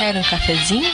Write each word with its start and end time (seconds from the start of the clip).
Quer 0.00 0.16
um 0.16 0.22
cafezinho? 0.22 0.90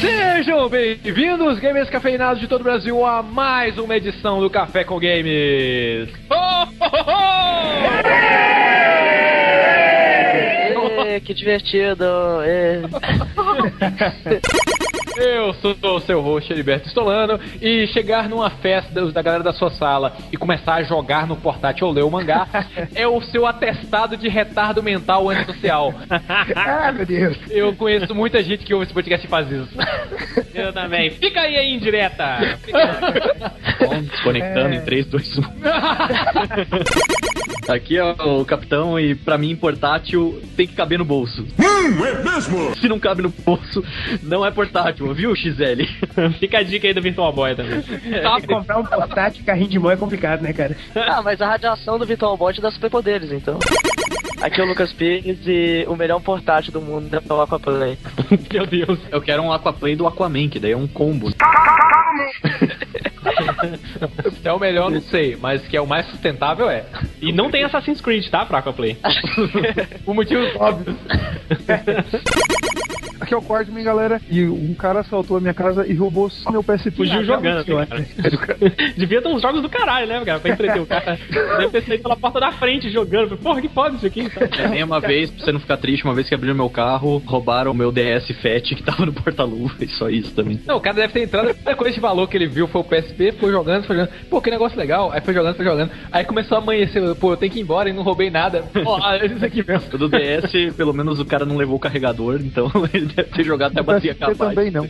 Sejam 0.00 0.68
bem-vindos, 0.68 1.58
gamers 1.58 1.90
cafeinados 1.90 2.38
de 2.40 2.46
todo 2.46 2.60
o 2.60 2.62
Brasil, 2.62 3.04
a 3.04 3.20
mais 3.20 3.76
uma 3.78 3.96
edição 3.96 4.38
do 4.38 4.48
Café 4.48 4.84
com 4.84 5.00
Games. 5.00 6.08
Oh, 6.30 6.68
oh, 6.78 6.86
oh, 10.76 11.20
que 11.20 11.34
divertido! 11.34 12.04
ê. 12.44 12.80
Eu 15.16 15.54
sou 15.54 15.76
o 15.82 16.00
seu 16.00 16.20
host, 16.20 16.52
Heriberto 16.52 16.88
Stolano, 16.88 17.38
e 17.60 17.86
chegar 17.88 18.28
numa 18.28 18.50
festa 18.50 19.10
da 19.12 19.22
galera 19.22 19.42
da 19.44 19.52
sua 19.52 19.70
sala 19.70 20.16
e 20.32 20.36
começar 20.36 20.74
a 20.74 20.82
jogar 20.82 21.26
no 21.26 21.36
portátil 21.36 21.86
ou 21.86 21.92
ler 21.92 22.02
o 22.02 22.10
mangá 22.10 22.46
é 22.94 23.06
o 23.06 23.20
seu 23.22 23.46
atestado 23.46 24.16
de 24.16 24.28
retardo 24.28 24.82
mental 24.82 25.30
antissocial. 25.30 25.94
Ah, 26.56 26.92
meu 26.92 27.04
Deus. 27.06 27.36
Eu 27.50 27.74
conheço 27.74 28.14
muita 28.14 28.42
gente 28.42 28.64
que 28.64 28.72
ouve 28.72 28.84
esse 28.84 28.94
podcast 28.94 29.26
e 29.26 29.30
faz 29.30 29.50
isso. 29.50 29.76
Eu 30.54 30.72
também. 30.72 31.10
Fica 31.10 31.40
aí 31.40 31.56
a 31.56 31.64
indireta. 31.64 32.58
Conectando 34.22 34.74
em 34.74 34.80
3, 34.80 35.06
2, 35.06 35.38
1. 35.38 35.42
Aqui 37.68 37.96
é 37.96 38.04
o 38.04 38.44
capitão 38.44 38.98
e 38.98 39.14
pra 39.14 39.38
mim 39.38 39.56
portátil 39.56 40.42
tem 40.56 40.66
que 40.66 40.74
caber 40.74 40.98
no 40.98 41.04
bolso. 41.04 41.46
Hum, 41.84 42.04
é 42.04 42.22
mesmo? 42.22 42.76
Se 42.76 42.88
não 42.88 42.98
cabe 42.98 43.22
no 43.22 43.28
bolso, 43.28 43.84
não 44.22 44.44
é 44.44 44.50
portátil, 44.50 45.12
viu, 45.12 45.36
XL? 45.36 45.84
Fica 46.40 46.58
a 46.58 46.62
dica 46.62 46.86
aí 46.88 46.94
do 46.94 47.02
Virtual 47.02 47.32
Boy 47.32 47.54
também. 47.54 47.82
Tá, 48.24 48.40
comprar 48.40 48.78
um 48.78 48.84
portátil 48.84 49.42
e 49.42 49.44
carrinho 49.44 49.68
de 49.68 49.78
mão 49.78 49.90
é 49.90 49.96
complicado, 49.96 50.40
né, 50.40 50.52
cara? 50.52 50.76
Ah, 50.94 51.20
mas 51.22 51.40
a 51.40 51.46
radiação 51.46 51.98
do 51.98 52.06
Virtual 52.06 52.36
Bot 52.36 52.58
dá 52.60 52.70
superpoderes, 52.70 53.30
então. 53.30 53.58
Aqui 54.40 54.60
é 54.60 54.64
o 54.64 54.66
Lucas 54.66 54.92
Pires 54.92 55.38
e 55.46 55.84
o 55.88 55.96
melhor 55.96 56.20
portátil 56.20 56.72
do 56.72 56.80
mundo 56.80 57.14
é 57.14 57.32
o 57.32 57.40
Aquaplay. 57.40 57.98
Meu 58.52 58.66
Deus. 58.66 58.98
Eu 59.10 59.20
quero 59.20 59.42
um 59.42 59.52
Aquaplay 59.52 59.96
do 59.96 60.06
Aquaman, 60.06 60.48
que 60.48 60.58
daí 60.58 60.72
é 60.72 60.76
um 60.76 60.86
combo. 60.86 61.30
Se 64.40 64.48
é 64.48 64.52
o 64.52 64.58
melhor, 64.58 64.90
não 64.90 65.00
sei, 65.00 65.36
mas 65.36 65.66
que 65.66 65.76
é 65.76 65.80
o 65.80 65.86
mais 65.86 66.06
sustentável 66.06 66.68
é. 66.68 66.84
E 67.20 67.32
não 67.32 67.50
tem 67.50 67.64
Assassin's 67.64 68.00
Creed, 68.00 68.28
tá, 68.28 68.44
pra 68.44 68.58
Aquaplay? 68.58 68.96
Por 70.04 70.14
motivos 70.14 70.54
óbvios. 70.56 70.96
Aqui 73.24 73.34
é 73.34 73.36
o 73.36 73.42
Cordman, 73.42 73.82
galera. 73.84 74.20
E 74.30 74.44
um 74.44 74.74
cara 74.74 75.00
assaltou 75.00 75.36
a 75.36 75.40
minha 75.40 75.54
casa 75.54 75.86
e 75.86 75.94
roubou 75.94 76.28
só 76.30 76.50
meu 76.50 76.62
PSP. 76.62 76.90
Fugiu 76.92 77.20
Ah, 77.20 77.22
jogando, 77.24 77.64
realmente, 77.64 78.14
cara. 78.14 78.58
eu- 78.60 78.94
Devia 78.96 79.22
ter 79.22 79.28
uns 79.28 79.40
jogos 79.42 79.62
do 79.62 79.68
caralho, 79.68 80.06
né, 80.06 80.22
cara? 80.24 80.38
Pra 80.40 80.50
entreter 80.50 80.80
o 80.82 80.86
cara. 80.86 81.18
Deve 81.58 81.68
ter 81.70 81.82
saído 81.82 82.02
pela 82.02 82.16
porta 82.16 82.38
da 82.40 82.52
frente 82.52 82.90
jogando. 82.90 83.36
Porra, 83.38 83.60
que 83.60 83.68
foda 83.68 83.96
isso 83.96 84.06
aqui. 84.06 84.28
Tá? 84.28 84.40
É, 84.62 84.68
nem 84.68 84.82
uma 84.84 85.00
vez, 85.00 85.30
pra 85.30 85.44
você 85.44 85.52
não 85.52 85.60
ficar 85.60 85.76
triste, 85.78 86.04
uma 86.04 86.14
vez 86.14 86.28
que 86.28 86.34
abriram 86.34 86.54
meu 86.54 86.68
carro, 86.70 87.22
roubaram 87.26 87.70
o 87.70 87.74
meu 87.74 87.90
DS 87.90 88.28
Fat 88.42 88.74
que 88.74 88.82
tava 88.82 89.06
no 89.06 89.12
porta-luva, 89.12 89.74
e 89.80 89.88
só 89.96 90.08
isso 90.08 90.34
também. 90.34 90.60
Não, 90.66 90.76
o 90.76 90.80
cara 90.80 90.96
deve 90.96 91.12
ter 91.12 91.22
entrado. 91.22 91.48
A 91.50 91.54
primeira 91.54 91.76
coisa 91.76 91.94
de 91.94 92.00
valor 92.00 92.28
que 92.28 92.36
ele 92.36 92.46
viu 92.46 92.68
foi 92.68 92.80
o 92.80 92.84
PSP, 92.84 93.32
foi 93.32 93.50
jogando, 93.50 93.84
foi 93.84 93.96
jogando. 93.96 94.12
Pô, 94.28 94.40
que 94.40 94.50
negócio 94.50 94.78
legal. 94.78 95.10
Aí 95.12 95.20
foi 95.20 95.32
jogando, 95.34 95.56
foi 95.56 95.64
jogando. 95.64 95.90
Aí 96.12 96.24
começou 96.24 96.58
a 96.58 96.60
amanhecer. 96.60 97.02
Pô, 97.16 97.32
eu 97.32 97.36
tenho 97.36 97.50
que 97.52 97.58
ir 97.58 97.62
embora 97.62 97.88
e 97.88 97.92
não 97.92 98.02
roubei 98.02 98.30
nada. 98.30 98.62
Pô, 98.84 98.98
olha 99.00 99.24
isso 99.26 99.44
aqui 99.44 99.64
mesmo. 99.66 99.88
O 99.94 99.98
do 99.98 100.08
DS, 100.08 100.74
pelo 100.76 100.92
menos 100.92 101.18
o 101.20 101.24
cara 101.24 101.44
não 101.46 101.56
levou 101.56 101.76
o 101.76 101.80
carregador, 101.80 102.40
então 102.42 102.70
ele 102.92 103.06
deve 103.14 103.30
ter 103.30 103.44
jogado 103.44 103.72
até 103.72 103.80
a 103.80 103.82
O 103.82 103.86
bateria 103.86 104.14
PSP 104.14 104.24
acabar. 104.24 104.48
também 104.50 104.70
não. 104.70 104.88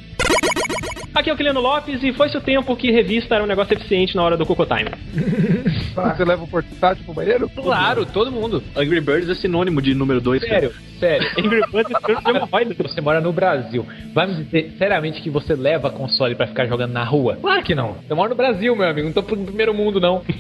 Aqui 1.15 1.31
é 1.31 1.33
o 1.33 1.37
Kiliano 1.37 1.61
Lopes 1.61 2.03
e 2.03 2.13
foi-se 2.13 2.37
o 2.37 2.41
tempo 2.41 2.75
que 2.77 2.91
revista 2.91 3.37
era 3.37 3.45
um 3.45 3.47
negócio 3.47 3.73
eficiente 3.73 4.17
na 4.17 4.23
hora 4.25 4.37
do 4.37 4.45
Coco 4.45 4.67
Time. 4.67 4.91
Você 5.95 6.25
leva 6.25 6.43
o 6.43 6.49
portátil 6.49 7.05
pro 7.05 7.15
banheiro? 7.15 7.49
Claro, 7.49 8.05
todo 8.05 8.33
mundo. 8.33 8.61
Angry 8.77 9.01
Birds 9.01 9.29
é 9.29 9.35
sinônimo 9.35 9.81
de 9.81 9.95
número 9.95 10.21
2. 10.21 10.43
Sério, 10.43 10.73
sério. 10.99 11.29
Angry 11.39 11.61
Birds 11.71 11.93
é 12.27 12.31
uma 12.33 12.47
voz. 12.51 12.69
Você 12.77 13.01
mora 13.01 13.21
no 13.21 13.33
Brasil. 13.33 13.87
Vai 14.13 14.27
me 14.27 14.43
dizer 14.43 14.75
seriamente 14.77 15.23
que 15.23 15.31
você 15.31 15.55
leva 15.55 15.89
console 15.89 16.35
pra 16.35 16.49
ficar 16.49 16.67
jogando 16.67 16.93
na 16.93 17.05
rua? 17.05 17.39
Claro 17.41 17.63
que 17.63 17.77
não. 17.77 17.97
Eu 18.11 18.17
moro 18.17 18.31
no 18.31 18.35
Brasil, 18.35 18.75
meu 18.75 18.89
amigo. 18.89 19.07
Não 19.07 19.13
tô 19.15 19.23
pro 19.23 19.37
primeiro 19.37 19.73
mundo, 19.73 20.01
não. 20.01 20.23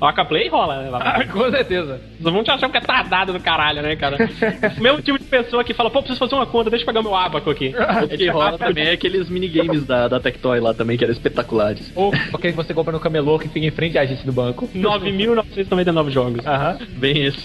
O 0.00 0.04
Aquaplay 0.04 0.48
rola, 0.48 0.82
né? 0.82 0.90
Ah, 0.92 1.24
com 1.24 1.48
certeza. 1.48 2.00
Vocês 2.18 2.34
vão 2.34 2.42
te 2.42 2.50
achar 2.50 2.68
que 2.68 2.76
é 2.78 2.80
tardado 2.80 3.32
do 3.32 3.38
caralho, 3.38 3.80
né, 3.80 3.94
cara? 3.94 4.16
Esse 4.20 4.80
mesmo 4.80 5.00
tipo 5.00 5.16
de 5.20 5.24
pessoa 5.24 5.62
que 5.62 5.72
fala, 5.72 5.88
pô, 5.88 6.00
preciso 6.00 6.18
fazer 6.18 6.34
uma 6.34 6.46
conta, 6.46 6.68
deixa 6.68 6.82
eu 6.82 6.86
pegar 6.86 7.00
meu 7.00 7.14
abaco 7.14 7.48
aqui. 7.48 7.72
O 8.02 8.08
que 8.08 8.28
rola 8.28 8.58
também 8.58 8.88
é 8.88 8.92
aqueles 8.92 9.28
minigames 9.52 9.84
da, 9.84 10.08
da 10.08 10.20
Tectoy 10.20 10.60
lá 10.60 10.72
também, 10.74 10.96
que 10.96 11.04
eram 11.04 11.12
espetaculares. 11.12 11.92
Ou 11.94 12.12
aquele 12.32 12.52
que 12.52 12.56
você 12.56 12.74
compra 12.74 12.92
no 12.92 13.00
camelô 13.00 13.38
que 13.38 13.48
fica 13.48 13.66
em 13.66 13.70
frente 13.70 13.98
à 13.98 14.04
gente 14.04 14.24
do 14.24 14.32
banco. 14.32 14.68
9.999 14.74 16.10
jogos. 16.10 16.46
Aham. 16.46 16.78
Bem 16.96 17.24
esse. 17.24 17.42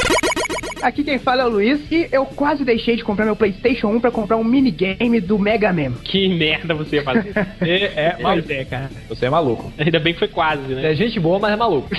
Aqui 0.81 1.03
quem 1.03 1.17
fala 1.19 1.41
é 1.43 1.45
o 1.45 1.49
Luiz 1.49 1.79
e 1.91 2.07
eu 2.11 2.25
quase 2.25 2.63
deixei 2.63 2.95
de 2.95 3.03
comprar 3.03 3.25
meu 3.25 3.35
PlayStation 3.35 3.87
1 3.87 3.99
pra 3.99 4.11
comprar 4.11 4.37
um 4.37 4.43
minigame 4.43 5.19
do 5.19 5.37
Mega 5.39 5.73
Man. 5.73 5.93
Que 6.03 6.27
merda 6.29 6.73
você 6.73 6.97
ia 6.97 7.03
fazer. 7.03 7.33
Você 7.59 7.91
é 7.95 8.11
Pois 8.11 8.23
maluco. 8.23 8.51
é, 8.51 8.65
cara. 8.65 8.89
Você 9.09 9.25
é 9.25 9.29
maluco. 9.29 9.73
Ainda 9.77 9.99
bem 9.99 10.13
que 10.13 10.19
foi 10.19 10.27
quase, 10.27 10.73
né? 10.73 10.91
é 10.91 10.95
gente 10.95 11.19
boa, 11.19 11.39
mas 11.39 11.51
é 11.53 11.55
maluco. 11.55 11.89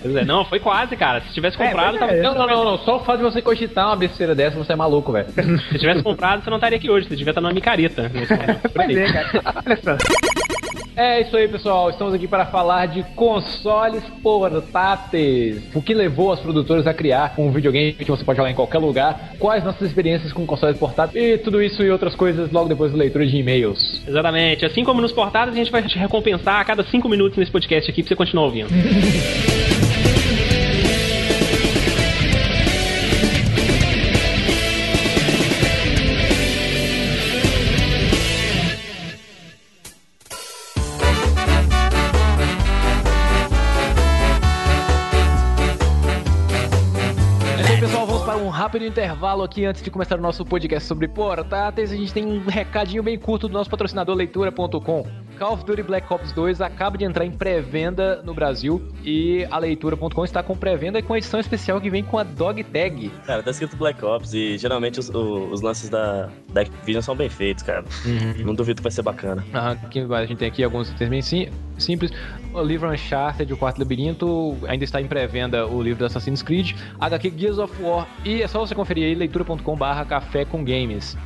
Pois 0.00 0.16
é, 0.16 0.24
não, 0.24 0.44
foi 0.44 0.60
quase, 0.60 0.96
cara. 0.96 1.20
Se 1.22 1.32
tivesse 1.34 1.56
comprado, 1.56 1.92
mas 1.92 2.00
tava... 2.00 2.12
é, 2.12 2.22
Não, 2.22 2.34
não, 2.34 2.46
não, 2.46 2.64
não. 2.64 2.78
Só 2.78 2.96
o 2.96 3.00
fato 3.04 3.18
de 3.18 3.22
você 3.24 3.40
cogitar 3.42 3.86
uma 3.86 3.96
besteira 3.96 4.34
dessa, 4.34 4.56
você 4.56 4.72
é 4.72 4.76
maluco, 4.76 5.12
velho. 5.12 5.26
Se 5.72 5.78
tivesse 5.78 6.02
comprado, 6.02 6.42
você 6.44 6.50
não 6.50 6.56
estaria 6.58 6.76
aqui 6.78 6.90
hoje. 6.90 7.08
Você 7.08 7.16
devia 7.16 7.30
estar 7.30 7.40
numa 7.40 7.52
micareta. 7.52 8.10
Pois 8.74 8.88
aí. 8.88 8.98
é, 8.98 9.12
cara. 9.12 9.62
Olha 9.66 9.76
só. 9.82 9.96
É 10.96 11.20
isso 11.20 11.36
aí, 11.36 11.46
pessoal. 11.46 11.90
Estamos 11.90 12.12
aqui 12.12 12.26
para 12.26 12.46
falar 12.46 12.86
de 12.86 13.02
consoles 13.14 14.02
portáteis. 14.22 15.62
O 15.74 15.80
que 15.80 15.94
levou 15.94 16.32
as 16.32 16.40
produtoras 16.40 16.86
a 16.86 16.94
criar 16.94 17.34
um 17.38 17.50
videogame 17.52 17.92
que 17.92 18.10
você 18.18 18.24
pode 18.24 18.36
jogar 18.36 18.50
em 18.50 18.54
qualquer 18.54 18.78
lugar. 18.78 19.32
Quais 19.38 19.64
nossas 19.64 19.88
experiências 19.88 20.32
com 20.32 20.46
consoles 20.46 20.78
portáteis. 20.78 21.24
E 21.24 21.38
tudo 21.38 21.62
isso 21.62 21.82
e 21.82 21.90
outras 21.90 22.14
coisas 22.14 22.50
logo 22.50 22.68
depois 22.68 22.92
da 22.92 22.98
leitura 22.98 23.26
de 23.26 23.36
e-mails. 23.36 24.02
Exatamente. 24.06 24.64
Assim 24.64 24.84
como 24.84 25.00
nos 25.00 25.12
portados, 25.12 25.54
a 25.54 25.56
gente 25.56 25.70
vai 25.70 25.82
te 25.82 25.98
recompensar 25.98 26.60
a 26.60 26.64
cada 26.64 26.84
5 26.84 27.08
minutos 27.08 27.38
nesse 27.38 27.50
podcast 27.50 27.90
aqui 27.90 28.02
pra 28.02 28.08
você 28.08 28.16
continuar 28.16 28.44
ouvindo. 28.46 28.68
rápido 48.78 48.86
intervalo 48.90 49.42
aqui 49.42 49.64
antes 49.64 49.82
de 49.82 49.90
começar 49.90 50.16
o 50.16 50.22
nosso 50.22 50.44
podcast 50.44 50.86
sobre 50.86 51.08
portáteis. 51.08 51.90
A 51.90 51.96
gente 51.96 52.12
tem 52.12 52.24
um 52.24 52.44
recadinho 52.46 53.02
bem 53.02 53.18
curto 53.18 53.48
do 53.48 53.52
nosso 53.54 53.68
patrocinador 53.68 54.14
Leitura.com. 54.14 55.04
Call 55.36 55.52
of 55.54 55.64
Duty 55.64 55.82
Black 55.82 56.12
Ops 56.12 56.30
2 56.32 56.60
acaba 56.60 56.96
de 56.96 57.04
entrar 57.04 57.24
em 57.24 57.30
pré-venda 57.32 58.22
no 58.24 58.32
Brasil 58.34 58.80
e 59.04 59.44
a 59.50 59.58
Leitura.com 59.58 60.24
está 60.24 60.42
com 60.44 60.56
pré-venda 60.56 61.02
com 61.02 61.12
a 61.12 61.18
edição 61.18 61.40
especial 61.40 61.80
que 61.80 61.90
vem 61.90 62.04
com 62.04 62.18
a 62.18 62.22
Dog 62.22 62.62
Tag. 62.64 63.10
Cara, 63.26 63.42
tá 63.42 63.50
escrito 63.50 63.76
Black 63.76 64.04
Ops 64.04 64.32
e 64.34 64.56
geralmente 64.58 65.00
os, 65.00 65.10
os 65.12 65.60
lances 65.60 65.88
da, 65.88 66.28
da 66.52 66.60
Activision 66.60 67.02
são 67.02 67.16
bem 67.16 67.28
feitos, 67.28 67.62
cara. 67.64 67.84
Não 68.44 68.54
duvido 68.54 68.76
que 68.76 68.82
vai 68.84 68.92
ser 68.92 69.02
bacana. 69.02 69.44
Ah, 69.52 69.72
aqui 69.72 70.00
a 70.00 70.26
gente 70.26 70.38
tem 70.38 70.48
aqui 70.48 70.62
alguns 70.62 70.90
itens 70.90 71.10
bem 71.10 71.22
sim- 71.22 71.48
simples. 71.78 72.12
O 72.52 72.62
livro 72.62 72.90
Uncharted, 72.90 73.52
o 73.52 73.56
Quarto 73.56 73.78
Labirinto, 73.78 74.56
ainda 74.66 74.84
está 74.84 75.00
em 75.00 75.06
pré-venda 75.06 75.66
o 75.66 75.82
livro 75.82 75.98
do 75.98 76.06
Assassin's 76.06 76.42
Creed, 76.42 76.72
HQ 77.00 77.34
Gears 77.36 77.58
of 77.58 77.82
War, 77.82 78.08
e 78.24 78.42
é 78.42 78.48
só 78.48 78.60
você 78.60 78.74
conferir 78.74 79.04
aí, 79.04 79.14
leitura.com 79.14 79.76
barra 79.76 80.04
café 80.04 80.44
com 80.44 80.64
games. 80.64 81.16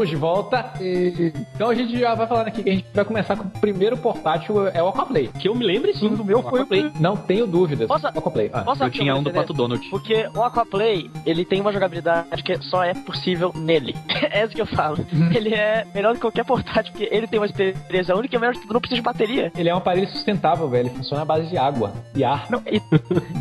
Estamos 0.00 0.08
de 0.08 0.16
volta. 0.16 0.72
E- 0.80 1.32
Então 1.54 1.68
a 1.68 1.74
gente 1.74 1.98
já 1.98 2.14
vai 2.14 2.26
falando 2.26 2.48
aqui 2.48 2.62
que 2.62 2.70
a 2.70 2.72
gente 2.72 2.86
vai 2.94 3.04
começar 3.04 3.36
com 3.36 3.44
o 3.44 3.50
primeiro 3.60 3.96
portátil, 3.98 4.66
é 4.68 4.82
o 4.82 4.88
Aquaplay. 4.88 5.28
Que 5.28 5.48
eu 5.48 5.54
me 5.54 5.64
lembre 5.64 5.92
sim. 5.94 6.06
O 6.08 6.24
meu 6.24 6.42
foi 6.42 6.52
o 6.60 6.62
Aquaplay. 6.62 6.90
Não 6.98 7.16
tenho 7.16 7.46
dúvidas. 7.46 7.86
Posso- 7.86 8.06
Aquaplay. 8.06 8.50
Ah. 8.52 8.62
Posso 8.62 8.82
Eu 8.84 8.90
tinha 8.90 9.14
um 9.14 9.22
do? 9.22 9.30
Pato 9.30 9.52
Donald. 9.52 9.88
Porque 9.90 10.26
o 10.34 10.42
Aquaplay, 10.42 11.10
ele 11.26 11.44
tem 11.44 11.60
uma 11.60 11.72
jogabilidade 11.72 12.42
que 12.42 12.56
só 12.62 12.82
é 12.82 12.94
possível 12.94 13.52
nele. 13.54 13.94
é 14.32 14.44
isso 14.44 14.54
que 14.54 14.60
eu 14.62 14.66
falo. 14.66 14.98
ele 15.34 15.54
é 15.54 15.86
melhor 15.94 16.12
do 16.12 16.16
que 16.16 16.20
qualquer 16.22 16.44
portátil, 16.44 16.92
porque 16.92 17.08
ele 17.14 17.26
tem 17.26 17.38
uma 17.38 17.46
experiência 17.46 18.16
única 18.16 18.36
e 18.36 18.38
melhor 18.38 18.54
tudo, 18.54 18.72
não 18.72 18.80
precisa 18.80 18.96
de 19.00 19.02
bateria. 19.04 19.52
Ele 19.56 19.68
é 19.68 19.74
um 19.74 19.78
aparelho 19.78 20.08
sustentável, 20.08 20.68
velho. 20.68 20.88
Ele 20.88 20.96
funciona 20.96 21.22
à 21.22 21.24
base 21.24 21.48
de 21.48 21.58
água 21.58 21.92
e 22.14 22.24
ar. 22.24 22.46
Não, 22.50 22.62
e, 22.66 22.80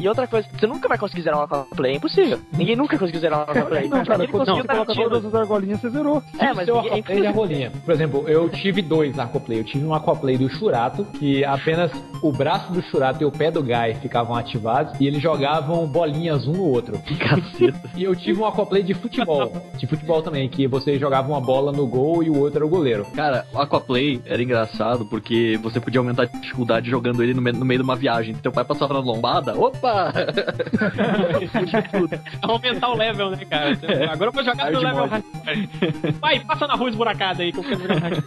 e 0.02 0.08
outra 0.08 0.28
coisa, 0.28 0.48
você 0.58 0.68
nunca 0.68 0.88
vai 0.90 0.98
conseguir 0.98 1.22
zerar 1.22 1.40
um 1.40 1.44
Aquaplay, 1.44 1.94
é 1.94 1.96
impossível. 1.96 2.40
Ninguém 2.52 2.76
nunca 2.76 2.98
conseguiu 2.98 3.22
zerar 3.22 3.40
um 3.40 3.44
Aquaplay. 3.44 3.88
Não, 3.88 4.04
cara, 4.06 4.28
conseguiu 4.28 4.40
você 4.64 4.68
narrativa. 4.68 5.04
todas 5.10 5.26
as 5.26 5.36
argolinhas, 5.36 5.80
você 5.82 5.90
zerou. 5.90 6.22
É, 6.40 6.49
mas 6.54 6.66
seu 6.66 6.80
aquaplay 6.80 7.22
da 7.22 7.32
rolinha. 7.32 7.72
Por 7.86 7.94
exemplo, 7.94 8.24
eu 8.28 8.50
tive 8.50 8.82
dois 8.82 9.18
aquaplay. 9.18 9.60
Eu 9.60 9.64
tive 9.64 9.86
um 9.86 9.94
aquaplay 9.94 10.38
do 10.38 10.50
Churato, 10.50 11.06
que 11.18 11.44
apenas 11.46 11.92
o 12.22 12.32
braço 12.32 12.72
do 12.72 12.82
Churato 12.82 13.22
e 13.24 13.26
o 13.26 13.32
pé 13.32 13.50
do 13.52 13.62
Guy 13.64 13.96
ficavam 14.02 14.36
ativados, 14.36 15.00
e 15.00 15.08
eles 15.08 15.22
jogavam 15.22 15.86
bolinhas 15.88 16.48
um 16.48 16.54
no 16.54 16.64
outro. 16.66 17.00
Caceta. 17.20 17.90
E 17.96 18.04
eu 18.04 18.16
tive 18.16 18.40
um 18.42 18.46
aquaplay 18.46 18.84
de 18.84 18.94
futebol. 18.94 19.52
De 19.78 19.88
futebol 19.88 20.22
também, 20.22 20.48
que 20.50 20.68
você 20.68 20.98
jogava 21.00 21.28
uma 21.30 21.40
bola 21.42 21.72
no 21.72 21.88
gol 21.88 22.24
e 22.24 22.30
o 22.30 22.38
outro 22.40 22.58
era 22.60 22.66
o 22.66 22.70
goleiro. 22.70 23.06
Cara, 23.16 23.46
o 23.54 23.60
Aquaplay 23.60 24.22
era 24.26 24.42
engraçado 24.42 25.06
porque 25.06 25.58
você 25.62 25.80
podia 25.80 26.00
aumentar 26.00 26.24
a 26.24 26.26
dificuldade 26.26 26.90
jogando 26.90 27.24
ele 27.24 27.34
no, 27.34 27.42
me- 27.42 27.52
no 27.52 27.66
meio 27.66 27.80
de 27.80 27.84
uma 27.84 27.96
viagem. 27.96 28.34
Teu 28.36 28.52
pai 28.52 28.64
passava 28.64 28.94
na 28.94 29.00
lombada, 29.00 29.58
opa! 29.58 30.12
Aumentar 32.42 32.90
o 32.90 32.96
level, 32.98 33.32
né, 33.32 33.46
cara? 33.50 33.78
Agora 34.12 34.30
eu 34.30 34.34
vou 34.34 34.44
jogar 34.44 34.72
no 34.72 34.80
level 34.80 35.08
mode. 35.08 35.24
Vai, 36.40 36.46
passa 36.46 36.68
na 36.68 36.76
rua 36.76 36.90
esburacada 36.90 37.44
aí 37.44 37.52
que 37.52 37.60
eu 37.60 37.64
quero 37.64 37.82
jogar 37.82 38.00
hard. 38.00 38.24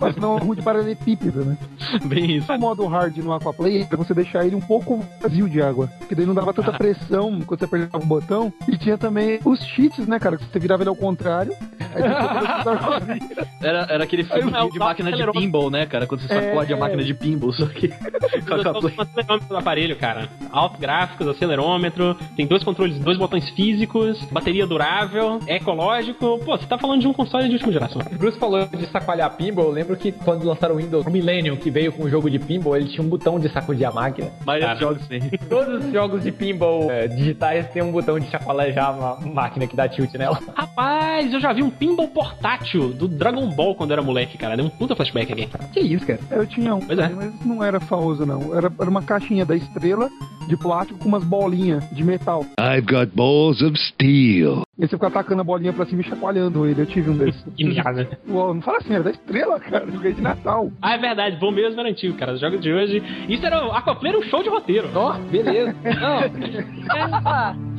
Mas 0.00 0.16
não 0.16 0.36
ruim 0.38 0.56
de 0.56 0.62
paralelepípedo, 0.62 1.44
né? 1.44 1.56
Bem 2.04 2.36
isso. 2.36 2.52
O 2.52 2.58
modo 2.58 2.86
hard 2.86 3.16
no 3.18 3.32
Aquaplay 3.32 3.86
é 3.90 3.96
você 3.96 4.14
deixar 4.14 4.44
ele 4.46 4.54
um 4.56 4.60
pouco 4.60 5.04
vazio 5.20 5.48
de 5.48 5.60
água. 5.62 5.88
Porque 5.98 6.14
daí 6.14 6.26
não 6.26 6.34
dava 6.34 6.52
tanta 6.52 6.72
pressão 6.72 7.40
quando 7.42 7.58
você 7.58 7.64
apertava 7.64 8.04
o 8.04 8.06
botão. 8.06 8.52
E 8.68 8.76
tinha 8.76 8.98
também 8.98 9.40
os 9.44 9.60
cheats, 9.60 10.06
né, 10.06 10.18
cara? 10.18 10.36
Que 10.36 10.44
você 10.44 10.58
virava 10.58 10.82
ele 10.82 10.90
ao 10.90 10.96
contrário. 10.96 11.52
Aí 11.94 12.02
você 12.02 13.46
Era, 13.66 13.86
era 13.90 14.04
aquele 14.04 14.22
Aí 14.22 14.28
filme 14.28 14.52
de 14.70 14.78
Val 14.78 14.88
máquina 14.88 15.12
de 15.12 15.32
pinball, 15.32 15.70
né, 15.70 15.86
cara? 15.86 16.06
Quando 16.06 16.20
você 16.20 16.28
sacode 16.28 16.72
a 16.72 16.76
máquina 16.76 17.02
de 17.02 17.14
pinball, 17.14 17.52
só 17.52 17.66
que 17.66 17.88
com 17.88 18.54
Aquaplay. 18.54 18.94
acelerômetro 18.96 19.48
do 19.48 19.56
aparelho, 19.56 19.96
cara. 19.96 20.28
Alto 20.50 20.78
gráficos, 20.78 21.26
acelerômetro, 21.26 22.16
tem 22.36 22.46
dois 22.46 22.62
controles, 22.62 22.98
dois 22.98 23.18
botões 23.18 23.48
físicos, 23.50 24.22
bateria 24.30 24.66
durável, 24.66 25.40
é 25.46 25.56
ecológico. 25.56 26.38
Pô, 26.44 26.56
você 26.56 26.66
tá 26.66 26.78
falando 26.78 27.00
de 27.00 27.08
um 27.08 27.12
console 27.12 27.48
de 27.48 27.55
última 27.56 27.72
geração. 27.72 28.02
O 28.10 28.16
Bruce 28.16 28.38
falou 28.38 28.66
de 28.66 28.86
sacoalhar 28.86 29.30
pinball. 29.36 29.66
Eu 29.66 29.72
lembro 29.72 29.96
que 29.96 30.12
quando 30.12 30.44
lançaram 30.44 30.74
o 30.74 30.78
Windows 30.78 31.06
o 31.06 31.10
Millennium, 31.10 31.56
que 31.56 31.70
veio 31.70 31.92
com 31.92 32.04
o 32.04 32.10
jogo 32.10 32.30
de 32.30 32.38
pinball, 32.38 32.76
ele 32.76 32.86
tinha 32.88 33.04
um 33.04 33.08
botão 33.08 33.38
de 33.38 33.48
sacudir 33.50 33.86
a 33.86 33.92
máquina. 33.92 34.30
Mas 34.44 34.64
os 34.72 34.78
jogos 34.78 35.06
tem. 35.06 35.20
Todos 35.48 35.84
os 35.84 35.92
jogos 35.92 36.22
de 36.22 36.32
pinball 36.32 36.90
é, 36.90 37.08
digitais 37.08 37.68
têm 37.70 37.82
um 37.82 37.92
botão 37.92 38.18
de 38.18 38.28
chacoalhar 38.30 38.96
uma 38.96 39.16
máquina 39.32 39.66
que 39.66 39.76
dá 39.76 39.88
tilt 39.88 40.12
nela. 40.14 40.38
Rapaz, 40.54 41.32
eu 41.32 41.40
já 41.40 41.52
vi 41.52 41.62
um 41.62 41.70
pinball 41.70 42.08
portátil 42.08 42.92
do 42.92 43.08
Dragon 43.08 43.48
Ball 43.50 43.74
quando 43.74 43.90
eu 43.90 43.94
era 43.94 44.02
moleque, 44.02 44.38
cara. 44.38 44.56
Deu 44.56 44.64
um 44.64 44.70
puta 44.70 44.94
flashback 44.94 45.32
aqui. 45.32 45.48
Que 45.72 45.80
isso, 45.80 46.06
cara? 46.06 46.20
Eu 46.30 46.46
tinha 46.46 46.74
um, 46.74 46.80
Pois 46.80 46.98
é. 46.98 47.08
mas 47.08 47.44
não 47.44 47.62
era 47.62 47.80
famoso, 47.80 48.24
não. 48.24 48.54
Era, 48.54 48.70
era 48.78 48.90
uma 48.90 49.02
caixinha 49.02 49.44
da 49.44 49.56
estrela 49.56 50.10
de 50.46 50.56
plástico 50.56 50.98
com 50.98 51.08
umas 51.08 51.24
bolinhas 51.24 51.88
de 51.90 52.04
metal. 52.04 52.44
I've 52.60 52.86
got 52.86 53.14
balls 53.14 53.62
of 53.62 53.76
steel. 53.78 54.62
E 54.78 54.82
aí 54.82 54.88
você 54.88 54.96
fica 54.96 55.06
atacando 55.06 55.40
a 55.40 55.44
bolinha 55.44 55.72
pra 55.72 55.86
cima 55.86 56.02
e 56.02 56.04
chacoalhando 56.04 56.66
ele. 56.66 56.82
Eu 56.82 56.86
tive 56.86 57.08
um 57.10 57.16
desses. 57.16 57.42
Que 57.56 57.64
merda. 57.64 58.18
Uou, 58.28 58.52
não 58.52 58.60
fala 58.60 58.76
assim, 58.78 58.92
era 58.92 59.02
da 59.04 59.10
estrela, 59.10 59.58
cara. 59.58 59.90
Joguei 59.90 60.12
de 60.12 60.20
Natal. 60.20 60.70
Ah, 60.82 60.94
é 60.94 60.98
verdade, 60.98 61.36
bom 61.36 61.50
mesmo 61.50 61.80
era 61.80 61.88
antigo, 61.88 62.16
cara. 62.18 62.34
Os 62.34 62.40
jogos 62.40 62.60
de 62.60 62.70
hoje. 62.70 63.02
Isso 63.28 63.44
era. 63.46 63.66
o 63.66 63.72
Aquaplay 63.72 64.12
era 64.12 64.20
um 64.20 64.24
show 64.24 64.42
de 64.42 64.50
roteiro. 64.50 64.90
Ó, 64.94 65.14
beleza. 65.30 65.74
Não, 65.82 66.20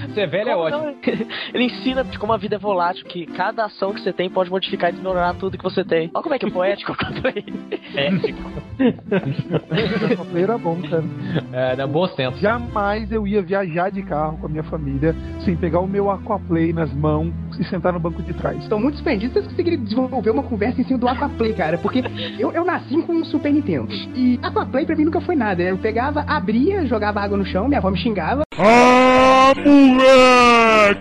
você 0.10 0.22
é 0.22 0.28
velho 0.28 0.50
é 0.50 0.56
ótimo. 0.56 0.84
não? 0.86 0.96
Ele 1.54 1.64
ensina 1.66 2.04
como 2.19 2.34
a 2.34 2.38
vida 2.38 2.56
é 2.56 2.60
volátil, 2.60 3.06
que 3.06 3.28
cada 3.28 3.66
ação 3.66 3.94
que 3.94 4.02
você 4.02 4.12
tem 4.12 4.28
pode 4.30 4.50
modificar 4.50 4.90
e 4.90 4.94
desmoronar 4.94 5.36
tudo 5.36 5.58
que 5.58 5.64
você 5.64 5.84
tem. 5.84 6.10
Olha 6.14 6.24
como 6.24 6.34
é 6.34 6.40
que 6.40 6.48
é 6.48 6.50
poético 6.50 6.92
o 6.92 6.96
Aquaplay. 6.96 7.46
É, 7.96 8.10
O 10.10 10.14
Aquaplay 10.14 10.44
era 10.44 10.58
bom, 10.58 10.81
cara. 10.81 11.04
É, 11.54 11.75
dá 11.75 11.86
bons 11.88 12.14
tempos. 12.16 12.42
Jamais 12.57 13.12
eu 13.12 13.27
ia 13.27 13.39
viajar 13.44 13.92
de 13.92 14.01
carro 14.01 14.38
com 14.38 14.48
a 14.48 14.50
minha 14.50 14.63
família 14.63 15.15
sem 15.45 15.56
pegar 15.56 15.80
o 15.80 15.88
meu 15.88 16.09
Aquaplay 16.09 16.74
nas 16.74 16.92
mãos 16.92 17.31
e 17.59 17.63
sentar 17.65 17.94
no 17.94 18.00
banco 18.00 18.24
de 18.24 18.33
trás. 18.33 18.57
Estão 18.63 18.80
muito 18.80 18.95
suspendidos, 18.95 19.33
vocês 19.33 19.45
conseguiram 19.48 19.83
desenvolver 19.83 20.31
uma 20.31 20.42
conversa 20.42 20.81
em 20.81 20.83
cima 20.83 20.98
do 20.98 21.07
Aquaplay, 21.07 21.54
cara. 21.54 21.77
Porque 21.77 22.04
eu, 22.39 22.51
eu 22.51 22.65
nasci 22.65 23.00
com 23.04 23.13
um 23.13 23.24
Super 23.24 23.54
Nintendo. 23.54 23.88
E 24.15 24.39
Aquaplay 24.42 24.88
pra 24.88 24.95
mim 24.95 25.06
nunca 25.06 25.21
foi 25.21 25.36
nada. 25.36 25.62
Eu 25.62 25.77
pegava, 25.77 26.21
abria, 26.27 26.83
jogava 26.88 27.21
água 27.21 27.38
no 27.38 27.45
chão, 27.45 27.68
minha 27.68 27.77
avó 27.77 27.92
me 27.92 27.98
xingava. 27.98 28.42
Ah, 28.57 29.54
moleque! 29.56 30.98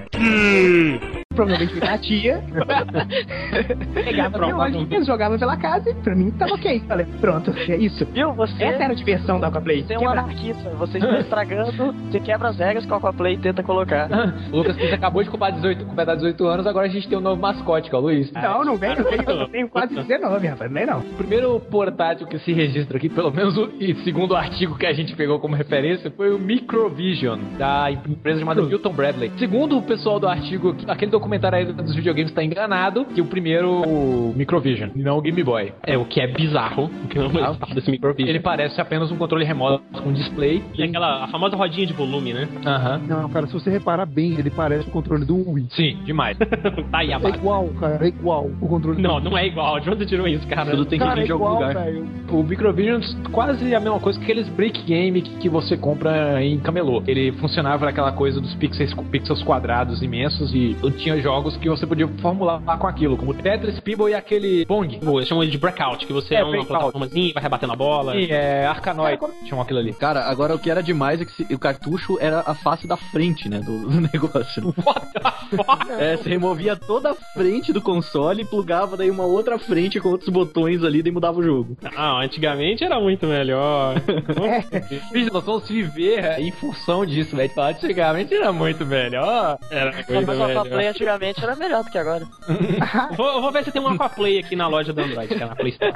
Provavelmente 1.37 1.75
minha 1.75 1.99
tia. 1.99 2.43
pegava 3.95 4.39
biológica, 4.39 5.05
jogava 5.05 5.39
pela 5.39 5.57
casa 5.57 5.91
e 5.91 5.95
pra 5.95 6.15
mim 6.15 6.31
tava 6.33 6.55
ok. 6.55 6.83
Falei, 6.89 7.07
pronto, 7.21 7.53
é 7.69 7.77
isso. 7.77 8.05
Viu? 8.07 8.33
Você, 8.33 8.65
Essa 8.65 8.85
era 8.85 8.93
a 8.93 8.97
diversão 8.97 9.39
do 9.39 9.47
Aquaplay. 9.47 9.83
você 9.83 9.95
é 9.95 9.99
um 9.99 10.09
anarquista. 10.09 10.71
Você 10.71 10.99
está 10.99 11.21
estragando, 11.21 11.93
você 12.11 12.21
quebra 12.21 12.49
as 12.49 12.59
regras 12.59 12.85
que 12.87 12.93
o 12.93 12.95
Aquaplay 12.95 13.37
tenta 13.39 13.63
colocar. 13.63 14.09
O 14.51 14.57
Lucas 14.59 14.77
Pires 14.77 14.93
acabou 14.95 15.23
de 15.23 15.31
completar 15.31 15.57
18, 15.57 15.85
completar 15.85 16.17
18 16.17 16.47
anos, 16.47 16.67
agora 16.67 16.87
a 16.87 16.91
gente 16.91 17.09
tem 17.09 17.19
um 17.19 17.21
novo 17.21 17.41
mascote, 17.41 17.89
que 17.89 17.95
é 17.95 17.99
o 17.99 18.03
Luiz. 18.03 18.33
Não, 18.33 18.65
não 18.65 18.77
vem, 18.77 18.97
não 18.97 19.05
vem. 19.05 19.21
Eu 19.27 19.49
tenho 19.49 19.69
quase 19.69 19.95
19, 20.07 20.47
rapaz. 20.47 20.71
Não 20.71 20.81
é 20.81 20.87
não. 20.87 20.99
O 21.01 21.15
primeiro 21.17 21.61
portátil 21.61 22.27
que 22.27 22.39
se 22.39 22.53
registra 22.53 22.97
aqui, 22.97 23.09
pelo 23.09 23.31
menos 23.31 23.57
o 23.57 23.71
e 23.79 23.95
segundo 24.05 24.31
o 24.33 24.37
artigo 24.37 24.77
que 24.77 24.87
a 24.87 24.93
gente 24.93 25.15
pegou 25.15 25.39
como 25.39 25.55
referência, 25.55 26.11
foi 26.11 26.35
o 26.35 26.39
Microvision, 26.39 27.39
da 27.59 27.91
empresa 27.91 28.41
chamada 28.41 28.63
Milton 28.63 28.93
Bradley. 28.93 29.31
Segundo 29.39 29.77
o 29.77 29.83
pessoal 29.83 30.19
do 30.19 30.27
artigo, 30.27 30.75
aquele 30.89 31.11
documentário 31.27 31.59
aí 31.59 31.65
dos 31.73 31.95
videogames 31.95 32.31
está 32.31 32.43
enganado, 32.43 33.05
que 33.07 33.21
o 33.21 33.25
primeiro 33.27 33.83
o 33.83 34.33
Microvision, 34.37 34.91
e 34.95 35.03
não 35.03 35.19
o 35.19 35.21
Game 35.21 35.43
Boy. 35.43 35.73
é 35.85 35.99
o 35.99 36.05
que 36.05 36.21
é 36.21 36.27
bizarro. 36.27 36.91
O 37.05 37.09
que 37.09 37.19
não 37.19 37.27
é 37.27 37.45
Ah. 37.61 37.75
desse 37.75 37.91
microvision. 37.91 38.29
Ele 38.29 38.41
parece 38.41 38.81
apenas 38.81 39.11
um 39.11 39.17
controle 39.17 39.45
remoto 39.45 39.83
com 40.03 40.13
display. 40.13 40.63
E 40.75 40.83
aquela 40.83 41.25
a 41.25 41.29
famosa 41.29 41.57
rodinha 41.57 41.87
de 41.87 41.93
volume, 41.93 42.33
né? 42.33 42.49
Aham. 42.65 43.01
Não, 43.09 43.29
cara, 43.29 43.47
se 43.47 43.53
você 43.53 43.71
reparar 43.71 44.07
bem, 44.07 44.33
ele 44.39 44.51
parece 44.51 44.87
o 44.89 44.91
controle 44.91 45.25
do 45.25 45.51
Wii. 45.51 45.67
Sim, 45.71 45.99
demais. 46.05 46.37
tá 46.91 46.99
aí 46.99 47.13
a 47.13 47.17
É 47.17 47.19
base. 47.19 47.37
igual, 47.37 47.69
cara, 47.81 48.05
é 48.05 48.09
igual 48.09 48.51
o 48.61 48.69
controle 48.69 49.01
Não, 49.03 49.19
não 49.21 49.37
é 49.37 49.47
igual. 49.47 49.81
De 49.81 49.89
onde 49.91 49.99
você 49.99 50.07
tirou 50.07 50.29
isso, 50.29 50.47
cara? 50.47 50.71
Tudo 50.71 50.85
tem 50.85 50.99
que 50.99 51.05
Cara, 51.05 51.17
vir 51.17 51.23
é 51.23 51.27
de 51.27 51.33
algum 51.33 51.47
igual, 51.47 51.69
lugar. 51.69 51.85
velho. 51.85 52.07
O 52.31 52.43
Microvision 52.43 53.01
quase 53.33 53.75
a 53.75 53.81
mesma 53.81 53.99
coisa 54.01 54.19
que 54.19 54.25
aqueles 54.25 54.49
brick 54.49 54.83
game 54.85 55.21
que, 55.23 55.37
que 55.39 55.49
você 55.49 55.77
compra 55.77 56.43
em 56.43 56.59
camelô. 56.59 57.03
Ele 57.07 57.33
funcionava 57.33 57.85
naquela 57.87 58.13
coisa 58.13 58.41
dos 58.41 58.55
pixels, 58.55 58.93
pixels 59.11 59.43
quadrados 59.43 60.03
imensos 60.03 60.55
e 60.55 60.77
tinha 60.99 61.16
jogos 61.23 61.57
que 61.57 61.69
você 61.69 61.87
podia 61.87 62.07
formular 62.21 62.61
com 62.79 62.87
aquilo, 62.87 63.17
como 63.17 63.35
Tetris, 63.35 63.79
Pinball 63.81 64.09
e 64.11 64.15
aquele 64.15 64.65
Pong. 64.67 64.99
Pô, 64.99 65.19
Eles 65.19 65.29
chamam 65.29 65.43
ele 65.43 65.53
de 65.53 65.59
breakout, 65.59 66.07
que 66.07 66.13
você 66.13 66.35
É, 66.35 66.39
é, 66.41 66.45
uma 66.45 66.65
plataformazinha, 66.65 67.33
vai 67.35 67.43
rebatendo 67.43 67.73
a 67.73 67.77
bola. 67.77 68.17
E 68.17 68.31
é 68.31 68.67
Arkanoid, 68.67 69.19
chamam 69.49 69.63
aquilo 69.63 69.79
ali. 69.79 69.93
Cara, 69.93 70.25
agora 70.25 70.55
o 70.55 70.59
que 70.59 70.71
era 70.71 70.83
demais 70.83 71.21
é 71.21 71.25
que 71.25 71.33
se- 71.33 71.55
o 71.55 71.59
cartucho 71.59 72.19
era 72.21 72.41
a 72.41 72.55
face 72.55 72.87
da 72.87 72.97
frente, 72.97 73.49
né, 73.49 73.61
do, 73.61 73.89
do 73.89 74.01
negócio. 74.01 74.75
What 74.85 75.07
the 75.13 75.57
fuck? 75.57 75.93
É, 75.99 76.17
você 76.17 76.29
removia 76.31 76.77
toda 76.77 77.11
a 77.13 77.15
frente 77.15 77.73
do 77.73 77.81
console 77.81 78.43
e 78.43 78.45
plugava 78.45 78.97
daí 78.97 79.11
uma 79.11 79.25
outra 79.25 79.59
frente 79.59 80.01
com 80.01 80.09
outros 80.11 80.29
botões 80.31 80.83
ali, 80.85 81.03
daí 81.03 81.13
mudava 81.13 81.39
o 81.39 81.43
jogo. 81.43 81.77
Não, 81.83 82.19
antigamente 82.21 82.85
era 82.85 82.99
muito 83.01 83.27
melhor. 83.27 83.95
Bicho, 85.13 85.33
nós 85.33 85.45
vamos 85.45 85.69
viver 85.69 86.39
em 86.41 86.51
função 86.53 87.05
disso, 87.05 87.37
velho. 87.37 87.51
Antigamente 87.57 88.35
era 88.35 88.53
muito 88.53 88.85
melhor. 88.85 89.59
Era 89.71 89.93
muito 89.93 90.11
melhor. 90.27 90.67
Antigamente 91.07 91.43
era 91.43 91.55
melhor 91.57 91.85
do 91.85 91.91
que 91.91 91.99
agora. 91.99 92.27
Vou, 93.17 93.41
vou 93.41 93.53
ver 93.53 93.65
se 93.65 93.71
tem 93.71 93.81
um 93.81 93.89
Aquaplay 93.89 94.39
aqui 94.39 94.57
na 94.57 94.67
loja 94.67 94.93
do 94.93 95.01
Android, 95.01 95.29
que 95.29 95.43
é 95.43 95.47
na 95.47 95.55
Play 95.55 95.71
Store. 95.71 95.95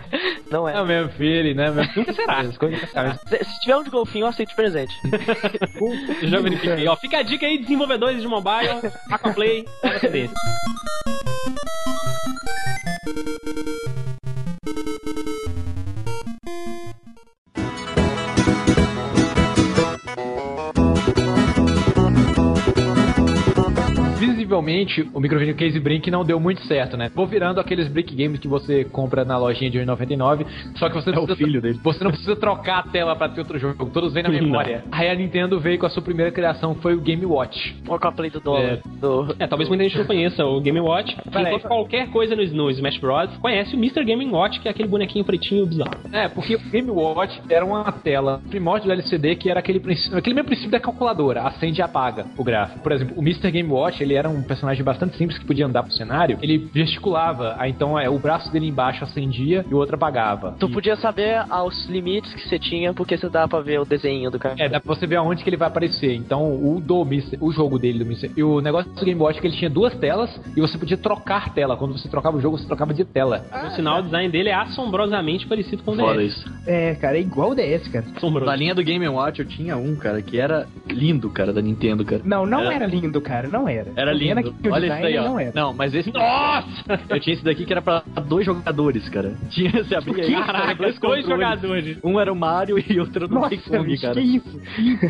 Não 0.50 0.68
É 0.68 0.76
é. 0.76 0.80
o 0.80 0.86
meu 0.86 1.08
filho, 1.10 1.54
né? 1.54 1.70
Meu... 1.70 1.84
Nunca 1.96 2.12
será. 2.12 3.14
Se, 3.26 3.44
se 3.44 3.60
tiver 3.60 3.76
um 3.76 3.82
de 3.82 3.90
golfinho, 3.90 4.24
eu 4.24 4.28
aceito 4.28 4.54
presente. 4.54 4.92
Já 6.22 6.40
verifiquei. 6.40 6.86
Ó, 6.88 6.96
fica 6.96 7.18
a 7.18 7.22
dica 7.22 7.46
aí, 7.46 7.58
desenvolvedores 7.58 8.22
de 8.22 8.28
mobile, 8.28 8.68
Aquaplay, 9.10 9.64
nova 9.82 10.00
tendência. 10.00 10.36
Visivelmente, 24.20 25.08
o 25.14 25.20
Microvision 25.20 25.56
Case 25.56 25.80
Brink 25.80 26.10
não 26.10 26.24
deu 26.24 26.38
muito 26.38 26.62
certo, 26.66 26.96
né? 26.96 27.10
Vou 27.14 27.26
virando 27.26 27.58
aqueles 27.58 27.88
brick 27.88 28.14
games 28.14 28.38
que 28.38 28.46
você 28.46 28.84
compra 28.84 29.24
na 29.24 29.38
lojinha 29.38 29.70
de 29.70 29.78
1,99, 29.78 30.46
só 30.76 30.88
que 30.88 30.94
você 30.94 31.10
É 31.10 31.14
não 31.14 31.22
o 31.22 31.26
precisa, 31.26 31.46
filho 31.46 31.60
dele. 31.62 31.80
Você 31.82 32.04
não 32.04 32.10
precisa 32.10 32.36
trocar 32.36 32.80
a 32.80 32.82
tela 32.82 33.16
pra 33.16 33.28
ter 33.28 33.40
outro 33.40 33.58
jogo, 33.58 33.86
todos 33.86 34.12
vêm 34.12 34.22
na 34.22 34.28
memória. 34.28 34.84
Aí 34.92 35.08
a 35.08 35.14
Nintendo 35.14 35.58
veio 35.58 35.78
com 35.78 35.86
a 35.86 35.90
sua 35.90 36.02
primeira 36.02 36.30
criação, 36.30 36.74
que 36.74 36.82
foi 36.82 36.94
o 36.94 37.00
Game 37.00 37.24
Watch. 37.24 37.76
O 37.88 37.94
Aquaplay 37.94 38.30
do 38.30 38.40
dólar. 38.40 38.62
É. 38.62 38.80
Do... 39.00 39.34
É, 39.38 39.46
talvez 39.46 39.68
muita 39.68 39.84
gente 39.84 39.96
não 39.98 40.04
conheça 40.04 40.44
o 40.44 40.60
Game 40.60 40.80
Watch. 40.80 41.16
Enquanto 41.26 41.62
qualquer 41.62 42.10
coisa 42.10 42.36
no, 42.36 42.44
no 42.44 42.70
Smash 42.70 42.98
Bros. 42.98 43.30
conhece 43.38 43.74
o 43.74 43.78
Mr. 43.78 44.04
Game 44.04 44.24
Watch, 44.26 44.60
que 44.60 44.68
é 44.68 44.70
aquele 44.70 44.88
bonequinho 44.88 45.24
pretinho 45.24 45.66
bizarro. 45.66 45.96
É, 46.12 46.28
porque 46.28 46.56
o 46.56 46.58
Game 46.58 46.90
Watch 46.90 47.40
era 47.48 47.64
uma 47.64 47.90
tela 47.90 48.40
primórdio 48.50 48.88
do 48.88 48.92
LCD 48.92 49.36
que 49.36 49.50
era 49.50 49.60
aquele, 49.60 49.80
princípio, 49.80 50.18
aquele 50.18 50.34
mesmo 50.34 50.48
princípio 50.48 50.70
da 50.72 50.80
calculadora, 50.80 51.42
acende 51.42 51.80
e 51.80 51.82
apaga 51.82 52.26
o 52.36 52.44
gráfico. 52.44 52.80
Por 52.80 52.92
exemplo, 52.92 53.14
o 53.16 53.22
Mr. 53.22 53.50
Game 53.50 53.68
Watch, 53.68 54.02
ele 54.02 54.09
era 54.14 54.28
um 54.28 54.42
personagem 54.42 54.82
bastante 54.84 55.16
simples 55.16 55.38
que 55.38 55.44
podia 55.44 55.66
andar 55.66 55.82
pro 55.82 55.92
cenário, 55.92 56.38
ele 56.42 56.68
gesticulava. 56.74 57.54
Aí 57.58 57.70
então 57.70 57.98
é, 57.98 58.08
o 58.08 58.18
braço 58.18 58.50
dele 58.52 58.66
embaixo 58.68 59.04
acendia 59.04 59.64
e 59.68 59.74
o 59.74 59.76
outro 59.78 59.94
apagava. 59.96 60.56
Tu 60.58 60.66
E- 60.66 60.72
podia 60.72 60.96
saber 60.96 61.42
aos 61.48 61.86
limites 61.88 62.32
que 62.34 62.48
você 62.48 62.58
tinha, 62.58 62.92
porque 62.92 63.16
você 63.16 63.28
dava 63.28 63.48
pra 63.48 63.60
ver 63.60 63.80
o 63.80 63.84
desenho 63.84 64.30
do 64.30 64.38
cara. 64.38 64.54
É, 64.58 64.68
dá 64.68 64.80
pra 64.80 64.94
você 64.94 65.06
ver 65.06 65.16
aonde 65.16 65.42
que 65.42 65.50
ele 65.50 65.56
vai 65.56 65.68
aparecer. 65.68 66.14
Então, 66.14 66.54
o 66.54 66.80
do 66.80 67.04
Mister, 67.04 67.38
o 67.42 67.50
jogo 67.52 67.78
dele 67.78 67.98
do 68.00 68.06
Mister. 68.06 68.30
E 68.36 68.42
o 68.42 68.60
negócio 68.60 68.90
do 68.92 69.04
Game 69.04 69.20
Watch 69.20 69.38
é 69.38 69.40
que 69.40 69.46
ele 69.48 69.56
tinha 69.56 69.70
duas 69.70 69.94
telas 69.96 70.30
e 70.56 70.60
você 70.60 70.76
podia 70.78 70.96
trocar 70.96 71.52
tela. 71.54 71.76
Quando 71.76 71.92
você 71.96 72.08
trocava 72.08 72.36
o 72.36 72.40
jogo, 72.40 72.58
você 72.58 72.66
trocava 72.66 72.92
de 72.94 73.04
tela. 73.04 73.44
Por 73.50 73.70
sinal, 73.72 74.00
o 74.00 74.02
design 74.02 74.28
dele 74.30 74.48
é 74.48 74.54
assombrosamente 74.54 75.46
parecido 75.46 75.82
com 75.82 75.92
o 75.92 75.96
Fora 75.96 76.18
DS. 76.20 76.36
isso. 76.36 76.52
É, 76.66 76.94
cara, 76.94 77.16
é 77.16 77.20
igual 77.20 77.50
o 77.50 77.54
DS, 77.54 77.88
cara. 77.88 78.04
Assombroso. 78.16 78.46
Na 78.46 78.56
linha 78.56 78.74
do 78.74 78.82
Game 78.82 79.06
Watch 79.08 79.40
eu 79.40 79.46
tinha 79.46 79.76
um, 79.76 79.94
cara, 79.96 80.20
que 80.22 80.38
era 80.38 80.66
lindo, 80.88 81.28
cara, 81.30 81.52
da 81.52 81.60
Nintendo, 81.60 82.04
cara. 82.04 82.22
Não, 82.24 82.46
não 82.46 82.60
Era- 82.60 82.74
era, 82.74 82.86
lindo, 82.86 83.20
cara, 83.20 83.48
não 83.48 83.68
era. 83.68 83.90
Era 84.00 84.12
lindo. 84.12 84.52
que 84.54 84.68
Olha 84.68 84.86
isso 84.86 85.02
daí, 85.02 85.18
ó. 85.18 85.22
Não 85.24 85.38
era. 85.40 85.52
Não, 85.54 85.72
mas 85.74 85.94
esse. 85.94 86.12
Nossa! 86.12 87.00
Eu 87.08 87.20
tinha 87.20 87.34
esse 87.34 87.44
daqui 87.44 87.64
que 87.64 87.72
era 87.72 87.82
pra 87.82 88.02
dois 88.26 88.46
jogadores, 88.46 89.08
cara. 89.08 89.34
Tinha, 89.50 89.70
você 89.70 89.94
abria 89.94 90.24
aí, 90.24 90.32
Caraca, 90.32 90.74
dois 90.74 90.98
controles. 90.98 91.26
jogadores. 91.26 91.98
Um 92.04 92.18
era 92.20 92.32
o 92.32 92.36
Mario 92.36 92.78
e 92.78 92.98
outro 93.00 93.24
era 93.24 93.24
o 93.26 93.28
Donkey 93.28 93.58
cara. 94.00 94.14
que 94.14 94.20
isso? 94.20 94.60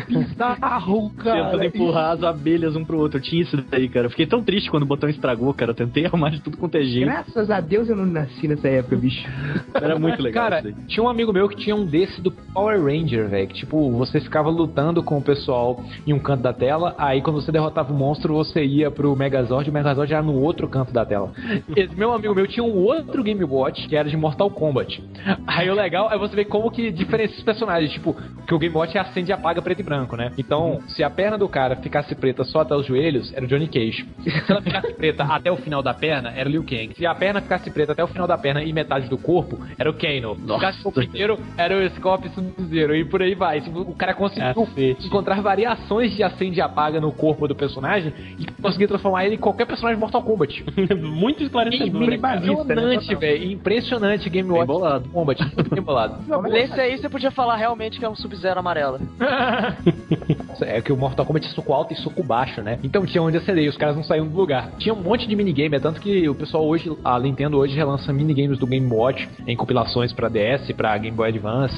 Bizarro, 0.07 1.09
Tentando 1.09 1.51
cara. 1.57 1.65
empurrar 1.65 2.11
as 2.11 2.23
abelhas 2.23 2.75
um 2.75 2.83
pro 2.83 2.99
outro. 2.99 3.17
Eu 3.19 3.21
tinha 3.23 3.41
isso 3.41 3.57
daí, 3.69 3.87
cara. 3.89 4.07
Eu 4.07 4.09
fiquei 4.09 4.25
tão 4.25 4.43
triste 4.43 4.69
quando 4.69 4.83
o 4.83 4.85
botão 4.85 5.09
estragou, 5.09 5.53
cara. 5.53 5.71
Eu 5.71 5.75
tentei 5.75 6.05
arrumar 6.07 6.29
de 6.29 6.41
tudo 6.41 6.57
quanto 6.57 6.75
é 6.75 6.83
jeito. 6.83 7.05
Graças 7.05 7.49
a 7.49 7.59
Deus 7.59 7.89
eu 7.89 7.95
não 7.95 8.05
nasci 8.05 8.47
nessa 8.47 8.67
época, 8.67 8.95
bicho. 8.95 9.27
Era 9.73 9.97
muito 9.97 10.21
legal 10.21 10.43
Cara, 10.49 10.59
isso 10.59 10.71
daí. 10.77 10.85
tinha 10.87 11.03
um 11.03 11.09
amigo 11.09 11.31
meu 11.33 11.47
que 11.47 11.55
tinha 11.55 11.75
um 11.75 11.85
desse 11.85 12.21
do 12.21 12.31
Power 12.31 12.83
Ranger, 12.83 13.27
velho. 13.29 13.47
Que, 13.47 13.53
tipo, 13.55 13.91
você 13.91 14.19
ficava 14.19 14.49
lutando 14.49 15.03
com 15.03 15.17
o 15.17 15.21
pessoal 15.21 15.83
em 16.05 16.13
um 16.13 16.19
canto 16.19 16.41
da 16.43 16.53
tela, 16.53 16.95
aí 16.97 17.21
quando 17.21 17.41
você 17.41 17.51
derrotava 17.51 17.93
o 17.93 17.95
monstro, 17.97 18.33
você 18.33 18.63
ia 18.63 18.80
pro 18.89 19.15
Megazord, 19.15 19.69
o 19.69 19.73
Megazord 19.73 20.11
era 20.13 20.23
no 20.23 20.41
outro 20.41 20.67
canto 20.67 20.93
da 20.93 21.05
tela. 21.05 21.31
Esse 21.75 21.95
meu 21.95 22.13
amigo 22.13 22.33
meu 22.33 22.47
tinha 22.47 22.63
um 22.63 22.75
outro 22.77 23.23
Game 23.23 23.43
Watch, 23.43 23.87
que 23.87 23.95
era 23.95 24.09
de 24.09 24.17
Mortal 24.17 24.49
Kombat. 24.49 25.03
Aí 25.45 25.69
o 25.69 25.73
legal 25.73 26.11
é 26.11 26.17
você 26.17 26.35
ver 26.35 26.45
como 26.45 26.71
que 26.71 26.91
diferencia 26.91 27.37
os 27.37 27.43
personagens. 27.43 27.91
Tipo, 27.91 28.15
que 28.47 28.53
o 28.53 28.59
Game 28.59 28.75
Watch 28.75 28.97
acende 28.97 29.31
e 29.31 29.33
apaga 29.33 29.61
preto 29.61 29.81
e 29.81 29.83
branco, 29.83 30.15
né? 30.15 30.31
Então, 30.37 30.79
se 30.87 31.03
a 31.03 31.09
perna 31.09 31.37
do 31.37 31.47
cara 31.47 31.75
ficasse 31.75 32.15
preta 32.15 32.43
só 32.43 32.61
até 32.61 32.75
os 32.75 32.85
joelhos, 32.85 33.33
era 33.33 33.45
o 33.45 33.47
Johnny 33.47 33.67
Cage. 33.67 34.07
Se 34.23 34.51
ela 34.51 34.61
ficasse 34.61 34.93
preta 34.93 35.23
até 35.23 35.51
o 35.51 35.57
final 35.57 35.83
da 35.83 35.93
perna, 35.93 36.31
era 36.35 36.47
o 36.47 36.51
Liu 36.51 36.63
Kang. 36.63 36.93
Se 36.95 37.05
a 37.05 37.13
perna 37.13 37.41
ficasse 37.41 37.69
preta 37.69 37.91
até 37.91 38.03
o 38.03 38.07
final 38.07 38.27
da 38.27 38.37
perna 38.37 38.63
e 38.63 38.71
metade 38.71 39.09
do 39.09 39.17
corpo, 39.17 39.59
era 39.77 39.89
o 39.89 39.93
Kano. 39.93 40.35
Se 40.35 40.53
ficasse 40.53 40.87
o 40.87 41.01
inteiro, 41.01 41.39
era 41.57 41.77
o 41.77 41.89
Scorpion 41.91 42.31
Sub-Zero. 42.31 42.95
E 42.95 43.05
por 43.05 43.21
aí 43.21 43.35
vai. 43.35 43.59
O 43.59 43.95
cara 43.95 44.13
conseguiu 44.13 44.53
Cacete. 44.53 45.05
encontrar 45.05 45.41
variações 45.41 46.15
de 46.15 46.23
acende 46.23 46.59
e 46.59 46.61
apaga 46.61 46.99
no 46.99 47.11
corpo 47.11 47.47
do 47.47 47.55
personagem 47.55 48.13
e 48.39 48.45
conseguir 48.71 48.87
transformar 48.87 49.25
ele 49.25 49.35
em 49.35 49.37
qualquer 49.37 49.65
personagem 49.65 49.97
de 49.97 50.01
Mortal 50.01 50.23
Kombat. 50.23 50.63
Muito 50.95 51.43
esclarecedor. 51.43 52.19
Basista, 52.19 52.75
né? 52.75 52.95
Impressionante, 52.95 53.15
velho. 53.15 53.51
Impressionante 53.51 54.29
Game 54.29 54.49
Bem 54.49 54.57
Watch 54.57 54.67
bolado. 54.67 55.09
Kombat. 55.09 55.55
Bem 55.69 55.81
bolado. 55.81 56.15
Nesse 56.49 56.79
aí 56.79 56.97
você 56.97 57.09
podia 57.09 57.31
falar 57.31 57.55
realmente 57.55 57.99
que 57.99 58.05
é 58.05 58.09
um 58.09 58.15
Sub-Zero 58.15 58.59
amarelo. 58.59 58.99
É 60.63 60.79
que 60.79 60.93
o 60.93 60.97
Mortal 60.97 61.25
Kombat 61.25 61.47
é 61.47 61.49
suco 61.49 61.73
alto 61.73 61.91
e 61.91 61.95
suco 61.95 62.21
baixo, 62.21 62.61
né? 62.61 62.77
Então 62.83 63.03
tinha 63.03 63.21
onde 63.21 63.35
acender 63.35 63.63
e 63.63 63.67
os 63.67 63.75
caras 63.75 63.95
não 63.95 64.03
saíam 64.03 64.27
do 64.27 64.37
lugar. 64.37 64.69
Tinha 64.77 64.93
um 64.93 65.01
monte 65.01 65.27
de 65.27 65.35
minigame, 65.35 65.75
é 65.75 65.79
tanto 65.79 65.99
que 65.99 66.29
o 66.29 66.35
pessoal 66.35 66.67
hoje, 66.67 66.95
a 67.03 67.19
Nintendo 67.19 67.57
hoje 67.57 67.75
relança 67.75 68.13
minigames 68.13 68.59
do 68.59 68.67
Game 68.67 68.87
Watch 68.87 69.27
em 69.47 69.55
compilações 69.55 70.13
pra 70.13 70.29
DS, 70.29 70.71
pra 70.77 70.95
Game 70.99 71.17
Boy 71.17 71.29
Advance. 71.29 71.75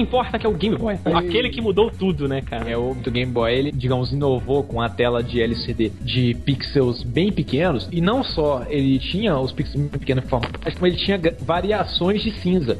Que 0.00 0.02
importa, 0.02 0.38
que 0.38 0.46
é 0.46 0.48
o 0.48 0.52
Game 0.52 0.76
Boy. 0.76 0.98
Aquele 1.04 1.50
que 1.50 1.60
mudou 1.60 1.90
tudo, 1.90 2.26
né, 2.26 2.40
cara? 2.40 2.68
É 2.68 2.76
o 2.76 2.94
do 2.94 3.10
Game 3.10 3.30
Boy, 3.30 3.52
ele, 3.52 3.72
digamos, 3.72 4.12
inovou 4.12 4.62
com 4.62 4.80
a 4.80 4.88
tela 4.88 5.22
de 5.22 5.40
LCD 5.40 5.92
de 6.00 6.34
pixels 6.34 7.02
bem 7.02 7.30
pequenos. 7.30 7.88
E 7.92 8.00
não 8.00 8.22
só 8.22 8.64
ele 8.68 8.98
tinha 8.98 9.38
os 9.38 9.52
pixels 9.52 9.88
bem 9.88 10.00
pequenos 10.00 10.24
mas 10.64 10.74
como 10.74 10.86
ele 10.86 10.96
tinha 10.96 11.20
variações 11.40 12.22
de 12.22 12.30
cinza. 12.32 12.78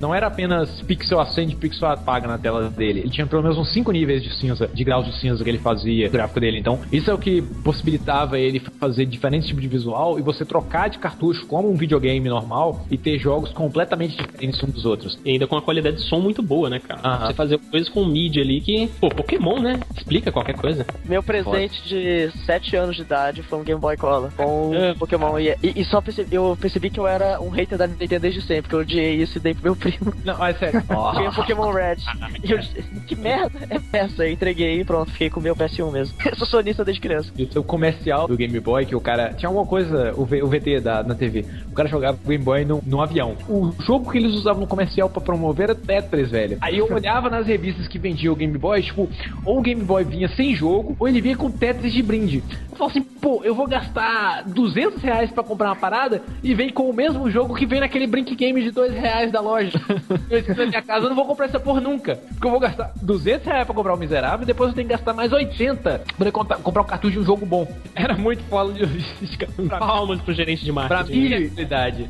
Não 0.00 0.14
era 0.14 0.26
apenas 0.26 0.82
pixel 0.82 1.20
acende 1.20 1.54
e 1.54 1.56
pixel 1.56 1.88
apaga 1.88 2.28
na 2.28 2.38
tela 2.38 2.68
dele. 2.70 3.00
Ele 3.00 3.10
tinha 3.10 3.26
pelo 3.26 3.42
menos 3.42 3.56
uns 3.58 3.72
5 3.72 3.90
níveis 3.92 4.22
de 4.22 4.34
cinza, 4.36 4.68
de 4.72 4.84
graus 4.84 5.06
de 5.06 5.12
cinza 5.18 5.42
que 5.42 5.50
ele 5.50 5.58
fazia 5.58 6.06
no 6.06 6.12
gráfico 6.12 6.40
dele. 6.40 6.58
Então, 6.58 6.78
isso 6.92 7.10
é 7.10 7.14
o 7.14 7.18
que 7.18 7.42
possibilitava 7.64 8.38
ele 8.38 8.60
fazer 8.80 9.06
diferentes 9.06 9.46
tipos 9.48 9.62
de 9.62 9.68
visual 9.68 10.18
e 10.18 10.22
você 10.22 10.44
trocar 10.44 10.88
de 10.88 10.98
cartucho 10.98 11.46
como 11.46 11.70
um 11.70 11.74
videogame 11.74 12.28
normal 12.28 12.84
e 12.90 12.96
ter 12.96 13.18
jogos 13.18 13.50
completamente 13.52 14.16
diferentes 14.16 14.62
uns 14.62 14.72
dos 14.72 14.84
outros. 14.84 15.18
E 15.24 15.30
ainda 15.32 15.46
com 15.46 15.54
uma 15.54 15.62
qualidade 15.62 15.96
de 15.96 16.02
som 16.02 16.20
muito 16.20 16.42
boa, 16.42 16.68
né, 16.70 16.78
cara? 16.78 17.00
Aham. 17.02 17.26
Você 17.28 17.34
fazer 17.34 17.58
coisas 17.58 17.88
com 17.88 18.04
mídia 18.04 18.42
ali 18.42 18.60
que, 18.60 18.88
pô, 19.00 19.08
Pokémon, 19.08 19.60
né? 19.60 19.80
Explica 19.96 20.30
qualquer 20.32 20.56
coisa. 20.56 20.86
Meu 21.04 21.22
presente 21.22 21.82
de 21.88 22.30
7 22.44 22.76
anos 22.76 22.96
de 22.96 23.02
idade 23.02 23.42
foi 23.42 23.58
um 23.58 23.64
Game 23.64 23.80
Boy 23.80 23.96
Color 23.96 24.30
com 24.36 24.74
É. 24.74 24.94
Pokémon. 24.94 25.38
E, 25.38 25.56
e- 25.62 25.84
só 25.84 26.00
percebi, 26.00 26.34
eu 26.34 26.56
percebi 26.60 26.90
que 26.90 26.98
eu 26.98 27.06
era 27.06 27.40
um 27.40 27.48
hater 27.50 27.78
da 27.78 27.86
Nintendo 27.86 28.20
desde 28.20 28.40
sempre, 28.42 28.62
porque 28.62 28.74
eu 28.74 28.80
odiei 28.80 29.14
isso 29.22 29.38
e 29.38 29.40
dei 29.40 29.54
pro 29.54 29.62
meu 29.64 29.76
primo. 29.90 30.12
Não, 30.24 30.38
mas 30.38 30.58
sério. 30.58 30.82
Ganhei 31.14 31.28
o 31.28 31.32
Pokémon 31.34 31.70
Red. 31.72 31.96
E 32.42 32.50
eu, 32.52 32.58
que 33.06 33.14
merda 33.16 33.58
é 33.92 33.98
essa? 33.98 34.24
Eu 34.26 34.32
entreguei 34.32 34.80
e 34.80 34.84
pronto, 34.84 35.10
fiquei 35.12 35.30
com 35.30 35.40
o 35.40 35.42
meu 35.42 35.54
PS1 35.54 35.92
mesmo. 35.92 36.16
Eu 36.24 36.36
sou 36.36 36.46
sonista 36.46 36.84
desde 36.84 37.00
criança. 37.00 37.32
o 37.54 37.62
comercial 37.62 38.26
do 38.28 38.36
Game 38.36 38.58
Boy, 38.60 38.86
que 38.86 38.94
o 38.96 39.00
cara. 39.00 39.32
Tinha 39.34 39.48
alguma 39.48 39.66
coisa, 39.66 40.12
o, 40.16 40.24
V- 40.24 40.42
o 40.42 40.46
VT 40.48 40.80
da, 40.80 41.02
na 41.02 41.14
TV. 41.14 41.44
O 41.70 41.74
cara 41.74 41.88
jogava 41.88 42.18
o 42.22 42.28
Game 42.28 42.42
Boy 42.42 42.64
num, 42.64 42.80
num 42.84 43.00
avião. 43.00 43.36
O 43.48 43.72
jogo 43.82 44.10
que 44.10 44.18
eles 44.18 44.32
usavam 44.34 44.60
no 44.62 44.66
comercial 44.66 45.08
pra 45.08 45.20
promover 45.20 45.64
era 45.70 45.74
Tetris, 45.74 46.30
velho. 46.30 46.58
Aí 46.60 46.78
eu 46.78 46.90
olhava 46.92 47.28
nas 47.30 47.46
revistas 47.46 47.86
que 47.88 47.98
vendiam 47.98 48.32
o 48.32 48.36
Game 48.36 48.56
Boy, 48.56 48.82
tipo, 48.82 49.08
ou 49.44 49.58
o 49.58 49.62
Game 49.62 49.82
Boy 49.82 50.04
vinha 50.04 50.28
sem 50.28 50.54
jogo, 50.54 50.96
ou 50.98 51.08
ele 51.08 51.20
vinha 51.20 51.36
com 51.36 51.50
Tetris 51.50 51.92
de 51.92 52.02
brinde. 52.02 52.42
Eu 52.76 52.78
falo 52.78 52.90
assim, 52.90 53.00
pô, 53.02 53.40
eu 53.42 53.54
vou 53.54 53.66
gastar 53.66 54.42
200 54.48 55.00
reais 55.02 55.30
pra 55.30 55.42
comprar 55.42 55.68
uma 55.70 55.76
parada 55.76 56.20
e 56.42 56.52
vem 56.54 56.68
com 56.68 56.90
o 56.90 56.92
mesmo 56.92 57.30
jogo 57.30 57.54
que 57.54 57.64
vem 57.64 57.80
naquele 57.80 58.06
Brink 58.06 58.34
Game 58.36 58.62
de 58.62 58.70
2 58.70 58.92
reais 58.92 59.32
da 59.32 59.40
loja. 59.40 59.80
eu 60.28 60.42
disse 60.42 60.54
na 60.54 60.66
minha 60.66 60.82
casa, 60.82 61.06
eu 61.06 61.08
não 61.08 61.16
vou 61.16 61.24
comprar 61.24 61.46
essa 61.46 61.58
porra 61.58 61.80
nunca. 61.80 62.16
Porque 62.16 62.46
eu 62.46 62.50
vou 62.50 62.60
gastar 62.60 62.92
200 63.00 63.46
reais 63.46 63.64
pra 63.64 63.74
comprar 63.74 63.94
o 63.94 63.96
miserável 63.96 64.42
e 64.42 64.46
depois 64.46 64.68
eu 64.68 64.74
tenho 64.74 64.86
que 64.88 64.92
gastar 64.92 65.14
mais 65.14 65.32
80 65.32 65.80
pra 65.80 66.14
poder 66.18 66.32
contar- 66.32 66.56
comprar 66.58 66.82
um 66.82 66.86
cartucho 66.86 67.14
de 67.14 67.20
um 67.20 67.24
jogo 67.24 67.46
bom. 67.46 67.66
Era 67.94 68.14
muito 68.14 68.42
foda 68.44 68.74
de 68.74 68.80
logística. 68.84 69.48
Pra, 69.66 69.78
Palmas 69.78 70.20
pro 70.20 70.34
gerente 70.34 70.62
de 70.62 70.70
pra 70.70 70.82
marketing. 70.86 71.18
minha 71.18 71.38
realidade. 71.38 72.08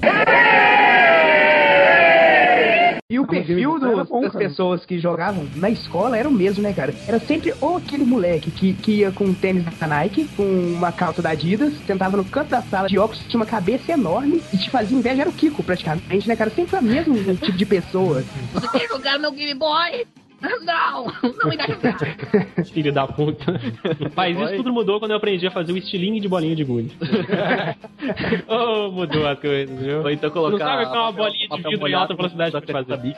E 3.09 3.21
o 3.21 3.25
Game 3.25 3.47
perfil 3.47 3.79
dos- 3.79 4.09
bom, 4.09 4.21
das 4.23 4.33
cara. 4.33 4.49
pessoas 4.49 4.85
que 4.85 4.99
jogavam 4.99 5.47
na 5.55 5.71
escola 5.71 6.19
era 6.19 6.29
o 6.29 6.33
mesmo, 6.33 6.61
né, 6.61 6.73
cara? 6.73 6.93
Era 7.07 7.21
sempre 7.21 7.55
ou 7.61 7.77
aquele 7.77 8.05
moleque 8.05 8.51
que, 8.51 8.73
que 8.75 8.91
ia 8.97 9.13
com 9.13 9.27
um 9.27 9.33
tênis 9.35 9.65
da 9.79 9.87
Nike, 9.87 10.27
com 10.37 10.43
uma 10.43 10.91
calça 10.91 11.23
da 11.23 11.31
Adidas, 11.31 11.73
sentava 11.87 12.17
no 12.17 12.25
canto 12.25 12.49
da 12.49 12.61
sala 12.63 12.89
de 12.89 12.99
óculos, 12.99 13.23
tinha 13.29 13.39
uma 13.39 13.47
cabeça 13.47 13.93
enorme 13.93 14.43
e 14.53 14.59
te 14.59 14.69
fazia 14.71 14.99
inveja, 14.99 15.21
era 15.21 15.31
o 15.31 15.33
Kiko 15.33 15.63
praticamente, 15.63 16.27
né, 16.27 16.35
cara? 16.35 16.51
Sempre 16.51 16.73
foi 16.73 16.81
o 16.81 16.83
mesmo 16.83 17.15
tipo 17.37 17.57
de 17.57 17.65
pessoa. 17.65 18.25
Você 18.53 18.67
quer 18.77 18.89
jogar 18.89 19.21
meu 19.21 19.31
Game 19.31 19.55
Boy? 19.55 20.05
Não, 20.67 21.05
não 21.05 21.49
me 21.49 21.57
dá. 21.57 21.67
Filho 22.73 22.93
da 22.93 23.07
puta. 23.07 23.59
Mas 24.15 24.39
isso 24.39 24.57
tudo 24.57 24.73
mudou 24.73 24.99
quando 24.99 25.13
eu 25.13 25.17
aprendi 25.17 25.47
a 25.47 25.51
fazer 25.51 25.73
o 25.73 25.77
estilingue 25.77 26.21
de 26.21 26.29
bolinha 26.29 26.55
de 26.57 26.65
gude. 26.65 26.93
oh, 28.49 28.91
mudou 28.91 29.27
as 29.27 29.39
coisas, 29.39 29.79
viu? 29.79 30.03
Ou 30.03 30.11
então 30.11 30.29
Não 30.29 30.35
colocar. 30.35 30.65
sabe 30.65 30.85
o 30.85 30.91
que 30.91 30.97
é 30.97 31.01
uma 31.01 31.13
bolinha 31.13 31.49
de 31.49 31.63
vidro 31.63 31.89
em 31.89 31.95
alta 31.95 32.15
velocidade 32.15 32.51
pra 32.61 32.85
fazer. 32.85 33.17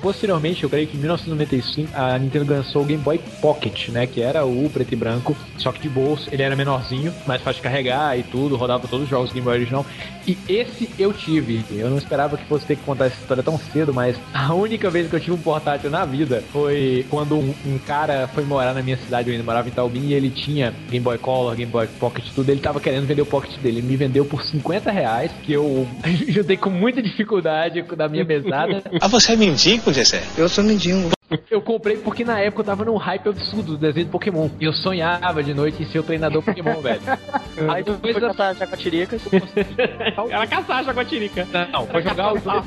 Posteriormente, 0.00 0.62
eu 0.62 0.70
creio 0.70 0.86
que 0.86 0.96
em 0.96 1.00
1995, 1.00 1.90
a 1.94 2.18
Nintendo 2.18 2.52
lançou 2.52 2.82
o 2.82 2.84
Game 2.84 3.02
Boy 3.02 3.18
Pocket, 3.40 3.88
né? 3.88 4.06
Que 4.06 4.20
era 4.20 4.44
o 4.44 4.68
preto 4.70 4.92
e 4.92 4.96
branco, 4.96 5.36
só 5.58 5.72
que 5.72 5.80
de 5.80 5.88
bolso. 5.88 6.28
Ele 6.32 6.42
era 6.42 6.54
menorzinho, 6.54 7.12
mais 7.26 7.42
fácil 7.42 7.62
de 7.62 7.62
carregar 7.62 8.18
e 8.18 8.22
tudo, 8.22 8.56
rodava 8.56 8.86
todos 8.86 9.04
os 9.04 9.10
jogos 9.10 9.30
do 9.30 9.34
Game 9.34 9.44
Boy 9.44 9.56
original. 9.56 9.86
E 10.26 10.36
esse 10.48 10.88
eu 10.98 11.12
tive. 11.12 11.64
Eu 11.70 11.90
não 11.90 11.98
esperava 11.98 12.36
que 12.36 12.44
fosse 12.44 12.66
ter 12.66 12.76
que 12.76 12.82
contar 12.82 13.06
essa 13.06 13.20
história 13.20 13.42
tão 13.42 13.58
cedo, 13.58 13.92
mas 13.92 14.18
a 14.32 14.54
única 14.54 14.88
vez 14.90 15.08
que 15.08 15.16
eu 15.16 15.20
tive 15.20 15.32
um 15.32 15.38
portátil 15.64 15.90
na 15.90 16.04
vida 16.04 16.44
foi 16.52 17.06
quando 17.08 17.36
um, 17.36 17.54
um 17.64 17.78
cara 17.78 18.28
foi 18.28 18.44
morar 18.44 18.74
na 18.74 18.82
minha 18.82 18.98
cidade, 18.98 19.28
eu 19.28 19.32
ainda 19.32 19.44
morava 19.44 19.66
em 19.66 19.72
Taubim, 19.72 20.08
e 20.08 20.12
ele 20.12 20.28
tinha 20.28 20.74
Game 20.90 21.02
Boy 21.02 21.16
Color, 21.16 21.56
Game 21.56 21.72
Boy 21.72 21.88
Pocket, 21.98 22.26
tudo. 22.34 22.50
Ele 22.50 22.60
tava 22.60 22.78
querendo 22.78 23.06
vender 23.06 23.22
o 23.22 23.26
Pocket 23.26 23.58
dele. 23.60 23.78
Ele 23.78 23.86
me 23.86 23.96
vendeu 23.96 24.26
por 24.26 24.42
50 24.42 24.90
reais, 24.90 25.32
que 25.42 25.52
eu 25.52 25.88
juntei 26.28 26.58
com 26.58 26.68
muita 26.68 27.00
dificuldade 27.00 27.82
da 27.96 28.08
minha 28.08 28.24
mesada. 28.24 28.82
Ah, 29.00 29.08
você 29.08 29.32
é 29.32 29.36
mendigo, 29.36 29.92
Jessé? 29.92 30.22
Eu 30.36 30.48
sou 30.48 30.62
mendigo. 30.62 31.13
Eu 31.50 31.62
comprei 31.62 31.96
porque 31.96 32.24
na 32.24 32.38
época 32.38 32.60
eu 32.60 32.66
tava 32.66 32.84
num 32.84 32.96
hype 32.96 33.28
absurdo 33.28 33.72
do 33.72 33.78
desenho 33.78 34.06
de 34.06 34.12
Pokémon. 34.12 34.48
E 34.60 34.64
eu 34.64 34.72
sonhava 34.72 35.42
de 35.42 35.54
noite 35.54 35.82
em 35.82 35.86
ser 35.86 35.98
o 35.98 36.02
treinador 36.02 36.42
Pokémon, 36.42 36.80
velho. 36.80 37.00
Aí 37.68 37.82
tu 37.82 37.94
foi 37.94 38.14
caçar 38.14 38.54
jacatiricas. 38.54 39.22
Ela 40.30 40.46
caçar 40.46 40.78
a 40.78 40.82
jaguatirica. 40.82 41.46
Não, 41.72 41.86
foi 41.86 42.02
jogar 42.02 42.34
o 42.34 42.38
jogo. 42.38 42.62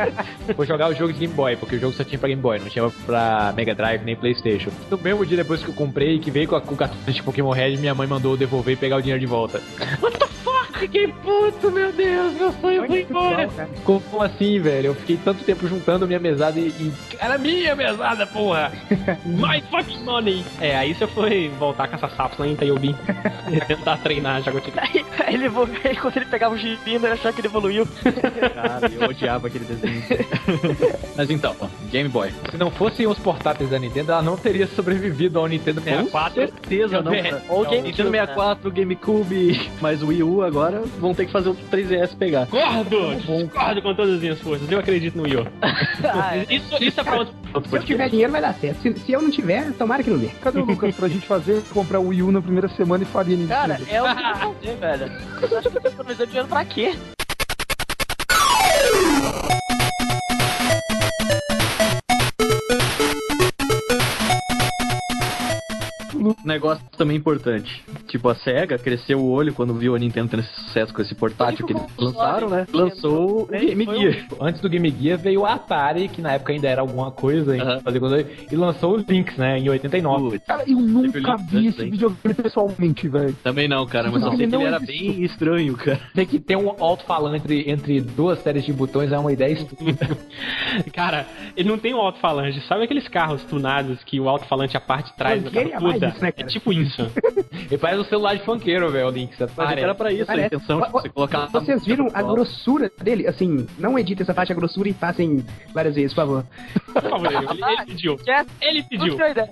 Foi 0.56 0.66
jogar 0.66 0.90
o 0.90 0.94
jogo 0.94 1.14
de 1.14 1.20
Game 1.20 1.34
Boy, 1.34 1.56
porque 1.56 1.76
o 1.76 1.80
jogo 1.80 1.94
só 1.94 2.04
tinha 2.04 2.18
pra 2.18 2.30
Game 2.30 2.42
Boy, 2.42 2.60
não 2.60 2.68
tinha 2.68 2.90
pra 3.06 3.54
Mega 3.56 3.76
Drive 3.76 4.04
nem 4.04 4.16
Playstation. 4.16 4.72
No 4.90 4.98
mesmo 4.98 5.26
dia 5.26 5.38
depois 5.38 5.64
que 5.64 5.70
eu 5.70 5.74
comprei, 5.74 6.20
que 6.20 6.32
veio 6.32 6.48
com, 6.48 6.56
a, 6.56 6.62
com 6.62 6.74
o 6.74 6.78
cartucho 6.78 7.12
de 7.12 7.24
Pokémon 7.24 7.52
Red, 7.52 7.78
minha 7.78 7.94
mãe 7.94 8.08
mandou 8.08 8.34
eu 8.34 8.38
devolver 8.38 8.74
e 8.74 8.78
pegar 8.78 8.98
o 8.98 9.02
dinheiro 9.02 9.20
de 9.20 9.28
volta. 9.28 9.62
What 10.02 10.18
the? 10.18 10.37
Fiquei 10.80 11.08
puto, 11.08 11.72
meu 11.72 11.92
Deus, 11.92 12.34
meu 12.34 12.52
sonho 12.54 12.88
foi 12.88 13.02
embora. 13.02 13.50
Como 13.84 14.22
assim, 14.22 14.60
velho? 14.60 14.88
Eu 14.88 14.96
fiquei 14.96 15.18
tanto 15.18 15.44
tempo 15.44 15.68
juntando 15.68 16.08
minha 16.08 16.20
mesada 16.20 16.60
e. 16.60 16.68
e... 16.68 16.94
Era 17.20 17.38
minha 17.38 17.76
mesada, 17.76 18.26
porra! 18.28 18.72
My 19.26 19.62
fucking 19.70 20.04
money! 20.04 20.44
É, 20.62 20.76
aí 20.76 20.94
você 20.94 21.08
foi 21.08 21.50
voltar 21.58 21.86
a 21.86 21.88
caçar 21.88 22.12
sapos 22.12 22.38
lá 22.38 22.48
em 22.48 22.56
Taiyobin 22.56 22.96
e 23.52 23.60
tentar 23.62 23.98
treinar 23.98 24.38
a 24.38 24.42
jaguatirica. 24.42 24.82
Aí, 24.82 25.06
aí 25.26 25.34
ele, 25.34 25.48
aí 25.84 25.96
quando 25.96 26.18
ele 26.18 26.26
pegava 26.26 26.54
o 26.54 26.58
gibino, 26.58 27.06
ele 27.06 27.14
achava 27.14 27.34
que 27.34 27.42
ele 27.42 27.48
evoluiu. 27.48 27.88
Cara, 28.54 28.92
eu 28.92 29.10
odiava 29.10 29.48
aquele 29.48 29.66
desenho. 29.66 30.04
Mas 31.16 31.30
então, 31.30 31.56
ó, 31.60 31.68
Game 31.92 32.10
Boy. 32.10 32.32
Se 32.52 32.58
não 32.58 32.70
fossem 32.70 33.08
os 33.08 33.18
portáteis 33.18 33.70
da 33.70 33.80
Nintendo, 33.80 34.12
ela 34.12 34.22
não 34.22 34.38
teria 34.38 34.68
sobrevivido 34.68 35.40
ao 35.40 35.48
Nintendo 35.48 35.82
64. 35.82 36.34
certeza, 36.34 37.02
não. 37.02 37.12
cara. 37.12 37.44
Ou 37.50 37.64
Nintendo 37.64 38.12
né? 38.12 38.20
64, 38.20 38.72
GameCube, 38.72 39.72
mas 39.82 40.04
o 40.04 40.08
Wii 40.08 40.24
U 40.24 40.42
agora 40.42 40.67
vão 41.00 41.14
ter 41.14 41.26
que 41.26 41.32
fazer 41.32 41.50
o 41.50 41.56
3DS 41.56 42.16
pegar. 42.18 42.46
Discordo! 42.46 43.16
Discordo 43.16 43.82
com 43.82 43.94
todas 43.96 44.16
as 44.16 44.22
minhas 44.22 44.40
forças. 44.42 44.70
Eu 44.72 44.80
acredito 44.80 45.18
no 45.18 45.28
Yo. 45.28 45.46
Ah, 46.04 46.38
é. 46.38 46.46
Isso, 46.50 46.82
isso 46.82 47.00
é 47.00 47.04
pra 47.04 47.18
outro, 47.18 47.34
Se 47.70 47.76
eu 47.76 47.84
tiver 47.84 48.10
dinheiro, 48.10 48.32
vai 48.32 48.42
dar 48.42 48.54
certo. 48.54 48.82
Se, 48.82 48.94
se 49.00 49.12
eu 49.12 49.22
não 49.22 49.30
tiver, 49.32 49.72
tomara 49.74 50.04
que 50.04 50.10
não 50.10 50.18
dê. 50.18 50.28
Cadê 50.42 50.60
o 50.60 50.66
Lucas 50.66 50.96
pra 50.96 51.08
gente 51.08 51.26
fazer, 51.26 51.62
comprar 51.74 52.00
o 52.00 52.08
Wii 52.08 52.22
U 52.24 52.32
na 52.32 52.42
primeira 52.42 52.68
semana 52.70 53.04
e 53.04 53.08
faria 53.08 53.36
Nintendo? 53.36 53.50
Cara, 53.60 53.80
é 53.90 54.02
o 54.02 54.06
que 54.16 54.22
eu 54.24 54.36
vou 54.36 54.54
fazer, 54.56 54.76
velho. 54.78 55.12
Eu 55.52 55.58
acho 55.58 55.70
que 55.70 55.78
eu 55.78 55.82
tô 55.82 55.88
economizando 55.88 56.28
dinheiro 56.28 56.48
pra 56.48 56.66
quê? 56.66 56.94
Negócio 66.44 66.84
também 66.98 67.18
importante. 67.18 67.84
Tipo, 68.08 68.30
a 68.30 68.36
SEGA 68.36 68.78
cresceu 68.78 69.20
o 69.20 69.30
olho 69.30 69.54
quando 69.54 69.74
viu 69.74 69.94
a 69.96 70.00
Nintendo 70.00 70.30
tendo 70.30 70.40
esse 70.42 70.54
sucesso 70.62 70.94
com 70.94 71.02
esse 71.02 71.14
portátil 71.14 71.66
que 71.66 71.74
eles 71.74 71.84
lançaram, 71.98 72.50
né? 72.50 72.66
Lançou 72.74 73.42
o 73.44 73.46
Game 73.48 73.88
um- 73.88 73.96
Gear. 73.96 74.26
Antes 74.40 74.62
do 74.62 74.70
Game 74.70 74.90
Gear 74.90 75.18
veio 75.20 75.42
o 75.42 75.46
Atari, 75.46 76.08
que 76.08 76.22
na 76.22 76.34
época 76.34 76.54
ainda 76.54 76.68
era 76.68 76.82
alguma 76.82 77.12
coisa, 77.12 77.56
hein, 77.56 77.62
Aham. 77.62 77.82
fazer 77.82 78.48
e 78.52 78.56
lançou 78.56 78.94
o 78.94 78.98
Lynx, 78.98 79.36
né, 79.38 79.60
em 79.60 79.70
89. 79.70 80.30
Putz, 80.32 80.46
Cara, 80.48 80.64
eu 80.68 80.78
nunca 80.80 81.36
vi 81.38 81.68
esse 81.68 81.84
videogame 81.90 82.34
pessoalmente, 82.36 83.08
velho. 83.10 83.34
Também 83.44 83.68
não, 83.68 83.86
cara, 83.86 84.10
mas 84.12 84.22
eu 84.22 84.30
Não, 84.30 84.38
sei 84.38 84.48
que 84.48 84.56
ele 84.56 84.64
era 84.64 84.80
bem 84.80 85.24
estranho, 85.24 85.76
cara. 85.76 86.00
Tem 86.14 86.26
que 86.26 86.40
ter 86.40 86.56
um 86.56 86.70
alto-falante 86.80 87.38
entre, 87.44 87.70
entre 87.72 88.02
duas 88.02 88.40
séries 88.40 88.66
de 88.66 88.72
botões 88.74 89.12
é 89.12 89.18
uma 89.18 89.32
ideia 89.34 89.54
estúpida. 89.54 90.08
Cara, 90.94 91.26
ele 91.56 91.68
não 91.70 91.78
tem 91.78 91.94
um 91.94 91.98
alto-falante. 92.00 92.62
Sabe 92.68 92.84
aqueles 92.84 93.08
carros 93.08 93.44
tunados 93.46 94.04
que 94.04 94.20
o 94.20 94.28
alto-falante 94.30 94.76
é 94.76 94.78
a 94.78 94.82
parte 94.82 95.12
de 95.12 95.18
trás 95.18 95.44
Eu 95.44 95.52
da 95.52 95.60
queria 95.62 95.80
mais 95.80 95.94
puta? 95.96 96.08
isso, 96.08 96.22
né, 96.22 96.34
É 96.38 96.44
tipo 96.44 96.74
isso. 96.74 97.12
Ele 97.70 97.78
parece 97.78 97.97
um 98.02 98.06
celular 98.06 98.36
de 98.36 98.44
funkeiro, 98.44 98.90
velho, 98.92 99.08
o 99.08 99.10
Lynx. 99.10 99.36
Mas 99.40 99.52
Parece. 99.52 99.82
era 99.82 99.96
pra 99.96 100.12
isso, 100.12 100.24
a 100.24 100.28
Parece. 100.28 100.56
intenção, 100.56 100.82
tipo, 100.82 100.92
você 100.92 101.10
colocar... 101.10 101.48
Vocês 101.48 101.86
viram 101.86 102.08
a 102.14 102.22
grossura 102.22 102.92
dele? 103.02 103.28
Assim, 103.28 103.68
não 103.78 103.98
edita 103.98 104.24
essa 104.24 104.34
parte, 104.34 104.52
a 104.52 104.56
grossura, 104.56 104.90
e 104.90 104.94
passem 104.94 105.46
várias 105.74 105.96
vezes, 105.96 106.14
por 106.14 106.22
favor. 106.22 106.46
Por 106.98 107.12
favor, 107.12 107.32
ele, 107.32 107.64
ele 107.64 107.86
pediu. 107.86 108.18
Ele 108.60 108.84
pediu. 108.84 109.08
Não 109.08 109.16
tinha 109.16 109.30
ideia. 109.30 109.50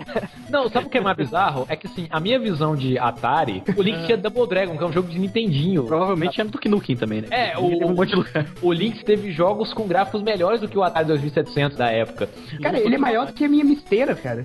Não, 0.50 0.70
sabe 0.70 0.88
o 0.88 0.90
que 0.90 0.98
é 0.98 1.02
mais 1.02 1.16
bizarro? 1.16 1.66
É 1.70 1.75
que 1.75 1.86
assim, 1.86 2.08
a 2.10 2.20
minha 2.20 2.40
visão 2.40 2.75
de 2.75 2.98
Atari, 2.98 3.64
o 3.78 3.82
Lynx 3.82 4.06
tinha 4.06 4.18
Double 4.18 4.48
Dragon, 4.48 4.75
que 4.78 4.84
é 4.84 4.88
um 4.88 4.92
jogo 4.92 5.08
de 5.10 5.20
Nintendinho. 5.20 5.86
Provavelmente 5.86 6.40
era 6.40 6.50
do 6.50 6.54
Duke 6.54 6.68
Nukem 6.68 6.96
também, 6.96 7.22
né? 7.22 7.28
É, 7.30 7.50
teve 7.52 7.86
um 7.86 7.92
o, 7.92 7.96
monte 7.96 8.10
de 8.10 8.16
lugar. 8.16 8.46
o 8.62 8.72
Lynx 8.72 9.04
teve 9.04 9.32
jogos 9.32 9.74
com 9.74 9.88
gráficos 9.88 10.24
melhores 10.24 10.62
do 10.62 10.68
que 10.68 10.78
o 10.78 10.84
Atari 10.84 11.08
2700 11.08 11.78
da 11.78 11.92
época. 11.92 12.28
Cara, 12.62 12.80
ele 12.80 12.96
é 12.96 12.98
maior 12.98 13.28
do 13.28 13.34
que 13.34 13.46
a 13.46 13.50
minha 13.50 13.64
misteira, 13.64 14.16
cara. 14.16 14.44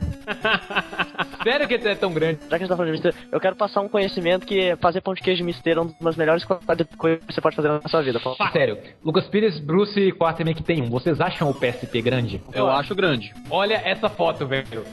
Sério 1.42 1.66
que 1.66 1.75
ele 1.75 1.88
é 1.88 1.95
tão 1.95 2.12
grande? 2.12 2.40
Já 2.42 2.49
que 2.49 2.54
a 2.54 2.59
gente 2.59 2.69
tá 2.69 2.76
falando 2.76 2.92
de 2.92 3.00
misteira, 3.00 3.16
eu 3.33 3.40
quero 3.40 3.57
passar 3.57 3.80
um 3.80 3.88
conhecimento 3.90 4.47
que 4.47 4.75
fazer 4.76 5.00
pão 5.00 5.12
de 5.14 5.20
queijo 5.20 5.38
de 5.38 5.44
misteira 5.44 5.80
é 5.80 5.82
uma 5.82 5.92
das 6.00 6.16
melhores 6.16 6.44
co- 6.44 6.59
coisas 6.97 7.25
que 7.26 7.32
você 7.35 7.40
pode 7.40 7.56
fazer 7.56 7.68
na 7.68 7.80
sua 7.88 8.02
vida. 8.02 8.20
Sério, 8.52 8.78
Lucas 9.04 9.26
Pires, 9.28 9.59
Bruce 9.61 9.99
e 10.00 10.12
Quarterman 10.12 10.54
que 10.54 10.62
tem 10.62 10.80
um. 10.82 10.88
Vocês 10.90 11.20
acham 11.20 11.50
o 11.50 11.54
PSP 11.54 12.00
grande? 12.00 12.40
Eu 12.52 12.68
acho 12.70 12.94
grande. 12.94 13.32
Olha 13.50 13.75
essa 13.85 14.09
foto, 14.09 14.47
velho. 14.47 14.85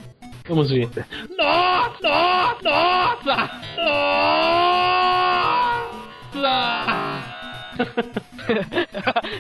Vamos 0.48 0.70
ver. 0.70 0.89
Nossa! 1.38 2.56
Nossa! 2.63 3.51
Nossa! 6.34 7.37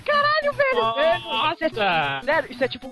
Caralho, 0.05 0.53
velho! 0.53 1.23
Nossa! 1.23 2.21
Sério, 2.23 2.51
isso 2.51 2.63
é 2.63 2.67
tipo. 2.67 2.89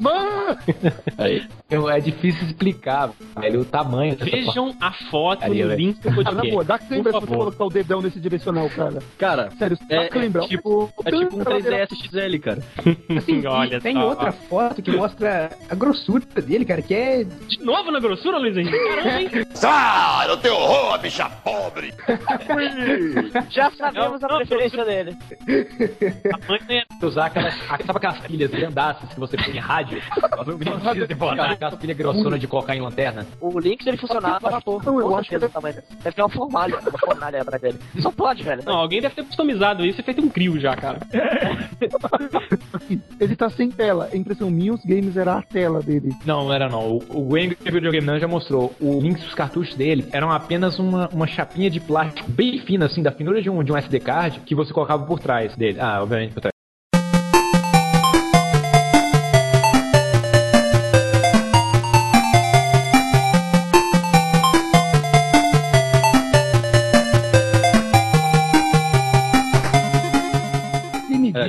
Aí. 1.18 1.48
Eu- 1.70 1.90
É 1.90 2.00
difícil 2.00 2.46
explicar, 2.48 3.12
velho, 3.40 3.62
o 3.62 3.66
tamanho 3.66 4.16
dessa. 4.16 4.30
Vejam 4.32 4.76
a 4.82 4.92
foto 5.10 5.44
Ali, 5.46 5.64
no 5.64 5.74
link 5.76 6.00
do 6.02 6.10
Ah, 6.10 6.12
na 6.12 6.24
podcast. 6.24 6.52
boa, 6.52 6.64
dá 6.64 6.78
você 6.78 7.04
favor. 7.12 7.28
colocar 7.38 7.66
o 7.66 7.70
dedão 7.70 8.02
nesse 8.02 8.20
direcional, 8.20 8.70
cara. 8.70 9.00
Cara, 9.18 9.52
Sério, 9.58 9.78
é, 9.90 10.04
dá 10.04 10.10
cãibra. 10.10 10.44
é 10.44 10.48
tipo, 10.48 10.92
é 11.06 11.12
tipo 11.12 11.38
um 11.38 11.44
3DS 11.44 11.90
XL, 11.96 12.40
cara. 12.40 12.64
Assim, 13.18 13.46
Olha 13.46 13.80
tem 13.82 13.96
só. 13.96 14.08
outra 14.10 14.32
foto 14.32 14.82
que 14.82 14.92
mostra 14.92 15.52
a 15.70 15.76
grossura 15.76 16.24
dele, 16.42 16.66
cara, 16.66 16.82
que 16.82 16.94
é. 16.94 17.24
De 17.24 17.64
novo 17.64 17.92
na 17.92 18.00
grossura, 18.00 18.38
Luiz 18.38 18.56
Henrique? 18.58 18.78
Caramba, 18.78 19.20
hein? 19.20 19.30
Sai 19.54 20.28
do 20.28 20.38
teu 20.38 20.56
horror, 20.56 20.98
bicha 21.00 21.30
pobre! 21.44 21.94
Já 23.50 23.72
sabemos 23.72 24.22
Não, 24.22 24.28
a 24.30 24.32
não, 24.32 24.38
preferência 24.40 24.84
dele. 24.86 25.18
A 26.34 26.48
mãe 26.48 26.60
é 26.70 26.86
Usar 27.06 27.28
aquelas, 27.28 27.54
sabe 27.68 27.84
aquelas 27.86 28.20
pilhas 28.20 28.50
grandaças 28.50 29.10
que 29.14 29.20
você 29.20 29.38
põe 29.38 29.56
em 29.56 29.60
rádio? 29.60 30.02
Precisa 30.58 31.08
de 31.08 31.16
botar 31.16 31.52
aquelas 31.52 31.76
pilhas 31.76 31.98
grossonas 31.98 32.40
de 32.40 32.48
colocar 32.48 32.76
em 32.76 32.82
lanterna. 32.82 33.26
O 33.40 33.60
Lynx 33.60 33.86
ele 33.86 33.98
funcionava 33.98 34.48
a 34.48 34.52
vapor. 34.52 34.84
Não, 34.84 35.00
eu 35.00 35.16
acho 35.16 35.30
tamanho 35.50 35.76
dele. 35.76 35.88
Deve 36.04 36.16
ter 36.16 36.22
uma 36.22 36.30
fornalha, 36.30 36.80
uma 36.80 37.00
fornalha 37.00 37.42
atrás 37.42 37.62
dele. 37.62 37.80
Só 38.00 38.12
pode, 38.12 38.44
velho. 38.44 38.64
Não, 38.66 38.76
alguém 38.76 39.02
deve 39.02 39.16
ter 39.16 39.24
customizado 39.24 39.86
isso 39.86 40.02
e 40.02 40.04
feito 40.04 40.22
um 40.22 40.30
crio 40.30 40.60
já, 40.60 40.76
cara. 40.76 41.00
Ele 43.20 43.36
tá 43.36 43.50
sem 43.50 43.70
tela. 43.70 44.10
A 44.12 44.18
impressão 44.18 44.50
minha, 44.50 44.74
os 44.74 44.84
games 44.84 45.18
era 45.18 45.38
a 45.38 45.42
tela 45.42 45.82
dele. 45.82 46.14
Não, 46.26 46.46
não 46.46 46.54
era 46.54 46.70
não. 46.70 46.98
O, 46.98 47.04
o 47.10 47.34
Game 47.34 47.56
Videogame 47.62 48.06
Nerd 48.06 48.22
já 48.22 48.28
mostrou. 48.28 48.74
O 48.80 49.00
Lynx, 49.00 49.26
os 49.26 49.34
cartuchos 49.34 49.76
dele 49.76 50.08
eram 50.12 50.32
apenas 50.32 50.80
uma, 50.80 51.08
uma 51.10 51.28
chapinha 51.28 51.70
de 51.70 51.80
plástico 51.80 52.30
bem 52.30 52.60
fina, 52.60 52.86
assim, 52.86 53.02
da 53.02 53.12
finura 53.12 53.42
de 53.42 53.50
um, 53.50 53.64
de 53.64 53.72
um 53.72 53.78
SD 53.78 54.00
card, 54.00 54.40
que 54.42 54.56
você 54.56 54.74
colocava 54.74 55.06
por 55.06 55.20
trás 55.26 55.58
dele. 55.58 55.80
Ah, 55.82 56.02
obviamente 56.04 56.34
por 56.34 56.42
trás. 56.42 56.55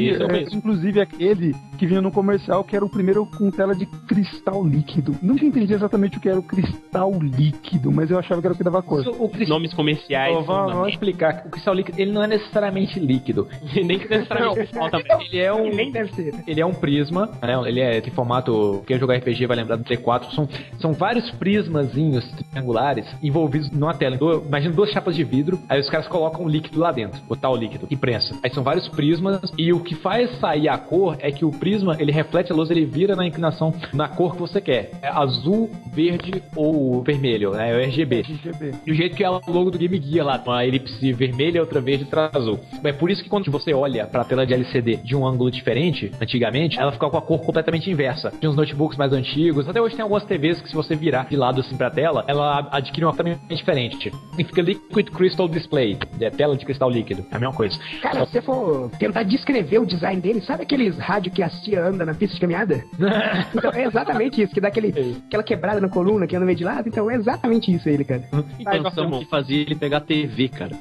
Isso 0.08 0.22
é, 0.22 0.42
inclusive 0.52 1.00
aquele 1.00 1.54
que 1.78 1.86
vinha 1.86 2.00
no 2.00 2.10
comercial, 2.10 2.64
que 2.64 2.74
era 2.74 2.84
o 2.84 2.88
primeiro 2.88 3.26
com 3.26 3.50
tela 3.50 3.74
de 3.74 3.86
cristal 3.86 4.66
líquido. 4.66 5.14
Nunca 5.22 5.44
entendi 5.44 5.74
exatamente 5.74 6.16
o 6.16 6.20
que 6.20 6.28
era 6.28 6.38
o 6.38 6.42
cristal 6.42 7.12
líquido, 7.20 7.92
mas 7.92 8.10
eu 8.10 8.18
achava 8.18 8.40
que 8.40 8.46
era 8.46 8.54
o 8.54 8.56
que 8.56 8.64
dava 8.64 8.82
cor. 8.82 9.06
O 9.18 9.28
cristal, 9.28 9.56
Nomes 9.56 9.74
comerciais. 9.74 10.32
Vamos, 10.32 10.46
são 10.46 10.68
vamos 10.68 10.88
explicar. 10.88 11.44
O 11.46 11.50
cristal 11.50 11.74
líquido, 11.74 12.00
ele 12.00 12.12
não 12.12 12.22
é 12.22 12.26
necessariamente 12.26 12.98
líquido. 12.98 13.48
Nem 13.74 13.98
que 13.98 14.08
necessariamente 14.08 14.56
cristal 14.56 14.90
também. 14.90 15.26
Ele 15.26 15.38
é 15.38 15.52
um... 15.52 15.68
Nem 15.74 15.90
deve 15.90 16.12
ser. 16.14 16.34
Ele 16.46 16.60
é 16.60 16.66
um 16.66 16.74
prisma, 16.74 17.30
né? 17.42 17.54
Ele 17.66 17.80
é 17.80 18.00
de 18.00 18.10
formato. 18.10 18.82
Quem 18.86 18.98
jogar 18.98 19.16
RPG 19.16 19.46
vai 19.46 19.56
lembrar 19.56 19.76
do 19.76 19.84
T4. 19.84 20.30
São, 20.34 20.48
são 20.78 20.92
vários 20.92 21.30
prismazinhos 21.32 22.24
triangulares 22.50 23.06
envolvidos 23.22 23.70
numa 23.70 23.94
tela. 23.94 24.16
Do- 24.16 24.42
imagina 24.46 24.74
duas 24.74 24.90
chapas 24.90 25.14
de 25.16 25.24
vidro, 25.24 25.58
aí 25.68 25.80
os 25.80 25.88
caras 25.88 26.06
colocam 26.08 26.44
um 26.44 26.48
líquido 26.48 26.78
lá 26.78 26.92
dentro, 26.92 27.20
o 27.28 27.36
tal 27.36 27.56
líquido, 27.56 27.86
e 27.90 27.96
prensa. 27.96 28.36
Aí 28.42 28.52
são 28.52 28.62
vários 28.62 28.88
prismas, 28.88 29.40
e 29.58 29.72
o 29.72 29.80
que 29.80 29.94
faz 29.96 30.30
sair 30.38 30.68
a 30.68 30.78
cor 30.78 31.16
é 31.20 31.30
que 31.30 31.44
o 31.44 31.50
prisma 31.50 31.96
ele 31.98 32.12
reflete 32.12 32.52
a 32.52 32.54
luz, 32.54 32.70
ele 32.70 32.84
vira 32.86 33.14
na 33.14 33.26
inclinação, 33.26 33.74
na 33.92 34.08
cor 34.08 34.34
que 34.34 34.40
você 34.40 34.60
quer. 34.60 34.92
É 35.02 35.08
azul, 35.08 35.70
verde 35.92 36.42
ou 36.54 37.02
vermelho, 37.02 37.50
né? 37.50 37.72
É 37.72 37.76
o 37.76 37.80
RGB. 37.80 38.20
RGB. 38.20 38.74
E 38.86 38.92
o 38.92 38.94
jeito 38.94 39.16
que 39.16 39.24
é 39.24 39.30
o 39.30 39.40
logo 39.46 39.70
do 39.70 39.78
Game 39.78 40.00
Gear 40.00 40.26
lá, 40.26 40.42
uma 40.44 40.64
elipse 40.64 41.12
vermelha, 41.12 41.60
outra 41.60 41.80
verde 41.80 42.02
e 42.02 42.04
outra 42.04 42.30
azul. 42.32 42.60
É 42.82 42.92
por 42.92 43.10
isso 43.10 43.22
que 43.22 43.28
quando 43.28 43.50
você 43.50 43.74
olha 43.74 44.06
pra 44.06 44.24
tela 44.24 44.46
de 44.46 44.54
LCD 44.54 44.96
de 44.96 45.16
um 45.16 45.26
ângulo 45.26 45.50
diferente, 45.50 46.10
antigamente, 46.20 46.78
ela 46.78 46.92
ficava 46.92 47.10
com 47.10 47.18
a 47.18 47.22
cor 47.22 47.40
completamente 47.40 47.90
inversa. 47.90 48.32
Tinha 48.38 48.50
uns 48.50 48.56
notebooks 48.56 48.96
mais 48.96 49.12
antigos, 49.12 49.68
até 49.68 49.80
hoje 49.80 49.94
tem 49.94 50.02
algumas 50.02 50.24
TVs 50.24 50.60
que 50.60 50.68
se 50.68 50.74
você 50.74 50.94
virar 50.94 51.28
de 51.28 51.36
lado 51.36 51.60
assim 51.60 51.76
pra 51.76 51.90
tela, 51.90 52.24
ela 52.26 52.68
adquire 52.70 53.04
uma 53.04 53.12
cor 53.12 53.26
totalmente 53.26 53.54
diferente. 53.54 54.12
Significa 54.30 54.62
Liquid 54.62 55.10
Crystal 55.10 55.48
Display, 55.48 55.98
é 56.20 56.30
tela 56.30 56.56
de 56.56 56.64
cristal 56.64 56.90
líquido, 56.90 57.24
é 57.30 57.36
a 57.36 57.38
mesma 57.38 57.54
coisa. 57.54 57.78
Cara, 58.02 58.24
se 58.26 58.32
você 58.32 58.42
for 58.42 58.90
tentar 58.98 59.22
descrever 59.22 59.78
o 59.78 59.85
design 59.86 60.20
dele, 60.20 60.40
sabe 60.40 60.62
aqueles 60.62 60.98
rádios 60.98 61.34
que 61.34 61.42
a 61.42 61.48
tia 61.48 61.84
anda 61.84 62.04
na 62.04 62.14
pista 62.14 62.34
de 62.34 62.40
caminhada? 62.40 62.84
então 63.54 63.70
é 63.72 63.84
exatamente 63.84 64.42
isso, 64.42 64.52
que 64.52 64.60
dá 64.60 64.68
aquele, 64.68 65.22
aquela 65.26 65.42
quebrada 65.42 65.80
na 65.80 65.88
coluna 65.88 66.26
que 66.26 66.36
anda 66.36 66.44
meio 66.44 66.58
de 66.58 66.64
lado. 66.64 66.88
Então 66.88 67.10
é 67.10 67.14
exatamente 67.14 67.72
isso 67.72 67.88
ele, 67.88 68.04
cara. 68.04 68.24
A 68.66 68.76
intenção 68.76 69.10
que 69.18 69.24
fazia 69.26 69.62
ele 69.62 69.74
pegar 69.74 69.98
a 69.98 70.00
TV, 70.00 70.48
cara. 70.48 70.76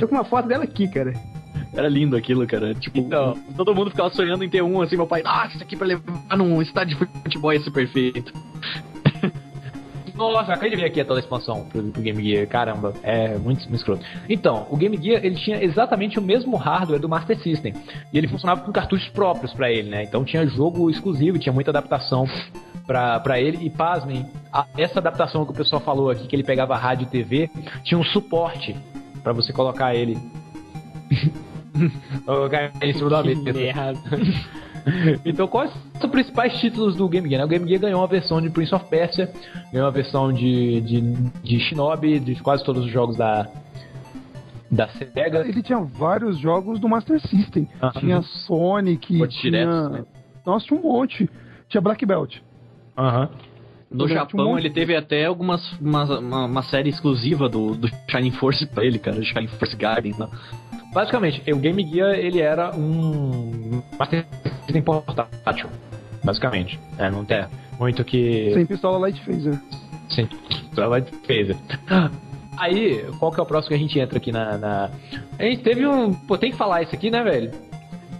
Tô 0.00 0.08
com 0.08 0.14
uma 0.14 0.24
foto 0.24 0.48
dela 0.48 0.64
aqui, 0.64 0.88
cara. 0.88 1.12
Era 1.72 1.88
lindo 1.88 2.16
aquilo, 2.16 2.46
cara. 2.46 2.74
Tipo, 2.74 3.08
todo 3.56 3.74
mundo 3.74 3.90
ficava 3.90 4.10
sonhando 4.10 4.42
em 4.42 4.48
ter 4.48 4.62
um, 4.62 4.80
assim, 4.80 4.96
meu 4.96 5.06
pai, 5.06 5.22
ah, 5.24 5.48
isso 5.52 5.62
aqui 5.62 5.76
pra 5.76 5.86
levar 5.86 6.36
num 6.36 6.60
estádio 6.62 6.98
de 6.98 7.06
futebol 7.22 7.52
ia 7.52 7.60
ser 7.60 7.70
perfeito. 7.70 8.32
Nossa, 10.18 10.52
acabei 10.52 10.70
de 10.70 10.76
ver 10.76 10.86
aqui 10.86 11.04
toda 11.04 11.20
a 11.20 11.22
expansão 11.22 11.64
pro, 11.66 11.80
pro 11.92 12.02
Game 12.02 12.22
Gear. 12.22 12.46
Caramba, 12.48 12.92
é 13.04 13.38
muito, 13.38 13.60
muito 13.68 13.74
escroto. 13.76 14.04
Então, 14.28 14.66
o 14.68 14.76
Game 14.76 14.96
Gear 15.00 15.24
ele 15.24 15.36
tinha 15.36 15.62
exatamente 15.62 16.18
o 16.18 16.22
mesmo 16.22 16.56
hardware 16.56 17.00
do 17.00 17.08
Master 17.08 17.38
System. 17.40 17.72
E 18.12 18.18
ele 18.18 18.26
funcionava 18.26 18.62
com 18.62 18.72
cartuchos 18.72 19.08
próprios 19.10 19.54
pra 19.54 19.70
ele, 19.70 19.88
né? 19.88 20.02
Então 20.02 20.24
tinha 20.24 20.44
jogo 20.46 20.90
exclusivo, 20.90 21.38
tinha 21.38 21.52
muita 21.52 21.70
adaptação 21.70 22.26
pra, 22.86 23.20
pra 23.20 23.40
ele. 23.40 23.64
E 23.64 23.70
pasmem, 23.70 24.26
a- 24.52 24.66
essa 24.76 24.98
adaptação 24.98 25.44
que 25.44 25.52
o 25.52 25.54
pessoal 25.54 25.80
falou 25.80 26.10
aqui, 26.10 26.26
que 26.26 26.34
ele 26.34 26.42
pegava 26.44 26.76
rádio 26.76 27.04
e 27.04 27.10
TV, 27.10 27.48
tinha 27.84 27.96
um 27.98 28.04
suporte 28.04 28.74
pra 29.22 29.32
você 29.32 29.52
colocar 29.52 29.94
ele. 29.94 30.18
colocar 32.26 32.72
ele 32.80 32.90
em 32.90 32.94
cima 32.94 33.10
da 33.10 33.22
mesa. 33.22 33.42
Então, 35.24 35.46
quais 35.46 35.70
são 35.72 36.08
os 36.08 36.10
principais 36.10 36.58
títulos 36.58 36.96
do 36.96 37.08
Game 37.08 37.28
Gear? 37.28 37.40
né? 37.40 37.44
O 37.44 37.48
Game 37.48 37.68
Gear 37.68 37.80
ganhou 37.80 38.00
uma 38.00 38.06
versão 38.06 38.40
de 38.40 38.50
Prince 38.50 38.74
of 38.74 38.84
Persia, 38.86 39.30
ganhou 39.72 39.86
uma 39.86 39.92
versão 39.92 40.32
de, 40.32 40.80
de, 40.80 41.00
de 41.42 41.60
Shinobi, 41.60 42.18
de 42.18 42.34
quase 42.36 42.64
todos 42.64 42.84
os 42.84 42.90
jogos 42.90 43.16
da, 43.16 43.48
da 44.70 44.88
SEGA. 44.88 45.46
Ele 45.46 45.62
tinha 45.62 45.78
vários 45.78 46.38
jogos 46.38 46.78
do 46.78 46.88
Master 46.88 47.20
System. 47.20 47.68
Ah. 47.80 47.90
Tinha 47.98 48.22
Sonic, 48.22 49.14
Monte 49.14 49.38
tinha... 49.40 49.50
direto, 49.50 49.90
né? 49.90 50.04
Nossa, 50.44 50.66
tinha 50.66 50.78
um 50.78 50.82
monte. 50.82 51.28
Tinha 51.68 51.80
Black 51.80 52.04
Belt. 52.06 52.36
Aham. 52.96 53.30
No 53.90 54.04
um 54.04 54.08
Japão, 54.08 54.50
monte. 54.50 54.60
ele 54.60 54.70
teve 54.70 54.94
até 54.94 55.24
algumas 55.24 55.72
uma, 55.80 56.04
uma, 56.18 56.44
uma 56.44 56.62
série 56.62 56.90
exclusiva 56.90 57.48
do, 57.48 57.74
do 57.74 57.88
Shining 58.10 58.32
Force 58.32 58.66
pra 58.66 58.84
ele, 58.84 58.98
cara. 58.98 59.22
Shining 59.22 59.48
Force 59.48 59.74
Garden, 59.76 60.14
né? 60.18 60.28
Basicamente, 60.98 61.52
o 61.52 61.56
Game 61.58 61.86
Gear 61.86 62.10
ele 62.16 62.40
era 62.40 62.74
um 62.74 63.80
Master 63.96 64.26
System 64.64 64.82
portátil. 64.82 65.68
Basicamente. 66.24 66.76
É, 66.98 67.08
não 67.08 67.24
tem 67.24 67.46
muito 67.78 68.02
que. 68.04 68.50
Sem 68.52 68.66
pistola 68.66 68.98
Light 68.98 69.22
Phaser. 69.24 69.60
Sim, 70.10 70.28
trabalho 70.74 71.04
de 71.04 71.12
defesa. 71.12 71.56
Aí, 72.56 73.04
qual 73.20 73.30
que 73.30 73.38
é 73.38 73.42
o 73.44 73.46
próximo 73.46 73.68
que 73.68 73.74
a 73.76 73.78
gente 73.78 73.96
entra 73.96 74.18
aqui 74.18 74.32
na, 74.32 74.58
na- 74.58 74.90
A 75.38 75.42
gente 75.44 75.62
teve 75.62 75.86
um. 75.86 76.12
Pô, 76.12 76.36
tem 76.36 76.50
que 76.50 76.56
falar 76.56 76.82
isso 76.82 76.96
aqui, 76.96 77.12
né, 77.12 77.22
velho? 77.22 77.52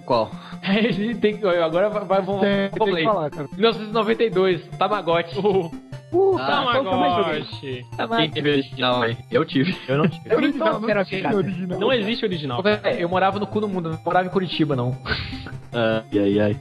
Qual? 0.07 0.31
A 0.62 0.73
gente 0.75 1.17
tem 1.17 1.37
que. 1.37 1.45
Agora 1.45 1.88
vai, 1.91 2.05
vai, 2.05 2.23
vamos, 2.23 2.43
Tem, 2.43 2.71
tem 2.71 2.95
que 2.95 3.03
falar, 3.03 3.29
cara. 3.31 3.49
1992, 3.57 4.69
Tamagotchi. 4.79 5.35
Uh, 6.11 6.37
Ah, 6.38 6.73
é? 6.75 6.83
Tamagotchi. 6.83 7.87
Quem 8.16 8.31
teve 8.31 8.51
original 8.51 9.03
aí? 9.03 9.16
Eu 9.31 9.44
tive. 9.44 9.77
Eu 9.87 9.99
não 9.99 10.09
tive. 10.09 10.29
É 10.29 10.35
original, 10.37 10.68
Então, 10.68 10.81
não 10.81 11.05
tem 11.05 11.21
que- 11.23 11.35
original. 11.35 11.79
Não 11.81 11.92
existe 11.92 12.25
original. 12.25 12.62
É, 12.83 13.03
Eu 13.03 13.09
morava 13.11 13.38
no 13.38 13.47
cu 13.47 13.61
do 13.61 13.68
mundo, 13.68 13.90
não 13.90 13.99
morava 14.05 14.27
em 14.27 14.31
Curitiba, 14.31 14.75
não. 14.75 14.97
Ai, 15.71 16.18
ai, 16.18 16.40
ai. 16.40 16.57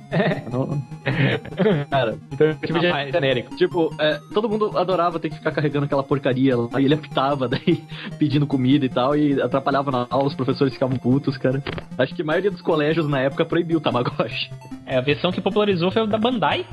Não- 0.51 0.83
Cara, 1.89 2.17
Então 2.31 2.47
eu 2.47 2.55
tive 2.55 2.88
Rapaz. 2.88 3.05
de 3.07 3.12
genérico. 3.13 3.55
tipo, 3.55 3.95
é, 3.99 4.19
todo 4.33 4.49
mundo 4.49 4.77
adorava 4.77 5.17
ter 5.17 5.29
que 5.29 5.36
ficar 5.38 5.51
carregando 5.51 5.86
aquela 5.86 6.03
porcaria 6.03 6.57
lá. 6.57 6.81
E 6.81 6.83
ele 6.86 6.93
apitava, 6.93 7.47
daí 7.49 7.81
pedindo 8.19 8.45
comida 8.45 8.86
e 8.86 8.89
tal, 8.89 9.15
e 9.15 9.41
atrapalhava 9.41 9.91
na 9.91 10.07
aula, 10.10 10.27
os 10.27 10.36
professores 10.36 10.73
ficavam 10.73 10.97
putos, 10.97 11.38
cara. 11.38 11.63
Acho 11.97 12.13
que 12.13 12.21
a 12.21 12.25
maioria 12.25 12.51
dos 12.51 12.62
colégios 12.62 13.07
na 13.07 13.21
época 13.21 13.45
proibiu 13.45 13.77
o 13.77 13.81
Tamagotchi. 13.81 14.51
É, 14.86 14.97
a 14.97 15.01
versão 15.01 15.31
que 15.31 15.39
popularizou 15.39 15.89
foi 15.89 16.01
o 16.01 16.07
da 16.07 16.17
Bandai, 16.17 16.65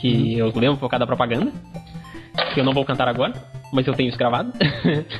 que 0.00 0.36
eu 0.38 0.46
lembro 0.56 0.76
por 0.78 0.88
causa 0.90 1.00
da 1.00 1.06
propaganda. 1.06 1.52
Que 2.54 2.60
eu 2.60 2.64
não 2.64 2.72
vou 2.72 2.84
cantar 2.84 3.08
agora, 3.08 3.34
mas 3.72 3.86
eu 3.86 3.94
tenho 3.94 4.08
isso 4.08 4.18
gravado. 4.18 4.52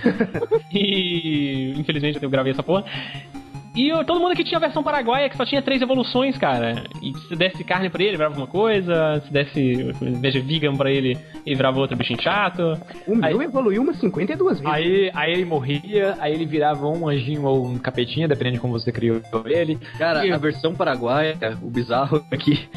e 0.72 1.74
infelizmente 1.76 2.22
eu 2.22 2.30
gravei 2.30 2.52
essa 2.52 2.62
porra. 2.62 2.84
E 3.74 3.88
eu- 3.88 4.04
todo 4.04 4.18
mundo 4.20 4.32
aqui 4.32 4.42
tinha 4.44 4.58
a 4.58 4.60
versão 4.60 4.82
paraguaia 4.82 5.28
que 5.28 5.36
só 5.36 5.44
tinha 5.46 5.62
três 5.62 5.80
evoluções, 5.80 6.36
cara. 6.36 6.84
E 7.02 7.12
se 7.28 7.36
desse 7.36 7.62
carne 7.62 7.88
pra 7.88 8.02
ele, 8.02 8.16
virava 8.16 8.36
uma 8.36 8.46
coisa. 8.46 9.22
Se 9.26 9.32
desse 9.32 9.92
veja 10.20 10.40
vegan 10.40 10.74
pra 10.76 10.90
ele, 10.90 11.16
ele 11.46 11.56
virava 11.56 11.78
outro 11.78 11.96
bichinho 11.96 12.20
chato. 12.20 12.76
O 13.06 13.14
meu 13.14 13.40
Aí- 13.40 13.44
evoluiu 13.46 13.82
umas 13.82 13.96
52 14.00 14.58
vezes. 14.60 14.72
Aí, 14.74 15.10
aí 15.14 15.32
ele 15.32 15.44
morria, 15.44 16.16
aí 16.20 16.32
ele 16.34 16.46
virava 16.46 16.86
um 16.86 17.08
anjinho 17.08 17.44
ou 17.44 17.66
um 17.66 17.78
capetinha, 17.78 18.26
dependendo 18.26 18.56
de 18.56 18.60
como 18.60 18.72
você 18.78 18.90
criou 18.90 19.20
ele. 19.46 19.78
Cara, 19.98 20.26
E- 20.26 20.32
a 20.32 20.36
versão 20.38 20.74
paraguaia, 20.74 21.36
o 21.62 21.70
bizarro 21.70 22.24
é 22.30 22.36
que 22.36 22.68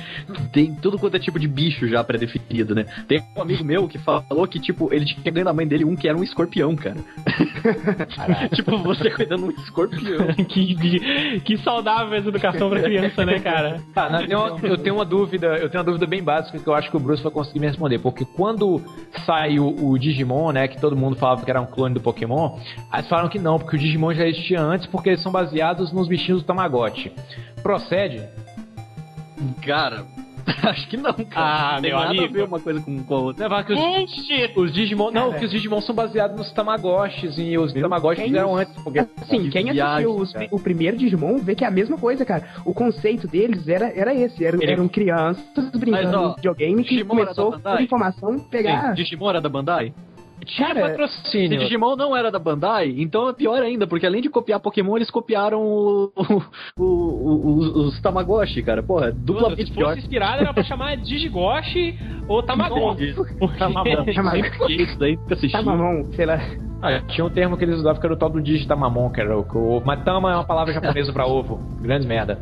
tem 0.51 0.73
tudo 0.75 0.99
quanto 0.99 1.15
é 1.15 1.19
tipo 1.19 1.39
de 1.39 1.47
bicho 1.47 1.88
já 1.88 2.03
pré-definido, 2.03 2.75
né? 2.75 2.86
Tem 3.08 3.21
um 3.36 3.41
amigo 3.41 3.63
meu 3.63 3.88
que 3.88 3.97
falou 3.97 4.47
que, 4.47 4.60
tipo, 4.60 4.93
ele 4.93 5.06
tinha 5.06 5.32
ganho 5.32 5.45
da 5.45 5.53
mãe 5.53 5.67
dele 5.67 5.86
um 5.86 5.95
que 5.95 6.08
era 6.08 6.17
um 6.17 6.23
escorpião, 6.23 6.75
cara. 6.75 6.97
tipo, 8.53 8.77
você 8.79 9.10
cuidando 9.10 9.47
de 9.47 9.53
um 9.60 9.62
escorpião. 9.63 10.27
que, 10.49 10.75
que 11.46 11.58
saudável 11.58 12.13
essa 12.13 12.30
educação 12.30 12.69
pra 12.69 12.82
criança, 12.82 13.26
né, 13.26 13.39
cara? 13.39 13.82
Tá, 13.93 14.10
na- 14.10 14.24
eu, 14.24 14.60
eu 14.63 14.78
tenho 14.78 14.96
uma 14.96 15.06
dúvida, 15.06 15.48
eu 15.58 15.69
tenho 15.69 15.80
uma 15.82 15.86
dúvida 15.86 16.06
bem 16.06 16.24
básica 16.24 16.58
que 16.60 16.67
eu 16.67 16.74
acho 16.74 16.89
que 16.89 16.98
o 16.98 17.00
Bruce 17.00 17.22
vai 17.24 17.32
conseguir 17.32 17.60
me 17.60 17.67
responder, 17.67 18.00
porque 18.00 18.26
quando 18.26 18.82
saiu 19.26 19.67
o 19.67 19.98
Digimon, 19.98 20.52
né, 20.52 20.67
que 20.67 20.80
todo 20.80 20.96
mundo 20.96 21.15
falava 21.15 21.43
que 21.43 21.50
era 21.50 21.62
um 21.62 21.65
clone 21.65 21.93
do 21.93 22.02
Pokémon, 22.02 22.58
aí 22.91 23.00
eles 23.00 23.10
falaram 23.10 23.30
que 23.30 23.39
não, 23.39 23.58
porque 23.60 23.76
o 23.76 23.80
Digimon 23.80 24.13
já 24.13 24.28
existia 24.28 24.62
antes, 24.62 24.88
porque 24.88 25.10
eles 25.10 25.22
são 25.24 25.32
baseados 25.32 25.91
nos 25.93 26.08
bichinhos 26.08 26.41
do 26.41 26.46
Tamagotchi. 26.46 27.12
Procede? 27.62 28.22
Cara, 29.65 30.06
acho 30.63 30.88
que 30.89 30.97
não, 30.97 31.13
cara. 31.13 31.29
Ah, 31.36 31.73
não 31.75 31.82
meu 31.82 31.97
nada 31.97 32.10
amigo. 32.10 32.25
a 32.25 32.27
ver 32.27 32.43
uma 32.43 32.60
coisa 32.60 32.82
com, 32.82 33.03
com 33.03 33.15
a 33.15 33.19
outra. 33.19 33.49
Falar 33.49 33.63
que 33.63 33.73
os, 33.73 34.58
os 34.58 34.73
Digimon, 34.73 35.12
não, 35.12 35.34
que 35.34 35.45
os 35.45 35.51
Digimon 35.51 35.82
são 35.82 35.93
baseados 35.95 36.38
nos 36.38 36.51
Tamagotchis 36.51 37.38
e 37.38 37.58
os 37.58 37.71
Tamagotchis 37.73 38.23
quem- 38.23 38.27
fizeram 38.34 38.56
antes, 38.56 38.73
porque 38.84 38.99
Assim, 38.99 39.49
quem 39.49 39.71
viagem, 39.71 39.82
assistiu 39.82 40.15
os- 40.15 40.34
o 40.51 40.60
primeiro 40.60 40.97
Digimon 40.97 41.38
vê 41.39 41.56
que 41.56 41.63
é 41.63 41.67
a 41.67 41.71
mesma 41.71 41.97
coisa, 41.97 42.25
cara. 42.25 42.47
O 42.65 42.73
conceito 42.73 43.27
deles 43.27 43.67
era, 43.67 43.88
era 43.97 44.13
esse. 44.13 44.43
Eram, 44.43 44.62
Ele- 44.62 44.71
eram 44.71 44.88
crianças 44.88 45.69
brincando 45.71 45.91
Mas, 46.08 46.13
ó, 46.13 46.27
no 46.29 46.36
videogame 46.36 46.84
que 46.84 46.89
Digimon 46.95 47.15
era 47.19 47.34
começou 47.34 47.60
por 47.60 47.82
informação 47.82 48.39
pegar... 48.39 48.93
Digimon 48.93 49.29
era 49.29 49.41
da 49.41 49.49
Bandai? 49.49 49.93
Tinha 50.46 50.67
Cara, 50.67 50.82
Se 50.82 50.89
patrocínio. 50.91 51.60
Digimon 51.60 51.96
não 51.96 52.15
era 52.15 52.30
da 52.32 52.39
Bandai, 52.39 52.93
então 52.98 53.30
é 53.30 53.34
pior 53.34 53.62
ainda, 53.62 53.88
porque 53.88 54.06
além 54.06 54.22
de 54.22 54.30
copiar 54.30 54.60
Pokémon, 54.60 54.96
eles 54.98 55.10
copiaram 55.10 55.62
o, 55.62 56.12
o- 56.78 56.84
o- 56.84 57.58
os, 57.58 57.76
os 57.96 58.02
Tamagotchi, 58.02 58.62
cara. 58.63 58.84
Porra, 58.84 59.12
Se 59.12 59.17
duplamente 59.19 59.72
pior. 59.72 59.89
fosse 59.89 60.00
inspirado, 60.00 60.41
era 60.41 60.54
pra 60.54 60.63
chamar 60.63 60.98
Digigoshi 60.98 61.98
ou 62.28 62.43
Tamagotchi. 62.43 63.13
Porque- 63.13 63.34
Tamamon. 63.58 64.06
Tamamon. 64.06 64.41
Isso 64.69 65.00
daí 65.00 65.17
mamão, 65.63 66.04
sei 66.13 66.26
lá. 66.26 66.39
Ah, 66.82 67.00
tinha 67.08 67.24
um 67.26 67.30
termo 67.30 67.56
que 67.58 67.63
eles 67.63 67.78
usavam 67.80 68.00
que 68.02 68.06
era 68.06 68.13
o 68.13 68.17
tal 68.17 68.30
do 68.30 68.41
Digitamamon, 68.41 69.10
que 69.10 69.22
era 69.22 69.38
o 69.38 69.46
o 69.54 69.72
ovo. 69.78 69.86
Mas 69.86 70.04
tama 70.04 70.32
é 70.32 70.36
uma 70.36 70.43
palavra 70.43 70.74
japonesa 70.74 71.13
pra 71.13 71.26
ovo. 71.26 71.58
Grande 71.82 72.06
merda. 72.06 72.39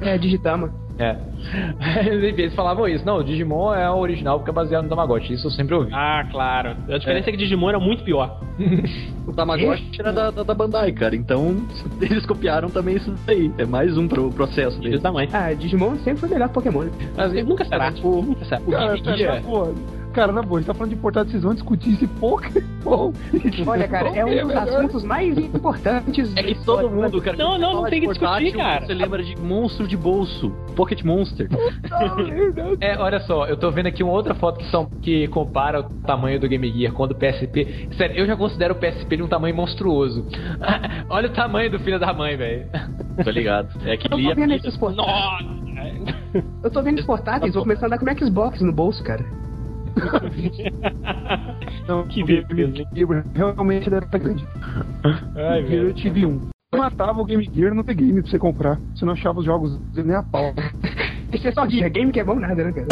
É, 0.00 0.18
Digitama. 0.18 0.72
É. 0.98 1.16
Eles 2.08 2.54
falavam 2.54 2.86
isso. 2.88 3.04
Não, 3.04 3.18
o 3.18 3.24
Digimon 3.24 3.74
é 3.74 3.90
o 3.90 3.96
original 3.98 4.38
porque 4.38 4.50
é 4.50 4.54
baseado 4.54 4.84
no 4.84 4.88
Tamagotchi. 4.88 5.34
Isso 5.34 5.46
eu 5.46 5.50
sempre 5.50 5.74
ouvi. 5.74 5.90
Ah, 5.92 6.26
claro. 6.30 6.76
A 6.88 6.98
diferença 6.98 7.28
é, 7.28 7.32
que 7.32 7.36
Digimon 7.38 7.68
era 7.70 7.80
muito 7.80 8.04
pior. 8.04 8.40
O 9.26 9.32
Tamagotchi 9.32 9.90
era 9.98 10.12
da, 10.12 10.30
da, 10.30 10.42
da 10.42 10.54
Bandai, 10.54 10.92
cara. 10.92 11.16
Então, 11.16 11.56
eles 12.00 12.26
copiaram 12.26 12.68
também 12.68 12.96
isso 12.96 13.12
daí. 13.26 13.50
É 13.56 13.64
mais 13.64 13.96
um 13.96 14.06
pro 14.06 14.30
processo 14.30 14.78
deles. 14.80 15.00
tamanho. 15.00 15.30
Ah, 15.32 15.52
Digimon 15.54 15.96
sempre 15.96 16.20
foi 16.20 16.28
melhor 16.28 16.48
que 16.48 16.54
Pokémon. 16.54 16.84
Mas 17.16 17.32
Nunca 17.44 17.64
será. 17.64 17.90
Nunca 17.90 18.44
será. 18.44 18.60
Cara, 18.60 18.96
Game 18.98 19.16
Gear- 19.16 19.36
tá, 19.36 19.48
pô, 19.48 19.72
cara, 20.14 20.32
na 20.32 20.42
boa, 20.42 20.58
a 20.58 20.60
gente 20.60 20.68
tá 20.68 20.74
falando 20.74 20.90
de 20.90 20.96
portátil, 20.96 21.32
vocês 21.32 21.42
vão 21.42 21.54
discutir 21.54 21.94
esse 21.94 22.06
Pokémon. 22.06 23.12
Olha, 23.66 23.88
cara, 23.88 24.08
é 24.16 24.24
um 24.24 24.30
dos 24.30 24.46
melhor. 24.46 24.62
assuntos 24.62 25.02
mais 25.02 25.36
importantes. 25.36 26.32
É 26.36 26.42
que 26.42 26.54
todo 26.64 26.88
mundo, 26.88 27.20
cara. 27.20 27.36
Não, 27.36 27.58
não, 27.58 27.74
não 27.74 27.84
tem 27.90 28.00
que 28.00 28.06
discutir, 28.06 28.56
cara. 28.56 28.86
Você 28.86 28.94
lembra 28.94 29.22
de 29.22 29.36
monstro 29.40 29.86
de 29.88 29.96
bolso, 29.96 30.50
Pocket 30.76 31.02
Monster. 31.02 31.48
É, 32.80 32.96
olha 32.98 33.20
só, 33.20 33.46
eu 33.46 33.56
tô 33.56 33.70
vendo 33.70 33.86
aqui 33.86 34.02
uma 34.02 34.12
outra 34.12 34.34
foto 34.34 34.58
que, 34.58 34.70
são, 34.70 34.86
que 34.86 35.26
compara 35.28 35.80
o 35.80 35.82
tamanho 35.82 36.38
do 36.38 36.48
Game 36.48 36.70
Gear 36.70 36.92
com 36.92 37.02
o 37.02 37.06
do 37.06 37.14
PSP. 37.14 37.88
Sério, 37.96 38.16
eu 38.16 38.26
já 38.26 38.36
considero 38.36 38.74
o 38.74 38.76
PSP 38.76 39.16
de 39.16 39.22
um 39.22 39.28
tamanho 39.28 39.54
monstruoso. 39.54 40.24
olha 41.08 41.28
o 41.28 41.32
tamanho 41.32 41.70
do 41.70 41.78
filho 41.80 41.98
da 41.98 42.12
mãe, 42.12 42.36
velho. 42.36 42.66
Tô 43.22 43.30
ligado. 43.30 43.68
É 43.84 43.96
que 43.96 44.12
Eu 44.12 44.18
ele 44.18 44.28
tô 44.28 44.34
vendo 44.34 44.50
ia 44.50 44.56
esses 44.56 44.76
portáteis. 44.76 45.06
Nossa! 45.06 45.64
Eu 46.62 46.70
tô 46.70 46.82
vendo 46.82 46.98
os 46.98 47.06
portáteis, 47.06 47.54
vou 47.54 47.62
começar 47.62 47.86
a 47.86 47.88
andar 47.88 47.98
com 47.98 48.06
o 48.06 48.18
Xbox 48.18 48.60
no 48.60 48.72
bolso, 48.72 49.02
cara. 49.02 49.24
Não, 51.88 52.06
Que 52.06 52.24
beleza, 52.24 52.84
realmente 53.34 53.88
ele 53.88 53.96
era 53.96 54.06
grande. 54.06 54.46
Ai, 55.36 55.66
eu 55.70 55.92
tive 55.94 56.26
um. 56.26 56.48
Eu 56.72 56.78
matava 56.78 57.20
o 57.20 57.24
Game 57.24 57.48
Gear 57.54 57.74
no 57.74 57.84
The 57.84 57.94
Game 57.94 58.20
pra 58.20 58.30
você 58.30 58.38
comprar. 58.38 58.80
Você 58.94 59.04
não 59.04 59.12
achava 59.12 59.38
os 59.38 59.44
jogos 59.44 59.78
nem 59.94 60.16
a 60.16 60.22
pau. 60.22 60.52
Isso 61.32 61.46
é 61.46 61.52
só 61.52 61.64
guia, 61.66 61.88
game 61.88 62.10
que 62.10 62.20
é 62.20 62.24
bom 62.24 62.34
nada, 62.34 62.64
né, 62.64 62.72
cara? 62.72 62.88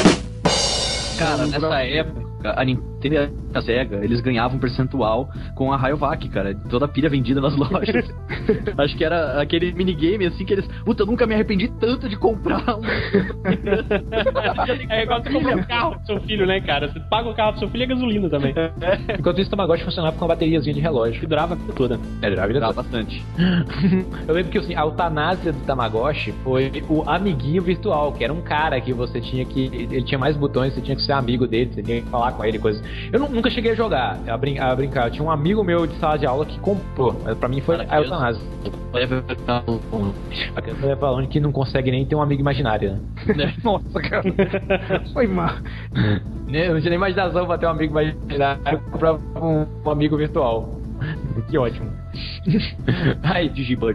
Cara, 1.18 1.46
nessa 1.46 1.82
época, 1.82 2.54
a 2.56 2.64
Nintendo 2.64 2.91
tem 3.08 3.18
a 3.18 3.62
SEGA, 3.62 4.04
eles 4.04 4.20
ganhavam 4.20 4.56
um 4.56 4.60
percentual 4.60 5.28
com 5.54 5.72
a 5.72 5.76
Rayovac, 5.76 6.28
cara. 6.28 6.54
Toda 6.70 6.84
a 6.86 6.88
pilha 6.88 7.08
vendida 7.08 7.40
nas 7.40 7.54
lojas. 7.58 8.08
Acho 8.78 8.96
que 8.96 9.04
era 9.04 9.40
aquele 9.40 9.72
minigame 9.72 10.26
assim 10.26 10.44
que 10.44 10.52
eles. 10.52 10.66
Puta, 10.84 11.02
eu 11.02 11.06
nunca 11.06 11.26
me 11.26 11.34
arrependi 11.34 11.68
tanto 11.80 12.08
de 12.08 12.16
comprar 12.16 12.62
um. 12.76 12.82
É 14.88 15.02
igual 15.02 15.22
você 15.22 15.30
comprar 15.30 15.56
um 15.56 15.62
carro 15.64 15.96
pro 15.96 16.06
seu 16.06 16.20
filho, 16.22 16.46
né, 16.46 16.60
cara? 16.60 16.88
Você 16.88 17.00
paga 17.00 17.28
o 17.28 17.34
carro 17.34 17.52
pro 17.52 17.60
seu 17.60 17.68
filho 17.68 17.82
e 17.82 17.84
é 17.84 17.86
gasolina 17.86 18.28
também. 18.30 18.54
Enquanto 19.18 19.40
isso, 19.40 19.48
o 19.48 19.50
Tamagotchi 19.50 19.84
funcionava 19.84 20.16
com 20.16 20.22
uma 20.24 20.28
bateriazinha 20.28 20.74
de 20.74 20.80
relógio. 20.80 21.20
Que 21.20 21.26
durava 21.26 21.54
a 21.54 21.56
vida 21.56 21.72
toda. 21.72 22.00
É, 22.20 22.30
durava 22.30 22.44
a 22.44 22.46
vida 22.46 22.60
Dá 22.60 22.68
toda. 22.68 22.82
bastante. 22.82 23.24
Eu 24.26 24.34
lembro 24.34 24.50
que 24.50 24.58
assim, 24.58 24.74
a 24.74 24.82
eutanásia 24.82 25.52
do 25.52 25.60
Tamagotchi 25.60 26.32
foi 26.44 26.70
o 26.88 27.02
amiguinho 27.08 27.62
virtual, 27.62 28.12
que 28.12 28.24
era 28.24 28.32
um 28.32 28.40
cara 28.40 28.80
que 28.80 28.92
você 28.92 29.20
tinha 29.20 29.44
que. 29.44 29.66
Ele 29.66 30.02
tinha 30.02 30.18
mais 30.18 30.36
botões, 30.36 30.74
você 30.74 30.80
tinha 30.80 30.96
que 30.96 31.02
ser 31.02 31.12
amigo 31.12 31.46
dele, 31.46 31.70
você 31.72 31.82
tinha 31.82 32.02
que 32.02 32.08
falar 32.08 32.32
com 32.32 32.44
ele, 32.44 32.58
coisas. 32.58 32.82
Eu 33.12 33.20
nu- 33.20 33.28
nunca 33.28 33.50
cheguei 33.50 33.72
a 33.72 33.74
jogar, 33.74 34.18
a, 34.26 34.36
brin- 34.36 34.58
a 34.58 34.74
brincar. 34.74 35.06
Eu 35.08 35.10
tinha 35.12 35.24
um 35.24 35.30
amigo 35.30 35.62
meu 35.64 35.86
de 35.86 35.94
sala 35.96 36.18
de 36.18 36.26
aula 36.26 36.44
que 36.46 36.58
comprou, 36.60 37.20
mas 37.24 37.36
pra 37.38 37.48
mim 37.48 37.60
foi 37.60 37.76
a 37.88 38.00
eutanásia. 38.00 38.42
A 40.56 40.62
criança 40.62 40.86
leva 40.86 41.06
aluno 41.06 41.26
que 41.28 41.40
não 41.40 41.52
consegue 41.52 41.90
nem 41.90 42.04
ter 42.06 42.14
um 42.14 42.22
amigo 42.22 42.40
imaginário, 42.40 43.00
né? 43.36 43.54
Nossa, 43.64 44.00
cara. 44.00 44.22
Foi 45.12 45.26
mal. 45.26 45.54
Eu 46.48 46.74
não 46.74 46.80
tinha 46.80 46.90
nem 46.90 46.94
imaginação 46.98 47.46
pra 47.46 47.56
ter 47.58 47.66
um 47.66 47.70
amigo 47.70 47.92
imaginário, 47.98 48.80
comprava 48.90 49.18
um, 49.40 49.66
um 49.84 49.90
amigo 49.90 50.16
virtual. 50.16 50.78
Que 51.50 51.58
ótimo. 51.58 51.90
Aí, 53.24 53.48
Digibud. 53.48 53.94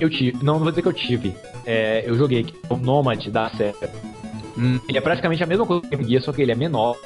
Eu 0.00 0.10
tive, 0.10 0.36
não, 0.44 0.54
não 0.54 0.60
vou 0.60 0.70
dizer 0.70 0.82
que 0.82 0.88
eu 0.88 0.92
tive. 0.92 1.34
É, 1.64 2.02
eu 2.08 2.16
joguei 2.16 2.46
o 2.68 2.76
Nomad 2.76 3.26
da 3.28 3.48
série. 3.50 3.74
Hum, 4.56 4.78
Ele 4.88 4.98
é 4.98 5.00
praticamente 5.00 5.42
a 5.42 5.46
mesma 5.46 5.64
coisa 5.64 5.80
que 5.82 5.86
o 5.88 5.90
Game 5.90 6.08
Gear, 6.08 6.22
só 6.22 6.32
que 6.32 6.42
ele 6.42 6.52
é 6.52 6.54
menor. 6.54 6.96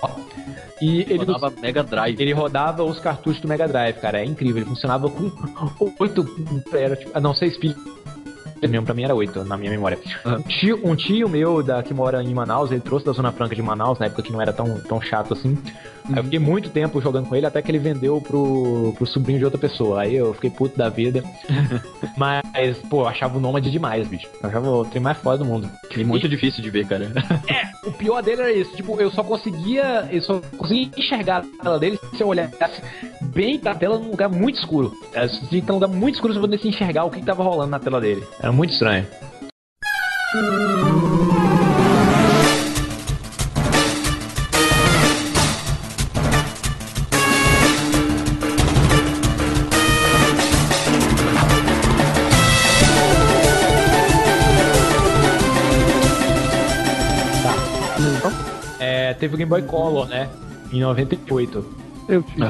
E 0.80 1.00
ele 1.02 1.24
Rodava 1.24 1.52
Mega 1.60 1.82
Drive. 1.82 2.20
ele 2.20 2.32
rodava 2.32 2.82
os 2.82 2.98
cartuchos 2.98 3.40
do 3.40 3.48
Mega 3.48 3.66
Drive, 3.68 3.96
cara. 3.96 4.20
É 4.20 4.24
incrível. 4.24 4.58
Ele 4.58 4.66
funcionava 4.66 5.08
com 5.08 5.30
oito. 6.00 6.26
Era 6.72 6.96
tipo. 6.96 7.10
ah, 7.14 7.20
Não, 7.20 7.34
seis 7.34 7.56
pilhas. 7.56 7.76
Mesmo 8.60 8.84
pra 8.86 8.94
mim 8.94 9.04
era 9.04 9.14
oito, 9.14 9.44
na 9.44 9.56
minha 9.56 9.70
memória. 9.70 9.98
Um 10.24 10.40
tio, 10.42 10.80
um 10.82 10.96
tio 10.96 11.28
meu 11.28 11.62
da, 11.62 11.82
que 11.82 11.92
mora 11.94 12.22
em 12.22 12.34
Manaus, 12.34 12.70
ele 12.72 12.80
trouxe 12.80 13.04
da 13.06 13.12
Zona 13.12 13.30
Franca 13.30 13.54
de 13.54 13.62
Manaus, 13.62 13.98
na 13.98 14.06
época 14.06 14.22
que 14.22 14.32
não 14.32 14.40
era 14.40 14.52
tão, 14.52 14.80
tão 14.80 15.00
chato 15.00 15.34
assim. 15.34 15.56
Aí 16.08 16.18
eu 16.18 16.24
fiquei 16.24 16.38
muito 16.38 16.70
tempo 16.70 17.00
jogando 17.00 17.28
com 17.28 17.36
ele 17.36 17.46
até 17.46 17.60
que 17.60 17.70
ele 17.70 17.78
vendeu 17.78 18.20
pro, 18.20 18.92
pro 18.96 19.06
sobrinho 19.06 19.38
de 19.38 19.44
outra 19.44 19.58
pessoa. 19.58 20.02
Aí 20.02 20.14
eu 20.14 20.32
fiquei 20.34 20.50
puto 20.50 20.76
da 20.76 20.88
vida. 20.88 21.22
Mas, 22.16 22.78
pô, 22.88 23.02
eu 23.02 23.08
achava 23.08 23.36
o 23.36 23.40
Nômade 23.40 23.70
demais, 23.70 24.06
bicho. 24.06 24.28
Eu 24.42 24.48
achava 24.48 24.70
o 24.70 24.84
trem 24.84 25.02
mais 25.02 25.18
foda 25.18 25.38
do 25.38 25.44
mundo. 25.44 25.68
E 25.96 26.04
muito 26.04 26.28
difícil 26.28 26.62
de 26.62 26.70
ver, 26.70 26.86
cara. 26.86 27.10
O 27.86 27.92
pior 27.92 28.20
dele 28.20 28.42
era 28.42 28.52
isso, 28.52 28.74
tipo, 28.74 29.00
eu 29.00 29.12
só 29.12 29.22
conseguia. 29.22 30.08
Eu 30.10 30.20
só 30.20 30.40
conseguia 30.58 30.90
enxergar 30.96 31.44
a 31.60 31.62
tela 31.62 31.78
dele 31.78 31.96
se 32.16 32.20
eu 32.20 32.26
olhasse 32.26 32.82
bem 33.20 33.60
pra 33.60 33.76
tela 33.76 33.96
num 33.96 34.10
lugar 34.10 34.28
muito 34.28 34.58
escuro. 34.58 34.92
É, 35.14 35.28
tinha 35.28 35.62
num 35.68 35.74
lugar 35.74 35.88
muito 35.88 36.16
escuro 36.16 36.32
pra 36.32 36.42
poder 36.42 36.58
se 36.58 36.66
enxergar 36.66 37.04
o 37.04 37.10
que, 37.10 37.20
que 37.20 37.26
tava 37.26 37.44
rolando 37.44 37.70
na 37.70 37.78
tela 37.78 38.00
dele. 38.00 38.24
Era 38.40 38.50
muito 38.50 38.72
estranho. 38.72 39.06
Teve 59.26 59.34
o 59.34 59.38
Game 59.38 59.50
Boy 59.50 59.62
Color, 59.62 60.08
né? 60.08 60.28
Em 60.72 60.80
98. 60.80 61.76
Eu 62.08 62.22
tive. 62.22 62.40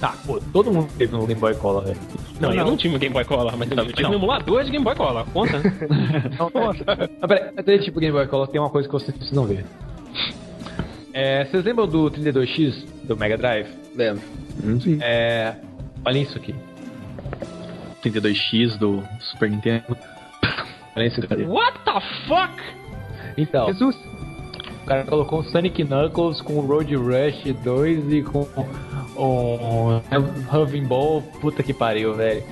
Tá, 0.00 0.14
pô, 0.26 0.38
todo 0.52 0.70
mundo 0.70 0.90
teve 0.98 1.14
um 1.16 1.24
Game 1.24 1.40
Boy 1.40 1.54
Color, 1.54 1.84
velho. 1.84 2.00
Não, 2.38 2.52
eu 2.52 2.66
não 2.66 2.76
tive 2.76 2.96
um 2.96 2.98
Game 2.98 3.14
Boy 3.14 3.24
Color, 3.24 3.56
mas 3.56 3.70
eu 3.70 3.92
tive 3.92 4.08
um 4.08 4.14
emulador 4.14 4.62
de 4.62 4.70
Game 4.70 4.84
Boy 4.84 4.94
Color. 4.94 5.24
Conta? 5.32 5.62
Nossa. 6.52 6.84
Mas 7.18 7.28
peraí, 7.28 7.52
até 7.56 7.78
tipo 7.78 7.98
Game 7.98 8.12
Boy 8.12 8.26
Color 8.26 8.48
tem 8.48 8.60
uma 8.60 8.68
coisa 8.68 8.86
que 8.86 8.92
vocês 8.92 9.16
precisam 9.16 9.46
ver. 9.46 9.64
É, 11.14 11.46
vocês 11.46 11.64
lembram 11.64 11.86
do 11.86 12.10
32X 12.10 12.84
do 13.04 13.16
Mega 13.16 13.38
Drive? 13.38 13.68
Lembro. 13.94 14.22
Sim. 14.82 14.98
É. 15.00 15.54
Olha 16.04 16.18
isso 16.18 16.36
aqui. 16.36 16.54
32X 18.04 18.76
do 18.76 19.02
Super 19.20 19.50
Nintendo. 19.50 19.96
Olha 20.94 21.06
isso 21.06 21.20
aqui. 21.20 21.42
What 21.44 21.78
the 21.84 22.00
fuck? 22.28 22.62
Então, 23.38 23.68
Jesus. 23.68 23.96
O 24.86 24.88
cara 24.88 25.02
colocou 25.02 25.40
o 25.40 25.42
Sonic 25.42 25.82
Knuckles 25.84 26.40
com 26.40 26.52
o 26.52 26.60
Road 26.60 26.94
Rush 26.94 27.52
2 27.64 28.12
e 28.12 28.22
com 28.22 28.46
o 29.16 30.00
Hoving 30.52 30.84
Ball. 30.84 31.22
Puta 31.40 31.60
que 31.60 31.74
pariu, 31.74 32.14
velho. 32.14 32.44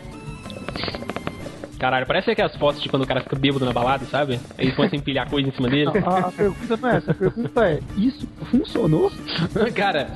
Caralho, 1.79 2.05
parece 2.07 2.33
aquelas 2.33 2.57
fotos 2.57 2.83
de 2.83 2.89
quando 2.89 3.03
o 3.03 3.07
cara 3.07 3.21
fica 3.21 3.37
bêbado 3.37 3.65
na 3.65 3.73
balada, 3.73 4.05
sabe? 4.07 4.41
Aí 4.59 4.67
ele 4.67 4.73
começa 4.73 4.97
a 4.97 4.99
empilhar 4.99 5.31
coisa 5.31 5.49
em 5.49 5.53
cima 5.53 5.69
dele. 5.69 5.93
A, 6.05 6.19
a 6.19 6.33
pergunta 6.33 6.77
não 6.77 6.89
é 6.89 6.97
essa. 6.97 7.11
A 7.13 7.15
pergunta 7.15 7.69
é: 7.69 7.81
Isso 7.97 8.27
funcionou? 8.51 9.13
Cara, 9.73 10.11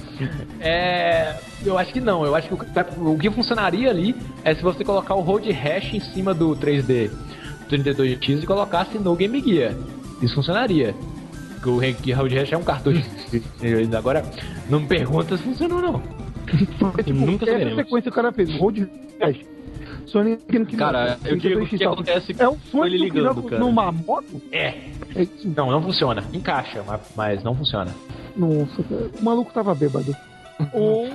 é. 0.58 1.36
Eu 1.64 1.78
acho 1.78 1.92
que 1.92 2.00
não. 2.00 2.24
Eu 2.24 2.34
acho 2.34 2.48
que 2.48 2.54
o, 2.54 3.12
o 3.12 3.16
que 3.16 3.30
funcionaria 3.30 3.90
ali 3.90 4.16
é 4.42 4.52
se 4.56 4.62
você 4.62 4.82
colocar 4.82 5.14
o 5.14 5.20
Road 5.20 5.48
Hash 5.52 5.94
em 5.94 6.00
cima 6.00 6.34
do 6.34 6.56
3D 6.56 7.12
32X 7.70 8.42
e 8.42 8.46
colocasse 8.46 8.98
no 8.98 9.14
Game 9.14 9.40
Gear. 9.40 9.74
Isso 10.20 10.34
funcionaria. 10.34 10.96
Porque 11.60 12.12
o 12.12 12.16
Road 12.16 12.38
Hash 12.38 12.52
é 12.52 12.56
um 12.56 12.62
cartucho. 12.62 13.04
Agora, 13.96 14.24
não 14.68 14.80
me 14.80 14.86
pergunta 14.86 15.36
se 15.36 15.42
funcionou, 15.42 15.80
não. 15.80 16.00
Porque, 16.78 17.02
tipo, 17.02 17.18
Nunca 17.18 17.44
essa 17.44 17.52
saberemos. 17.52 17.76
sequência 17.76 18.10
o 18.10 18.14
cara 18.14 18.32
fez. 18.32 18.54
Road 18.58 18.88
Rash. 19.20 19.40
Sonic 20.06 20.58
no 20.58 20.64
que 20.64 20.76
Cara, 20.76 21.18
eu 21.24 21.36
digo 21.36 21.62
o 21.62 21.66
que 21.66 21.84
acontece 21.84 22.34
É 22.38 22.48
um 22.48 22.56
com 22.72 22.84
ele 22.86 22.96
ligando, 22.96 23.26
Knuckles 23.34 23.50
cara. 23.50 23.60
numa 23.60 23.92
moto? 23.92 24.40
É. 24.50 24.68
É. 25.14 25.28
Não, 25.44 25.70
não 25.70 25.82
funciona. 25.82 26.24
Encaixa, 26.32 26.82
mas, 26.86 27.00
mas 27.14 27.44
não 27.44 27.54
funciona. 27.54 27.94
Nossa, 28.34 28.82
cara. 28.84 29.10
O 29.20 29.24
maluco 29.24 29.52
tava 29.52 29.74
bêbado. 29.74 30.16
Ou, 30.72 31.08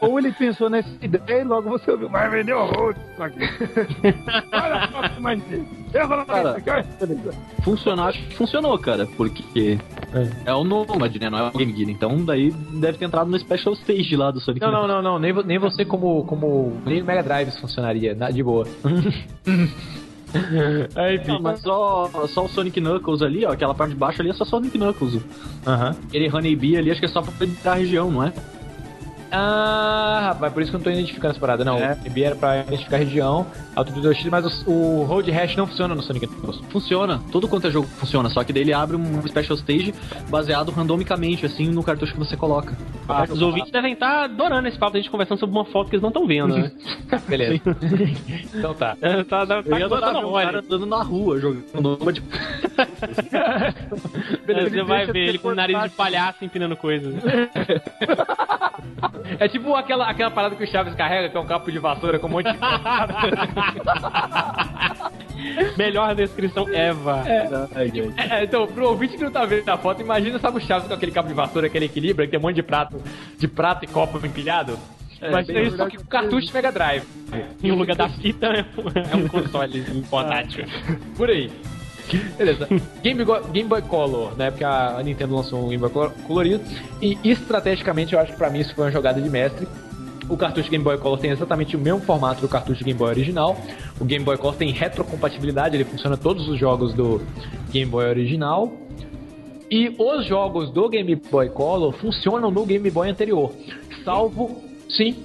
ou 0.00 0.18
ele 0.18 0.32
pensou 0.32 0.70
nessa 0.70 0.88
ideia 1.02 1.42
e 1.42 1.44
logo 1.44 1.68
você 1.68 1.90
ouviu, 1.90 2.08
vai 2.08 2.28
vender 2.30 2.54
horror 2.54 2.94
isso 3.12 3.22
aqui. 3.22 3.38
Olha 4.52 4.88
só 4.90 5.08
que 5.08 5.20
mais 5.20 5.42
Cara. 6.64 6.86
beleza. 6.98 7.34
Funcionou, 7.62 8.06
acho 8.06 8.18
que 8.22 8.34
funcionou, 8.34 8.78
cara, 8.78 9.06
porque 9.16 9.78
é, 10.46 10.52
o 10.54 10.64
Nomad, 10.64 11.14
né? 11.16 11.28
Não 11.28 11.38
é 11.38 11.48
o 11.48 11.50
Game 11.52 11.76
Gear. 11.76 11.90
Então 11.90 12.24
daí 12.24 12.50
deve 12.80 12.96
ter 12.98 13.04
entrado 13.04 13.30
no 13.30 13.38
Special 13.38 13.74
Stage 13.74 14.16
lá 14.16 14.30
do 14.30 14.40
Sonic. 14.40 14.64
Não, 14.64 14.72
não, 14.72 14.88
não, 14.88 15.02
não. 15.02 15.18
Nem, 15.18 15.32
nem 15.44 15.58
você 15.58 15.84
como. 15.84 16.24
como. 16.24 16.72
Nem 16.86 17.02
o 17.02 17.04
Mega 17.04 17.22
Drive 17.22 17.50
funcionaria. 17.60 18.14
na- 18.14 18.30
De 18.30 18.42
boa. 18.42 18.66
Aí, 20.96 21.20
Não, 21.28 21.40
mas 21.42 21.60
só, 21.60 22.08
só 22.28 22.46
o 22.46 22.48
Sonic 22.48 22.80
Knuckles 22.80 23.20
ali, 23.20 23.44
ó, 23.44 23.52
aquela 23.52 23.74
parte 23.74 23.90
de 23.92 23.96
baixo 23.98 24.22
ali 24.22 24.30
é 24.30 24.32
só 24.32 24.46
Sonic 24.46 24.78
Knuckles. 24.78 25.20
Aham. 25.66 25.94
Aquele 26.08 26.34
Honeybee 26.34 26.78
ali, 26.78 26.90
acho 26.90 27.00
que 27.00 27.04
é 27.04 27.08
só 27.08 27.20
pra 27.20 27.46
entrar 27.46 27.72
a 27.72 27.74
região, 27.74 28.10
não 28.10 28.24
é? 28.24 28.32
Ah, 29.34 30.28
rapaz, 30.28 30.52
por 30.52 30.62
isso 30.62 30.70
que 30.70 30.76
eu 30.76 30.78
não 30.78 30.84
tô 30.84 30.90
identificando 30.90 31.30
essa 31.30 31.40
parada, 31.40 31.64
não. 31.64 31.78
É. 31.78 31.94
O 32.04 32.10
MB 32.10 32.22
era 32.22 32.36
pra 32.36 32.58
identificar 32.60 32.96
a 32.96 32.98
região, 32.98 33.46
a 33.74 33.82
32X, 33.82 34.28
mas 34.30 34.66
o, 34.66 34.70
o 34.70 35.04
Road 35.04 35.30
Hash 35.30 35.56
não 35.56 35.66
funciona 35.66 35.94
no 35.94 36.02
Sonic. 36.02 36.26
Funciona, 36.70 37.18
todo 37.32 37.48
quanto 37.48 37.66
é 37.66 37.70
jogo 37.70 37.86
funciona, 37.86 38.28
só 38.28 38.44
que 38.44 38.52
daí 38.52 38.62
ele 38.62 38.74
abre 38.74 38.94
um 38.94 39.26
Special 39.26 39.56
Stage 39.56 39.94
baseado 40.28 40.70
randomicamente, 40.70 41.46
assim, 41.46 41.68
no 41.70 41.82
cartucho 41.82 42.12
que 42.12 42.18
você 42.18 42.36
coloca. 42.36 42.76
Ah, 43.08 43.24
os 43.28 43.40
ouvintes 43.40 43.72
devem 43.72 43.94
estar 43.94 44.24
adorando 44.24 44.68
esse 44.68 44.78
papo 44.78 44.92
da 44.92 44.98
gente 44.98 45.10
conversando 45.10 45.38
sobre 45.38 45.56
uma 45.56 45.64
foto 45.64 45.88
que 45.88 45.96
eles 45.96 46.02
não 46.02 46.10
estão 46.10 46.26
vendo, 46.26 46.56
né? 46.56 46.70
Beleza. 47.26 47.62
então 48.54 48.74
tá. 48.74 48.96
É, 49.00 49.24
tá, 49.24 49.46
tá, 49.46 49.56
Eu 49.56 49.62
tá 49.64 49.78
ia 49.78 49.86
adorar 49.86 50.12
ver 50.12 50.20
contando 50.20 50.28
um 50.28 50.34
cara 50.34 50.58
andando 50.58 50.86
na 50.86 51.02
rua 51.02 51.40
jogando 51.40 51.80
Nomad. 51.80 52.18
Você 54.46 54.82
vai 54.84 55.06
ver 55.06 55.28
ele 55.28 55.38
com 55.38 55.48
o 55.48 55.54
nariz 55.54 55.82
de 55.82 55.90
palhaço 55.90 56.44
empinando 56.44 56.76
coisas. 56.76 57.14
É 59.38 59.48
tipo 59.48 59.74
aquela, 59.74 60.08
aquela 60.08 60.30
parada 60.30 60.56
que 60.56 60.64
o 60.64 60.66
Chaves 60.66 60.94
carrega, 60.94 61.28
que 61.28 61.36
é 61.36 61.40
um 61.40 61.46
capo 61.46 61.70
de 61.70 61.78
vassoura 61.78 62.18
com 62.18 62.26
um 62.26 62.30
monte 62.30 62.50
de. 62.50 62.58
Melhor 65.76 66.14
descrição, 66.14 66.68
Eva. 66.68 67.24
É, 68.18 68.44
então, 68.44 68.66
pro 68.66 68.88
ouvinte 68.88 69.16
que 69.16 69.24
não 69.24 69.30
tá 69.30 69.44
vendo 69.44 69.68
a 69.68 69.76
foto, 69.76 70.00
imagina, 70.00 70.38
sabe 70.38 70.58
o 70.58 70.60
Chaves 70.60 70.88
com 70.88 70.94
aquele 70.94 71.12
cabo 71.12 71.28
de 71.28 71.34
vassoura 71.34 71.68
que 71.68 71.76
ele 71.76 71.86
equilibra, 71.86 72.24
que 72.24 72.30
tem 72.30 72.38
um 72.38 72.42
monte 72.42 72.56
de 72.56 72.62
prato, 72.62 73.02
de 73.38 73.48
prato 73.48 73.84
e 73.84 73.88
copo 73.88 74.24
empilhado? 74.24 74.78
É 75.22 75.62
isso 75.62 75.76
Só 75.76 75.88
que 75.88 75.98
com 75.98 76.04
cartucho 76.04 76.48
de 76.48 76.52
Mega 76.52 76.72
Drive. 76.72 77.04
em 77.62 77.70
lugar 77.70 77.94
da 77.94 78.08
fita 78.08 78.46
é 78.46 79.16
um 79.16 79.28
console 79.28 79.82
portátil. 80.10 80.64
Por 81.16 81.30
aí. 81.30 81.50
Beleza. 82.36 82.68
Game, 83.02 83.24
Go- 83.24 83.40
Game 83.52 83.68
Boy 83.68 83.82
Color, 83.82 84.36
na 84.36 84.46
época 84.46 84.68
a 84.68 85.02
Nintendo 85.02 85.34
lançou 85.34 85.60
um 85.64 85.68
Game 85.68 85.78
Boy 85.80 85.90
Color 85.90 86.10
colorido. 86.26 86.62
E 87.00 87.16
estrategicamente 87.24 88.12
eu 88.14 88.20
acho 88.20 88.32
que 88.32 88.38
pra 88.38 88.50
mim 88.50 88.60
isso 88.60 88.74
foi 88.74 88.84
uma 88.84 88.90
jogada 88.90 89.20
de 89.20 89.28
mestre. 89.30 89.66
O 90.28 90.36
cartucho 90.36 90.70
Game 90.70 90.82
Boy 90.84 90.98
Color 90.98 91.18
tem 91.18 91.30
exatamente 91.30 91.76
o 91.76 91.78
mesmo 91.78 92.00
formato 92.00 92.40
do 92.40 92.48
cartucho 92.48 92.84
Game 92.84 92.98
Boy 92.98 93.08
original. 93.10 93.56
O 94.00 94.04
Game 94.04 94.24
Boy 94.24 94.36
Color 94.36 94.54
tem 94.56 94.70
retrocompatibilidade, 94.70 95.76
ele 95.76 95.84
funciona 95.84 96.16
todos 96.16 96.48
os 96.48 96.58
jogos 96.58 96.94
do 96.94 97.20
Game 97.70 97.90
Boy 97.90 98.06
original. 98.08 98.72
E 99.70 99.94
os 99.98 100.26
jogos 100.26 100.70
do 100.70 100.88
Game 100.88 101.14
Boy 101.16 101.48
Color 101.48 101.92
funcionam 101.94 102.50
no 102.50 102.64
Game 102.66 102.90
Boy 102.90 103.08
anterior. 103.10 103.52
Salvo. 104.04 104.62
Sim, 104.88 105.16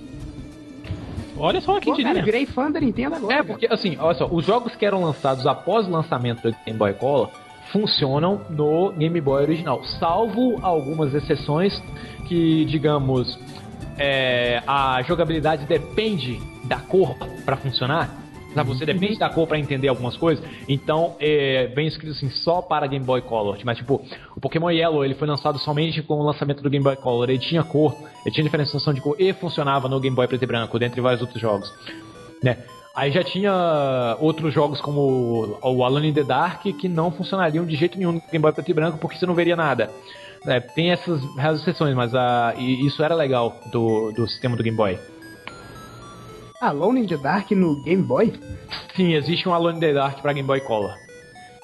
Olha 1.39 1.61
só 1.61 1.79
quem 1.79 1.93
Pô, 1.93 1.97
cara, 2.01 2.09
diria. 2.09 2.23
virei 2.25 2.45
fã 2.45 2.71
da 2.71 2.79
Nintendo 2.79 3.15
agora. 3.15 3.33
é, 3.33 3.37
cara. 3.37 3.47
porque 3.47 3.67
assim, 3.69 3.97
olha 3.99 4.15
só, 4.17 4.27
os 4.31 4.45
jogos 4.45 4.75
que 4.75 4.85
eram 4.85 5.03
lançados 5.03 5.45
após 5.45 5.87
o 5.87 5.91
lançamento 5.91 6.41
do 6.43 6.55
Game 6.65 6.77
Boy 6.77 6.93
Color 6.93 7.29
funcionam 7.71 8.41
no 8.49 8.91
Game 8.93 9.19
Boy 9.21 9.43
original, 9.43 9.83
salvo 9.99 10.57
algumas 10.61 11.13
exceções 11.13 11.81
que, 12.27 12.65
digamos, 12.65 13.37
é, 13.97 14.61
a 14.65 15.01
jogabilidade 15.03 15.65
depende 15.65 16.39
da 16.63 16.77
cor 16.79 17.15
pra 17.45 17.57
funcionar. 17.57 18.09
Sabe, 18.53 18.69
você 18.69 18.85
depende 18.85 19.19
da 19.19 19.29
cor 19.29 19.47
pra 19.47 19.59
entender 19.59 19.87
algumas 19.87 20.17
coisas. 20.17 20.43
Então, 20.67 21.15
é 21.19 21.67
bem 21.67 21.87
escrito 21.87 22.11
assim, 22.13 22.29
só 22.29 22.61
para 22.61 22.87
Game 22.87 23.05
Boy 23.05 23.21
Color. 23.21 23.57
Mas, 23.63 23.77
tipo, 23.77 24.01
o 24.35 24.39
Pokémon 24.39 24.71
Yellow, 24.71 25.05
ele 25.05 25.13
foi 25.13 25.27
lançado 25.27 25.59
somente 25.59 26.01
com 26.01 26.15
o 26.15 26.23
lançamento 26.23 26.63
do 26.63 26.69
Game 26.69 26.83
Boy 26.83 26.95
Color. 26.95 27.29
Ele 27.29 27.39
tinha 27.39 27.63
cor, 27.63 27.95
ele 28.25 28.33
tinha 28.33 28.43
diferenciação 28.43 28.93
de 28.93 29.01
cor 29.01 29.15
e 29.19 29.31
funcionava 29.33 29.87
no 29.87 29.99
Game 29.99 30.15
Boy 30.15 30.27
preto 30.27 30.43
e 30.43 30.47
branco, 30.47 30.79
dentre 30.79 31.01
vários 31.01 31.21
outros 31.21 31.39
jogos 31.39 31.71
né? 32.43 32.57
Aí 32.95 33.11
já 33.11 33.23
tinha 33.23 34.17
outros 34.19 34.53
jogos 34.53 34.81
como 34.81 35.59
o 35.61 35.83
Alone 35.83 36.09
in 36.09 36.13
the 36.13 36.23
Dark 36.23 36.63
que 36.63 36.89
não 36.89 37.11
funcionariam 37.11 37.65
de 37.65 37.75
jeito 37.75 37.97
nenhum 37.97 38.13
no 38.13 38.21
Game 38.31 38.39
Boy 38.39 38.51
preto 38.51 38.71
e 38.71 38.73
branco 38.73 38.97
porque 38.97 39.17
você 39.17 39.25
não 39.25 39.35
veria 39.35 39.55
nada. 39.55 39.91
É, 40.47 40.59
tem 40.59 40.91
essas 40.91 41.21
exceções, 41.61 41.93
mas 41.93 42.11
e 42.57 42.85
isso 42.85 43.03
era 43.03 43.13
legal 43.13 43.59
do, 43.71 44.11
do 44.13 44.27
sistema 44.27 44.55
do 44.55 44.63
Game 44.63 44.75
Boy. 44.75 44.97
Alone 46.61 47.01
in 47.01 47.07
the 47.07 47.17
Dark 47.17 47.51
no 47.51 47.81
Game 47.83 48.03
Boy? 48.03 48.33
Sim, 48.95 49.13
existe 49.13 49.47
um 49.47 49.53
Alone 49.53 49.77
in 49.77 49.79
the 49.79 49.93
Dark 49.93 50.21
pra 50.21 50.33
Game 50.33 50.47
Boy 50.47 50.59
Color. 50.61 50.95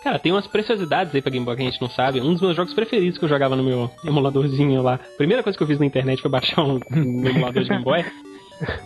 Cara, 0.03 0.19
tem 0.19 0.31
umas 0.31 0.45
preciosidades 0.45 1.15
aí 1.15 1.21
pra 1.21 1.31
Game 1.31 1.45
Boy 1.45 1.55
que 1.55 1.61
a 1.61 1.65
gente 1.65 1.81
não 1.81 1.89
sabe. 1.89 2.19
Um 2.19 2.33
dos 2.33 2.41
meus 2.41 2.55
jogos 2.55 2.73
preferidos 2.73 3.17
que 3.17 3.25
eu 3.25 3.29
jogava 3.29 3.55
no 3.55 3.63
meu 3.63 3.89
emuladorzinho 4.05 4.81
lá. 4.81 4.99
Primeira 5.17 5.41
coisa 5.41 5.57
que 5.57 5.63
eu 5.63 5.67
fiz 5.67 5.79
na 5.79 5.85
internet 5.85 6.21
foi 6.21 6.29
baixar 6.29 6.61
um, 6.61 6.79
um 6.91 7.27
emulador 7.27 7.63
de 7.63 7.69
Game 7.69 7.83
Boy. 7.83 8.05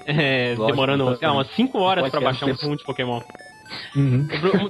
É, 0.08 0.56
Lógico, 0.58 0.67
demorando 0.67 1.06
tá 1.06 1.15
sei 1.17 1.28
lá, 1.28 1.34
umas 1.36 1.52
5 1.52 1.78
horas 1.78 2.10
pra 2.10 2.20
baixar 2.20 2.48
um 2.48 2.58
fundo 2.58 2.78
de 2.78 2.84
Pokémon. 2.84 3.22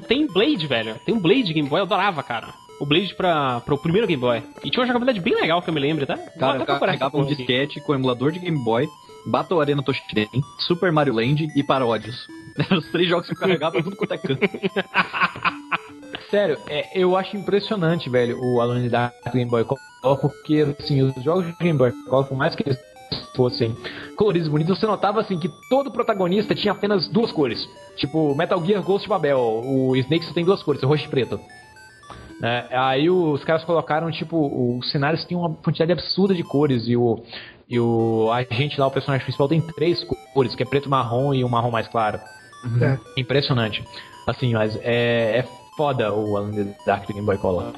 Tem 0.08 0.28
Blade, 0.28 0.68
velho. 0.68 0.96
Tem 1.06 1.16
um 1.16 1.20
Blade 1.20 1.54
Game 1.54 1.70
Boy, 1.70 1.80
eu 1.80 1.84
adorava, 1.84 2.22
cara. 2.24 2.48
O 2.80 2.86
Blade 2.86 3.16
pra, 3.16 3.62
pro 3.62 3.78
primeiro 3.78 4.08
Game 4.08 4.20
Boy. 4.20 4.44
E 4.66 4.70
tinha 4.70 4.82
uma 4.82 4.88
jogabilidade 4.88 5.22
bem 5.22 5.36
legal 5.36 5.62
que 5.62 5.70
eu 5.70 5.74
me 5.74 5.80
lembro, 5.80 6.06
tá? 6.06 6.18
Cara, 6.18 6.60
eu 6.60 6.66
carregava 6.66 7.18
um 7.18 7.26
disquete 7.26 7.80
com 7.80 7.94
emulador 7.96 8.32
de 8.32 8.40
Game 8.40 8.58
Boy, 8.64 8.90
Battle 9.28 9.60
Arena 9.60 9.84
Toshiren, 9.84 10.28
Super 10.60 10.92
Mario 10.92 11.14
Land 11.14 11.48
e 11.56 11.64
Paródios. 11.64 12.28
Os 12.72 12.90
três 12.92 13.10
jogos 13.10 13.28
que 13.28 13.34
eu 13.34 13.40
carregava 13.40 13.84
tudo 13.84 13.96
quanto 13.96 14.14
é 14.14 14.18
canto. 14.18 14.40
Sério, 16.30 16.58
é, 16.68 17.00
eu 17.00 17.16
acho 17.16 17.38
impressionante, 17.38 18.10
velho, 18.10 18.38
o 18.38 18.82
the 18.82 18.90
Dark 18.90 19.14
Game 19.34 19.50
Boy 19.50 19.64
Color, 19.64 20.18
porque, 20.20 20.76
assim, 20.78 21.02
os 21.02 21.24
jogos 21.24 21.46
de 21.46 21.54
Game 21.54 21.78
Boy 21.78 21.92
Color, 22.10 22.26
por 22.26 22.38
mais 22.38 22.54
que 22.56 22.64
eles 22.64 22.78
fossem 23.36 23.76
coloridos 24.18 24.50
bonitos, 24.50 24.78
você 24.78 24.86
notava, 24.86 25.22
assim, 25.22 25.40
que 25.40 25.50
todo 25.70 25.92
protagonista 25.92 26.54
tinha 26.54 26.74
apenas 26.74 27.08
duas 27.08 27.32
cores. 27.32 27.70
Tipo, 27.96 28.36
Metal 28.36 28.64
Gear 28.66 28.84
Ghost 28.84 29.08
Babel, 29.08 29.40
o 29.40 29.96
Snake 29.96 30.26
só 30.26 30.34
tem 30.34 30.44
duas 30.44 30.62
cores, 30.64 30.82
roxo 30.84 31.06
e 31.06 31.10
preto. 31.10 31.40
Né? 32.42 32.68
Aí 32.72 33.10
os 33.10 33.44
caras 33.44 33.64
colocaram, 33.64 34.12
tipo, 34.12 34.78
os 34.78 34.92
cenários 34.92 35.24
tinham 35.26 35.42
uma 35.42 35.56
quantidade 35.56 35.92
absurda 35.92 36.36
de 36.36 36.44
cores 36.44 36.88
e 36.88 36.96
o, 36.98 37.24
e 37.70 37.80
o 37.80 38.30
agente 38.32 38.80
lá, 38.80 38.88
o 38.88 38.92
personagem 38.92 39.24
principal, 39.24 39.48
tem 39.48 39.62
três 39.62 40.04
cores, 40.34 40.56
que 40.56 40.64
é 40.64 40.66
preto 40.66 40.86
e 40.86 40.90
marrom 40.90 41.34
e 41.34 41.44
um 41.44 41.50
marrom 41.50 41.72
mais 41.72 41.88
claro. 41.88 42.20
É. 42.82 42.98
Impressionante. 43.20 43.84
Assim, 44.26 44.54
mas 44.54 44.76
é, 44.84 45.40
é 45.40 45.48
foda 45.76 46.14
o 46.14 46.50
in 46.50 46.52
the 46.52 46.76
Dark 46.86 47.06
do 47.08 47.14
Game 47.14 47.26
Boy 47.26 47.38
Color. 47.38 47.74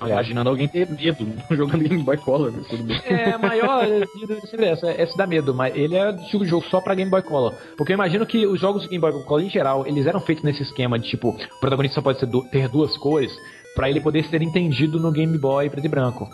Imaginando 0.00 0.50
alguém 0.50 0.66
ter 0.66 0.88
medo 0.88 1.26
jogando 1.50 1.88
Game 1.88 2.02
Boy 2.02 2.16
Color, 2.16 2.50
bem. 2.52 3.00
É, 3.04 3.32
a 3.32 3.38
maior 3.38 3.84
de 3.86 4.48
sempre 4.48 4.66
essa, 4.66 4.90
essa 4.90 5.16
dá 5.16 5.26
medo, 5.26 5.54
mas 5.54 5.74
ele 5.76 5.94
é 5.94 6.12
do 6.12 6.24
tipo 6.24 6.44
de 6.44 6.50
jogo 6.50 6.66
só 6.68 6.80
pra 6.80 6.94
Game 6.94 7.10
Boy 7.10 7.22
Color. 7.22 7.54
Porque 7.76 7.92
eu 7.92 7.94
imagino 7.94 8.26
que 8.26 8.46
os 8.46 8.60
jogos 8.60 8.82
de 8.82 8.88
Game 8.88 9.00
Boy 9.00 9.12
Color, 9.24 9.42
em 9.42 9.50
geral, 9.50 9.86
eles 9.86 10.06
eram 10.06 10.20
feitos 10.20 10.44
nesse 10.44 10.62
esquema 10.62 10.98
de 10.98 11.08
tipo, 11.08 11.28
o 11.30 11.60
protagonista 11.60 11.96
só 11.96 12.02
pode 12.02 12.18
ter 12.50 12.68
duas 12.68 12.96
cores, 12.96 13.32
pra 13.74 13.88
ele 13.88 14.00
poder 14.00 14.24
ser 14.24 14.42
entendido 14.42 14.98
no 14.98 15.12
Game 15.12 15.38
Boy 15.38 15.70
preto 15.70 15.86
e 15.86 15.88
branco. 15.88 16.28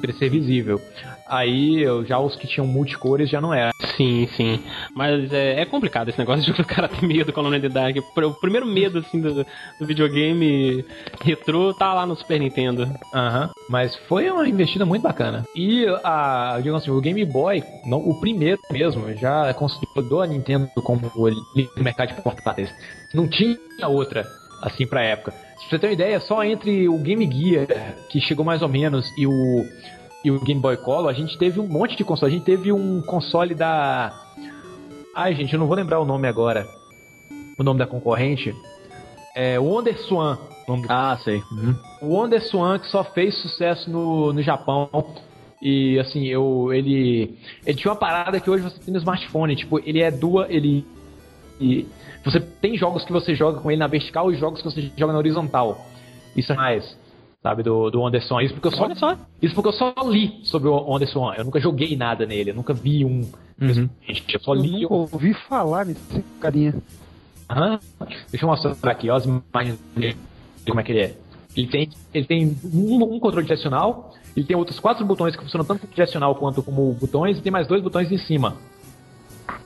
Pra 0.00 0.10
ele 0.10 0.18
ser 0.18 0.28
visível. 0.28 0.80
Aí, 1.26 1.80
eu- 1.82 2.04
já 2.04 2.18
os 2.18 2.34
que 2.36 2.46
tinham 2.46 2.66
multicores 2.66 3.30
já 3.30 3.40
não 3.40 3.54
era. 3.54 3.70
Sim, 3.96 4.26
sim. 4.36 4.60
Mas 4.94 5.32
é, 5.32 5.60
é 5.60 5.64
complicado 5.64 6.08
esse 6.08 6.18
negócio 6.18 6.52
de 6.52 6.60
o 6.60 6.64
cara 6.64 6.88
ter 6.88 7.06
medo 7.06 7.32
com 7.32 7.40
a 7.40 7.42
Alone 7.44 7.58
in 7.58 7.60
the 7.60 7.68
Dark. 7.68 7.96
O 8.16 8.34
primeiro 8.34 8.66
medo, 8.66 8.98
assim, 8.98 9.20
do, 9.20 9.32
do 9.34 9.86
videogame 9.86 10.84
retrô 11.22 11.72
tá 11.72 11.94
lá 11.94 12.04
no 12.04 12.16
Super 12.16 12.40
Nintendo. 12.40 12.92
Aham. 13.14 13.50
Mas 13.68 13.94
foi 14.08 14.28
uma 14.30 14.46
investida 14.48 14.84
muito 14.84 15.02
bacana. 15.02 15.44
E 15.54 15.86
a, 16.02 16.54
digamos 16.58 16.82
assim, 16.82 16.90
o 16.90 17.00
Game 17.00 17.24
Boy, 17.24 17.62
não, 17.86 17.98
o 17.98 18.14
primeiro 18.20 18.58
mesmo, 18.70 19.12
já 19.14 19.54
consolidou 19.54 20.20
a 20.22 20.26
Nintendo 20.26 20.68
como 20.82 21.10
o 21.14 21.82
mercado 21.82 22.08
de 22.14 22.20
portáteis. 22.22 22.74
Não 23.14 23.28
tinha 23.28 23.56
outra, 23.86 24.30
assim, 24.60 24.86
pra 24.86 25.02
época. 25.02 25.32
Se 25.64 25.70
você 25.70 25.78
ter 25.78 25.86
uma 25.86 25.92
ideia, 25.92 26.20
só 26.20 26.44
entre 26.44 26.88
o 26.88 26.98
Game 26.98 27.30
Gear, 27.30 27.66
que 28.10 28.20
chegou 28.20 28.44
mais 28.44 28.60
ou 28.60 28.68
menos, 28.68 29.10
e 29.16 29.26
o, 29.26 29.64
e 30.24 30.30
o 30.30 30.40
Game 30.40 30.60
Boy 30.60 30.76
Color, 30.76 31.08
a 31.08 31.12
gente 31.12 31.38
teve 31.38 31.58
um 31.58 31.66
monte 31.66 31.96
de 31.96 32.04
console. 32.04 32.32
A 32.32 32.34
gente 32.34 32.44
teve 32.44 32.70
um 32.70 33.00
console 33.02 33.54
da. 33.54 34.12
Ai, 35.14 35.34
gente, 35.34 35.52
eu 35.52 35.58
não 35.58 35.66
vou 35.66 35.76
lembrar 35.76 36.00
o 36.00 36.04
nome 36.04 36.28
agora. 36.28 36.66
O 37.58 37.62
nome 37.62 37.78
da 37.78 37.86
concorrente. 37.86 38.54
É 39.34 39.58
Wonder 39.58 39.98
Swan. 39.98 40.38
o 40.68 40.72
nome 40.72 40.86
Ah, 40.88 41.18
sei. 41.22 41.42
Uhum. 41.50 41.74
o 42.02 42.06
Wonder 42.14 42.42
Swan 42.42 42.78
que 42.78 42.86
só 42.88 43.02
fez 43.02 43.36
sucesso 43.38 43.90
no, 43.90 44.32
no 44.32 44.42
Japão. 44.42 44.88
E 45.62 45.98
assim, 45.98 46.26
eu 46.26 46.72
ele 46.72 47.38
ele 47.64 47.76
tinha 47.76 47.90
uma 47.90 47.98
parada 47.98 48.38
que 48.38 48.50
hoje 48.50 48.62
você 48.62 48.78
tem 48.78 48.92
no 48.92 48.98
smartphone, 48.98 49.56
tipo, 49.56 49.78
ele 49.78 50.02
é 50.02 50.10
duas, 50.10 50.48
ele 50.50 50.86
e 51.60 51.86
você 52.24 52.40
tem 52.40 52.76
jogos 52.76 53.04
que 53.04 53.12
você 53.12 53.34
joga 53.34 53.60
com 53.60 53.70
ele 53.70 53.78
na 53.78 53.86
vertical 53.86 54.32
e 54.32 54.36
jogos 54.36 54.62
que 54.62 54.70
você 54.70 54.90
joga 54.96 55.12
na 55.12 55.18
horizontal. 55.18 55.86
Isso 56.34 56.52
é 56.52 56.56
mais, 56.56 56.98
sabe, 57.42 57.62
do, 57.62 57.90
do 57.90 58.00
Wonder 58.00 58.22
Swan. 58.22 58.42
Isso 58.42 58.54
porque 58.54 58.68
eu 58.68 58.72
só, 58.72 58.94
só. 58.94 59.18
isso 59.42 59.54
porque 59.54 59.68
eu 59.68 59.72
só 59.72 59.94
li 60.08 60.40
sobre 60.44 60.68
o 60.68 60.74
Wonder 60.74 61.08
Swan. 61.08 61.34
Eu 61.36 61.44
nunca 61.44 61.60
joguei 61.60 61.96
nada 61.96 62.24
nele, 62.24 62.50
eu 62.50 62.54
nunca 62.54 62.72
vi 62.72 63.04
um. 63.04 63.20
Uhum. 63.60 63.88
Eu 64.08 64.40
só 64.40 64.54
Eu 64.54 64.60
li 64.60 64.82
nunca 64.82 64.94
ouvi 64.94 65.34
falar 65.34 65.84
nesse 65.84 66.24
carinha. 66.40 66.74
Aham. 67.48 67.78
Deixa 68.30 68.44
eu 68.44 68.48
mostrar 68.48 68.90
aqui, 68.90 69.10
ó, 69.10 69.16
as 69.16 69.26
imagens 69.26 69.78
dele, 69.94 70.16
como 70.66 70.80
é 70.80 70.82
que 70.82 70.92
ele 70.92 71.00
é. 71.00 71.14
Ele 71.54 71.68
tem, 71.68 71.90
ele 72.12 72.26
tem 72.26 72.56
um, 72.72 73.14
um 73.14 73.20
controle 73.20 73.44
direcional, 73.44 74.12
ele 74.36 74.44
tem 74.44 74.56
outros 74.56 74.80
quatro 74.80 75.04
botões 75.04 75.36
que 75.36 75.42
funcionam 75.42 75.64
tanto 75.64 75.82
como 75.82 75.92
direcional 75.92 76.34
quanto 76.34 76.62
como 76.62 76.92
botões, 76.94 77.38
e 77.38 77.42
tem 77.42 77.52
mais 77.52 77.68
dois 77.68 77.82
botões 77.82 78.10
em 78.10 78.18
cima. 78.18 78.56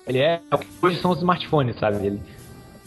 Ele 0.07 0.19
é 0.19 0.41
o 0.53 0.59
que 0.59 0.67
hoje 0.83 1.01
são 1.01 1.13
os 1.13 1.19
smartphones, 1.19 1.79
sabe? 1.79 2.05
Ele 2.05 2.21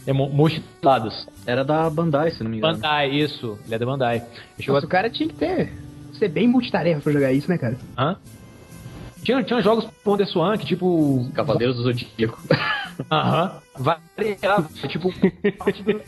é 0.06 0.12
mo- 0.12 0.28
multilados. 0.28 1.26
Era 1.46 1.64
da 1.64 1.88
Bandai, 1.90 2.30
se 2.30 2.42
não 2.42 2.50
me 2.50 2.58
engano. 2.58 2.74
Bandai, 2.74 3.10
isso. 3.10 3.58
Ele 3.66 3.74
é 3.74 3.78
da 3.78 3.86
Bandai. 3.86 4.22
Nossa, 4.66 4.86
o 4.86 4.88
cara 4.88 5.08
tinha 5.10 5.28
que 5.28 5.34
ter. 5.34 5.72
Ser 6.18 6.28
bem 6.28 6.46
multitarefa 6.48 7.00
pra 7.00 7.12
jogar 7.12 7.32
isso, 7.32 7.48
né, 7.50 7.58
cara? 7.58 7.76
Hã? 7.98 8.16
Tinha, 9.22 9.42
tinha 9.44 9.62
jogos 9.62 9.84
pro 10.02 10.12
Wonder 10.12 10.26
Swan 10.26 10.56
que, 10.58 10.66
tipo. 10.66 11.28
Cavaleiros 11.34 11.76
do 11.76 11.82
Zodíaco. 11.84 12.40
Aham. 13.10 13.52
Variava. 13.78 14.68
Tipo, 14.88 15.10
parte 15.58 15.82
do, 15.82 16.00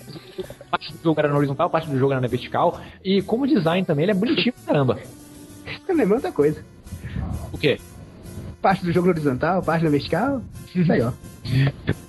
parte 0.71 0.93
do 0.93 1.03
jogo 1.03 1.21
era 1.21 1.29
na 1.29 1.37
horizontal, 1.37 1.71
parte 1.71 1.89
do 1.89 1.99
jogo 1.99 2.13
era 2.13 2.21
na 2.21 2.27
vertical. 2.29 2.81
E 3.05 3.23
como 3.23 3.47
design 3.47 3.87
também, 3.87 4.03
ele 4.05 4.13
é 4.13 4.15
bonitinho 4.15 4.53
pra 4.53 4.65
caramba. 4.75 4.99
Também 5.87 6.07
é 6.07 6.13
outra 6.13 6.33
coisa. 6.33 6.65
O 7.53 7.57
quê? 7.59 7.79
Parte 8.61 8.85
do 8.85 8.93
jogo 8.93 9.07
na 9.07 9.13
horizontal, 9.13 9.63
parte 9.63 9.85
na 9.85 9.91
vertical. 9.91 10.43
Isso 10.75 10.93
aí, 10.93 11.01
ó. 11.01 11.13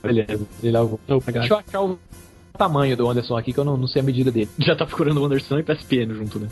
Beleza, 0.01 0.47
eu 0.63 0.87
vou. 0.87 0.99
Deixa 1.31 1.53
eu 1.53 1.57
achar 1.57 1.81
o 1.81 1.99
tamanho 2.57 2.95
do 2.95 3.09
Anderson 3.09 3.37
aqui, 3.37 3.51
que 3.51 3.59
eu 3.59 3.65
não, 3.65 3.75
não 3.77 3.87
sei 3.87 4.01
a 4.01 4.05
medida 4.05 4.31
dele. 4.31 4.49
Já 4.59 4.75
tá 4.75 4.85
procurando 4.85 5.21
o 5.21 5.25
Anderson 5.25 5.59
e 5.59 5.63
PSPN 5.63 6.13
junto, 6.13 6.39
né? 6.39 6.47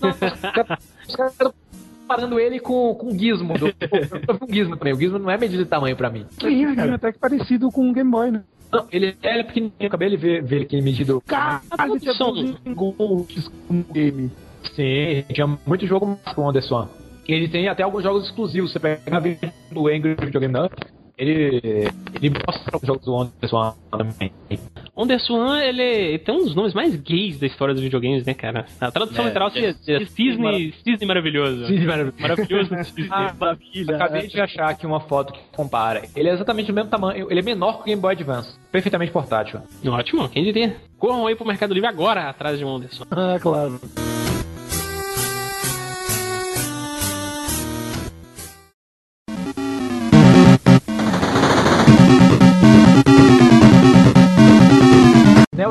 Não, 0.00 0.10
os 1.08 1.16
caras 1.16 1.32
estão 1.32 1.54
comparando 2.00 2.40
ele 2.40 2.58
com, 2.58 2.94
com 2.94 3.08
o 3.08 3.18
Gizmo. 3.18 3.54
Do, 3.58 3.66
eu 3.66 3.74
vi 4.34 4.44
um 4.50 4.54
Gizmo 4.54 4.76
também. 4.76 4.94
O 4.94 4.98
Gizmo 4.98 5.18
não 5.18 5.30
é 5.30 5.36
medida 5.38 5.62
de 5.62 5.68
tamanho 5.68 5.96
pra 5.96 6.10
mim. 6.10 6.24
Sim, 6.30 6.48
Tinha 6.48 6.74
cara. 6.74 6.94
até 6.94 7.12
que 7.12 7.18
parecido 7.18 7.70
com 7.70 7.90
o 7.90 7.92
Game 7.92 8.10
Boy, 8.10 8.30
né? 8.30 8.42
Não, 8.72 8.86
ele 8.92 9.16
é 9.22 9.42
pequenininho, 9.42 9.74
acabei 9.86 10.10
de 10.10 10.16
ver, 10.16 10.44
ver 10.44 10.68
ele 10.70 10.82
medido. 10.82 11.22
São- 12.16 12.34
todos 12.34 12.54
os 12.64 12.74
gols 12.74 13.50
no 13.68 13.84
game. 13.92 14.30
Sim, 14.76 15.24
tinha 15.32 15.58
muito 15.66 15.86
jogo 15.86 16.18
com 16.34 16.42
o 16.42 16.48
Anderson. 16.48 16.88
Ele 17.26 17.48
tem 17.48 17.68
até 17.68 17.82
alguns 17.82 18.02
jogos 18.02 18.24
exclusivos. 18.26 18.72
Você 18.72 18.78
pega 18.78 19.00
a 19.06 19.20
do 19.74 19.88
Angry 19.88 20.14
Video 20.14 20.40
Game 20.40 20.52
Nerd, 20.52 20.72
Ele, 21.20 21.60
ele 22.14 22.30
mostra 22.30 22.76
os 22.78 22.82
jogos 22.82 23.04
do 23.04 23.12
WonderSwan 23.12 23.74
também. 23.90 24.32
WonderSwan, 24.96 25.62
ele, 25.62 26.18
tem 26.20 26.34
um 26.34 26.44
dos 26.44 26.54
nomes 26.54 26.72
mais 26.72 26.96
gays 26.96 27.38
da 27.38 27.46
história 27.46 27.74
dos 27.74 27.82
videogames, 27.82 28.24
né, 28.24 28.32
cara? 28.32 28.64
A 28.80 28.90
tradução 28.90 29.26
É, 29.26 29.28
literal 29.28 29.50
seria 29.50 29.68
é, 29.68 30.04
Cisne, 30.06 30.72
Cisne 30.82 31.06
Maravilhoso. 31.06 31.66
Cisne 31.66 31.86
Maravilhoso. 31.86 32.16
Maravilhoso 32.22 32.70
Cisne. 32.84 33.08
Ah, 33.10 33.34
Maravilha. 33.38 33.96
Acabei 33.96 34.26
de 34.28 34.40
achar 34.40 34.70
aqui 34.70 34.86
uma 34.86 35.00
foto 35.00 35.34
que 35.34 35.40
compara. 35.54 36.02
Ele 36.16 36.30
é 36.30 36.32
exatamente 36.32 36.68
do 36.68 36.74
mesmo 36.74 36.88
tamanho. 36.90 37.30
Ele 37.30 37.40
é 37.40 37.42
menor 37.42 37.74
que 37.76 37.82
o 37.82 37.84
Game 37.84 38.00
Boy 38.00 38.12
Advance. 38.14 38.58
Perfeitamente 38.72 39.12
portátil. 39.12 39.60
Ótimo, 39.86 40.26
quem 40.30 40.42
diria? 40.42 40.74
Corram 40.98 41.26
aí 41.26 41.36
pro 41.36 41.46
Mercado 41.46 41.74
Livre 41.74 41.88
agora 41.88 42.30
atrás 42.30 42.58
de 42.58 42.64
WonderSwan. 42.64 43.06
Ah, 43.10 43.38
claro. 43.38 43.78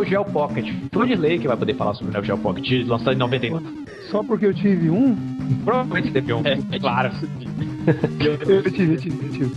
Geo 0.09 0.25
Pocket. 0.25 0.65
Floodley 0.91 1.39
que 1.39 1.47
vai 1.47 1.55
poder 1.55 1.75
falar 1.75 1.93
sobre 1.93 2.09
o 2.09 2.13
Neo 2.13 2.23
Geo 2.23 2.37
Pocket, 2.37 2.87
lançado 2.87 3.13
em 3.13 3.17
99. 3.17 3.65
Só 4.09 4.23
porque 4.23 4.45
eu 4.47 4.53
tive 4.53 4.89
um, 4.89 5.15
Provavelmente 5.63 6.11
teve 6.11 6.33
um. 6.33 6.41
É, 6.45 6.79
claro. 6.79 7.11
eu 8.19 8.37
tive, 8.71 8.93
eu 8.93 8.97
tive, 8.97 9.25
eu 9.25 9.31
tive. 9.31 9.51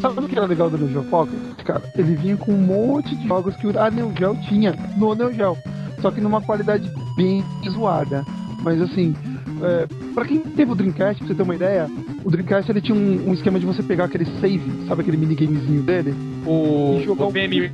Sabe 0.00 0.20
o 0.20 0.28
que 0.28 0.36
era 0.38 0.46
legal 0.46 0.70
do 0.70 0.78
Neo 0.78 0.88
Geo 0.90 1.04
Pocket? 1.04 1.38
Cara, 1.64 1.82
ele 1.96 2.14
vinha 2.14 2.36
com 2.36 2.52
um 2.52 2.58
monte 2.58 3.14
de 3.16 3.26
jogos 3.28 3.54
que 3.56 3.66
a 3.76 3.90
Neo 3.90 4.12
Geo 4.16 4.36
tinha 4.48 4.74
no 4.96 5.14
Neo 5.14 5.32
Geo. 5.32 5.56
Só 6.00 6.10
que 6.10 6.20
numa 6.20 6.40
qualidade 6.40 6.90
bem 7.16 7.44
zoada. 7.70 8.24
Mas 8.62 8.80
assim, 8.80 9.14
é, 9.62 9.86
pra 10.14 10.24
quem 10.24 10.38
teve 10.38 10.72
o 10.72 10.74
Dreamcast, 10.74 11.18
pra 11.18 11.26
você 11.28 11.34
ter 11.34 11.42
uma 11.42 11.54
ideia, 11.54 11.88
o 12.24 12.30
Dreamcast 12.30 12.70
ele 12.70 12.80
tinha 12.80 12.96
um, 12.96 13.28
um 13.30 13.34
esquema 13.34 13.58
de 13.60 13.66
você 13.66 13.82
pegar 13.82 14.04
aquele 14.04 14.24
save, 14.40 14.86
sabe 14.88 15.02
aquele 15.02 15.16
minigamezinho 15.18 15.82
dele? 15.82 16.14
O, 16.46 16.98
E 17.00 17.04
jogar 17.04 17.24
o 17.24 17.28
o- 17.28 17.32
PM. 17.32 17.70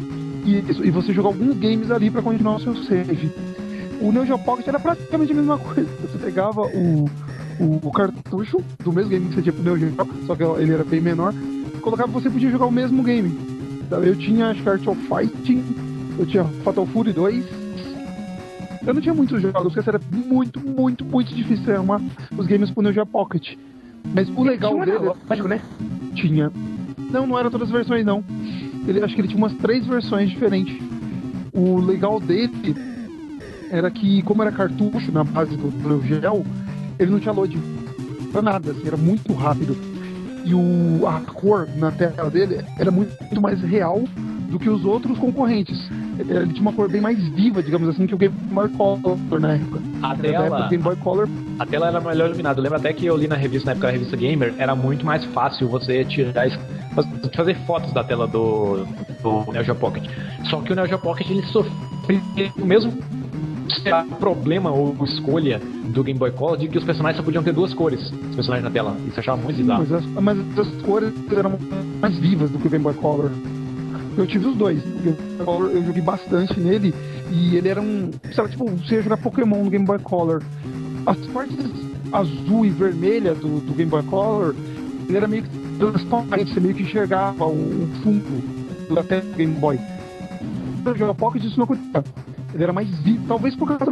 Isso, 0.46 0.84
e 0.84 0.90
você 0.90 1.12
jogar 1.12 1.28
alguns 1.28 1.56
games 1.58 1.90
ali 1.90 2.10
pra 2.10 2.22
continuar 2.22 2.56
o 2.56 2.60
seu 2.60 2.76
save. 2.84 3.32
O 4.00 4.12
Neo 4.12 4.24
Geo 4.24 4.38
Pocket 4.38 4.68
era 4.68 4.78
praticamente 4.78 5.32
a 5.32 5.34
mesma 5.34 5.58
coisa. 5.58 5.88
Você 6.02 6.18
pegava 6.18 6.62
o, 6.62 7.10
o, 7.58 7.80
o 7.82 7.90
cartucho 7.90 8.62
do 8.82 8.92
mesmo 8.92 9.10
game 9.10 9.28
que 9.28 9.34
você 9.34 9.42
tinha 9.42 9.52
pro 9.52 9.62
Neo 9.62 9.78
Geo, 9.78 9.92
só 10.26 10.36
que 10.36 10.42
ele 10.42 10.72
era 10.72 10.84
bem 10.84 11.00
menor, 11.00 11.34
colocava 11.80 12.12
você 12.12 12.30
podia 12.30 12.50
jogar 12.50 12.66
o 12.66 12.72
mesmo 12.72 13.02
game. 13.02 13.36
Eu 13.90 14.16
tinha 14.16 14.48
acho 14.48 14.62
que 14.62 14.68
Art 14.68 14.86
of 14.86 15.00
Fighting, 15.02 15.64
eu 16.18 16.26
tinha 16.26 16.44
Fatal 16.64 16.86
Fury 16.86 17.12
2. 17.12 17.44
Eu 18.86 18.94
não 18.94 19.00
tinha 19.00 19.14
muitos 19.14 19.42
jogos, 19.42 19.72
porque 19.72 19.88
era 19.88 20.00
muito, 20.12 20.60
muito, 20.60 21.04
muito 21.04 21.34
difícil 21.34 21.74
arrumar 21.74 22.00
os 22.36 22.46
games 22.46 22.70
pro 22.70 22.82
Neo 22.82 22.92
Geo 22.92 23.06
Pocket. 23.06 23.56
Mas 24.14 24.28
o 24.28 24.42
legal 24.44 24.72
Tinha 24.72 24.86
dele 24.86 25.48
né? 25.48 25.60
tinha. 26.14 26.52
Não, 27.10 27.26
não 27.26 27.38
eram 27.38 27.50
todas 27.50 27.68
as 27.68 27.74
versões, 27.74 28.04
não. 28.04 28.22
Ele, 28.86 29.02
acho 29.02 29.14
que 29.14 29.20
ele 29.20 29.28
tinha 29.28 29.38
umas 29.38 29.54
três 29.54 29.86
versões 29.86 30.30
diferentes. 30.30 30.80
O 31.52 31.78
legal 31.78 32.20
dele 32.20 32.74
era 33.70 33.90
que, 33.90 34.22
como 34.22 34.42
era 34.42 34.52
cartucho 34.52 35.10
na 35.10 35.24
base 35.24 35.56
do 35.56 35.70
Neo 35.70 36.02
Geo, 36.02 36.46
ele 36.98 37.10
não 37.10 37.20
tinha 37.20 37.32
load 37.32 37.58
pra 38.30 38.42
nada, 38.42 38.70
assim, 38.70 38.86
era 38.86 38.96
muito 38.96 39.32
rápido. 39.32 39.76
E 40.44 40.54
o, 40.54 41.06
a 41.06 41.20
cor 41.20 41.68
na 41.76 41.90
tela 41.90 42.30
dele 42.30 42.64
era 42.78 42.90
muito, 42.90 43.12
muito 43.20 43.40
mais 43.40 43.60
real 43.60 44.04
do 44.48 44.58
que 44.58 44.68
os 44.68 44.84
outros 44.84 45.18
concorrentes. 45.18 45.78
Ele, 46.18 46.32
ele 46.32 46.52
tinha 46.52 46.62
uma 46.62 46.72
cor 46.72 46.88
bem 46.88 47.00
mais 47.00 47.18
viva, 47.28 47.62
digamos 47.62 47.88
assim, 47.88 48.06
que 48.06 48.14
o 48.14 48.18
Game 48.18 48.34
Boy 48.50 48.68
Color 48.70 49.40
na 49.40 49.54
época. 49.54 49.80
A 50.02 50.14
tela, 50.14 50.68
Game 50.68 50.82
Boy 50.82 50.96
Color 50.96 51.28
a 51.58 51.64
tela 51.64 51.88
era 51.88 52.00
melhor 52.00 52.28
iluminada. 52.28 52.58
Eu 52.58 52.62
lembro 52.62 52.78
até 52.78 52.92
que 52.92 53.06
eu 53.06 53.16
li 53.16 53.26
na 53.26 53.36
revista, 53.36 53.66
na 53.66 53.72
época 53.72 53.86
da 53.86 53.92
revista 53.92 54.16
Gamer, 54.16 54.54
era 54.58 54.74
muito 54.74 55.06
mais 55.06 55.24
fácil 55.26 55.68
você 55.68 56.04
tirar, 56.04 56.48
fazer 57.34 57.54
fotos 57.66 57.92
da 57.92 58.04
tela 58.04 58.26
do, 58.26 58.86
do 59.22 59.52
Neo 59.52 59.64
Geo 59.64 59.74
Pocket. 59.74 60.04
Só 60.50 60.60
que 60.60 60.72
o 60.72 60.76
Neo 60.76 60.86
Geo 60.86 60.98
Pocket 60.98 61.28
ele 61.30 61.42
sofria 61.46 62.52
o 62.58 62.66
mesmo 62.66 62.92
problema 64.18 64.70
ou 64.70 64.96
escolha 65.04 65.60
do 65.92 66.02
Game 66.02 66.18
Boy 66.18 66.30
Color 66.32 66.58
de 66.58 66.68
que 66.68 66.78
os 66.78 66.84
personagens 66.84 67.16
só 67.16 67.22
podiam 67.22 67.42
ter 67.42 67.52
duas 67.52 67.72
cores, 67.72 68.00
os 68.00 68.34
personagens 68.34 68.64
na 68.64 68.70
tela. 68.70 68.96
Isso 69.06 69.16
eu 69.16 69.20
achava 69.20 69.40
muito 69.40 69.56
bizarro. 69.56 69.86
mas 69.88 69.92
as, 69.92 70.06
mas 70.06 70.58
as 70.58 70.82
cores 70.82 71.12
eram 71.36 71.58
mais 72.00 72.18
vivas 72.18 72.50
do 72.50 72.58
que 72.58 72.66
o 72.66 72.70
Game 72.70 72.82
Boy 72.82 72.94
Color. 72.94 73.30
Eu 74.16 74.26
tive 74.26 74.46
os 74.46 74.56
dois. 74.56 74.82
Color 75.44 75.70
eu 75.70 75.84
joguei 75.84 76.02
bastante 76.02 76.58
nele 76.58 76.94
e 77.30 77.56
ele 77.56 77.68
era 77.68 77.80
um. 77.80 78.10
Sabe, 78.34 78.50
tipo, 78.50 78.64
você 78.64 78.96
ia 78.96 79.02
jogar 79.02 79.16
Pokémon 79.18 79.64
no 79.64 79.70
Game 79.70 79.84
Boy 79.84 79.98
Color. 79.98 80.42
As 81.04 81.18
partes 81.26 81.56
azul 82.12 82.64
e 82.64 82.70
vermelha 82.70 83.34
do, 83.34 83.60
do 83.60 83.74
Game 83.74 83.90
Boy 83.90 84.02
Color, 84.04 84.54
ele 85.08 85.16
era 85.16 85.28
meio 85.28 85.42
que 85.42 85.50
transparente, 85.78 86.54
você 86.54 86.60
meio 86.60 86.74
que 86.74 86.82
enxergava 86.82 87.44
o, 87.44 87.52
o 87.52 87.88
fundo 88.02 88.94
da 88.94 89.02
tela 89.02 89.22
do 89.22 89.36
Game 89.36 89.54
Boy. 89.54 89.78
Game 90.84 90.98
Boy 90.98 91.14
Pocket 91.14 91.44
isso 91.44 91.58
não 91.58 91.64
acontecia. 91.64 92.04
Ele 92.54 92.62
era 92.62 92.72
mais 92.72 92.88
vivo, 93.00 93.22
talvez 93.26 93.54
por 93.54 93.68
causa 93.68 93.84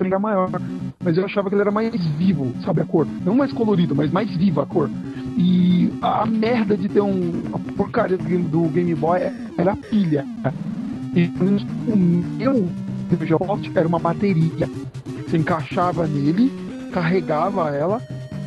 era 0.00 0.18
maior, 0.18 0.50
mas 0.98 1.16
eu 1.16 1.24
achava 1.24 1.48
que 1.48 1.54
ele 1.54 1.62
era 1.62 1.70
mais 1.70 1.94
vivo, 2.16 2.52
sabe 2.64 2.80
a 2.80 2.84
cor? 2.84 3.06
Não 3.24 3.34
mais 3.34 3.52
colorido, 3.52 3.94
mas 3.94 4.10
mais 4.10 4.34
viva 4.36 4.62
a 4.62 4.66
cor. 4.66 4.90
E 5.40 5.92
a, 6.02 6.26
merda 6.26 6.76
de 6.76 6.88
ter 6.88 7.00
um 7.00 7.42
a 7.52 7.58
porcaria 7.76 8.18
do 8.18 8.24
Game, 8.24 8.42
do 8.42 8.62
Game 8.68 8.92
Boy 8.96 9.20
era 9.56 9.76
pilha. 9.76 10.26
E 11.14 11.28
pelo 11.28 11.44
menos 11.44 11.62
o 11.86 11.96
meu 11.96 12.68
Pocket 13.38 13.74
era 13.76 13.86
uma 13.86 14.00
bateria. 14.00 14.68
Você 15.26 15.36
encaixava 15.36 16.06
nele, 16.08 16.50
carregava 16.92 17.70
ela, 17.70 18.02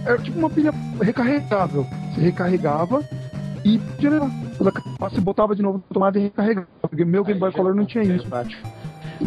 era 0.05 0.17
tipo 0.17 0.37
uma 0.37 0.49
pilha 0.49 0.73
recarregável. 1.01 1.87
Você 2.13 2.21
recarregava 2.21 3.01
e 3.63 3.79
você 4.99 5.21
botava 5.21 5.55
de 5.55 5.61
novo 5.61 5.77
na 5.77 5.93
tomada 5.93 6.19
e 6.19 6.23
recarregava. 6.23 6.67
Porque 6.81 7.05
meu 7.05 7.23
Game 7.23 7.39
Boy 7.39 7.51
Color 7.53 7.73
não 7.73 7.85
tinha 7.85 8.03
isso. 8.03 8.27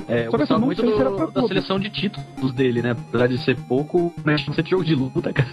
É, 0.08 0.26
eu 0.26 0.30
Só 0.30 0.36
que 0.36 0.42
assim, 0.42 0.58
muito 0.58 0.82
do- 0.82 1.30
da 1.32 1.46
seleção 1.46 1.78
de 1.78 1.88
títulos 1.88 2.52
dele, 2.52 2.82
né? 2.82 2.90
Apesar 2.90 3.28
de 3.28 3.38
ser 3.38 3.56
pouco, 3.56 4.12
tinha 4.24 4.36
sempre 4.38 4.70
jogo 4.70 4.84
de 4.84 4.94
luta, 4.94 5.32
cara. 5.32 5.48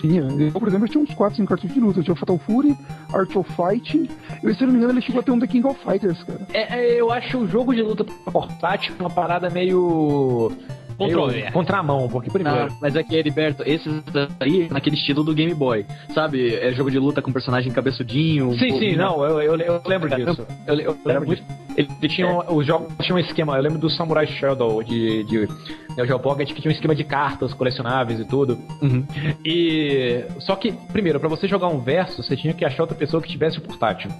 Tinha. 0.00 0.22
Eu, 0.22 0.52
por 0.52 0.68
exemplo, 0.68 0.88
tinha 0.88 1.02
uns 1.02 1.14
4, 1.14 1.36
5 1.36 1.48
cartuchos 1.48 1.74
de 1.74 1.80
luta. 1.80 2.00
Eu 2.00 2.04
tinha 2.04 2.16
Fatal 2.16 2.38
Fury, 2.38 2.76
Art 3.12 3.34
of 3.36 3.50
Fighting. 3.52 4.08
Eu, 4.42 4.54
se 4.54 4.64
não 4.64 4.72
me 4.72 4.78
engano, 4.78 4.92
ele 4.92 5.02
chegou 5.02 5.20
a 5.20 5.24
ter 5.24 5.30
um 5.30 5.38
The 5.38 5.46
King 5.46 5.66
of 5.66 5.80
Fighters, 5.82 6.22
cara. 6.22 6.40
É, 6.52 6.78
é, 6.78 7.00
eu 7.00 7.10
acho 7.10 7.38
o 7.38 7.46
jogo 7.46 7.74
de 7.74 7.82
luta 7.82 8.04
portátil 8.30 8.94
uma 8.98 9.10
parada 9.10 9.50
meio. 9.50 10.52
Controle. 10.96 11.34
meio 11.40 11.52
contramão, 11.52 12.08
porque 12.08 12.30
primeiro. 12.30 12.68
Não, 12.70 12.78
mas 12.80 12.96
é 12.96 13.02
que, 13.02 13.14
Heriberto, 13.14 13.62
esses 13.66 14.02
aí, 14.40 14.68
naquele 14.70 14.96
estilo 14.96 15.22
do 15.22 15.34
Game 15.34 15.54
Boy. 15.54 15.84
Sabe? 16.14 16.54
É 16.54 16.72
jogo 16.72 16.90
de 16.90 16.98
luta 16.98 17.20
com 17.22 17.32
personagem 17.32 17.72
cabeçudinho. 17.72 18.52
Sim, 18.58 18.78
sim, 18.78 18.96
não, 18.96 19.24
eu, 19.24 19.40
eu, 19.42 19.56
eu 19.60 19.82
lembro 19.86 20.08
disso. 20.08 20.46
Eu, 20.66 20.80
eu 20.80 20.98
lembro 21.04 21.26
disso. 21.34 21.42
Ele, 21.76 21.88
ele 22.00 22.08
tinha 22.08 22.26
um- 22.26 22.56
os 22.56 22.66
jogos 22.66 22.88
tinham 23.02 23.16
um 23.16 23.20
esquema, 23.20 23.56
eu 23.56 23.62
lembro 23.62 23.78
do 23.78 23.90
Samurai 23.90 24.26
Shadow 24.26 24.82
de, 24.82 25.24
de 25.24 25.48
Neo 25.96 26.06
Geo 26.06 26.18
Pocket 26.18 26.50
que 26.52 26.60
tinha 26.62 26.70
um 26.72 26.74
esquema 26.74 26.94
de 26.94 27.04
cartas 27.04 27.52
colecionáveis 27.52 28.18
e 28.18 28.24
tudo. 28.24 28.58
Uhum. 28.80 29.04
E 29.44 30.24
só 30.40 30.56
que 30.56 30.72
primeiro, 30.92 31.20
pra 31.20 31.28
você 31.28 31.46
jogar 31.46 31.68
um 31.68 31.78
verso, 31.80 32.22
você 32.22 32.36
tinha 32.36 32.54
que 32.54 32.64
achar 32.64 32.82
outra 32.82 32.96
pessoa 32.96 33.22
que 33.22 33.28
tivesse 33.28 33.58
o 33.58 33.60
portátil. 33.60 34.10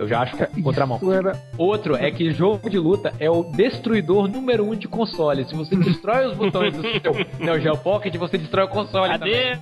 Eu 0.00 0.08
já 0.08 0.20
acho 0.22 0.34
que 0.34 0.42
é 0.42 0.46
contramão. 0.62 0.96
Isso 0.96 1.12
era. 1.12 1.38
Outro 1.58 1.94
é 1.94 2.10
que 2.10 2.32
jogo 2.32 2.70
de 2.70 2.78
luta 2.78 3.12
é 3.20 3.28
o 3.30 3.44
destruidor 3.44 4.26
número 4.28 4.64
um 4.64 4.74
de 4.74 4.88
console. 4.88 5.44
Se 5.44 5.54
você 5.54 5.76
destrói 5.76 6.26
os 6.26 6.34
botões 6.34 6.72
do 6.74 6.80
seu 6.82 7.12
Neo 7.38 7.60
Geo 7.60 7.76
Pocket, 7.76 8.16
você 8.16 8.38
destrói 8.38 8.64
o 8.64 8.68
console. 8.68 9.12
Adeus, 9.12 9.58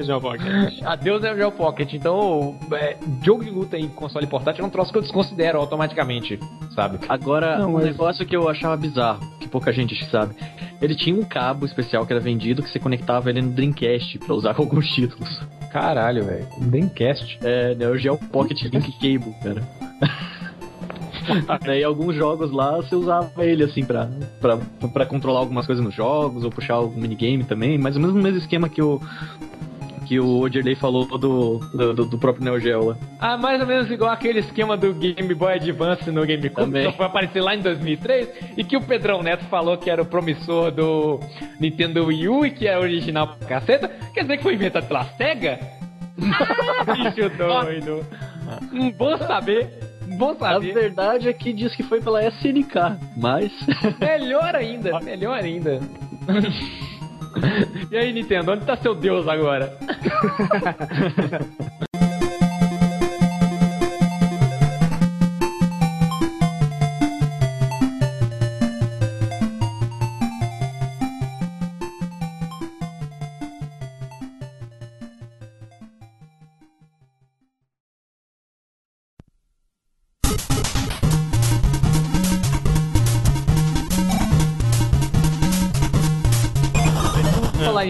João 0.00 0.20
Pocket. 0.20 0.82
Adeus 0.84 1.22
Neo 1.22 1.36
Geo 1.36 1.52
Pocket. 1.52 1.94
Então, 1.94 2.54
é, 2.72 2.98
jogo 3.24 3.42
de 3.42 3.50
luta 3.50 3.78
em 3.78 3.88
console 3.88 4.26
portátil 4.26 4.62
é 4.62 4.66
um 4.66 4.70
troço 4.70 4.92
que 4.92 4.98
eu 4.98 5.02
desconsidero 5.02 5.58
automaticamente, 5.58 6.38
sabe? 6.74 6.98
Agora, 7.08 7.56
Não, 7.58 7.70
um 7.70 7.72
mas- 7.74 7.84
negócio 7.86 8.26
que 8.26 8.36
eu 8.36 8.46
achava 8.46 8.76
bizarro, 8.76 9.20
que 9.40 9.48
pouca 9.48 9.72
gente 9.72 10.04
sabe. 10.10 10.34
Ele 10.82 10.94
tinha 10.94 11.16
um 11.18 11.24
cabo 11.24 11.64
especial 11.66 12.06
que 12.06 12.12
era 12.12 12.20
vendido 12.20 12.62
que 12.62 12.68
você 12.70 12.78
conectava 12.78 13.30
ele 13.30 13.40
no 13.42 13.50
Dreamcast 13.50 14.18
pra 14.18 14.34
usar 14.34 14.54
com 14.54 14.62
alguns 14.62 14.86
títulos. 14.90 15.40
Caralho, 15.72 16.24
velho. 16.24 16.46
Dreamcast. 16.60 17.38
É, 17.42 17.74
Neo 17.74 17.98
Geo 17.98 18.16
Pocket 18.30 18.62
Link 18.62 18.92
Cable, 18.92 19.34
cara. 19.42 19.62
Daí 21.64 21.84
alguns 21.84 22.14
jogos 22.14 22.50
lá 22.50 22.76
você 22.76 22.94
usava 22.94 23.44
ele 23.44 23.62
assim 23.64 23.84
pra, 23.84 24.08
pra, 24.40 24.56
pra 24.88 25.04
controlar 25.06 25.40
algumas 25.40 25.66
coisas 25.66 25.84
nos 25.84 25.94
jogos 25.94 26.42
ou 26.44 26.50
puxar 26.50 26.74
algum 26.74 26.98
minigame 26.98 27.44
também, 27.44 27.76
mais 27.76 27.94
ou 27.96 28.00
menos 28.00 28.16
o 28.16 28.18
mesmo 28.18 28.38
esquema 28.38 28.68
que 28.68 28.80
o 28.80 29.00
que 30.06 30.18
o 30.18 30.38
Odirley 30.40 30.74
falou 30.74 31.04
do, 31.18 31.58
do, 31.58 32.06
do- 32.06 32.18
próprio 32.18 32.42
Neo 32.42 32.58
Geo 32.58 32.82
lá. 32.82 32.96
Ah, 33.20 33.36
mais 33.36 33.60
ou 33.60 33.66
menos 33.66 33.90
igual 33.90 34.10
aquele 34.10 34.38
esquema 34.38 34.74
do 34.74 34.94
Game 34.94 35.34
Boy 35.34 35.52
Advance 35.56 36.10
no 36.10 36.22
GameCube, 36.26 36.54
Também. 36.64 36.90
que 36.90 36.96
foi 36.96 37.04
aparecer 37.04 37.42
lá 37.42 37.54
em 37.54 37.60
2003, 37.60 38.26
e 38.56 38.64
que 38.64 38.74
o 38.74 38.80
Pedrão 38.80 39.22
Neto 39.22 39.44
falou 39.50 39.76
que 39.76 39.90
era 39.90 40.00
o 40.00 40.06
promissor 40.06 40.70
do 40.70 41.20
Nintendo 41.60 42.06
Wii 42.06 42.26
U 42.26 42.46
e 42.46 42.50
que 42.50 42.66
é 42.66 42.78
original 42.78 43.36
pra 43.38 43.48
caceta. 43.48 43.88
Quer 44.14 44.22
dizer 44.22 44.38
que 44.38 44.42
foi 44.44 44.54
inventado 44.54 44.86
pela 44.88 45.04
SEGA? 45.04 45.58
Bicho 46.16 47.28
doido. 47.36 48.06
Hum, 48.72 48.90
bom 48.92 49.18
saber. 49.18 49.68
Bom 50.16 50.32
A 50.40 50.54
saber. 50.54 50.72
verdade 50.72 51.28
é 51.28 51.32
que 51.32 51.52
diz 51.52 51.74
que 51.76 51.82
foi 51.82 52.00
pela 52.00 52.24
SNK, 52.24 52.74
mas 53.16 53.52
Melhor 54.00 54.54
ainda, 54.54 54.98
melhor 55.00 55.38
ainda. 55.38 55.80
E 57.90 57.96
aí, 57.96 58.12
Nintendo, 58.12 58.52
onde 58.52 58.64
tá 58.64 58.76
seu 58.76 58.94
Deus 58.94 59.28
agora? 59.28 59.76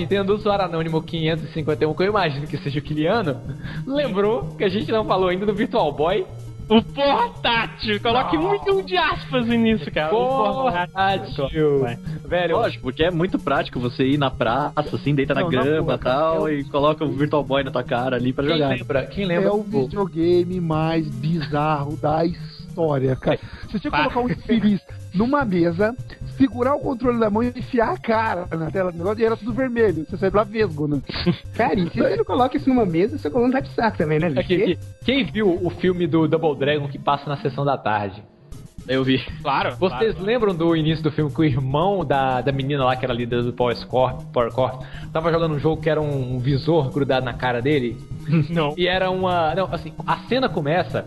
Nintendo, 0.09 0.33
o 0.33 0.37
usuário 0.37 0.65
anônimo 0.65 1.03
551, 1.03 1.93
que 1.93 2.03
eu 2.03 2.07
imagino 2.07 2.47
que 2.47 2.57
seja 2.57 2.79
o 2.79 2.83
Kiliano, 2.83 3.37
lembrou 3.87 4.55
que 4.57 4.65
a 4.65 4.69
gente 4.69 4.91
não 4.91 5.05
falou 5.05 5.29
ainda 5.29 5.45
do 5.45 5.53
Virtual 5.53 5.93
Boy. 5.93 6.25
O 6.67 6.83
portátil! 6.83 8.01
Coloque 8.01 8.37
muito 8.37 8.73
um 8.73 8.83
de 8.83 8.97
aspas 8.97 9.47
nisso, 9.47 9.91
cara. 9.91 10.15
O 10.15 10.63
Portátil. 10.63 11.87
Velho, 12.27 12.57
Lógico, 12.57 12.83
porque 12.85 13.05
é 13.05 13.11
muito 13.11 13.39
prático 13.39 13.79
você 13.81 14.05
ir 14.05 14.19
na 14.19 14.31
praça, 14.31 14.97
assim, 14.97 15.15
deita 15.15 15.35
na 15.35 15.43
Não, 15.43 15.51
na 15.51 15.63
grama 15.63 15.95
e 15.95 15.99
tal, 15.99 16.51
e 16.51 16.65
coloca 16.65 17.05
o 17.05 17.13
Virtual 17.13 17.43
Boy 17.43 17.65
na 17.65 17.71
tua 17.71 17.83
cara 17.83 18.17
ali 18.17 18.33
pra 18.33 18.45
quem 18.45 18.55
jogar. 18.55 18.69
lembra? 18.69 19.07
Quem 19.07 19.25
lembra? 19.27 19.49
É 19.49 19.53
o 19.53 19.63
videogame 19.63 20.61
mais 20.61 21.07
bizarro 21.09 21.97
da 21.97 22.25
história, 22.25 23.17
cara. 23.17 23.39
Você 23.67 23.79
tinha 23.79 23.91
que 23.91 23.97
colocar 23.97 24.21
um 24.21 24.29
infeliz 24.29 24.81
numa 25.19 25.45
mesa, 25.45 25.95
segurar 26.37 26.75
o 26.75 26.79
controle 26.81 27.19
da 27.19 27.29
mão 27.29 27.43
e 27.43 27.49
enfiar 27.49 27.91
a 27.93 27.99
cara 27.99 28.47
na 28.57 28.71
tela 28.71 28.93
do 28.93 28.99
negócio 28.99 29.21
e 29.21 29.25
era 29.25 29.37
tudo 29.37 29.53
vermelho. 29.53 30.07
Você 30.09 30.16
sai 30.16 30.31
lá 30.31 30.45
vesgo, 30.45 30.87
né? 30.87 31.01
Cara, 31.55 31.75
e 31.79 31.91
se 31.91 31.99
você 31.99 32.16
não 32.16 32.25
coloca 32.25 32.57
isso 32.57 32.69
numa 32.69 32.87
mesa, 32.87 33.19
seu 33.19 33.31
coluna 33.31 33.53
vai 33.53 33.62
de 33.62 33.69
saco 33.75 33.99
também, 33.99 34.19
né, 34.21 34.29
É 34.29 34.31
bicho? 34.31 34.47
que- 34.49 34.79
Quem 35.05 35.25
viu 35.25 35.59
o 35.62 35.69
filme 35.71 36.07
do 36.07 36.29
Double 36.29 36.57
Dragon 36.57 36.87
que 36.89 36.99
passa 36.99 37.29
na 37.29 37.37
sessão 37.39 37.64
da 37.64 37.77
tarde? 37.77 38.23
Eu 38.87 39.05
vi. 39.05 39.19
Claro. 39.43 39.77
Vocês 39.77 40.12
claro. 40.14 40.25
lembram 40.25 40.55
do 40.55 40.75
início 40.75 41.03
do 41.05 41.11
filme 41.11 41.31
que 41.31 41.41
o 41.41 41.45
irmão 41.45 42.07
da, 42.07 42.41
da 42.41 42.51
menina 42.51 42.85
lá, 42.87 42.97
que 42.97 43.05
era 43.05 43.12
líder 43.12 43.43
do 43.43 43.53
Power 43.53 43.77
Corp, 43.87 44.23
Power 44.33 44.51
Corp, 44.51 44.83
tava 45.12 45.31
jogando 45.31 45.57
um 45.57 45.59
jogo 45.59 45.83
que 45.83 45.91
era 45.91 46.01
um 46.01 46.39
visor 46.39 46.91
grudado 46.91 47.27
na 47.27 47.35
cara 47.35 47.61
dele? 47.61 47.99
Não. 48.49 48.73
E 48.79 48.87
era 48.89 49.11
uma. 49.11 49.55
Não, 49.55 49.69
assim, 49.71 49.93
a 50.07 50.16
cena 50.21 50.49
começa 50.49 51.07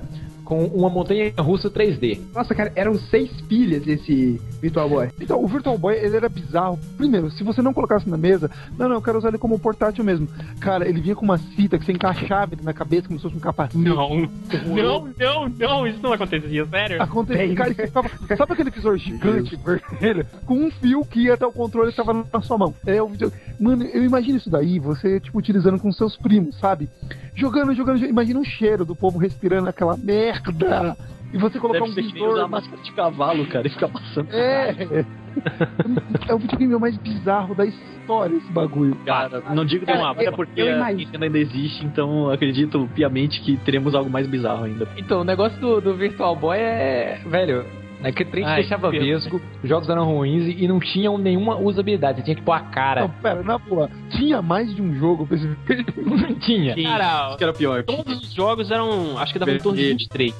com 0.51 0.65
uma 0.65 0.89
montanha 0.89 1.31
russa 1.39 1.71
3D. 1.71 2.19
Nossa, 2.35 2.53
cara, 2.53 2.73
eram 2.75 2.95
seis 2.95 3.31
pilhas 3.47 3.87
esse 3.87 4.37
Virtual 4.61 4.89
Boy. 4.89 5.09
Então, 5.21 5.41
o 5.41 5.47
Virtual 5.47 5.77
Boy, 5.77 5.95
ele 5.95 6.17
era 6.17 6.27
bizarro. 6.27 6.77
Primeiro, 6.97 7.31
se 7.31 7.41
você 7.41 7.61
não 7.61 7.73
colocasse 7.73 8.09
na 8.09 8.17
mesa, 8.17 8.51
não, 8.77 8.89
não, 8.89 8.95
eu 8.95 9.01
quero 9.01 9.17
usar 9.17 9.29
ele 9.29 9.37
como 9.37 9.57
portátil 9.57 10.03
mesmo. 10.03 10.27
Cara, 10.59 10.85
ele 10.85 10.99
vinha 10.99 11.15
com 11.15 11.23
uma 11.23 11.37
fita 11.37 11.79
que 11.79 11.85
você 11.85 11.93
encaixava 11.93 12.53
ele 12.53 12.63
na 12.63 12.73
cabeça 12.73 13.07
como 13.07 13.17
se 13.17 13.23
fosse 13.23 13.37
um 13.37 13.39
capacete. 13.39 13.77
Não. 13.77 14.29
Não, 14.75 15.13
não, 15.17 15.49
não, 15.57 15.87
isso 15.87 15.99
não 16.03 16.11
acontecia, 16.11 16.65
sério. 16.65 17.01
Acontecia, 17.01 17.47
Bem, 17.47 17.55
cara, 17.55 17.71
e 17.71 17.73
você 17.73 17.87
ficava, 17.87 18.09
sabe 18.35 18.51
aquele 18.51 18.71
visor 18.71 18.97
gigante 18.97 19.55
vermelho 19.55 20.25
com 20.45 20.55
um 20.55 20.69
fio 20.69 21.05
que 21.05 21.21
ia 21.21 21.35
até 21.35 21.45
o 21.45 21.53
controle 21.53 21.87
e 21.87 21.91
estava 21.91 22.13
na 22.13 22.41
sua 22.41 22.57
mão? 22.57 22.75
É 22.85 23.01
o 23.01 23.07
vídeo. 23.07 23.31
Mano, 23.57 23.85
eu 23.85 24.03
imagino 24.03 24.37
isso 24.37 24.49
daí, 24.49 24.79
você 24.79 25.17
tipo 25.21 25.39
utilizando 25.39 25.79
com 25.79 25.89
seus 25.93 26.17
primos, 26.17 26.59
sabe? 26.59 26.89
Jogando, 27.35 27.73
jogando, 27.73 27.97
jogando. 27.97 28.09
imagina 28.09 28.39
o 28.39 28.45
cheiro 28.45 28.85
do 28.85 28.95
povo 28.95 29.17
respirando 29.17 29.69
aquela 29.69 29.95
merda. 29.97 30.95
E 31.33 31.37
você 31.37 31.57
colocar 31.59 31.79
Deve 31.79 31.91
um 31.91 31.93
usar 31.93 32.11
visor. 32.13 32.39
a 32.41 32.47
máscara 32.47 32.81
de 32.81 32.91
cavalo, 32.91 33.45
cara, 33.47 33.65
e 33.65 33.69
ficar 33.69 33.87
passando. 33.87 34.27
É. 34.33 35.05
é 36.27 36.33
o 36.33 36.37
videogame 36.37 36.77
mais 36.77 36.97
bizarro 36.97 37.55
da 37.55 37.65
história 37.65 38.35
esse 38.35 38.51
bagulho. 38.51 38.95
Cara, 39.05 39.41
não 39.53 39.63
digo 39.63 39.85
tão 39.85 39.95
rápido, 40.01 40.23
eu- 40.23 40.33
é 40.33 40.35
porque 40.35 40.61
a. 40.61 40.91
Nintendo 40.91 41.23
ainda 41.23 41.39
existe, 41.39 41.85
então 41.85 42.29
acredito 42.29 42.89
piamente 42.93 43.39
que 43.41 43.55
teremos 43.57 43.95
algo 43.95 44.09
mais 44.09 44.27
bizarro 44.27 44.65
ainda. 44.65 44.89
Então, 44.97 45.21
o 45.21 45.23
negócio 45.23 45.57
do, 45.61 45.79
do 45.79 45.95
Virtual 45.95 46.35
Boy 46.35 46.57
é. 46.57 47.21
Velho. 47.25 47.65
É 48.03 48.11
que 48.11 48.25
te 48.25 48.43
Ai, 48.43 48.61
deixava 48.61 48.89
vesgo, 48.89 49.41
os 49.63 49.69
jogos 49.69 49.89
eram 49.89 50.05
ruins 50.05 50.55
e, 50.57 50.67
não 50.67 50.79
tinham 50.79 51.17
nenhuma 51.17 51.57
usabilidade. 51.57 52.19
Você 52.19 52.23
tinha 52.25 52.35
que 52.35 52.41
pôr 52.41 52.53
a 52.53 52.61
cara. 52.61 53.01
Não, 53.01 53.09
pera, 53.09 53.43
na 53.43 53.57
boa, 53.57 53.89
tinha 54.09 54.41
mais 54.41 54.73
de 54.73 54.81
um 54.81 54.95
jogo 54.95 55.27
pra 55.27 55.37
esse 55.37 55.47
Não 55.97 56.35
tinha. 56.35 56.75
Cara, 56.75 57.29
Isso 57.29 57.37
que 57.37 57.43
era 57.43 57.53
pior. 57.53 57.83
todos 57.83 58.21
os 58.21 58.33
jogos 58.33 58.71
eram. 58.71 59.17
Acho 59.17 59.33
que 59.33 59.39
dava 59.39 59.51
em 59.51 59.59
torno 59.59 59.77
de 59.77 59.87
23. 59.89 60.33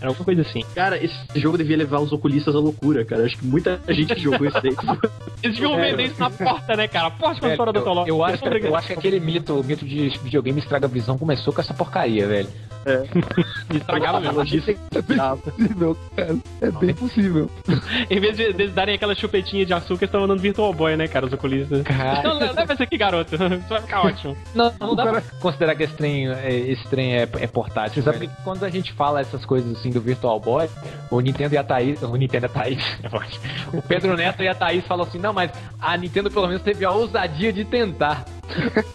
Era 0.00 0.10
alguma 0.10 0.24
coisa 0.24 0.42
assim. 0.42 0.64
Cara, 0.74 1.02
esse 1.02 1.16
jogo 1.36 1.58
devia 1.58 1.76
levar 1.76 1.98
os 1.98 2.12
oculistas 2.12 2.54
à 2.54 2.58
loucura, 2.58 3.04
cara. 3.04 3.24
Acho 3.24 3.36
que 3.36 3.46
muita 3.46 3.80
gente 3.88 4.18
jogou 4.20 4.46
isso 4.46 4.60
daí. 4.62 4.74
Eles 5.42 5.56
deviam 5.56 5.76
vender 5.76 6.04
isso 6.04 6.20
na 6.20 6.30
porta, 6.30 6.76
né, 6.76 6.88
cara? 6.88 7.10
Porta 7.10 7.40
com 7.40 7.46
a 7.46 7.50
história 7.50 7.72
do 7.72 7.78
eu, 7.80 7.84
Toló. 7.84 8.04
eu 8.06 8.24
acho, 8.24 8.44
eu 8.44 8.76
acho 8.76 8.86
que 8.88 8.92
aquele 8.92 9.20
mito, 9.20 9.54
o 9.54 9.64
mito 9.64 9.84
de 9.84 10.08
videogame 10.22 10.60
estraga 10.60 10.86
a 10.86 10.88
visão 10.88 11.18
começou 11.18 11.52
com 11.52 11.60
essa 11.60 11.74
porcaria, 11.74 12.26
velho. 12.26 12.48
Estragava 13.74 14.20
mesmo. 14.20 14.38
Logística 14.38 14.80
É 14.94 15.02
bem 15.02 15.18
possível, 15.18 15.96
cara. 16.16 16.36
É 16.60 16.70
bem 16.70 16.87
possível. 16.94 17.50
Em 18.10 18.20
vez 18.20 18.36
de, 18.36 18.52
de 18.52 18.68
darem 18.68 18.94
aquela 18.94 19.14
chupetinha 19.14 19.64
de 19.64 19.72
açúcar, 19.72 20.04
eles 20.04 20.08
estão 20.08 20.20
mandando 20.20 20.40
Virtual 20.40 20.72
Boy, 20.72 20.96
né, 20.96 21.08
cara, 21.08 21.26
os 21.26 21.32
oculistas. 21.32 21.82
Cara. 21.82 22.22
Não, 22.22 22.38
não, 22.38 22.52
leva 22.52 22.72
esse 22.72 22.82
aqui, 22.82 22.96
garoto. 22.96 23.34
Isso 23.36 23.68
vai 23.68 23.80
ficar 23.82 24.02
ótimo. 24.02 24.36
Não, 24.54 24.72
não 24.80 24.94
dá 24.94 25.04
cara- 25.04 25.20
pra 25.20 25.40
considerar 25.40 25.74
que 25.74 25.84
esse 25.84 25.94
trem, 25.94 26.28
é, 26.28 26.50
esse 26.50 26.84
trem 26.88 27.16
é, 27.16 27.22
é 27.22 27.46
portátil. 27.46 28.02
Sabe 28.02 28.26
que 28.26 28.42
quando 28.42 28.64
a 28.64 28.70
gente 28.70 28.92
fala 28.92 29.20
essas 29.20 29.44
coisas 29.44 29.76
assim 29.76 29.90
do 29.90 30.00
Virtual 30.00 30.38
Boy, 30.40 30.68
o 31.10 31.20
Nintendo 31.20 31.54
e 31.54 31.58
a 31.58 31.64
Thaís. 31.64 32.02
O 32.02 32.16
Nintendo 32.16 32.46
e 32.46 32.48
a 32.48 32.50
Thaís. 32.50 32.84
é 33.02 33.08
forte. 33.08 33.40
o 33.72 33.82
Pedro 33.82 34.16
Neto 34.16 34.42
e 34.42 34.48
a 34.48 34.54
Thaís 34.54 34.86
falam 34.86 35.06
assim: 35.06 35.18
não, 35.18 35.32
mas 35.32 35.50
a 35.80 35.96
Nintendo 35.96 36.30
pelo 36.30 36.46
menos 36.46 36.62
teve 36.62 36.84
a 36.84 36.90
ousadia 36.90 37.52
de 37.52 37.64
tentar. 37.64 38.24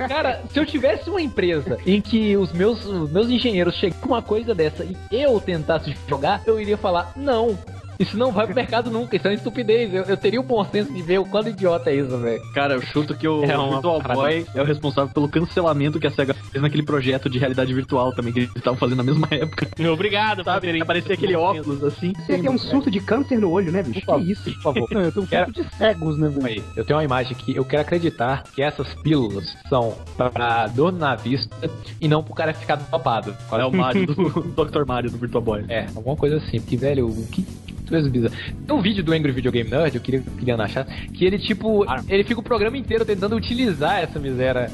Cara, 0.08 0.42
se 0.50 0.60
eu 0.60 0.66
tivesse 0.66 1.10
uma 1.10 1.22
empresa 1.22 1.78
em 1.86 2.02
que 2.02 2.36
os 2.36 2.52
meus, 2.52 2.86
os 2.86 3.12
meus 3.12 3.30
engenheiros 3.30 3.76
chegam 3.76 4.00
com 4.00 4.08
uma 4.08 4.22
coisa 4.22 4.54
dessa 4.56 4.84
e 4.84 4.98
eu 5.12 5.40
tentasse 5.40 5.96
jogar, 6.08 6.42
eu 6.46 6.60
iria 6.60 6.78
falar: 6.78 7.12
não. 7.16 7.58
Isso 8.00 8.18
não 8.18 8.32
vai 8.32 8.46
pro 8.46 8.56
mercado 8.56 8.90
nunca, 8.90 9.16
isso 9.16 9.28
é 9.28 9.32
uma 9.32 9.36
estupidez. 9.36 9.94
Eu, 9.94 10.04
eu 10.04 10.18
teria 10.18 10.40
o 10.40 10.44
bom 10.44 10.64
senso 10.66 10.92
de 10.94 11.02
ver 11.02 11.20
o 11.20 11.26
quanto 11.26 11.50
idiota 11.50 11.90
é 11.92 11.96
isso, 11.96 12.18
velho. 12.18 12.42
Cara, 12.54 12.74
eu 12.76 12.82
chuto 12.82 13.16
que 13.16 13.28
o 13.28 13.44
É 13.44 13.48
Virtual 13.48 14.02
parada. 14.02 14.20
Boy 14.22 14.46
é 14.56 14.62
o 14.62 14.66
responsável 14.66 15.14
pelo 15.14 15.28
cancelamento 15.30 16.00
que 16.00 16.08
a 16.08 16.12
SEGA 16.12 16.34
fez 16.34 16.62
naquele 16.62 16.84
projeto 16.84 17.30
de 17.30 17.38
realidade 17.40 17.74
virtual 17.74 18.14
também, 18.14 18.34
que 18.34 18.40
eles 18.40 18.52
estavam 18.56 18.78
fazendo 18.80 18.98
na 18.98 19.04
mesma 19.04 19.28
época. 19.32 19.68
Obrigado, 19.92 20.44
Sabe? 20.44 20.62
terem- 20.68 20.82
Aparecia 20.82 21.14
aquele 21.14 21.36
óculos 21.36 21.84
assim. 21.84 22.14
Você 22.26 22.38
tem 22.38 22.50
um 22.50 22.58
surto 22.58 22.90
de 22.92 23.00
câncer 23.00 23.40
no 23.40 23.50
olho, 23.52 23.72
né, 23.72 23.84
bicho? 23.84 24.06
Que 24.06 24.32
isso? 24.32 24.44
Por 24.56 24.62
favor. 24.62 24.88
Não, 24.92 25.02
eu 25.02 25.12
tenho 25.12 25.24
um 25.26 25.28
Quero- 25.28 25.52
pouco 25.54 25.62
de 25.70 25.76
cegos, 25.78 26.18
né, 26.18 26.28
velho? 26.30 26.64
Eu 26.76 26.86
tenho 26.86 26.98
uma 26.98 27.06
imagem 27.06 27.36
aqui. 27.36 27.56
Eu 27.56 27.66
quero 27.66 27.82
acreditar 27.82 28.44
que 28.54 28.62
essas 28.62 28.94
pílulas 28.96 29.56
são 29.70 29.96
pra 30.18 30.68
dor 30.68 30.92
na 30.92 31.16
vista 31.16 31.54
e 32.02 32.08
não 32.08 32.24
pro 32.24 32.34
cara 32.34 32.54
ficar 32.54 32.76
dopado. 32.76 33.36
É 33.52 33.66
o 33.66 33.72
Mario 33.72 34.08
do 34.08 34.14
Dr. 34.66 34.86
Mario 34.86 35.12
do 35.12 35.18
Virtual 35.18 35.42
Boy. 35.44 35.66
É, 35.70 35.86
alguma 35.96 36.16
coisa 36.16 36.38
assim. 36.38 36.60
Porque, 36.60 36.78
velho, 36.78 37.08
o 37.08 37.28
que, 37.28 37.46
que 37.84 37.90
coisa 37.90 38.10
bizarra. 38.10 38.36
Tem 38.66 38.76
um 38.76 38.82
vídeo 38.82 39.04
do 39.04 39.14
Angry 39.14 39.32
Video 39.32 39.52
Game 39.52 39.70
Nerd, 39.70 39.96
eu 39.96 40.02
queria 40.02 40.22
que 40.22 40.30
o 40.30 40.32
Kiliano 40.34 40.64
achasse, 40.64 40.92
que 41.10 41.26
ele, 41.26 41.38
tipo, 41.38 41.86
ele 42.08 42.24
fica 42.24 42.40
o 42.40 42.44
programa 42.44 42.78
inteiro 42.78 43.06
tentando 43.06 43.36
utilizar 43.36 44.02
essa 44.02 44.20
miséria. 44.20 44.72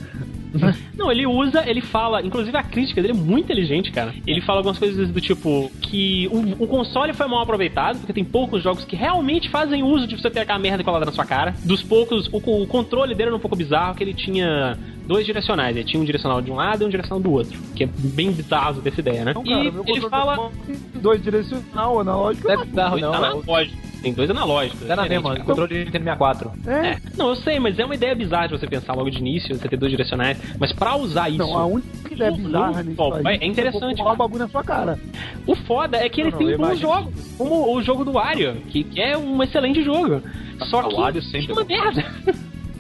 Não, 0.98 1.12
ele 1.12 1.28
usa, 1.28 1.64
ele 1.70 1.82
fala, 1.82 2.22
inclusive 2.26 2.56
a 2.58 2.64
crítica 2.64 3.02
dele 3.02 3.14
é 3.14 3.22
muito 3.22 3.46
inteligente, 3.46 3.92
cara. 3.92 4.14
Ele 4.26 4.42
fala 4.42 4.60
algumas 4.60 4.80
coisas 4.80 5.10
do 5.10 5.22
tipo 5.22 5.72
que 5.82 6.28
o, 6.32 6.64
o 6.64 6.68
console 6.68 7.14
foi 7.14 7.28
mal 7.28 7.42
aproveitado, 7.42 8.00
porque 8.00 8.14
tem 8.14 8.24
poucos 8.24 8.64
jogos 8.64 8.84
que 8.84 8.96
realmente 8.96 9.50
fazem 9.50 9.84
uso 9.84 10.08
de 10.08 10.18
você 10.18 10.30
ter 10.30 10.40
aquela 10.40 10.60
merda 10.60 10.84
colada 10.84 11.06
na 11.06 11.12
sua 11.12 11.26
cara. 11.26 11.54
Dos 11.64 11.84
poucos, 11.84 12.28
o, 12.32 12.38
o 12.38 12.68
controle 12.68 13.14
dele 13.14 13.30
era 13.30 13.36
um 13.36 13.40
pouco 13.40 13.56
bizarro, 13.56 13.96
que 13.96 14.04
ele 14.04 14.14
tinha 14.14 14.78
dois 15.10 15.26
direcionais. 15.26 15.76
Ele 15.76 15.84
tinha 15.84 16.00
um 16.00 16.06
direcional 16.06 16.40
de 16.40 16.52
um 16.52 16.56
lado 16.56 16.84
e 16.84 16.86
um 16.86 16.90
direcional 16.90 17.20
do 17.20 17.32
outro. 17.32 17.60
Que 17.76 17.84
é 17.86 17.88
bem 17.88 18.32
bizarro 18.32 18.80
dessa 18.80 19.00
ideia, 19.00 19.26
né? 19.26 19.34
E 19.44 19.50
cara, 19.50 19.72
meu 19.72 19.84
ele 19.88 20.02
fala. 20.08 20.52
dois 21.02 21.22
direcional, 21.24 22.00
analógico. 22.00 22.48
Não 22.48 22.54
é 22.62 22.66
bizarro, 22.66 22.98
não. 23.00 23.08
é 23.08 23.18
o- 23.18 23.24
analógicos. 23.40 23.90
Tem 24.04 24.14
dois 24.14 24.30
analógicos. 24.30 24.88
Dá 24.88 24.96
na 24.96 25.10
mesma, 25.10 25.32
cara. 25.32 25.44
controle 25.44 25.74
de 25.74 25.80
Nintendo 25.86 26.06
64. 26.06 26.52
É. 26.68 26.98
Não, 27.18 27.30
eu 27.30 27.36
sei, 27.36 27.60
mas 27.60 27.78
é 27.78 27.84
uma 27.84 27.96
ideia 27.96 28.16
bizarra 28.16 28.48
de 28.48 28.58
você 28.58 28.66
pensar 28.66 28.94
logo 28.94 29.10
de 29.10 29.18
início, 29.18 29.54
você 29.54 29.68
ter 29.68 29.76
dois 29.76 29.92
direcionais. 29.92 30.38
Mas 30.58 30.72
pra 30.72 30.96
usar 30.96 31.28
isso. 31.28 31.40
Não, 31.40 31.58
a 31.58 31.66
única 31.66 32.14
ideia 32.14 32.32
bizarra 32.32 32.82
nisso 32.84 32.96
Bom, 32.96 33.14
aí 33.26 33.38
é 33.42 33.46
interessante, 33.46 33.98
você 33.98 34.04
o 34.10 34.16
bagulho 34.16 34.44
na 34.44 34.48
sua 34.48 34.64
cara. 34.64 34.98
O 35.46 35.54
foda 35.56 35.98
é 35.98 36.08
que 36.08 36.22
ele 36.22 36.32
Não, 36.32 36.38
tem 36.38 36.48
não, 36.58 36.70
bons 36.70 36.80
jogos, 36.80 37.14
como 37.38 37.76
o 37.76 37.82
jogo 37.82 38.06
do 38.06 38.14
Wario, 38.14 38.56
que, 38.70 38.84
que 38.86 39.02
é 39.02 39.18
um 39.18 39.44
excelente 39.44 39.84
jogo. 39.84 40.22
Só 40.70 40.84
que 40.84 40.94
o 40.94 40.98
Wario 40.98 41.22
sempre 41.24 41.52
é 41.52 41.54
uma 41.54 41.66
merda. 41.66 42.06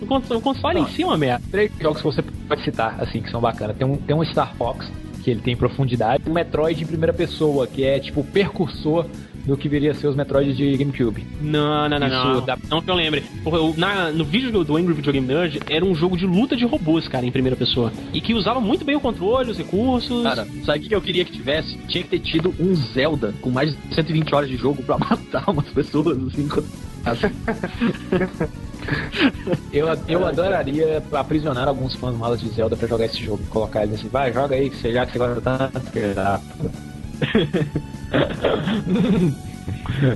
O 0.01 0.05
cons- 0.05 0.29
O 0.31 0.41
console 0.41 0.79
em 0.79 0.87
si 0.87 1.03
é 1.03 1.05
uma 1.05 1.17
merda. 1.17 1.43
Três 1.51 1.71
jogos 1.79 1.97
que 1.99 2.03
você 2.05 2.21
pode 2.47 2.63
citar, 2.63 2.95
assim, 2.99 3.21
que 3.21 3.29
são 3.29 3.39
bacanas. 3.41 3.75
Tem 3.77 3.85
um, 3.87 3.97
tem 3.97 4.15
um 4.15 4.23
Star 4.25 4.55
Fox, 4.55 4.89
que 5.23 5.29
ele 5.31 5.41
tem 5.41 5.55
profundidade. 5.55 6.23
Um 6.27 6.33
Metroid 6.33 6.81
em 6.83 6.87
primeira 6.87 7.13
pessoa, 7.13 7.67
que 7.67 7.83
é, 7.83 7.99
tipo, 7.99 8.21
o 8.21 8.23
percursor 8.23 9.05
do 9.45 9.57
que 9.57 9.67
viria 9.69 9.91
a 9.91 9.93
ser 9.95 10.07
os 10.07 10.15
Metroids 10.15 10.55
de 10.55 10.77
GameCube. 10.77 11.25
Não, 11.41 11.89
não, 11.89 11.97
não, 11.99 12.07
Isso 12.07 12.15
não. 12.39 12.45
dá- 12.45 12.57
Não 12.69 12.81
que 12.81 12.91
eu 12.91 12.95
lembre. 12.95 13.23
Porra, 13.43 13.57
eu- 13.57 13.73
na- 13.77 14.11
no 14.11 14.23
vídeo 14.23 14.63
do 14.63 14.77
Angry 14.77 14.93
Video 14.93 15.11
Game 15.13 15.25
Nerd, 15.25 15.59
era 15.69 15.83
um 15.83 15.95
jogo 15.95 16.15
de 16.17 16.25
luta 16.25 16.55
de 16.55 16.65
robôs, 16.65 17.07
cara, 17.07 17.25
em 17.25 17.31
primeira 17.31 17.55
pessoa. 17.55 17.91
E 18.13 18.21
que 18.21 18.33
usava 18.33 18.59
muito 18.61 18.85
bem 18.85 18.95
o 18.95 18.99
controle, 18.99 19.49
os 19.49 19.57
recursos. 19.57 20.23
Cara, 20.23 20.45
sabe 20.65 20.79
o 20.85 20.89
que 20.89 20.93
eu 20.95 21.01
queria 21.01 21.25
que 21.25 21.31
tivesse? 21.31 21.77
Tinha 21.87 22.03
que 22.03 22.09
ter 22.09 22.19
tido 22.19 22.53
um 22.59 22.75
Zelda 22.75 23.33
com 23.41 23.49
mais 23.49 23.71
de 23.75 23.95
120 23.95 24.35
horas 24.35 24.49
de 24.49 24.57
jogo 24.57 24.83
pra 24.83 24.97
matar 24.99 25.49
umas 25.49 25.67
pessoas, 25.69 26.17
assim. 26.27 26.47
quando- 26.47 26.67
Eu, 29.73 29.87
eu 30.07 30.25
adoraria 30.25 31.01
aprisionar 31.13 31.67
alguns 31.67 31.95
fãs 31.95 32.15
malas 32.15 32.39
de 32.41 32.49
Zelda 32.49 32.75
pra 32.75 32.87
jogar 32.87 33.05
esse 33.05 33.23
jogo. 33.23 33.43
Colocar 33.49 33.83
eles 33.83 33.95
assim, 33.99 34.07
vai, 34.09 34.31
joga 34.33 34.55
aí, 34.55 34.69
que 34.69 34.75
você- 34.77 34.91
já 34.93 35.05
que 35.05 35.11
você 35.13 35.17
gosta 35.19 35.41
tanto. 35.41 35.79
filho 35.91 36.13
da 36.15 36.39
puta." 36.57 36.89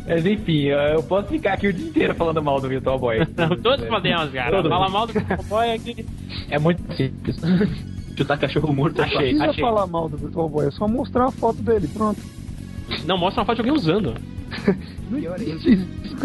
Mas 0.07 0.25
enfim, 0.25 0.63
eu 0.67 1.03
posso 1.03 1.27
ficar 1.29 1.53
aqui 1.53 1.67
o 1.67 1.73
dia 1.73 1.87
inteiro 1.87 2.15
falando 2.15 2.41
mal 2.41 2.59
do 2.59 2.67
Virtual 2.67 2.97
Boy. 2.99 3.25
Todos 3.61 3.85
podemos, 3.87 4.31
cara. 4.31 4.57
Todo 4.57 4.69
Fala 4.69 4.89
mal 4.89 5.07
do 5.07 5.13
cowboy 5.13 5.71
aqui. 5.71 6.05
É 6.49 6.57
muito 6.59 6.81
simples. 6.95 7.37
Chutar 8.17 8.37
cachorro 8.37 8.71
morto 8.73 9.01
é 9.01 9.05
Achei. 9.05 9.15
Não 9.17 9.21
precisa 9.23 9.45
achei. 9.49 9.63
falar 9.63 9.87
mal 9.87 10.07
do 10.07 10.17
Virtual 10.17 10.47
Boy, 10.49 10.67
é 10.67 10.71
só 10.71 10.87
mostrar 10.87 11.25
a 11.25 11.31
foto 11.31 11.61
dele, 11.63 11.87
pronto. 11.87 12.19
Não, 13.05 13.17
mostra 13.17 13.41
uma 13.41 13.45
foto 13.45 13.55
de 13.55 13.61
alguém 13.61 13.73
usando. 13.75 14.13
Não 15.09 15.19
Pior 15.19 15.35
existe 15.41 15.73
isso, 15.73 16.15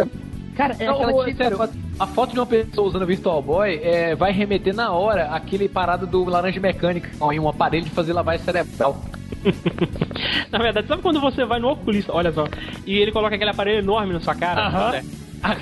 cara. 0.58 0.76
É 0.78 0.86
Não, 0.86 0.94
aquela 0.96 1.24
típica 1.24 1.44
sério, 1.44 1.56
foto- 1.56 1.78
a 1.98 2.06
foto 2.06 2.32
de 2.34 2.40
uma 2.40 2.46
pessoa 2.46 2.88
usando 2.88 3.06
Virtual 3.06 3.40
Boy 3.40 3.80
é, 3.82 4.14
vai 4.14 4.32
remeter 4.32 4.74
na 4.74 4.92
hora 4.92 5.30
aquele 5.30 5.68
parado 5.68 6.06
do 6.06 6.24
Laranja 6.24 6.60
Mecânica, 6.60 7.08
ó, 7.20 7.32
em 7.32 7.38
um 7.40 7.48
aparelho 7.48 7.84
de 7.84 7.90
fazer 7.90 8.12
lavagem 8.12 8.44
cerebral. 8.44 9.02
Na 10.50 10.58
verdade, 10.58 10.88
sabe 10.88 11.00
quando 11.02 11.20
você 11.20 11.44
vai 11.44 11.60
no 11.60 11.68
oculista, 11.70 12.12
olha 12.12 12.32
só, 12.32 12.44
e 12.86 12.96
ele 12.98 13.12
coloca 13.12 13.34
aquele 13.36 13.50
aparelho 13.50 13.78
enorme 13.78 14.12
na 14.12 14.20
sua 14.20 14.34
cara? 14.34 14.66
Aham. 14.66 14.88
Olha, 14.88 15.04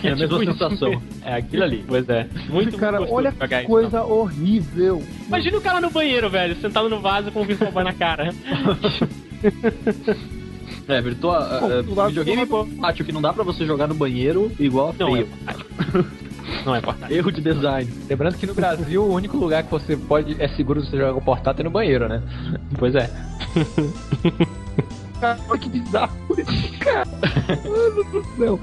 É 0.02 0.12
a 0.12 0.16
mesma 0.16 0.38
sensação. 0.38 1.02
É 1.22 1.34
aquilo 1.34 1.62
ali, 1.64 1.84
pois 1.86 2.08
é. 2.08 2.26
Muito 2.48 2.78
cara, 2.78 2.96
gostoso 2.98 3.16
olha 3.18 3.32
que 3.32 3.54
isso, 3.54 3.66
coisa 3.66 4.02
horrível. 4.04 5.02
Imagina 5.26 5.58
o 5.58 5.60
cara 5.60 5.80
no 5.82 5.90
banheiro, 5.90 6.30
velho, 6.30 6.56
sentado 6.56 6.88
no 6.88 6.98
vaso 7.00 7.30
com 7.30 7.42
o 7.42 7.44
Virtual 7.44 7.70
Boy 7.70 7.84
na 7.84 7.92
cara. 7.92 8.32
É, 10.88 11.00
virtual. 11.00 11.42
Pô, 11.60 11.66
é, 11.72 11.82
do 11.82 11.94
lado 11.94 12.08
videogame 12.08 12.46
portátil 12.46 13.04
que 13.04 13.12
não 13.12 13.20
dá 13.20 13.32
pra 13.32 13.42
você 13.44 13.66
jogar 13.66 13.86
no 13.88 13.94
banheiro 13.94 14.52
igual 14.58 14.90
a 14.90 14.92
Não 14.98 15.08
é 15.08 15.12
feio. 15.12 15.26
portátil. 15.26 15.66
Não 16.64 16.74
é 16.76 16.80
portátil. 16.80 17.16
Erro 17.18 17.32
de 17.32 17.40
design. 17.40 17.92
Lembrando 18.08 18.36
que 18.36 18.46
no 18.46 18.54
Brasil 18.54 19.02
o 19.02 19.12
único 19.14 19.36
lugar 19.36 19.62
que 19.64 19.70
você 19.70 19.96
pode 19.96 20.40
é 20.40 20.46
seguro 20.48 20.80
você 20.84 20.96
jogar 20.96 21.12
com 21.14 21.20
portátil 21.20 21.62
é 21.62 21.64
no 21.64 21.70
banheiro, 21.70 22.08
né? 22.08 22.22
Pois 22.78 22.94
é. 22.94 23.10
Cara, 25.20 25.38
olha 25.48 25.58
que 25.58 25.68
bizarro 25.70 26.12
isso, 26.36 26.78
cara. 26.78 27.06
Mano 27.64 28.04
do 28.04 28.24
céu. 28.36 28.60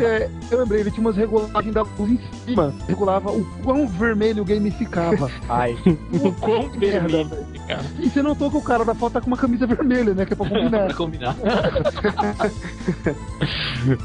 É- 0.00 0.30
eu 0.50 0.58
lembrei, 0.60 0.80
ele 0.80 0.90
tinha 0.90 1.02
umas 1.06 1.16
regulagens 1.16 1.74
da 1.74 1.82
luz 1.82 2.10
em 2.12 2.18
cima. 2.46 2.74
Regulava 2.88 3.30
o 3.30 3.44
quão 3.62 3.86
vermelho 3.86 4.42
o 4.42 4.46
game 4.46 4.70
ficava. 4.70 5.30
Ai. 5.50 5.76
O 6.12 6.32
quão 6.32 6.70
vermelho. 6.70 7.28
Cara. 7.66 7.84
E 7.98 8.08
você 8.08 8.22
notou 8.22 8.50
que 8.50 8.56
o 8.56 8.62
cara 8.62 8.84
da 8.84 8.94
foto 8.94 9.14
tá 9.14 9.20
com 9.20 9.26
uma 9.28 9.36
camisa 9.36 9.66
vermelha, 9.66 10.14
né? 10.14 10.24
Que 10.24 10.32
é 10.32 10.36
pra 10.36 10.46
combinar. 10.48 10.86
Pra 10.86 10.94
combinar. 10.94 11.36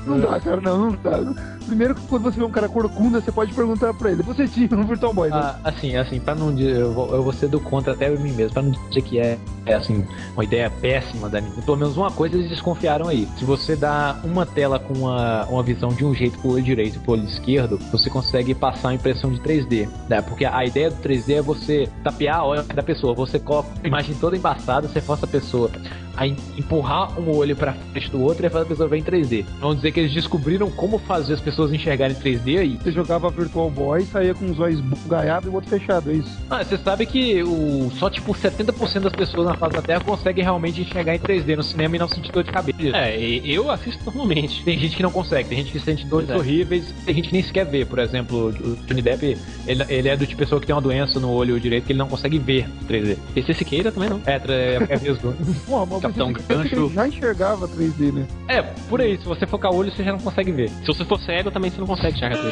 Não 0.06 0.20
dá, 0.20 0.40
cara, 0.40 0.62
não, 0.62 0.78
não 0.78 0.92
dá. 1.04 1.20
Primeiro 1.66 1.96
que 1.96 2.02
quando 2.08 2.24
você 2.24 2.38
vê 2.40 2.44
um 2.46 2.50
cara 2.50 2.68
corcunda, 2.68 3.22
você 3.22 3.32
pode 3.32 3.54
perguntar 3.54 3.94
pra 3.94 4.12
ele, 4.12 4.22
você 4.24 4.48
tinha 4.48 4.68
um 4.74 4.84
Virtual 4.86 5.14
Boy, 5.14 5.30
né? 5.30 5.36
Ah, 5.38 5.60
assim, 5.64 5.96
assim, 5.96 6.20
pra 6.20 6.36
não 6.36 6.54
dizer, 6.54 6.76
eu 6.78 6.92
vou, 6.94 7.14
eu 7.16 7.24
vou 7.24 7.32
ser 7.34 7.48
do 7.48 7.60
contra 7.60 7.94
até 7.94 8.10
mim 8.10 8.32
mesmo, 8.34 8.54
pra 8.54 8.62
não 8.62 8.72
dizer 8.72 9.02
que 9.02 9.20
é, 9.20 9.38
é 9.66 9.74
assim, 9.74 10.06
uma 10.34 10.44
ideia 10.44 10.70
péssima 10.70 11.30
da 11.30 11.40
Nintendo. 11.40 11.62
Pelo 11.64 11.78
menos 11.78 11.96
uma 11.98 12.12
coisa 12.12 12.36
eles 12.36 12.50
desconfiaram 12.50 13.08
aí. 13.08 13.28
Se 13.38 13.46
você 13.46 13.76
dá 13.76 14.20
uma 14.24 14.46
tela 14.46 14.80
com 14.80 14.94
uma, 14.94 15.46
uma 15.46 15.64
visão 15.64 15.90
de 15.90 16.04
um 16.06 16.14
jeito 16.14 16.38
pro 16.40 16.52
olho 16.52 16.64
direito 16.64 16.96
e 16.96 17.00
pro 17.00 17.14
olho 17.14 17.24
esquerdo, 17.26 17.78
você 17.92 18.10
consegue 18.10 18.54
passar 18.54 18.90
a 18.90 18.94
impressão 18.94 19.32
de 19.32 19.40
3D, 19.40 19.88
né? 20.10 20.22
Porque 20.22 20.46
a 20.46 20.66
ideia 20.66 20.90
do 20.90 20.98
3D 21.02 21.36
é 21.36 21.42
você 21.42 21.88
tapear 22.04 22.38
a 22.40 22.46
olho 22.46 22.64
da 22.64 22.84
pessoa. 22.84 23.14
Você 23.14 23.40
coloca 23.40 23.70
a 23.84 23.88
imagem 23.88 24.16
toda 24.16 24.36
embaçada, 24.36 24.88
você 24.88 25.00
força 25.02 25.26
a 25.26 25.30
pessoa 25.30 25.70
a 26.18 26.28
em- 26.28 26.36
empurrar 26.58 27.18
um 27.20 27.34
olho 27.36 27.56
pra 27.56 27.74
frente 27.74 28.10
do 28.12 28.22
outro 28.22 28.44
e 28.44 28.48
a 28.48 28.66
pessoa 28.66 28.88
vem 28.90 29.00
em 29.00 29.04
3D. 29.04 29.46
Vamos 29.60 29.78
dizer 29.78 29.92
que 29.92 30.00
eles 30.02 30.14
descobriram 30.14 30.70
como 30.70 31.00
fazer 31.00 31.34
as 31.34 31.40
pessoas 31.40 31.51
enxergarem 31.74 32.16
3D 32.16 32.60
aí. 32.60 32.78
Você 32.82 32.92
jogava 32.92 33.30
Virtual 33.30 33.70
Boy, 33.70 34.04
saía 34.06 34.34
com 34.34 34.46
os 34.50 34.60
olhos 34.60 34.80
bugalhados 34.82 35.48
e 35.48 35.50
o 35.50 35.54
outro 35.56 35.70
fechado, 35.70 36.12
é 36.12 36.16
isso. 36.16 36.30
Ah, 36.50 36.64
você 36.64 36.78
sabe 36.78 37.06
que 37.06 37.44
o, 37.44 37.92
só 37.98 38.10
tipo 38.10 38.34
70% 38.34 39.00
das 39.02 39.14
pessoas 39.14 39.48
na 39.48 39.56
face 39.56 39.76
da 39.76 39.82
Terra 39.82 40.02
conseguem 40.02 40.44
realmente 40.44 40.82
enxergar 40.82 41.16
em 41.16 41.20
3D 41.20 41.56
no 41.56 41.64
cinema 41.64 41.96
e 41.96 42.00
não 42.00 42.08
sentir 42.08 42.32
dor 42.32 42.44
de 42.44 42.52
cabeça. 42.52 42.98
É, 42.98 43.20
e 43.20 43.54
eu 43.54 43.70
assisto 43.72 44.04
normalmente. 44.06 44.64
Tem 44.64 44.78
gente 44.78 44.96
que 44.96 45.04
não 45.04 45.12
consegue, 45.12 45.50
tem 45.50 45.58
gente 45.60 45.72
que 45.72 45.80
sente 45.80 46.06
dores 46.06 46.28
Pois 46.28 46.38
é. 46.40 46.42
horríveis, 46.42 46.94
tem 47.06 47.16
gente 47.16 47.28
que 47.30 47.34
nem 47.34 47.44
sequer 47.44 47.66
vê. 47.66 47.86
Por 47.86 48.00
exemplo, 48.00 48.48
o 48.50 48.76
Johnny 48.88 49.02
Depp, 49.02 49.38
ele, 49.68 49.84
ele 49.90 50.10
é 50.10 50.16
do 50.16 50.26
tipo 50.26 50.32
de 50.40 50.46
pessoa 50.46 50.60
que 50.62 50.68
tem 50.68 50.76
uma 50.76 50.82
doença 50.82 51.20
no 51.20 51.30
olho 51.32 51.60
direito 51.60 51.86
que 51.86 51.92
ele 51.92 52.00
não 52.00 52.08
consegue 52.08 52.38
ver 52.40 52.68
3D. 52.88 53.18
PC 53.34 53.54
Siqueira 53.54 53.92
também 53.92 54.10
não. 54.10 54.22
É, 54.26 54.36
é, 54.36 54.88
é 54.90 55.00
mesmo. 55.00 55.34
Pô, 55.68 55.86
mas 55.86 56.02
Capitão 56.02 56.32
você- 56.34 56.54
Gancho. 56.54 56.92
já 56.94 57.08
enxergava 57.08 57.68
3D, 57.68 58.12
né? 58.14 58.26
É, 58.48 58.62
por 58.62 59.02
aí, 59.02 59.18
se 59.18 59.26
você 59.26 59.46
focar 59.46 59.72
o 59.72 59.76
olho, 59.78 59.92
você 59.92 60.04
já 60.04 60.12
não 60.12 60.20
consegue 60.20 60.52
ver. 60.52 60.70
Se 60.70 60.88
você 60.88 61.04
for 61.06 61.20
cego, 61.22 61.41
também 61.50 61.72
você 61.72 61.80
não 61.80 61.88
consegue 61.88 62.16
enxergar 62.16 62.38
tudo. 62.38 62.52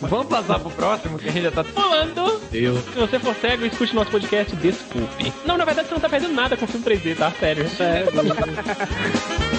Vamos 0.00 0.26
passar 0.26 0.58
pro 0.58 0.70
próximo, 0.70 1.18
que 1.18 1.28
a 1.28 1.32
gente 1.32 1.44
já 1.44 1.50
tá. 1.50 1.64
Pulando! 1.64 2.40
Deus. 2.50 2.84
Se 2.84 2.98
você 2.98 3.18
for 3.18 3.34
cego, 3.36 3.64
escute 3.64 3.94
nosso 3.94 4.10
podcast, 4.10 4.54
desculpe. 4.56 5.32
Não, 5.46 5.56
na 5.56 5.64
verdade 5.64 5.88
você 5.88 5.94
não 5.94 6.00
tá 6.00 6.08
perdendo 6.08 6.34
nada 6.34 6.56
com 6.56 6.66
filme 6.66 6.84
3D, 6.84 7.16
tá? 7.16 7.30
Sério. 7.30 7.64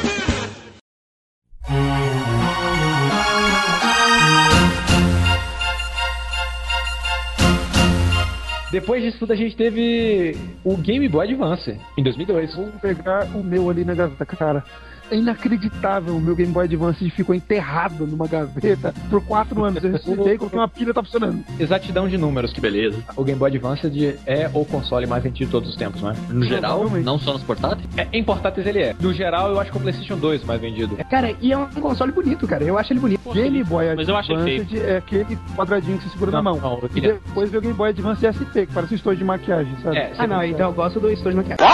Depois 8.71 9.01
disso 9.03 9.19
tudo, 9.19 9.33
a 9.33 9.35
gente 9.35 9.55
teve 9.55 10.37
o 10.63 10.77
Game 10.77 11.07
Boy 11.09 11.27
Advance, 11.27 11.75
em 11.97 12.03
2002. 12.03 12.55
Vou 12.55 12.67
pegar 12.79 13.25
o 13.35 13.43
meu 13.43 13.69
ali 13.69 13.83
na 13.83 13.95
gaveta, 13.95 14.25
cara. 14.25 14.63
É 15.11 15.15
inacreditável, 15.15 16.15
o 16.15 16.21
meu 16.21 16.35
Game 16.35 16.51
Boy 16.51 16.65
Advance 16.65 17.09
ficou 17.11 17.33
enterrado 17.33 18.05
numa 18.05 18.27
gaveta 18.27 18.93
por 19.09 19.23
quatro 19.23 19.63
anos. 19.63 19.83
Eu 19.83 19.91
ressuscitei 19.91 20.37
porque 20.37 20.55
uma 20.55 20.67
pilha 20.67 20.93
tá 20.93 21.01
funcionando. 21.03 21.43
Exatidão 21.59 22.07
de 22.07 22.17
números. 22.17 22.53
Que 22.53 22.61
beleza. 22.61 22.97
O 23.15 23.23
Game 23.23 23.39
Boy 23.39 23.49
Advance 23.49 23.87
é 24.25 24.49
o 24.53 24.63
console 24.65 25.07
mais 25.07 25.23
vendido 25.23 25.45
de 25.45 25.51
todos 25.51 25.69
os 25.69 25.75
tempos, 25.75 26.01
não 26.01 26.11
é? 26.11 26.15
No 26.29 26.45
geral, 26.45 26.77
Provavelmente. 26.79 27.05
não 27.05 27.17
só 27.19 27.33
nos 27.33 27.43
portáteis? 27.43 27.87
É, 27.97 28.07
em 28.13 28.23
portáteis 28.23 28.65
ele 28.67 28.79
é. 28.79 28.95
No 28.99 29.13
geral, 29.13 29.49
eu 29.49 29.59
acho 29.59 29.71
que 29.71 29.77
o 29.77 29.81
PlayStation 29.81 30.17
2 30.17 30.43
mais 30.43 30.61
vendido. 30.61 30.95
Cara, 31.09 31.33
e 31.41 31.51
é 31.51 31.57
um 31.57 31.65
console 31.67 32.11
bonito, 32.11 32.47
cara. 32.47 32.63
Eu 32.63 32.77
acho 32.77 32.93
ele 32.93 32.99
bonito. 32.99 33.19
Game 33.33 33.63
Boy 33.63 33.95
Mas 33.95 34.07
eu 34.07 34.15
achei 34.15 34.35
Advance 34.35 34.79
é 34.79 34.97
aquele 34.97 35.37
quadradinho 35.55 35.97
que 35.97 36.03
você 36.03 36.09
segura 36.11 36.31
na 36.31 36.41
mão. 36.41 36.57
Não, 36.57 36.79
eu 36.79 36.85
E 36.85 36.89
queria... 36.89 37.13
depois 37.13 37.49
veio 37.49 37.59
o 37.59 37.63
Game 37.63 37.75
Boy 37.75 37.89
Advance 37.89 38.25
SP, 38.25 38.65
que 38.67 38.73
parece 38.73 38.93
um 38.93 38.97
estojo 38.97 39.17
de 39.17 39.23
maquiagem, 39.23 39.73
sabe? 39.83 39.97
É, 39.97 40.13
Ah, 40.17 40.27
não, 40.27 40.43
então 40.43 40.67
eu 40.69 40.73
gosto 40.73 40.99
do 40.99 41.09
estojo 41.09 41.31
de 41.31 41.35
maquiagem. 41.49 41.65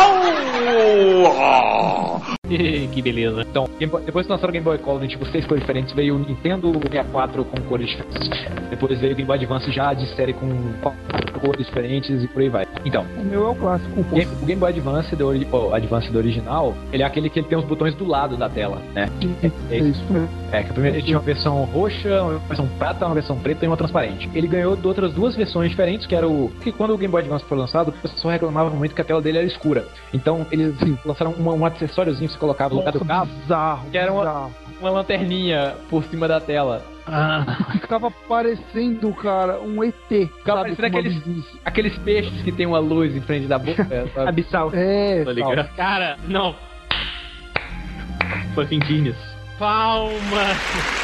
que 2.92 3.02
beleza. 3.02 3.42
Então, 3.42 3.68
depois 3.80 4.26
que 4.26 4.32
lançaram 4.32 4.50
o 4.50 4.54
Game 4.54 4.64
Boy 4.64 4.78
Color 4.78 5.04
em 5.04 5.08
tipo 5.08 5.26
seis 5.28 5.46
cores 5.46 5.62
diferentes, 5.64 5.94
veio 5.94 6.16
o 6.16 6.20
Nintendo 6.20 6.72
64 6.74 7.44
com 7.46 7.62
cores 7.62 7.88
diferentes. 7.90 8.30
Depois 8.70 9.00
veio 9.00 9.14
o 9.14 9.16
Game 9.16 9.28
Boy 9.28 9.38
Advance 9.38 9.72
já 9.72 9.94
de 9.94 10.08
série 10.16 10.34
com 10.34 10.48
quatro 10.82 11.40
cores 11.40 11.66
diferentes 11.66 12.24
e 12.24 12.28
por 12.28 12.42
aí 12.42 12.50
vai. 12.50 12.66
Então, 12.86 13.06
O 13.20 13.24
meu 13.24 13.48
é 13.48 13.50
o 13.50 13.56
clássico. 13.56 14.00
o 14.00 14.04
Game, 14.04 14.32
o 14.42 14.46
Game 14.46 14.60
Boy 14.60 14.70
Advance 14.70 15.16
do, 15.16 15.30
Advance 15.74 16.10
do 16.12 16.18
original, 16.18 16.74
ele 16.92 17.04
é 17.04 17.06
aquele 17.06 17.30
que 17.30 17.40
ele 17.40 17.48
tem 17.48 17.58
os 17.58 17.66
botões 17.66 17.94
do 17.96 18.06
lado 18.06 18.38
da 18.38 18.50
tela, 18.50 18.82
né? 18.94 19.10
É 19.72 19.78
isso 19.78 20.04
mesmo. 20.10 20.30
É, 20.52 20.64
que 20.64 20.70
a 20.70 20.74
primeira, 20.74 20.98
ele 20.98 21.06
tinha 21.06 21.18
uma 21.18 21.24
versão 21.24 21.64
roxa, 21.66 22.22
uma 22.24 22.40
versão 22.40 22.68
prata, 22.78 23.06
uma 23.06 23.14
versão 23.16 23.38
preta 23.38 23.66
e 23.66 23.68
uma 23.68 23.78
transparente. 23.78 24.30
Ele 24.34 24.48
ganhou 24.48 24.76
de 24.76 24.88
outras 24.88 25.12
duas 25.14 25.36
versões 25.36 25.70
diferentes, 25.70 26.06
que 26.06 26.16
era 26.16 26.28
o. 26.28 26.52
que 26.62 26.72
quando 26.72 26.94
o 26.94 26.98
Game 26.98 27.12
Boy 27.12 27.22
Advance 27.22 27.44
foi 27.46 27.58
lançado, 27.58 27.90
o 27.90 27.92
pessoal 27.92 28.32
reclamava 28.32 28.70
muito 28.70 28.96
que 28.96 29.02
a 29.02 29.04
tela 29.04 29.22
dele 29.22 29.40
era 29.40 29.48
escura. 29.48 29.86
Então 30.14 30.46
eles 30.52 30.74
lançaram 31.06 31.32
uma- 31.32 31.54
um 31.54 31.66
acessóriozinho 31.66 32.26
você 32.36 32.40
colocava 32.40 32.74
no 32.74 32.80
lugar 32.80 32.92
do 32.94 33.06
cabo, 33.06 33.32
bizarro, 33.32 33.90
que 33.90 33.98
era 33.98 34.12
uma- 34.12 34.22
bizarro. 34.24 34.54
uma 34.82 34.90
lanterninha 34.92 35.76
por 35.90 36.04
cima 36.04 36.28
da 36.28 36.40
tela. 36.40 36.86
Ficava 37.72 38.10
parecendo, 38.28 39.14
cara, 39.14 39.60
um 39.62 39.84
ET. 39.84 39.94
Ficava 40.10 40.62
sabe, 40.64 40.76
parecendo 40.76 40.98
aqueles- 41.00 41.16
luzinha. 41.26 41.44
Aqueles 41.64 41.98
peixes 42.00 42.42
que 42.42 42.52
tem 42.52 42.66
uma 42.66 42.80
luz 42.80 43.16
em 43.16 43.22
frente 43.22 43.46
da 43.48 43.60
boca. 43.60 43.86
sabe? 44.14 44.30
Abissal. 44.30 44.72
É, 44.74 45.24
Tá 45.24 45.32
ligado? 45.32 45.70
Cara, 45.76 46.18
não. 46.28 46.56
Fucking 48.56 48.84
genius. 48.86 49.18
Palmas! 49.60 50.95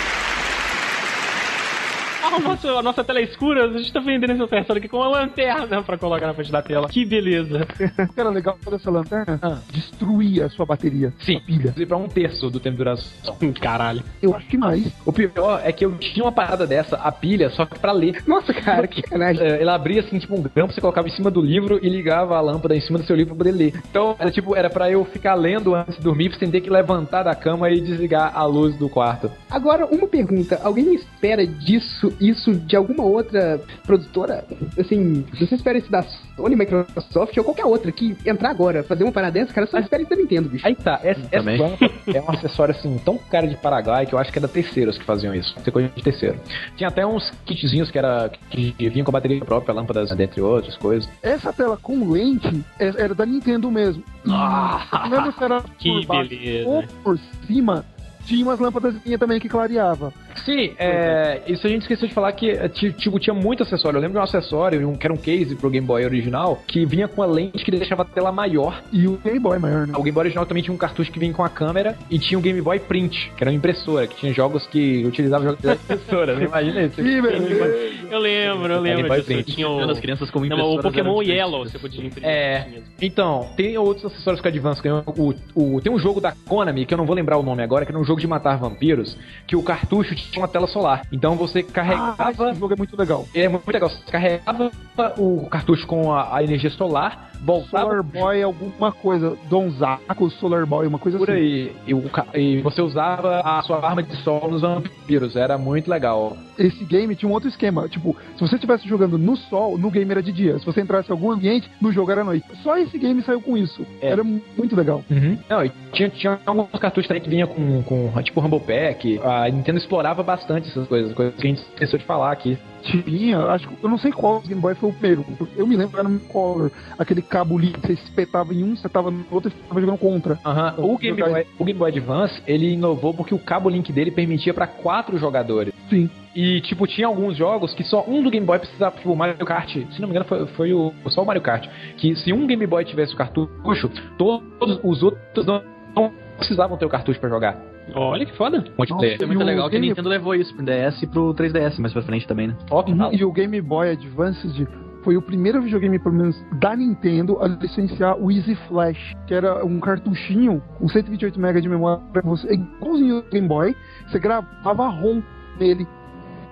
Ah, 2.32 2.38
o 2.38 2.40
nosso, 2.40 2.68
a 2.68 2.82
nossa 2.84 3.04
tela 3.04 3.20
é 3.20 3.24
escura, 3.24 3.66
a 3.66 3.78
gente 3.78 3.92
tá 3.92 4.00
vendendo 4.00 4.32
esse 4.32 4.48
persona 4.48 4.78
aqui 4.78 4.88
com 4.88 4.98
uma 4.98 5.08
lanterna 5.10 5.82
pra 5.84 5.98
colocar 5.98 6.28
na 6.28 6.34
frente 6.34 6.52
da 6.52 6.62
tela. 6.62 6.88
Que 6.88 7.04
beleza. 7.04 7.68
o 8.10 8.14
que 8.14 8.20
era 8.20 8.30
legal 8.30 8.58
dessa 8.70 8.90
lanterna? 8.92 9.40
Ah. 9.42 9.58
Destruía 9.72 10.46
a 10.46 10.50
sua 10.50 10.66
bateria. 10.66 11.14
Sim, 11.20 11.38
a 11.38 11.42
pilha. 11.42 11.58
Inclusive 11.60 11.86
pra 11.86 11.98
um 11.98 12.08
terço 12.08 12.50
do 12.50 12.60
tempo 12.60 12.78
de 12.78 12.84
duração. 12.84 13.38
Caralho. 13.60 14.04
Eu 14.22 14.36
acho 14.36 14.48
que 14.48 14.58
mais. 14.58 14.92
O 15.06 15.12
pior 15.12 15.62
é 15.64 15.72
que 15.72 15.84
eu 15.84 15.98
tinha 15.98 16.24
uma 16.24 16.32
parada 16.32 16.66
dessa, 16.68 16.96
a 16.98 17.12
pilha, 17.12 17.50
só 17.50 17.66
que 17.66 17.78
pra 17.80 17.92
ler. 17.92 18.24
Nossa, 18.28 18.54
cara, 18.54 18.88
que 18.88 19.02
canagem. 19.02 19.44
É, 19.46 19.62
Ela 19.62 19.76
abria 19.76 20.02
assim, 20.02 20.20
tipo 20.20 20.36
um 20.36 20.42
grampo, 20.44 20.74
você 20.74 20.80
colocava 20.80 21.08
em 21.08 21.12
cima 21.12 21.30
do 21.32 21.42
livro 21.42 21.80
e 21.82 21.90
ligava 21.90 22.38
a 22.38 22.42
lâmpada 22.42 22.76
em 22.76 22.82
cima 22.82 23.00
do 23.00 23.06
seu 23.06 23.16
livro 23.16 23.36
pra 23.36 23.46
poder 23.46 23.58
ler. 23.58 23.74
Então, 23.90 24.16
era 24.20 24.32
tipo, 24.32 24.56
era 24.56 24.70
pra 24.70 24.90
eu 24.92 25.04
ficar 25.06 25.34
lendo 25.36 25.76
antes 25.76 25.98
de 25.98 26.04
dormir, 26.04 26.34
sem 26.38 26.50
ter 26.50 26.62
que 26.62 26.70
levantar 26.70 27.24
da 27.24 27.36
cama 27.36 27.70
e 27.70 27.82
desligar 27.82 28.32
a 28.36 28.46
luz 28.46 28.76
do 28.78 28.88
quarto. 28.88 29.32
Agora, 29.50 29.86
uma 29.86 30.08
pergunta. 30.08 30.60
Alguém 30.64 30.94
espera 30.94 31.46
disso, 31.46 32.11
isso 32.20 32.54
de 32.54 32.76
alguma 32.76 33.04
outra 33.04 33.60
produtora? 33.86 34.44
Assim, 34.80 35.26
você 35.40 35.56
espera 35.56 35.78
isso 35.78 35.92
da 35.92 36.04
Sony, 36.36 36.56
Microsoft 36.56 37.36
ou 37.38 37.44
qualquer 37.44 37.66
outra 37.66 37.92
que 37.92 38.16
entrar 38.26 38.50
agora, 38.50 38.84
fazer 38.84 39.04
uma 39.04 39.12
parada 39.12 39.34
dessa, 39.34 39.54
cara, 39.54 39.68
só 39.68 39.80
espera 39.80 40.02
isso 40.02 40.10
da 40.10 40.16
Nintendo, 40.18 40.50
bicho. 40.50 40.66
Aí 40.66 40.76
tá, 40.76 41.00
essa, 41.04 41.22
essa 41.32 41.52
é 42.18 42.22
um 42.22 42.30
acessório 42.32 42.76
assim, 42.76 42.98
tão 43.04 43.18
cara 43.18 43.48
de 43.48 43.56
Paraguai 43.58 44.06
que 44.06 44.14
eu 44.14 44.20
acho 44.20 44.32
que 44.32 44.40
era 44.40 44.48
terceiros 44.48 44.98
que 44.98 45.04
faziam 45.06 45.34
isso. 45.36 45.54
Isso 45.60 45.70
é 45.70 45.72
coisa 45.72 45.90
de 45.96 46.02
terceiro. 46.04 46.40
Tinha 46.76 46.90
até 46.90 47.06
uns 47.06 47.30
kitzinhos 47.46 47.92
que 47.92 47.98
era 47.98 48.30
que 48.50 48.76
vinham 48.90 49.06
com 49.06 49.12
bateria 49.12 49.44
própria, 49.44 49.74
lâmpadas, 49.74 50.10
dentre 50.16 50.42
outras 50.42 50.76
coisas. 50.78 51.10
Essa 51.22 51.52
tela 51.54 51.78
com 51.78 52.10
lente 52.12 52.64
é- 52.80 52.88
era 53.04 53.14
da 53.16 53.26
Nintendo 53.26 53.70
mesmo. 53.72 54.04
Ah, 54.28 55.08
Não 55.10 55.18
lembro 55.18 55.32
se 55.34 55.44
era 55.44 55.62
Que 55.78 55.90
por 55.90 56.06
baixo 56.06 56.30
beleza. 56.30 56.70
ou 56.70 56.84
por 57.04 57.20
cima. 57.48 57.86
Tinha 58.26 58.44
umas 58.46 58.60
lâmpadas 58.60 58.96
também 59.20 59.40
que 59.40 59.50
clareava. 59.50 60.14
Sim, 60.46 60.74
é, 60.80 61.42
isso 61.48 61.66
a 61.68 61.70
gente 61.70 61.82
esqueceu 61.82 62.08
de 62.08 62.14
falar 62.14 62.32
que 62.32 62.50
é, 62.50 62.68
ti- 62.70 62.94
tipo, 62.94 63.20
tinha 63.20 63.34
muito 63.34 63.64
acessório. 63.64 63.98
Eu 63.98 64.02
lembro 64.02 64.14
de 64.14 64.20
um 64.20 64.24
acessório, 64.24 64.88
um, 64.90 64.96
que 64.96 65.06
era 65.06 65.14
um 65.14 65.18
case 65.18 65.56
pro 65.56 65.70
Game 65.70 65.86
Boy 65.86 66.04
original, 66.06 66.62
que 66.68 66.86
vinha 66.86 67.08
com 67.08 67.22
a 67.22 67.26
lente 67.26 67.64
que 67.64 67.72
deixava 67.72 68.04
a 68.04 68.06
tela 68.06 68.32
maior. 68.32 68.82
E 68.92 69.08
o 69.08 69.18
Game 69.18 69.40
Boy 69.40 69.60
maior, 69.60 69.86
né? 69.88 69.94
O 69.96 70.02
Game 70.02 70.12
Boy 70.14 70.22
original 70.24 70.46
também 70.46 70.64
tinha 70.64 70.74
um 70.74 70.78
cartucho 70.78 71.12
que 71.12 71.20
vinha 71.20 71.34
com 71.34 71.44
a 71.44 71.50
câmera 71.50 71.98
e 72.10 72.18
tinha 72.18 72.38
o 72.38 72.42
Game 72.42 72.60
Boy 72.62 72.80
Print, 72.80 73.32
que 73.36 73.44
era 73.44 73.52
uma 73.52 73.56
impressora, 73.58 74.08
que 74.08 74.16
tinha 74.16 74.34
jogos 74.34 74.66
que 74.68 75.04
utilizavam 75.06 75.48
jogos 75.50 75.62
da 75.62 75.74
impressora. 75.74 76.36
Você 76.36 76.46
imagina 76.46 76.82
isso? 76.84 76.96
Beleza. 77.04 78.02
Eu 78.10 78.20
lembro, 78.20 78.74
eu 78.74 78.82
Game 78.82 78.96
lembro 79.04 79.08
Boy 79.10 79.18
disso. 79.20 79.28
Print. 79.34 79.52
Tinha 79.56 79.70
o, 79.70 79.90
As 79.90 80.00
crianças 80.00 80.30
como 80.32 80.46
não, 80.46 80.56
impressoras 80.58 80.80
o 80.80 80.88
Pokémon 80.90 81.22
eram 81.22 81.24
Yellow, 81.32 81.66
você 81.66 81.78
podia 81.80 82.06
imprimir. 82.06 82.30
É. 82.30 82.66
mesmo. 82.70 82.84
Então, 83.02 83.48
tem 83.56 83.78
outros 83.78 84.06
acessórios 84.06 84.42
que 84.42 84.48
a 84.48 84.52
Advance 84.52 84.82
ganhou. 84.82 85.04
O, 85.18 85.34
o- 85.56 85.82
tem 85.82 85.92
um 85.92 86.00
jogo 86.00 86.20
da 86.20 86.34
Konami, 86.48 86.86
que 86.86 86.94
eu 86.94 86.98
não 86.98 87.06
vou 87.06 87.16
lembrar 87.16 87.38
o 87.38 87.44
nome 87.44 87.62
agora, 87.64 87.86
que 87.86 87.92
era 87.92 88.00
um 88.00 88.04
jogo 88.04 88.11
de 88.20 88.28
matar 88.28 88.58
vampiros, 88.58 89.18
que 89.48 89.56
o 89.56 89.64
cartucho 89.64 90.14
tinha 90.16 90.42
uma 90.42 90.48
tela 90.48 90.68
solar. 90.68 91.06
Então 91.12 91.36
você 91.36 91.60
Ah, 91.60 91.72
carregava. 91.74 92.50
esse 92.52 92.60
jogo 92.60 92.74
é 92.74 92.78
muito 92.78 92.98
legal. 92.98 93.26
é 93.34 93.48
muito 93.48 93.68
legal. 93.72 93.90
Você 93.90 94.12
carregava 94.12 94.72
o 95.18 95.48
cartucho 95.50 95.86
com 95.88 96.12
a, 96.12 96.36
a 96.38 96.44
energia 96.44 96.70
solar, 96.72 97.32
voltava 97.42 97.86
Solar 97.90 98.04
Boy 98.04 98.42
alguma 98.44 98.92
coisa. 98.92 99.38
Donzaco, 99.50 100.30
Solar 100.32 100.66
Boy, 100.66 100.88
uma 100.88 101.00
coisa 101.00 101.18
por 101.18 101.30
assim. 101.30 101.40
aí. 101.40 101.76
E, 101.88 101.94
o 101.94 102.04
e 102.36 102.62
você 102.62 102.82
usava 102.82 103.42
a 103.42 103.62
sua 103.64 103.86
arma 103.86 104.02
de 104.04 104.16
sol 104.18 104.50
nos 104.50 104.62
vampiros. 104.62 105.36
Era 105.36 105.58
muito 105.58 105.90
legal. 105.90 106.36
Esse 106.58 106.84
game 106.86 107.16
tinha 107.16 107.30
um 107.30 107.34
outro 107.34 107.50
esquema. 107.50 107.88
Tipo, 107.90 108.16
se 108.36 108.42
você 108.42 108.56
estivesse 108.56 108.88
jogando 108.88 109.18
no 109.18 109.36
sol, 109.36 109.78
no 109.78 109.90
game 109.90 110.10
era 110.12 110.22
de 110.22 110.32
dia. 110.32 110.60
Se 110.60 110.66
você 110.66 110.82
entrasse 110.82 111.10
em 111.10 111.12
algum 111.12 111.32
ambiente, 111.32 111.70
no 111.82 111.92
jogo 111.92 112.12
era 112.12 112.24
noite. 112.24 112.46
Só 112.62 112.78
esse 112.78 112.98
game 112.98 113.22
saiu 113.24 113.42
com 113.42 113.58
isso. 113.58 113.86
É. 114.02 114.10
Era 114.10 114.24
muito 114.24 114.76
legal. 114.76 115.04
Não, 115.50 115.66
e 115.66 115.72
tinha, 115.94 116.10
tinha 116.10 116.40
alguns 116.46 116.68
cartuchos 116.80 117.08
também 117.08 117.22
que 117.24 117.30
vinha 117.30 117.48
com, 117.48 117.82
com 117.84 118.01
tipo 118.24 118.40
Rumble 118.40 118.60
Pack. 118.60 119.20
A 119.24 119.50
Nintendo 119.50 119.78
explorava 119.78 120.24
bastante 120.24 120.70
essas 120.70 120.88
coisas, 120.88 121.14
coisas 121.14 121.36
que 121.36 121.48
a 121.48 121.50
gente 121.50 121.62
esqueceu 121.62 122.00
de 122.00 122.06
falar 122.06 122.32
aqui. 122.32 122.58
Tinha, 122.84 123.40
acho 123.46 123.68
que 123.68 123.84
eu 123.84 123.90
não 123.90 123.98
sei 123.98 124.12
qual 124.12 124.42
Game 124.42 124.60
Boy 124.60 124.74
foi 124.76 124.90
o 124.90 124.94
primeiro. 124.94 125.26
Eu 125.56 125.68
me 125.68 125.76
lembro 125.76 126.00
era 126.00 126.10
no 126.10 126.20
Color, 126.20 126.72
aquele 126.98 127.22
cabo 127.22 127.60
que 127.60 127.80
você 127.80 127.94
espetava 127.94 128.54
em 128.54 128.64
um, 128.64 128.76
você 128.76 128.90
tava 128.90 129.12
no 129.12 129.24
outro 129.30 129.52
e 129.52 129.68
tava 129.68 129.80
jogando 129.80 130.00
contra. 130.00 130.40
Aham, 130.44 130.76
O, 130.78 130.98
Game 130.98 131.22
Boy, 131.22 131.46
o 131.60 131.64
Game 131.64 131.78
Boy 131.78 131.92
Advance, 131.92 132.42
ele 132.48 132.74
inovou 132.74 133.14
porque 133.14 133.36
o 133.36 133.40
cabo 133.40 133.70
link 133.70 133.92
dele 133.92 134.12
permitia 134.12 134.54
pra 134.54 134.66
quatro 134.66 135.18
jogadores. 135.18 135.74
Sim. 135.90 136.10
E, 136.36 136.62
tipo, 136.62 136.88
tinha 136.88 137.08
alguns 137.08 137.36
jogos 137.36 137.74
que 137.74 137.84
só 137.84 138.06
um 138.08 138.24
do 138.24 138.32
Game 138.32 138.46
Boy 138.46 138.58
precisava, 138.58 138.96
tipo, 138.96 139.12
o 139.12 139.16
Mario 139.16 139.46
Kart, 139.46 139.70
se 139.70 140.02
não 140.02 140.08
me 140.08 140.14
engano, 140.14 140.26
foi, 140.26 140.48
foi 140.48 140.74
o, 140.74 140.94
só 141.08 141.22
o 141.22 141.26
Mario 141.26 141.42
Kart. 141.42 141.68
Que 141.98 142.16
se 142.16 142.32
um 142.32 142.48
Game 142.48 142.66
Boy 142.66 142.86
tivesse 142.86 143.14
o 143.14 143.18
cartucho, 143.18 143.92
todos 144.18 144.80
os 144.84 145.04
outros 145.04 145.46
não, 145.46 146.12
precisavam 146.38 146.78
ter 146.78 146.86
o 146.86 146.90
cartucho 146.90 147.20
pra 147.20 147.30
jogar. 147.30 147.71
Olha 147.94 148.26
que 148.26 148.36
foda. 148.38 148.64
Multiplayer. 148.78 149.18
É 149.22 149.26
muito 149.26 149.40
E 149.42 149.44
o 149.44 149.46
legal 149.46 149.70
que 149.70 149.76
a 149.76 149.80
game- 149.80 149.90
Nintendo 149.90 150.10
levou 150.10 150.36
isso 150.36 150.54
pro 150.56 150.64
DS 150.66 151.02
e 151.04 151.08
pro 151.08 151.34
3DS 151.34 151.80
mais 151.80 151.94
pra 151.94 152.02
frente 152.02 152.28
também, 152.28 152.48
né? 152.48 152.56
Ó, 152.70 152.84
que 152.84 152.92
E 152.92 153.26
o 153.26 153.32
Game 153.32 153.60
Boy 153.62 153.90
Advanced 153.92 154.68
foi 155.04 155.18
o 155.18 155.22
primeiro 155.22 155.62
videogame, 155.62 155.98
pelo 155.98 156.14
menos, 156.16 156.40
da 156.60 156.76
Nintendo 156.76 157.42
a 157.42 157.48
licenciar 157.48 158.16
o 158.20 158.32
Easy 158.32 158.54
Flash, 158.68 159.14
que 159.26 159.34
era 159.34 159.66
um 159.66 159.80
cartuchinho 159.80 160.62
com 160.78 160.88
128 160.88 161.40
MB 161.40 161.60
de 161.62 161.68
memória 161.70 162.02
pra 162.14 162.22
você, 162.22 162.48
é 162.48 162.54
igualzinho 162.54 163.16
ao 163.18 163.24
Game 163.24 163.48
Boy, 163.48 163.76
você 164.08 164.20
gravava 164.20 164.88
ROM 164.88 165.22
nele. 165.60 165.88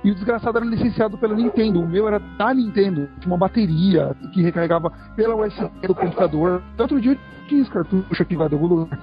E 0.03 0.11
o 0.11 0.15
desgraçado 0.15 0.57
era 0.57 0.65
licenciado 0.65 1.17
pela 1.17 1.35
Nintendo. 1.35 1.81
O 1.81 1.87
meu 1.87 2.07
era 2.07 2.19
da 2.19 2.53
Nintendo. 2.53 3.09
Tinha 3.19 3.31
uma 3.33 3.37
bateria 3.37 4.15
que 4.33 4.41
recarregava 4.41 4.89
pela 5.13 5.35
USB 5.35 5.69
do 5.87 5.93
computador. 5.93 6.63
Outro 6.79 7.01
dia 7.01 7.11
eu 7.11 7.17
tinha 7.49 7.61
esse 7.61 7.69
cartucho 7.69 8.21
aqui 8.23 8.33
lá 8.33 8.47
do 8.47 8.55
algum 8.55 8.67
lugar. 8.67 8.97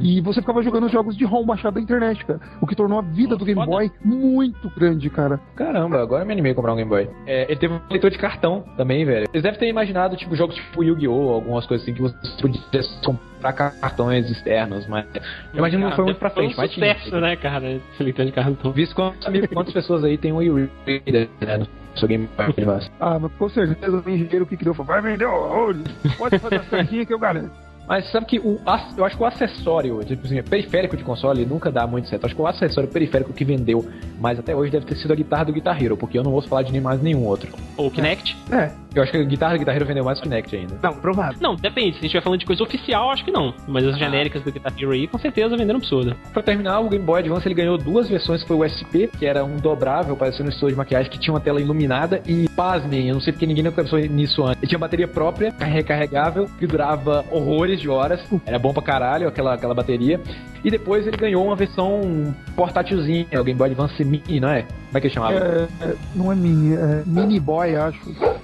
E 0.00 0.20
você 0.20 0.40
ficava 0.40 0.62
jogando 0.62 0.88
jogos 0.88 1.16
de 1.16 1.24
ROM 1.24 1.44
baixado 1.44 1.74
da 1.74 1.80
internet, 1.80 2.24
cara. 2.24 2.40
O 2.60 2.66
que 2.66 2.74
tornou 2.74 2.98
a 2.98 3.02
vida 3.02 3.36
do 3.36 3.44
Game 3.44 3.60
Foda. 3.60 3.70
Boy 3.70 3.90
muito 4.04 4.70
grande, 4.76 5.10
cara. 5.10 5.40
Caramba, 5.56 6.00
agora 6.02 6.22
eu 6.22 6.26
me 6.26 6.32
animei 6.32 6.52
a 6.52 6.54
comprar 6.54 6.72
um 6.72 6.76
Game 6.76 6.88
Boy. 6.88 7.08
É, 7.26 7.44
ele 7.44 7.56
teve 7.56 7.74
um 7.74 7.80
leitor 7.90 8.10
de 8.10 8.18
cartão 8.18 8.64
também, 8.76 9.04
velho. 9.04 9.26
Eles 9.32 9.42
devem 9.42 9.58
ter 9.58 9.68
imaginado, 9.68 10.16
tipo, 10.16 10.34
jogos 10.36 10.54
tipo 10.54 10.82
Yu-Gi-Oh! 10.82 11.30
algumas 11.30 11.66
coisas 11.66 11.84
assim 11.86 11.94
que 11.94 12.02
você 12.02 12.16
podia 12.40 12.60
comprar 13.04 13.52
cartões 13.52 14.30
externos, 14.30 14.86
mas 14.86 15.06
eu 15.14 15.58
imagino 15.58 15.84
que 15.84 15.88
não 15.90 15.96
foi 15.96 16.04
muito 16.06 16.18
pra 16.18 16.30
frente, 16.30 16.54
Foi 16.54 16.64
mas 16.64 16.70
um 16.70 16.74
tinha. 16.74 16.94
sucesso, 16.94 17.20
né, 17.20 17.36
cara? 17.36 17.70
Esse 17.70 18.02
leitor 18.02 18.26
de 18.26 18.32
cartão. 18.32 18.72
Visto 18.72 18.94
quantos, 18.94 19.26
amigos, 19.26 19.48
quantas 19.52 19.72
pessoas 19.72 20.04
aí 20.04 20.18
tem 20.18 20.32
um 20.32 20.42
e-reader, 20.42 21.28
né, 21.40 21.58
no 21.58 21.66
seu 21.96 22.08
Game 22.08 22.28
Boy 22.36 22.46
Advance. 22.46 22.90
Ah, 23.00 23.18
mas 23.18 23.32
com 23.32 23.48
certeza 23.48 24.02
o 24.04 24.10
engenheiro 24.10 24.46
que 24.46 24.56
criou 24.56 24.74
falou, 24.74 24.92
vai 24.92 25.00
vender 25.02 25.26
horrores, 25.26 25.82
pode 26.16 26.38
fazer 26.38 26.56
a 26.56 26.64
certinha 26.64 27.06
que 27.06 27.14
eu 27.14 27.18
garanto. 27.18 27.67
Mas 27.88 28.10
sabe 28.10 28.26
que 28.26 28.38
o, 28.38 28.60
eu 28.96 29.04
acho 29.04 29.16
que 29.16 29.22
o 29.22 29.26
acessório, 29.26 30.04
tipo 30.04 30.26
assim, 30.26 30.42
periférico 30.42 30.96
de 30.96 31.02
console 31.02 31.44
nunca 31.46 31.70
dá 31.70 31.86
muito 31.86 32.08
certo. 32.08 32.26
Acho 32.26 32.34
que 32.34 32.42
o 32.42 32.46
acessório 32.46 32.90
periférico 32.90 33.32
que 33.32 33.44
vendeu 33.44 33.84
mais 34.20 34.38
até 34.38 34.54
hoje 34.54 34.70
deve 34.70 34.84
ter 34.84 34.96
sido 34.96 35.12
a 35.12 35.16
guitarra 35.16 35.46
do 35.46 35.52
Guitar 35.52 35.82
Hero, 35.82 35.96
porque 35.96 36.18
eu 36.18 36.22
não 36.22 36.32
ouço 36.32 36.48
falar 36.48 36.62
de 36.62 36.72
nem 36.72 36.80
mais 36.80 37.00
nenhum 37.00 37.24
outro. 37.24 37.50
Ou 37.76 37.90
Kinect. 37.90 38.36
É, 38.52 38.70
Eu 38.94 39.02
acho 39.02 39.12
que 39.12 39.18
a 39.18 39.22
guitarra 39.22 39.54
do 39.54 39.58
Guitar 39.60 39.76
Hero 39.76 39.86
vendeu 39.86 40.04
mais 40.04 40.18
o 40.18 40.22
Kinect 40.22 40.56
ainda. 40.56 40.74
Não, 40.82 40.92
provável. 40.94 41.38
Não, 41.40 41.54
depende. 41.54 41.92
Se 41.92 41.98
a 41.98 42.00
gente 42.00 42.04
estiver 42.06 42.22
falando 42.22 42.40
de 42.40 42.46
coisa 42.46 42.62
oficial, 42.62 43.10
acho 43.10 43.24
que 43.24 43.30
não. 43.30 43.54
Mas 43.66 43.84
as 43.86 43.98
genéricas 43.98 44.42
do 44.42 44.52
Guitar 44.52 44.72
Hero 44.78 44.90
aí, 44.90 45.06
com 45.06 45.18
certeza, 45.18 45.56
venderam 45.56 45.78
absurdo. 45.78 46.14
Pra 46.32 46.42
terminar, 46.42 46.80
o 46.80 46.88
Game 46.88 47.04
Boy 47.04 47.20
Advance 47.20 47.46
ele 47.46 47.54
ganhou 47.54 47.78
duas 47.78 48.08
versões, 48.08 48.42
foi 48.42 48.56
o 48.56 48.68
SP, 48.68 49.08
que 49.18 49.24
era 49.24 49.44
um 49.44 49.56
dobrável, 49.56 50.16
parecendo 50.16 50.48
um 50.48 50.52
estojo 50.52 50.72
de 50.72 50.78
maquiagem, 50.78 51.10
que 51.10 51.18
tinha 51.18 51.32
uma 51.32 51.40
tela 51.40 51.60
iluminada, 51.60 52.20
e 52.26 52.48
pasmem, 52.50 53.08
eu 53.08 53.14
não 53.14 53.20
sei 53.20 53.32
porque 53.32 53.46
ninguém 53.46 53.64
nunca 53.64 53.82
pensou 53.82 53.98
nisso 53.98 54.44
antes. 54.44 54.58
Ele 54.62 54.68
tinha 54.68 54.78
bateria 54.78 55.08
própria, 55.08 55.54
recarregável, 55.58 56.46
que 56.58 56.66
durava 56.66 57.24
horrores 57.30 57.77
de 57.80 57.88
horas, 57.88 58.20
era 58.46 58.58
bom 58.58 58.72
pra 58.72 58.82
caralho 58.82 59.28
aquela, 59.28 59.54
aquela 59.54 59.74
bateria. 59.74 60.20
E 60.64 60.70
depois 60.70 61.06
ele 61.06 61.16
ganhou 61.16 61.44
uma 61.46 61.54
versão 61.54 62.34
portátilzinha, 62.56 63.26
o 63.40 63.44
Game 63.44 63.56
Boy 63.56 63.68
Advance 63.70 64.04
Mini, 64.04 64.40
não 64.40 64.48
é? 64.48 64.62
Como 64.62 64.96
é 64.98 65.00
que 65.00 65.06
ele 65.06 65.14
chamava? 65.14 65.34
é, 65.34 65.68
não 66.14 66.32
é 66.32 66.34
mini, 66.34 66.74
é 66.74 67.02
mini 67.06 67.38
boy, 67.38 67.76
acho. 67.76 68.00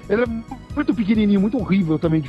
Ele 0.09 0.23
é 0.23 0.27
muito 0.75 0.95
pequenininho, 0.95 1.41
muito 1.41 1.59
horrível 1.59 1.99
também. 1.99 2.23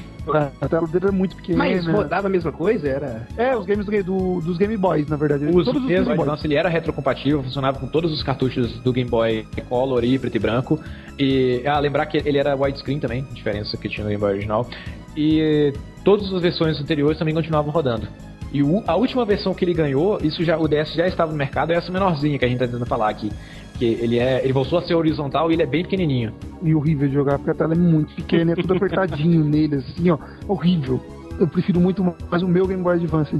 A 0.62 0.68
tela 0.68 0.88
dele 0.88 1.08
é 1.08 1.12
muito 1.12 1.36
pequena. 1.36 1.58
Mas 1.60 1.86
rodava 1.86 2.28
a 2.28 2.30
mesma 2.30 2.52
coisa? 2.52 2.88
Era. 2.88 3.28
É, 3.38 3.56
os 3.56 3.66
games 3.66 3.86
do, 3.86 4.04
do- 4.04 4.42
dos 4.42 4.58
Game 4.58 4.76
Boys, 4.78 5.08
na 5.08 5.18
verdade. 5.18 5.46
Os 5.46 5.66
Todos 5.66 5.82
os 5.82 5.88
mesmo, 5.88 5.88
Game 5.88 6.02
o 6.02 6.06
Boys. 6.06 6.20
Advance 6.22 6.48
ele 6.48 6.56
era 6.56 6.70
retrocompatível, 6.70 7.44
funcionava 7.44 7.78
com 7.78 7.88
todos 7.88 8.12
os 8.12 8.24
cartuchos 8.24 8.80
do 8.80 8.92
Game 8.94 9.10
Boy 9.10 9.46
Color 9.70 10.04
e 10.06 10.18
preto 10.18 10.36
e 10.36 10.40
branco. 10.40 10.80
E 11.20 11.62
ah, 11.66 11.78
lembrar 11.80 12.06
que 12.08 12.18
ele 12.26 12.38
era 12.38 12.56
widescreen 12.56 13.00
também, 13.00 13.24
diferença 13.34 13.76
que 13.78 13.88
tinha 13.90 14.04
no 14.04 14.10
Game 14.10 14.20
Boy 14.22 14.32
original. 14.32 14.68
E 15.16 15.74
todas 16.06 16.32
as 16.34 16.42
versões 16.42 16.80
anteriores 16.80 17.20
também 17.20 17.34
continuavam 17.34 17.72
rodando. 17.72 18.08
E 18.54 18.64
o- 18.64 18.82
a 18.88 18.96
última 18.96 19.26
versão 19.26 19.54
que 19.54 19.66
ele 19.66 19.74
ganhou, 19.74 20.18
isso 20.24 20.42
já 20.46 20.58
o 20.58 20.66
DS 20.68 20.94
já 20.96 21.06
estava 21.06 21.32
no 21.32 21.38
mercado, 21.38 21.72
é 21.74 21.76
essa 21.76 21.92
menorzinha 21.92 22.40
que 22.40 22.46
a 22.46 22.48
gente 22.48 22.60
tá 22.60 22.66
tentando 22.66 22.86
falar 22.86 23.10
aqui. 23.10 23.30
Que 23.78 23.84
ele 23.84 24.18
é, 24.20 24.42
ele 24.42 24.54
voltou 24.54 24.80
a 24.80 24.82
ser 24.84 24.94
horizontal 24.96 25.52
e 25.52 25.56
ele 25.56 25.64
é 25.64 25.66
bem 25.66 25.84
pequenininho. 25.84 26.32
E 26.64 26.74
horrível 26.74 27.10
de 27.10 27.14
jogar, 27.14 27.38
porque 27.38 27.52
a 27.52 27.54
tela 27.54 27.74
é 27.74 27.78
muito 27.78 28.16
pequena, 28.16 28.54
é 28.54 28.56
tudo 28.56 28.76
apertadinho 28.76 29.44
nele, 29.50 29.76
assim, 29.76 30.10
ó. 30.10 30.18
Horrível. 30.48 31.04
Eu 31.38 31.48
prefiro 31.48 31.82
muito 31.82 32.02
mais 32.32 32.42
o 32.42 32.48
meu 32.48 32.66
Game 32.66 32.82
Boy 32.82 32.96
Advance. 32.96 33.36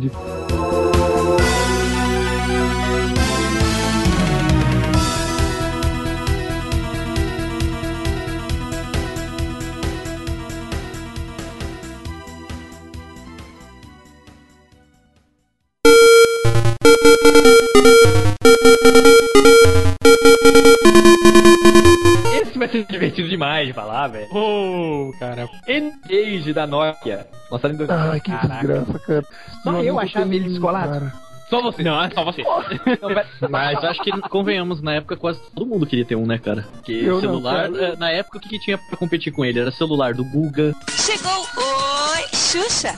Da 26.54 26.66
Nokia. 26.68 27.28
Lançado 27.52 27.74
em 27.74 27.78
2000. 27.78 28.12
Ai, 28.12 28.20
que 28.20 28.32
desgraça, 28.32 29.00
cara. 29.00 29.26
Só 29.64 29.72
Meu 29.72 29.84
eu 29.84 30.00
achava 30.00 30.34
ele 30.36 30.50
descolado. 30.50 30.90
cara. 30.90 31.14
Só 31.50 31.62
você. 31.62 31.84
Não, 31.84 32.02
é 32.04 32.10
só 32.10 32.24
você. 32.26 32.42
Não, 32.44 33.14
vai- 33.14 33.26
Mas 33.50 33.84
acho 33.84 34.02
que, 34.02 34.12
convenhamos, 34.30 34.82
na 34.82 34.94
época 34.96 35.16
quase 35.16 35.40
todo 35.54 35.68
mundo 35.68 35.86
queria 35.86 36.04
ter 36.04 36.16
um, 36.16 36.26
né, 36.26 36.40
cara? 36.40 36.66
Porque 36.74 36.92
Eu 36.94 37.14
não, 37.16 37.20
celular, 37.22 37.72
cara. 37.72 37.84
eh, 37.86 37.96
na 37.98 38.10
época, 38.10 38.40
o 38.40 38.42
que, 38.42 38.50
que 38.50 38.60
tinha 38.60 38.78
pra 38.80 38.98
competir 38.98 39.32
com 39.32 39.46
ele? 39.46 39.60
Era 39.60 39.70
celular 39.72 40.14
do 40.16 40.24
Guga, 40.26 40.74
Chegou, 40.90 41.32
oi, 41.58 42.24
Xuxa. 42.34 42.96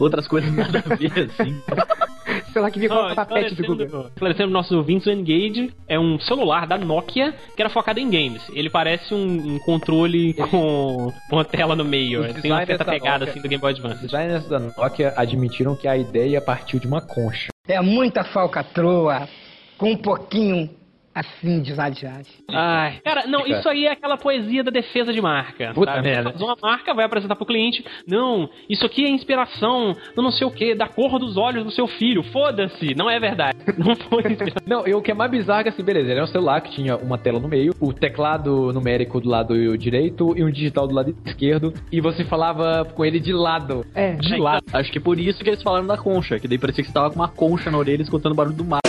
Outras 0.00 0.26
coisas 0.28 0.52
nada 0.52 0.82
a 0.88 0.94
ver, 0.94 1.30
assim. 1.30 1.60
Sei 2.52 2.60
lá 2.62 2.70
que 2.70 2.78
vinha 2.78 2.88
com 2.90 2.96
o 2.96 3.14
papete 3.14 3.54
do 3.54 3.64
Google. 3.66 4.06
esclarecendo, 4.08 4.50
nossos 4.50 4.72
ouvintes, 4.72 5.06
o 5.06 5.10
Engage 5.10 5.72
é 5.88 5.98
um 5.98 6.18
celular 6.18 6.66
da 6.66 6.76
Nokia 6.78 7.32
que 7.56 7.62
era 7.62 7.68
focado 7.70 8.00
em 8.00 8.10
games. 8.10 8.42
Ele 8.52 8.68
parece 8.70 9.14
um, 9.14 9.54
um 9.54 9.58
controle 9.60 10.34
com 10.34 11.12
uma 11.30 11.44
tela 11.44 11.76
no 11.76 11.84
meio. 11.84 12.22
Os 12.22 12.40
tem 12.40 12.50
uma 12.50 12.64
certa 12.66 12.84
da 12.84 12.92
pegada 12.92 13.18
Nokia- 13.20 13.30
assim 13.32 13.40
do 13.42 13.48
Game 13.48 13.60
Boy 13.60 13.72
Os 13.72 13.78
Advance. 13.78 14.02
designers 14.02 14.48
da 14.48 14.58
Nokia 14.58 15.12
admitiram 15.16 15.76
que 15.76 15.86
a 15.86 15.96
ideia 15.96 16.40
partiu 16.40 16.78
de 16.80 16.86
uma 16.86 17.00
concha. 17.00 17.48
É 17.68 17.80
muita 17.80 18.24
falcatrua 18.24 19.28
com 19.78 19.92
um 19.92 19.96
pouquinho 19.96 20.68
Assim, 21.12 21.60
desadeado. 21.60 22.26
Ai, 22.48 23.00
cara, 23.04 23.26
não, 23.26 23.44
isso 23.44 23.68
aí 23.68 23.86
é 23.86 23.92
aquela 23.92 24.16
poesia 24.16 24.62
da 24.62 24.70
defesa 24.70 25.12
de 25.12 25.20
marca. 25.20 25.72
Puta 25.74 25.92
sabe? 25.92 26.08
merda. 26.08 26.32
Uma 26.38 26.56
marca 26.62 26.94
vai 26.94 27.04
apresentar 27.04 27.34
pro 27.34 27.44
cliente, 27.44 27.84
não, 28.06 28.48
isso 28.68 28.86
aqui 28.86 29.04
é 29.04 29.10
inspiração, 29.10 29.96
do 30.14 30.22
não 30.22 30.30
sei 30.30 30.46
o 30.46 30.52
que, 30.52 30.72
da 30.74 30.86
cor 30.86 31.18
dos 31.18 31.36
olhos 31.36 31.64
do 31.64 31.70
seu 31.72 31.88
filho. 31.88 32.22
Foda-se, 32.22 32.94
não 32.94 33.10
é 33.10 33.18
verdade. 33.18 33.58
Não 33.80 33.96
foi 33.96 34.20
inspiração. 34.20 34.62
Não, 34.66 34.86
e 34.86 34.94
o 34.94 35.00
que 35.00 35.10
é 35.10 35.14
mais 35.14 35.30
bizarro 35.30 35.60
é 35.60 35.62
que 35.64 35.68
assim, 35.70 35.82
beleza, 35.82 36.06
ele 36.06 36.16
era 36.16 36.24
um 36.24 36.28
celular 36.28 36.60
que 36.60 36.70
tinha 36.70 36.96
uma 36.96 37.16
tela 37.16 37.40
no 37.40 37.48
meio, 37.48 37.74
o 37.80 37.92
teclado 37.92 38.72
numérico 38.72 39.20
do 39.20 39.28
lado 39.28 39.78
direito 39.78 40.36
e 40.36 40.44
um 40.44 40.50
digital 40.50 40.86
do 40.86 40.94
lado 40.94 41.16
esquerdo, 41.24 41.72
e 41.90 42.00
você 42.00 42.24
falava 42.24 42.84
com 42.84 43.04
ele 43.04 43.18
de 43.18 43.32
lado. 43.32 43.84
É. 43.94 44.12
De 44.12 44.36
lado. 44.36 44.64
Acho 44.72 44.92
que 44.92 44.98
é 44.98 45.00
por 45.00 45.18
isso 45.18 45.42
que 45.42 45.50
eles 45.50 45.62
falaram 45.62 45.86
da 45.86 45.96
concha, 45.96 46.38
que 46.38 46.46
daí 46.46 46.58
parecia 46.58 46.84
que 46.84 46.90
você 46.90 46.94
tava 46.94 47.10
com 47.10 47.16
uma 47.16 47.28
concha 47.28 47.70
na 47.70 47.78
orelha 47.78 48.02
escutando 48.02 48.32
o 48.32 48.36
barulho 48.36 48.56
do 48.56 48.64
mar. 48.64 48.79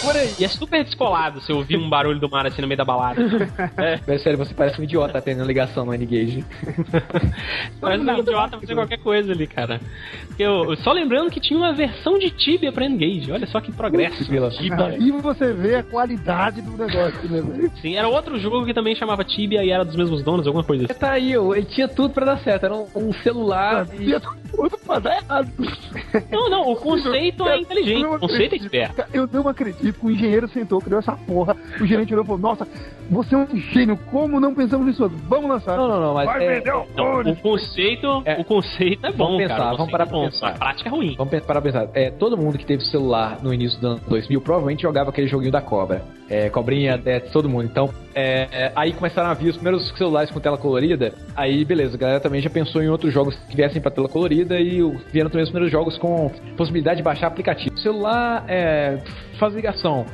Por 0.00 0.16
aí. 0.16 0.34
E 0.38 0.44
é 0.44 0.48
super 0.48 0.84
descolado 0.84 1.40
se 1.40 1.50
eu 1.50 1.56
ouvir 1.56 1.76
um 1.76 1.88
barulho 1.88 2.18
do 2.20 2.28
mar 2.28 2.46
assim 2.46 2.60
no 2.62 2.68
meio 2.68 2.78
da 2.78 2.84
balada. 2.84 3.20
É. 3.76 4.18
Sério, 4.18 4.38
você 4.38 4.54
parece 4.54 4.80
um 4.80 4.84
idiota 4.84 5.18
atendendo 5.18 5.46
ligação 5.46 5.84
no 5.84 5.94
N-Gage. 5.94 6.44
Parece 7.80 8.02
um 8.04 8.18
idiota 8.18 8.58
fazer 8.60 8.74
qualquer 8.74 8.98
coisa 8.98 9.32
ali, 9.32 9.46
cara. 9.46 9.80
Eu, 10.38 10.76
só 10.78 10.92
lembrando 10.92 11.30
que 11.30 11.40
tinha 11.40 11.58
uma 11.58 11.72
versão 11.72 12.18
de 12.18 12.30
Tibia 12.30 12.72
pra 12.72 12.84
Engage. 12.86 13.30
Olha 13.30 13.46
só 13.46 13.60
que 13.60 13.72
progresso. 13.72 14.24
Aí 14.84 15.10
você 15.12 15.52
vê 15.52 15.76
a 15.76 15.82
qualidade 15.82 16.62
do 16.62 16.72
negócio, 16.76 17.28
né? 17.28 17.70
Sim, 17.80 17.96
era 17.96 18.08
outro 18.08 18.38
jogo 18.38 18.64
que 18.64 18.74
também 18.74 18.94
chamava 18.94 19.24
Tibia 19.24 19.64
e 19.64 19.70
era 19.70 19.84
dos 19.84 19.96
mesmos 19.96 20.22
donos, 20.22 20.46
alguma 20.46 20.64
coisa 20.64 20.84
assim. 20.84 20.94
Tá 20.98 21.12
aí, 21.12 21.32
ele 21.32 21.64
tinha 21.66 21.88
tudo 21.88 22.10
pra 22.14 22.24
dar 22.24 22.38
certo. 22.40 22.64
Era 22.64 22.74
um, 22.74 22.86
um 22.94 23.12
celular. 23.12 23.86
e- 23.94 24.04
Tinha 24.04 24.20
tudo 24.20 24.78
pra 24.78 24.98
dar 24.98 25.16
errado. 25.22 25.50
Não, 26.30 26.50
não, 26.50 26.72
o 26.72 26.76
conceito 26.76 27.46
é 27.46 27.58
inteligente, 27.58 28.02
Eu 28.02 28.08
não 28.10 28.16
o 28.16 28.20
conceito 28.20 28.54
é 28.54 28.58
esperto. 28.58 29.04
Eu 29.12 29.28
não 29.32 29.48
acredito 29.48 29.85
que 29.94 30.06
o 30.06 30.10
engenheiro 30.10 30.48
sentou, 30.48 30.80
criou 30.80 30.98
essa 31.00 31.12
porra. 31.12 31.56
O 31.80 31.86
gerente 31.86 32.12
olhou 32.12 32.24
e 32.24 32.26
falou: 32.26 32.40
Nossa, 32.40 32.66
você 33.10 33.34
é 33.34 33.38
um 33.38 33.56
gênio, 33.56 33.96
como 34.10 34.40
não 34.40 34.54
pensamos 34.54 34.86
nisso? 34.86 35.08
Vamos 35.28 35.48
lançar. 35.50 35.76
Não, 35.76 35.88
não, 35.88 36.00
não, 36.00 36.14
mas 36.14 36.26
Vai 36.26 36.44
é- 36.44 36.54
vender 36.56 36.70
Não, 36.70 36.86
horrores. 37.04 37.32
o 37.38 37.40
conceito, 37.42 38.22
É. 38.24 38.40
o 38.40 38.44
conceito 38.44 39.06
é 39.06 39.12
bom, 39.12 39.24
Vamos 39.26 39.42
pensar, 39.42 39.56
cara. 39.56 39.74
o 39.74 39.76
vamos 39.76 39.92
parar 39.92 40.04
é 40.04 40.06
pra 40.06 40.16
bom, 40.16 40.24
pensar. 40.24 40.48
A 40.48 40.52
prática 40.52 40.88
é 40.88 40.92
ruim. 40.92 41.14
Vamos 41.16 41.30
parar 41.40 41.60
pra 41.60 41.72
pensar. 41.72 41.88
É, 41.94 42.10
todo 42.10 42.36
mundo 42.36 42.58
que 42.58 42.64
teve 42.66 42.84
celular 42.84 43.38
no 43.42 43.52
início 43.52 43.80
do 43.80 43.86
ano 43.88 44.00
2000 44.08 44.40
provavelmente 44.40 44.82
jogava 44.82 45.10
aquele 45.10 45.26
joguinho 45.28 45.52
da 45.52 45.60
cobra. 45.60 46.02
É, 46.28 46.50
cobrinha, 46.50 46.98
Death, 46.98 47.30
todo 47.30 47.48
mundo. 47.48 47.64
Então, 47.66 47.88
é, 48.12 48.48
é, 48.50 48.72
aí 48.74 48.92
começaram 48.92 49.30
a 49.30 49.34
vir 49.34 49.50
os 49.50 49.56
primeiros 49.56 49.88
celulares 49.96 50.28
com 50.30 50.40
tela 50.40 50.58
colorida. 50.58 51.12
Aí, 51.36 51.64
beleza, 51.64 51.94
a 51.94 51.98
galera 51.98 52.18
também 52.20 52.40
já 52.40 52.50
pensou 52.50 52.82
em 52.82 52.88
outros 52.88 53.12
jogos 53.14 53.36
que 53.48 53.54
viessem 53.54 53.80
pra 53.80 53.92
tela 53.92 54.08
colorida 54.08 54.58
e 54.58 54.82
o- 54.82 54.96
vieram 55.12 55.30
também 55.30 55.44
os 55.44 55.50
primeiros 55.50 55.70
jogos 55.70 55.96
com 55.98 56.28
possibilidade 56.56 56.96
de 56.96 57.02
baixar 57.04 57.28
aplicativo. 57.28 57.78
Celular, 57.78 58.44
é, 58.48 58.98
faz 59.36 59.54
ligação. 59.54 60.06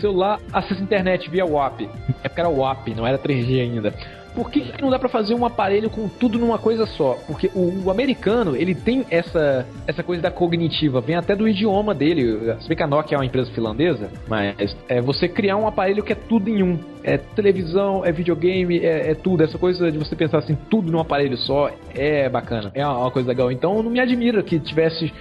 Celular, 0.00 0.40
acessa 0.52 0.82
internet 0.82 1.28
via 1.28 1.44
WAP. 1.44 1.82
Na 1.82 2.14
época 2.24 2.40
era 2.40 2.48
WAP, 2.48 2.88
não 2.94 3.06
era 3.06 3.18
3G 3.18 3.60
ainda. 3.60 3.94
Por 4.34 4.50
que, 4.50 4.60
que 4.60 4.80
não 4.80 4.90
dá 4.90 4.98
pra 4.98 5.08
fazer 5.08 5.34
um 5.34 5.44
aparelho 5.44 5.90
com 5.90 6.08
tudo 6.08 6.38
numa 6.38 6.58
coisa 6.58 6.86
só? 6.86 7.18
Porque 7.26 7.50
o, 7.54 7.86
o 7.86 7.90
americano, 7.90 8.54
ele 8.54 8.74
tem 8.74 9.04
essa, 9.10 9.66
essa 9.86 10.02
coisa 10.02 10.22
da 10.22 10.30
cognitiva, 10.30 11.00
vem 11.00 11.16
até 11.16 11.34
do 11.34 11.48
idioma 11.48 11.94
dele. 11.94 12.54
Se 12.60 12.68
bem 12.68 12.76
que 12.76 12.82
a 12.82 12.86
Nokia 12.86 13.16
é 13.16 13.18
uma 13.18 13.26
empresa 13.26 13.50
finlandesa, 13.50 14.08
mas 14.28 14.76
é 14.88 15.00
você 15.00 15.28
criar 15.28 15.56
um 15.56 15.66
aparelho 15.66 16.02
que 16.02 16.12
é 16.12 16.16
tudo 16.16 16.48
em 16.48 16.62
um. 16.62 16.78
É 17.02 17.16
televisão, 17.16 18.04
é 18.04 18.12
videogame, 18.12 18.78
é, 18.78 19.10
é 19.10 19.14
tudo. 19.14 19.42
Essa 19.42 19.58
coisa 19.58 19.90
de 19.90 19.98
você 19.98 20.14
pensar 20.14 20.38
assim, 20.38 20.56
tudo 20.70 20.92
num 20.92 21.00
aparelho 21.00 21.36
só, 21.36 21.70
é 21.94 22.28
bacana. 22.28 22.70
É 22.74 22.86
uma, 22.86 22.98
uma 22.98 23.10
coisa 23.10 23.28
legal. 23.28 23.50
Então 23.50 23.82
não 23.82 23.90
me 23.90 24.00
admira 24.00 24.42
que 24.42 24.60
tivesse 24.60 25.12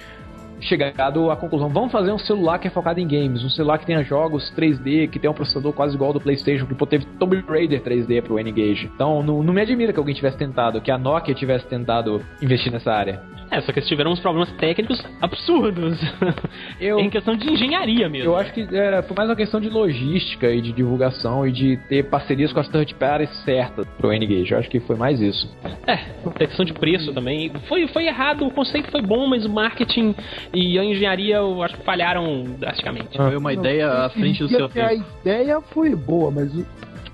chegado 0.62 1.32
à 1.32 1.36
conclusão, 1.36 1.70
vamos 1.70 1.92
fazer 1.92 2.12
um 2.12 2.18
celular 2.18 2.60
que 2.60 2.68
é 2.68 2.72
focado 2.72 3.00
em 3.00 3.08
games, 3.08 3.44
um 3.44 3.50
celular 3.50 3.78
que 3.78 3.86
tenha 3.86 4.04
jogos 4.04 4.52
3D, 4.56 5.10
que 5.10 5.20
tenha 5.20 5.32
um 5.32 5.34
processador 5.34 5.74
quase 5.74 5.96
igual 5.96 6.10
ao 6.10 6.14
do 6.14 6.22
PlayStation, 6.22 6.66
que 6.66 6.86
teve 6.86 7.06
Tomb 7.18 7.44
Raider 7.48 7.82
3D 7.82 8.22
pro 8.22 8.40
N-Gage. 8.40 8.92
Então 8.94 9.24
não, 9.24 9.44
não 9.44 9.54
me 9.54 9.62
admira 9.62 9.94
que 9.94 10.00
alguém 10.00 10.16
tivesse 10.16 10.38
tentado, 10.38 10.82
que 10.82 10.92
a 10.92 10.98
Nokia 10.98 11.34
tivesse 11.34 11.66
tentado 11.68 12.22
investir 12.42 12.72
nessa 12.72 12.92
área. 12.92 13.39
É, 13.52 13.62
só 13.62 13.72
que 13.72 13.80
eles 13.80 13.90
tiveram 13.90 14.12
uns 14.12 14.20
problemas 14.20 14.52
técnicos 14.54 15.04
absurdos. 15.22 16.00
Eu- 16.80 17.00
em 17.00 17.10
questão 17.10 17.36
de 17.36 17.50
engenharia 17.52 18.08
mesmo. 18.10 18.30
Eu 18.30 18.38
acho 18.38 18.54
que 18.54 18.62
era 18.76 19.02
foi 19.04 19.16
mais 19.18 19.30
uma 19.30 19.36
questão 19.36 19.60
de 19.60 19.70
logística 19.70 20.50
e 20.52 20.62
de 20.62 20.72
divulgação 20.72 21.48
e 21.48 21.52
de 21.52 21.78
ter 21.90 22.04
parcerias 22.10 22.54
com 22.54 22.60
as 22.60 22.68
third 22.68 22.94
parties 22.96 23.30
certas 23.44 23.86
pro 23.98 24.12
N-Gage. 24.14 24.52
Eu 24.52 24.60
acho 24.60 24.70
que 24.70 24.80
foi 24.80 24.96
mais 24.96 25.20
isso. 25.22 25.50
É, 25.88 25.96
tem 26.38 26.48
questão 26.48 26.66
de 26.66 26.74
preço 26.74 27.14
também. 27.14 27.52
Foi, 27.68 27.88
foi 27.88 28.06
errado, 28.08 28.46
o 28.46 28.52
conceito 28.52 28.92
foi 28.92 29.02
bom, 29.02 29.28
mas 29.28 29.46
o 29.46 29.50
marketing 29.50 30.14
e 30.54 30.78
a 30.78 30.84
engenharia 30.84 31.38
eu 31.38 31.62
acho 31.64 31.76
que 31.78 31.84
falharam 31.84 32.44
drasticamente. 32.58 33.18
Foi 33.18 33.36
uma 33.38 33.54
ideia 33.54 33.90
à 34.06 34.10
frente 34.10 34.44
do 34.44 34.50
seu 34.50 34.66
até 34.66 34.82
A 34.84 34.90
tempo. 34.90 35.06
ideia 35.22 35.62
foi 35.62 35.96
boa, 35.96 36.30
mas 36.32 36.54
o- 36.54 36.66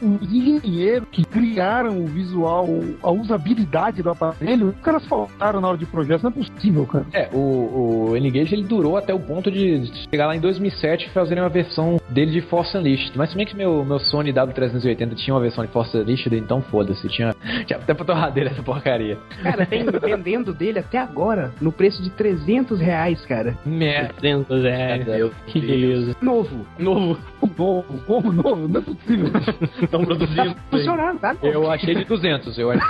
os 0.06 0.34
engenheiros 0.34 1.08
que 1.12 1.24
criaram 1.24 2.04
o 2.04 2.06
visual, 2.06 2.68
a 3.02 3.12
usabilidade 3.12 4.02
do 4.02 4.10
aparelho, 4.10 4.70
os 4.70 4.80
caras 4.82 5.06
faltaram 5.08 5.62
na 5.62 5.68
hora 5.68 5.78
de 5.78 5.86
projeto. 5.86 6.24
Não 6.24 6.30
é 6.30 6.34
possível, 6.34 6.86
cara. 6.86 7.06
É, 7.14 7.30
o, 7.34 8.10
o 8.10 8.18
N-Gage 8.18 8.54
ele 8.54 8.64
durou 8.64 8.98
até 8.98 9.14
o 9.14 9.20
ponto 9.20 9.52
de 9.52 9.92
chegar 10.10 10.28
lá 10.28 10.36
em 10.36 10.40
2007 10.40 11.08
e 11.08 11.10
fazerem 11.10 11.44
uma 11.44 11.50
versão 11.50 12.00
dele 12.10 12.32
de 12.32 12.42
Force 12.42 12.76
Unleashed. 12.78 13.14
Mas 13.16 13.32
se 13.32 13.36
bem 13.36 13.46
que 13.46 13.56
meu, 13.56 13.84
meu 13.84 14.00
Sony 14.00 14.32
W380 14.32 15.16
tinha 15.16 15.34
uma 15.34 15.42
versão 15.42 15.66
de 15.66 15.72
Force 15.72 15.96
Unleashed, 15.98 16.36
então 16.36 16.62
foda-se, 16.62 17.08
tinha, 17.10 17.36
tinha 17.66 17.80
até 17.80 17.94
pra 17.94 18.06
torradeira 18.06 18.50
essa 18.52 18.64
porcaria. 18.64 19.18
Cara, 19.42 19.66
tem 19.66 19.86
vendendo 20.02 20.54
dele 20.54 20.80
até 20.80 20.98
agora 20.98 21.52
no 21.60 21.72
preço 21.72 22.02
de 22.02 22.10
300 22.10 22.80
reais, 22.80 23.26
cara. 23.26 23.58
Merda. 23.66 24.14
300 24.20 24.64
reais. 24.64 25.06
Meu 25.06 25.32
Que 25.48 25.60
beleza. 25.60 26.16
Novo. 26.22 26.66
Novo. 26.78 27.18
Novo, 27.58 28.02
como 28.06 28.32
novo? 28.32 28.68
Não 28.68 28.80
é 28.80 28.84
possível. 28.84 29.32
Estão 29.96 30.06
produzindo. 30.06 30.56
Funcionando, 30.70 31.20
tá? 31.20 31.36
Eu 31.42 31.72
achei 31.72 31.96
de 31.96 32.04
200, 32.06 32.58
eu 32.58 32.72
achei. 32.72 32.88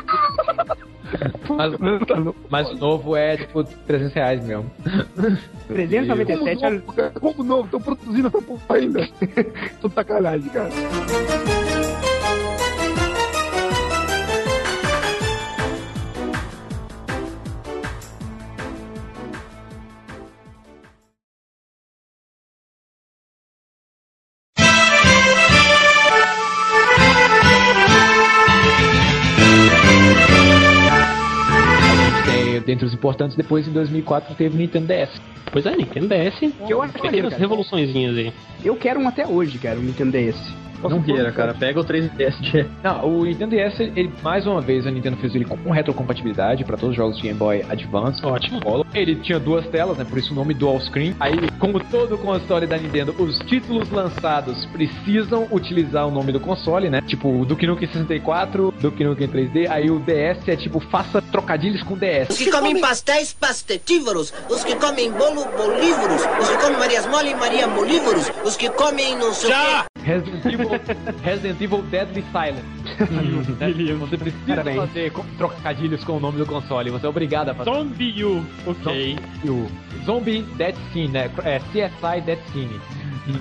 Mas, 1.50 1.74
mas 2.50 2.72
o 2.72 2.76
novo 2.76 3.16
é 3.16 3.38
tipo 3.38 3.64
300 3.64 4.14
reais 4.14 4.46
mesmo. 4.46 4.72
397, 5.68 6.60
Como 6.60 6.72
novo, 6.72 6.94
cara? 6.94 7.12
Como 7.12 7.44
novo? 7.44 7.70
Tô 7.70 7.80
produzindo 7.80 8.28
essa 8.28 8.42
porra 8.42 8.64
ainda. 8.70 9.08
Tô 9.80 9.90
sacanagem, 9.90 10.50
cara. 10.50 10.70
Tem, 32.76 32.78
dentre 32.78 32.86
os 32.86 32.94
importantes, 32.94 33.36
depois 33.36 33.68
em 33.68 33.72
2004 33.72 34.36
teve 34.36 34.56
o 34.56 34.58
Nintendo 34.58 34.88
DS. 34.88 35.22
Pois 35.52 35.66
é, 35.66 35.76
Nintendo 35.76 36.08
DS. 36.08 36.40
Que 36.40 36.74
eu 36.74 36.82
acho 36.82 36.94
Pequenas 36.94 37.34
revoluçõezinhas 37.34 38.18
aí. 38.18 38.34
Eu 38.64 38.76
quero 38.76 39.00
um 39.00 39.08
até 39.08 39.26
hoje, 39.26 39.58
cara, 39.58 39.80
um 39.80 39.84
Nintendo 39.84 40.12
DS. 40.12 40.38
Não 40.90 41.02
queira, 41.02 41.32
cara. 41.32 41.54
Pega 41.54 41.80
o 41.80 41.84
3DS 41.84 42.40
de 42.42 42.66
Não, 42.84 43.06
o 43.06 43.26
Nintendo 43.26 43.56
DS, 43.56 43.80
ele, 43.80 44.12
mais 44.24 44.46
uma 44.46 44.62
vez, 44.62 44.86
a 44.86 44.92
Nintendo 44.92 45.18
fez 45.18 45.34
ele 45.36 45.46
com 45.46 45.70
retrocompatibilidade 45.72 46.64
para 46.64 46.78
todos 46.78 46.92
os 46.92 46.96
jogos 46.96 47.18
de 47.18 47.24
Game 47.24 47.38
Boy 47.38 47.64
Advance. 47.70 48.24
Ótimo. 48.26 48.62
Color. 48.62 48.86
Ele 48.94 49.16
tinha 49.16 49.40
duas 49.40 49.66
telas, 49.68 49.98
né? 49.98 50.06
Por 50.06 50.18
isso 50.18 50.32
o 50.32 50.36
nome 50.36 50.54
Dual 50.54 50.80
Screen. 50.82 51.16
Aí, 51.20 51.36
como 51.60 51.80
todo 51.80 52.18
console 52.18 52.66
da 52.68 52.78
Nintendo, 52.78 53.16
os 53.18 53.38
títulos 53.40 53.90
lançados 53.90 54.66
precisam 54.68 55.48
utilizar 55.52 56.08
o 56.08 56.12
nome 56.12 56.32
do 56.32 56.40
console, 56.40 56.90
né? 56.90 57.02
Tipo, 57.02 57.30
o 57.30 57.46
Duke 57.46 57.66
Nukem 57.68 57.88
64, 57.88 58.74
Duke 58.80 59.04
Nukem 59.04 59.28
3D. 59.28 59.70
Aí 59.70 59.90
o 59.90 60.00
DS 60.00 60.48
é 60.48 60.56
tipo, 60.56 60.80
faça 60.80 61.22
trocadilhos 61.22 61.82
com 61.84 61.94
Os 61.94 62.00
DS. 62.00 62.38
que 62.38 62.52
comem 62.52 62.80
pastéis 62.80 63.34
pastetívoros, 63.34 64.34
os 64.50 64.64
que 64.64 64.76
comem 64.76 65.12
bolo 65.12 65.46
bolívoros, 65.58 66.22
os 66.42 66.50
que 66.50 66.58
comem 66.58 66.78
Marias 66.78 67.06
Mole 67.08 67.30
e 67.32 67.36
Maria 67.36 67.68
Molívoros, 67.68 68.32
os 68.44 68.56
que 68.56 68.70
comem 68.70 69.18
não 69.18 69.34
sei 69.34 69.50
o 69.50 69.54
quê. 69.54 69.86
Resident 70.06 70.46
Evil, 70.46 70.75
Resident 71.24 71.60
Evil 71.62 71.82
Deadly 71.84 72.24
Silent. 72.32 72.66
Né? 73.60 73.96
Você 74.00 74.18
precisa 74.18 74.46
Parabéns. 74.48 74.78
fazer 74.78 75.12
trocadilhos 75.38 76.04
com 76.04 76.14
o 76.14 76.20
nome 76.20 76.38
do 76.38 76.46
console. 76.46 76.90
Você 76.92 77.06
é 77.06 77.10
obrigado 77.10 77.50
a 77.50 77.54
fazer. 77.54 77.70
Zombie 77.72 78.24
U. 78.24 78.46
Ok. 78.66 79.18
E 79.44 79.50
o 79.50 79.68
Zombie 80.06 80.42
Dead 80.56 80.76
Scene, 80.92 81.08
né? 81.10 81.30
É 81.44 81.60
CSI 81.60 82.22
Dead 82.26 82.40
Scene. 82.52 82.80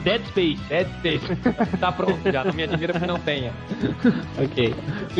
Dead 0.02 0.22
Space. 0.28 0.58
Dead 0.68 0.88
Space. 0.98 1.36
tá 1.78 1.92
pronto 1.92 2.18
já, 2.32 2.42
não 2.44 2.52
me 2.54 2.62
admira 2.62 2.98
que 2.98 3.06
não 3.06 3.18
tenha. 3.18 3.52
Ok. 4.42 4.74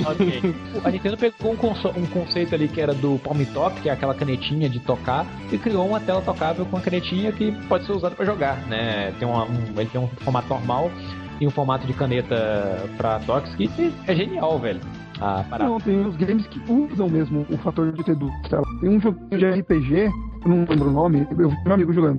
Ok. 0.06 0.54
A 0.84 0.90
Nintendo 0.90 1.16
pegou 1.18 1.52
um, 1.52 2.00
um 2.00 2.06
conceito 2.06 2.54
ali 2.54 2.66
que 2.68 2.80
era 2.80 2.94
do 2.94 3.18
Palm 3.18 3.44
Top, 3.52 3.78
que 3.80 3.88
é 3.88 3.92
aquela 3.92 4.14
canetinha 4.14 4.68
de 4.68 4.80
tocar, 4.80 5.26
e 5.52 5.58
criou 5.58 5.86
uma 5.86 6.00
tela 6.00 6.22
tocável 6.22 6.64
com 6.66 6.76
a 6.76 6.80
canetinha 6.80 7.30
que 7.30 7.52
pode 7.68 7.84
ser 7.86 7.92
usada 7.92 8.14
pra 8.14 8.24
jogar, 8.24 8.56
né? 8.66 9.12
Tem 9.18 9.28
uma- 9.28 9.44
um, 9.44 9.64
ele 9.76 9.90
tem 9.90 10.00
um 10.00 10.08
formato 10.08 10.48
normal 10.48 10.90
e 11.40 11.46
um 11.46 11.50
formato 11.50 11.86
de 11.86 11.92
caneta 11.92 12.36
pra 12.96 13.18
que 13.76 13.92
é 14.06 14.14
genial, 14.14 14.58
velho. 14.58 14.80
a 15.20 15.44
parada. 15.44 15.70
Não, 15.70 15.78
tem 15.78 16.04
os 16.06 16.16
games 16.16 16.46
que 16.48 16.60
usam 16.70 17.08
mesmo 17.08 17.46
o 17.50 17.56
fator 17.58 17.92
de 17.92 18.02
ter 18.04 18.16
tela. 18.48 18.64
Tem 18.80 18.88
um 18.90 19.00
joguinho 19.00 19.38
de 19.38 19.46
RPG, 19.60 19.94
eu 20.44 20.48
não 20.48 20.64
lembro 20.68 20.88
o 20.88 20.92
nome, 20.92 21.26
eu 21.30 21.48
vi 21.48 21.56
meu 21.64 21.74
amigo 21.74 21.92
jogando. 21.92 22.18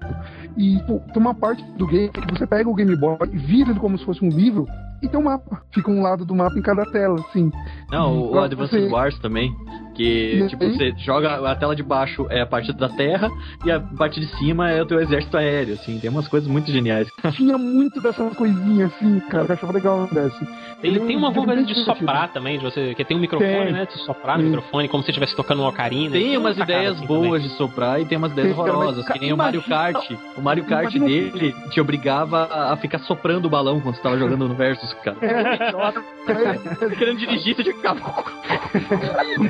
E 0.57 0.79
pô, 0.87 0.99
tem 1.13 1.21
uma 1.21 1.33
parte 1.33 1.63
do 1.77 1.85
game 1.87 2.09
que 2.09 2.33
você 2.39 2.47
pega 2.47 2.69
o 2.69 2.73
Game 2.73 2.95
Boy 2.95 3.17
e 3.31 3.37
vira 3.37 3.71
ele 3.71 3.79
como 3.79 3.97
se 3.97 4.05
fosse 4.05 4.23
um 4.23 4.29
livro 4.29 4.65
e 5.01 5.07
tem 5.09 5.19
um 5.19 5.23
mapa. 5.23 5.61
Fica 5.73 5.91
um 5.91 6.01
lado 6.01 6.23
do 6.25 6.33
mapa 6.33 6.57
em 6.57 6.61
cada 6.61 6.85
tela, 6.91 7.19
assim. 7.19 7.51
Não, 7.91 8.17
o 8.27 8.31
Pra 8.31 8.45
Advanced 8.45 8.79
você- 8.79 8.89
Wars 8.93 9.19
também. 9.19 9.53
Que, 9.95 10.39
E 10.43 10.47
tipo, 10.49 10.65
você 10.69 10.93
joga 10.97 11.49
a 11.49 11.55
tela 11.55 11.75
de 11.75 11.81
baixo 11.81 12.27
é 12.29 12.41
a 12.41 12.45
parte 12.45 12.73
da 12.73 12.89
terra 12.89 13.29
e 13.65 13.71
a 13.71 13.79
parte 13.79 14.19
de 14.19 14.27
cima 14.37 14.69
é 14.69 14.81
o 14.81 14.85
teu 14.85 14.99
exército 14.99 15.37
aéreo, 15.37 15.75
assim. 15.75 15.97
Tem 15.99 16.09
umas 16.09 16.27
coisas 16.27 16.49
muito 16.49 16.69
geniais. 16.71 17.07
Tinha 17.35 17.57
muito 17.57 18.01
dessas 18.01 18.35
coisinhas 18.35 18.91
assim, 18.93 19.19
cara, 19.29 19.45
que 19.45 19.51
eu 19.51 19.55
achava 19.55 19.73
legal 19.73 20.07
desse. 20.11 20.45
Tem, 20.81 20.99
tem 20.99 21.15
uma 21.17 21.31
bem 21.31 21.63
de 21.63 21.75
soprar 21.83 22.29
também, 22.33 22.57
de 22.57 22.63
você. 22.65 22.93
Que 22.93 23.03
tem 23.05 23.15
um 23.17 23.21
microfone, 23.21 23.49
Tem. 23.65 23.71
né? 23.71 23.85
De 23.85 23.97
soprar 24.05 24.37
no 24.37 24.43
Sim. 24.43 24.49
microfone, 24.49 24.87
como 24.89 25.01
se 25.01 25.05
você 25.07 25.11
estivesse 25.11 25.35
tocando 25.35 25.59
uma 25.61 25.69
ocarina. 25.69 26.11
Tem 26.11 26.35
umas 26.37 26.57
ideias 26.57 26.97
assim 26.97 27.05
boas 27.07 27.25
também. 27.27 27.41
de 27.41 27.49
soprar 27.57 28.01
e 28.01 28.05
tem 28.05 28.17
umas 28.17 28.31
ideias 28.33 28.53
Tem, 28.55 28.59
horrorosas, 28.59 29.07
que 29.07 29.19
nem 29.19 29.31
o 29.33 29.37
Mario 29.37 29.63
imagina- 29.65 29.93
Kart. 29.93 30.11
O 30.37 30.41
Mario 30.41 30.63
Kart 30.65 30.93
Imagina- 30.95 31.05
dele 31.05 31.55
te 31.71 31.79
obrigava 31.79 32.49
a 32.71 32.75
ficar 32.77 32.99
soprando 32.99 33.45
o 33.45 33.49
balão 33.49 33.79
quando 33.79 33.95
você 33.95 34.01
tava 34.01 34.17
jogando 34.17 34.47
no 34.47 34.55
Versus, 34.55 34.93
cara. 34.95 35.17
É, 35.21 36.89
Querendo 36.95 37.17
dirigir, 37.19 37.55
você 37.55 37.63
tinha 37.63 37.73
que 37.73 37.79
ficar 37.81 37.95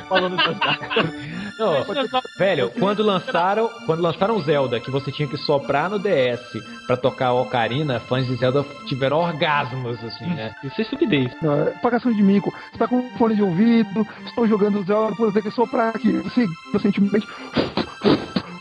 falando 0.08 0.35
Não, 1.58 1.86
velho, 2.38 2.70
quando 2.78 3.02
lançaram, 3.02 3.70
quando 3.86 4.02
lançaram 4.02 4.40
Zelda, 4.42 4.80
que 4.80 4.92
você 4.92 5.10
tinha 5.10 5.28
que 5.28 5.38
soprar 5.38 5.90
no 5.90 5.98
DS 5.98 6.42
pra 6.86 6.98
tocar 6.98 7.28
a 7.28 7.34
Ocarina, 7.34 8.00
fãs 8.00 8.28
de 8.28 8.36
Zelda 8.36 8.66
tiveram 8.86 9.18
orgasmos, 9.18 10.04
assim, 10.04 10.26
né? 10.26 10.54
Isso 10.64 10.76
é 10.80 10.84
estupidez. 10.84 11.32
Não, 11.42 11.54
é 11.54 11.72
pagação 11.82 12.12
de 12.12 12.22
mico. 12.22 12.54
Você 12.72 12.78
tá 12.78 12.88
com 12.88 13.10
fone 13.18 13.36
de 13.36 13.42
ouvido, 13.42 14.06
estou 14.26 14.46
jogando 14.48 14.84
Zelda, 14.84 15.16
vou 15.16 15.32
ter 15.32 15.42
que 15.42 15.52
soprar 15.52 15.96
aqui. 15.96 16.12
Você 16.12 16.46
recentemente. 16.74 17.26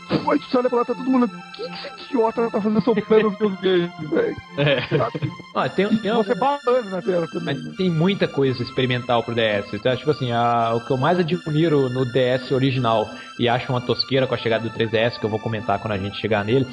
Olha 0.09 0.69
pra 0.69 0.79
lá, 0.79 0.85
tá 0.85 0.93
todo 0.93 1.09
mundo. 1.09 1.25
O 1.25 1.51
que, 1.53 1.63
que 1.63 1.73
esse 1.73 2.05
idiota 2.09 2.49
tá 2.49 2.61
fazendo 2.61 2.81
soprando 2.81 3.27
os 3.29 3.39
meus 3.39 3.59
games, 3.59 4.09
velho? 4.09 4.35
Ah, 5.55 5.69
tem, 5.69 5.87
tem 5.97 6.11
Você 6.13 6.35
balando 6.35 6.89
na 6.89 7.01
tela 7.01 7.27
também. 7.27 7.55
Mas 7.55 7.75
tem 7.75 7.89
muita 7.89 8.27
coisa 8.27 8.61
experimental 8.61 9.23
pro 9.23 9.33
DS. 9.35 9.73
Então, 9.73 9.95
tipo 9.95 10.11
assim, 10.11 10.31
a- 10.31 10.73
o 10.75 10.81
que 10.81 10.91
eu 10.91 10.97
mais 10.97 11.19
admiro 11.19 11.89
no 11.89 12.05
DS 12.05 12.51
original 12.53 13.09
e 13.39 13.49
acho 13.49 13.71
uma 13.71 13.81
tosqueira 13.81 14.27
com 14.27 14.35
a 14.35 14.37
chegada 14.37 14.67
do 14.67 14.75
3DS, 14.75 15.17
que 15.19 15.25
eu 15.25 15.29
vou 15.29 15.39
comentar 15.39 15.79
quando 15.79 15.93
a 15.93 15.97
gente 15.97 16.17
chegar 16.19 16.45
nele, 16.45 16.65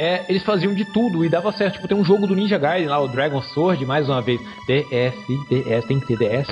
é 0.00 0.24
eles 0.28 0.42
faziam 0.42 0.72
de 0.74 0.84
tudo 0.86 1.24
e 1.24 1.28
dava 1.28 1.52
certo. 1.52 1.74
Tipo, 1.74 1.86
tem 1.88 1.96
um 1.96 2.04
jogo 2.04 2.26
do 2.26 2.34
Ninja 2.34 2.56
Gaiden 2.58 2.88
lá, 2.88 2.98
o 2.98 3.06
Dragon 3.08 3.42
Sword, 3.42 3.84
mais 3.84 4.08
uma 4.08 4.22
vez, 4.22 4.40
DS, 4.66 5.14
DS, 5.48 5.84
tem 5.86 6.00
que 6.00 6.06
ter 6.06 6.18
DS, 6.18 6.48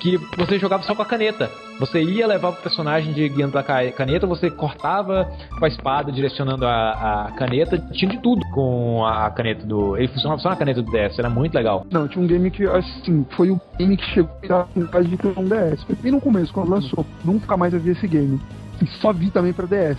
que 0.00 0.16
você 0.36 0.58
jogava 0.58 0.82
só 0.82 0.94
com 0.94 1.02
a 1.02 1.06
caneta. 1.06 1.50
Você 1.78 2.02
ia 2.02 2.26
levar 2.26 2.50
o 2.50 2.52
personagem 2.56 3.12
de 3.14 3.26
guiando 3.28 3.52
ca- 3.62 3.90
caneta, 3.92 4.26
você 4.26 4.50
cortava 4.50 5.30
com 5.58 5.64
a 5.64 5.68
espada 5.68 6.10
direcionando 6.12 6.66
a, 6.66 7.26
a 7.28 7.32
caneta, 7.32 7.78
tinha 7.92 8.10
de 8.10 8.18
tudo 8.18 8.44
com 8.50 9.04
a 9.06 9.30
caneta 9.30 9.64
do. 9.66 9.96
Ele 9.96 10.08
funcionava 10.08 10.40
só 10.40 10.50
na 10.50 10.56
caneta 10.56 10.82
do 10.82 10.90
DS, 10.90 11.18
era 11.18 11.30
muito 11.30 11.54
legal. 11.54 11.86
Não, 11.90 12.06
tinha 12.08 12.22
um 12.22 12.26
game 12.26 12.50
que, 12.50 12.64
assim, 12.66 13.24
foi 13.30 13.50
o 13.50 13.60
game 13.78 13.96
que 13.96 14.04
chegou 14.06 14.30
a 14.50 14.66
quase 14.90 15.08
de 15.08 15.16
ter 15.16 15.28
um 15.38 15.44
DS. 15.44 15.82
Foi 15.84 15.94
bem 15.96 16.12
no 16.12 16.20
começo, 16.20 16.52
quando 16.52 16.68
lançou. 16.70 17.06
Nunca 17.24 17.56
mais 17.56 17.72
vi 17.72 17.90
esse 17.90 18.06
game. 18.06 18.38
E 18.82 18.86
só 19.00 19.12
vi 19.12 19.30
também 19.30 19.52
pra 19.52 19.66
DS. 19.66 19.98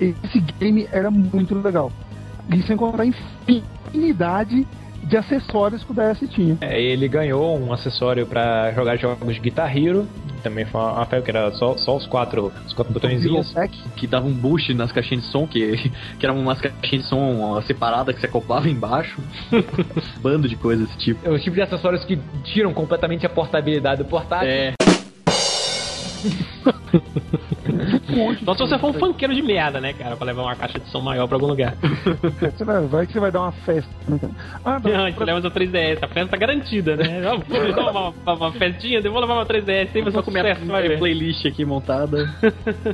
Esse 0.00 0.40
game 0.58 0.88
era 0.92 1.10
muito 1.10 1.54
legal. 1.54 1.90
E 2.52 2.62
sem 2.62 2.76
contar 2.76 3.02
a 3.02 3.06
infinidade 3.06 4.66
de 5.06 5.16
acessórios 5.16 5.84
que 5.84 5.92
o 5.92 5.94
DS 5.94 6.28
tinha. 6.30 6.58
É, 6.60 6.80
ele 6.80 7.06
ganhou 7.06 7.58
um 7.58 7.72
acessório 7.72 8.26
pra 8.26 8.72
jogar 8.72 8.96
jogos 8.96 9.34
de 9.34 9.40
Guitar 9.40 9.76
Hero. 9.76 10.06
Também 10.42 10.64
foi 10.64 10.80
uma 10.80 11.06
febre 11.06 11.24
que 11.24 11.30
era 11.36 11.50
só, 11.52 11.76
só 11.76 11.96
os 11.96 12.06
quatro, 12.06 12.52
os 12.66 12.72
quatro 12.72 12.92
botõezinhos. 12.92 13.54
que 13.96 14.06
dava 14.06 14.26
um 14.26 14.32
boost 14.32 14.72
nas 14.74 14.92
caixinhas 14.92 15.24
de 15.24 15.30
som, 15.30 15.46
que, 15.46 15.90
que 16.18 16.26
eram 16.26 16.38
umas 16.38 16.60
caixinhas 16.60 17.04
de 17.04 17.08
som 17.08 17.60
separadas 17.62 18.14
que 18.14 18.20
você 18.20 18.26
acoplava 18.26 18.68
embaixo. 18.68 19.20
Bando 20.20 20.48
de 20.48 20.56
coisas 20.56 20.86
desse 20.86 20.98
tipo. 20.98 21.28
É 21.28 21.30
o 21.30 21.38
tipo 21.38 21.54
de 21.54 21.62
acessórios 21.62 22.04
que 22.04 22.18
tiram 22.44 22.72
completamente 22.74 23.24
a 23.24 23.28
portabilidade 23.28 24.02
do 24.02 24.08
portátil. 24.08 24.48
É. 24.48 24.74
Só 28.44 28.54
se 28.54 28.60
você 28.60 28.78
for 28.78 28.90
um 28.90 28.94
funkeiro 28.94 29.34
de 29.34 29.42
merda, 29.42 29.80
né, 29.80 29.92
cara? 29.92 30.16
Pra 30.16 30.26
levar 30.26 30.42
uma 30.42 30.56
caixa 30.56 30.78
de 30.78 30.88
som 30.90 31.00
maior 31.00 31.26
pra 31.26 31.36
algum 31.36 31.46
lugar. 31.46 31.74
Você 32.40 32.64
vai, 32.64 32.86
vai 32.86 33.06
que 33.06 33.12
você 33.12 33.20
vai 33.20 33.30
dar 33.30 33.40
uma 33.42 33.52
festa. 33.52 33.90
Ah, 34.64 34.80
Não, 34.84 35.04
a 35.04 35.10
gente 35.10 35.22
leva 35.22 35.40
seu 35.40 35.50
3DS, 35.50 35.98
a 36.02 36.08
festa 36.08 36.28
tá 36.30 36.36
garantida, 36.36 36.96
né? 36.96 37.20
Vou 37.48 37.72
dar 37.74 37.90
uma, 37.90 38.08
uma, 38.10 38.32
uma 38.34 38.52
festinha, 38.52 39.00
eu 39.02 39.12
vou 39.12 39.20
levar 39.20 39.34
meu 39.36 39.44
3DS, 39.46 39.88
aí 39.94 40.02
vai 40.02 40.04
ser 40.04 40.10
Vou 40.10 40.20
um 40.20 40.24
com 40.24 40.30
minha, 40.30 40.42
sucesso, 40.44 40.66
vai 40.66 40.82
minha 40.82 40.92
ver. 40.94 40.98
playlist 40.98 41.44
aqui 41.46 41.64
montada. 41.64 42.32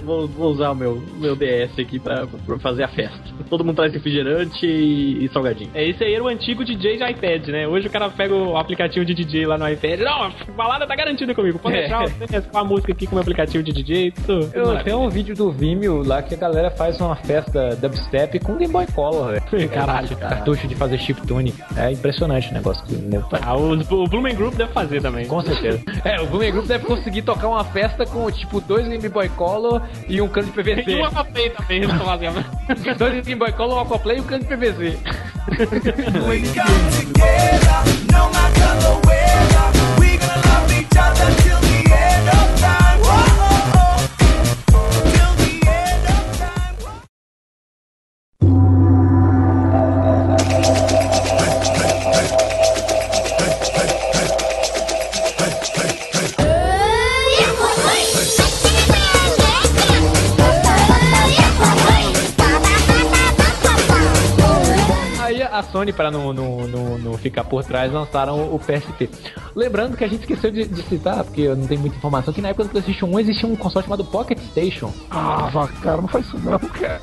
vou, 0.03 0.27
vou 0.29 0.51
usar 0.53 0.70
o 0.70 0.75
meu, 0.75 1.03
meu 1.18 1.37
DS 1.37 1.79
aqui 1.79 1.99
pra, 1.99 2.27
pra 2.27 2.59
fazer 2.59 2.85
a 2.85 2.89
festa. 2.89 3.20
Todo 3.49 3.64
mundo 3.64 3.77
traz 3.77 3.93
refrigerante 3.93 4.64
e, 4.66 5.25
e 5.25 5.29
salgadinho. 5.33 5.70
É, 5.75 5.85
esse 5.89 6.03
aí 6.03 6.14
era 6.14 6.25
o 6.25 6.29
antigo 6.29 6.64
DJ 6.64 6.97
de 6.97 7.05
iPad, 7.11 7.49
né? 7.49 7.66
Hoje 7.68 7.87
o 7.87 7.91
cara 7.91 8.09
pega 8.11 8.35
o 8.35 8.57
aplicativo 8.57 9.05
de 9.05 9.14
DJ 9.14 9.47
lá 9.47 9.59
no 9.59 9.68
iPad. 9.68 10.01
Não, 10.01 10.23
a 10.25 10.33
balada 10.57 10.87
tá 10.87 10.95
garantida 10.97 11.35
comigo. 11.35 11.59
Pode 11.59 11.77
É. 11.77 11.81
deixar, 11.81 12.05
eu 12.20 12.27
tenho 12.29 12.43
com 12.43 12.59
a 12.59 12.64
música 12.64 12.93
aqui 12.93 13.07
com 13.13 13.17
o 13.17 13.19
meu 13.19 13.21
aplicativo 13.23 13.63
de 13.63 13.73
DJ. 13.73 14.11
Tudo, 14.11 14.47
tudo 14.47 14.57
Eu 14.59 14.83
tenho 14.85 14.99
um 15.01 15.09
vídeo 15.11 15.35
do 15.37 15.53
Vimeo 15.53 16.03
lá 16.03 16.23
que 16.23 16.35
a 16.35 16.39
galera 16.39 16.71
faz 16.71 16.99
uma 17.01 17.15
festa 17.15 17.77
dubstep 17.77 18.39
com 18.41 18.57
Game 18.57 18.73
Boy 18.73 18.87
Color, 18.95 19.33
velho. 19.51 19.69
Caralho, 19.71 20.17
Cartucho 20.17 20.67
de 20.67 20.75
fazer 20.75 20.99
chiptune. 20.99 21.55
É 21.77 21.91
impressionante 21.93 22.51
o 22.51 22.55
negócio 22.55 22.83
que 22.85 22.95
o 22.95 22.99
nego 22.99 23.29
faz. 23.29 23.43
Ah, 23.47 23.55
os- 23.57 23.91
o 23.91 24.07
Blumen 24.07 24.35
Group 24.35 24.55
deve 24.55 24.73
fazer 24.73 25.03
também. 25.03 25.27
Com 25.27 25.43
certeza. 25.43 25.81
É, 26.05 26.21
o 26.21 26.27
Boomer 26.27 26.51
Group 26.53 26.67
deve 26.67 26.85
conseguir 26.85 27.23
tocar 27.23 27.47
uma 27.49 27.65
festa 27.65 28.05
com, 28.05 28.29
tipo, 28.31 28.61
dois 28.61 28.89
Game 28.89 29.09
Boy 29.09 29.29
Color 29.31 29.83
e 30.09 30.21
um 30.21 30.27
cano 30.29 30.49
de 30.49 30.53
PVC. 30.53 30.83
Tem 30.83 31.01
um 31.01 31.05
Aquaplay 31.05 31.51
também, 31.51 31.77
eles 31.79 31.91
estão 31.91 32.07
fazendo. 32.07 32.45
dois 32.99 33.25
Game 33.27 33.39
Boy 33.39 33.53
Color, 33.53 33.77
um 33.79 33.81
Aquaplay 33.83 34.17
e 34.17 34.21
um 34.21 34.25
cano 34.25 34.43
de 34.45 34.49
PVC. 34.49 34.99
Sony, 65.93 65.97
para 65.97 66.11
não, 66.11 66.32
não, 66.32 66.66
não, 66.68 66.99
não 66.99 67.18
ficar 67.18 67.45
por 67.45 67.62
trás, 67.64 67.93
lançaram 67.93 68.53
o 68.55 68.59
PSP. 68.59 69.09
Lembrando 69.55 69.97
que 69.97 70.05
a 70.05 70.09
gente 70.09 70.20
esqueceu 70.22 70.51
de, 70.51 70.64
de 70.66 70.82
citar, 70.82 71.22
porque 71.24 71.43
eu 71.43 71.57
não 71.57 71.66
tenho 71.66 71.80
muita 71.80 71.97
informação, 71.97 72.32
que 72.32 72.40
na 72.43 72.49
época 72.49 72.64
do 72.64 72.70
PlayStation 72.70 73.07
1 73.07 73.20
existia 73.20 73.49
um 73.49 73.57
console 73.57 73.84
chamado 73.84 74.05
Pocket 74.05 74.38
Station. 74.51 74.93
Ah, 75.11 75.68
cara, 75.82 76.01
não 76.01 76.09
faz 76.09 76.26
isso 76.26 76.38
não, 76.38 76.59
cara. 76.59 77.01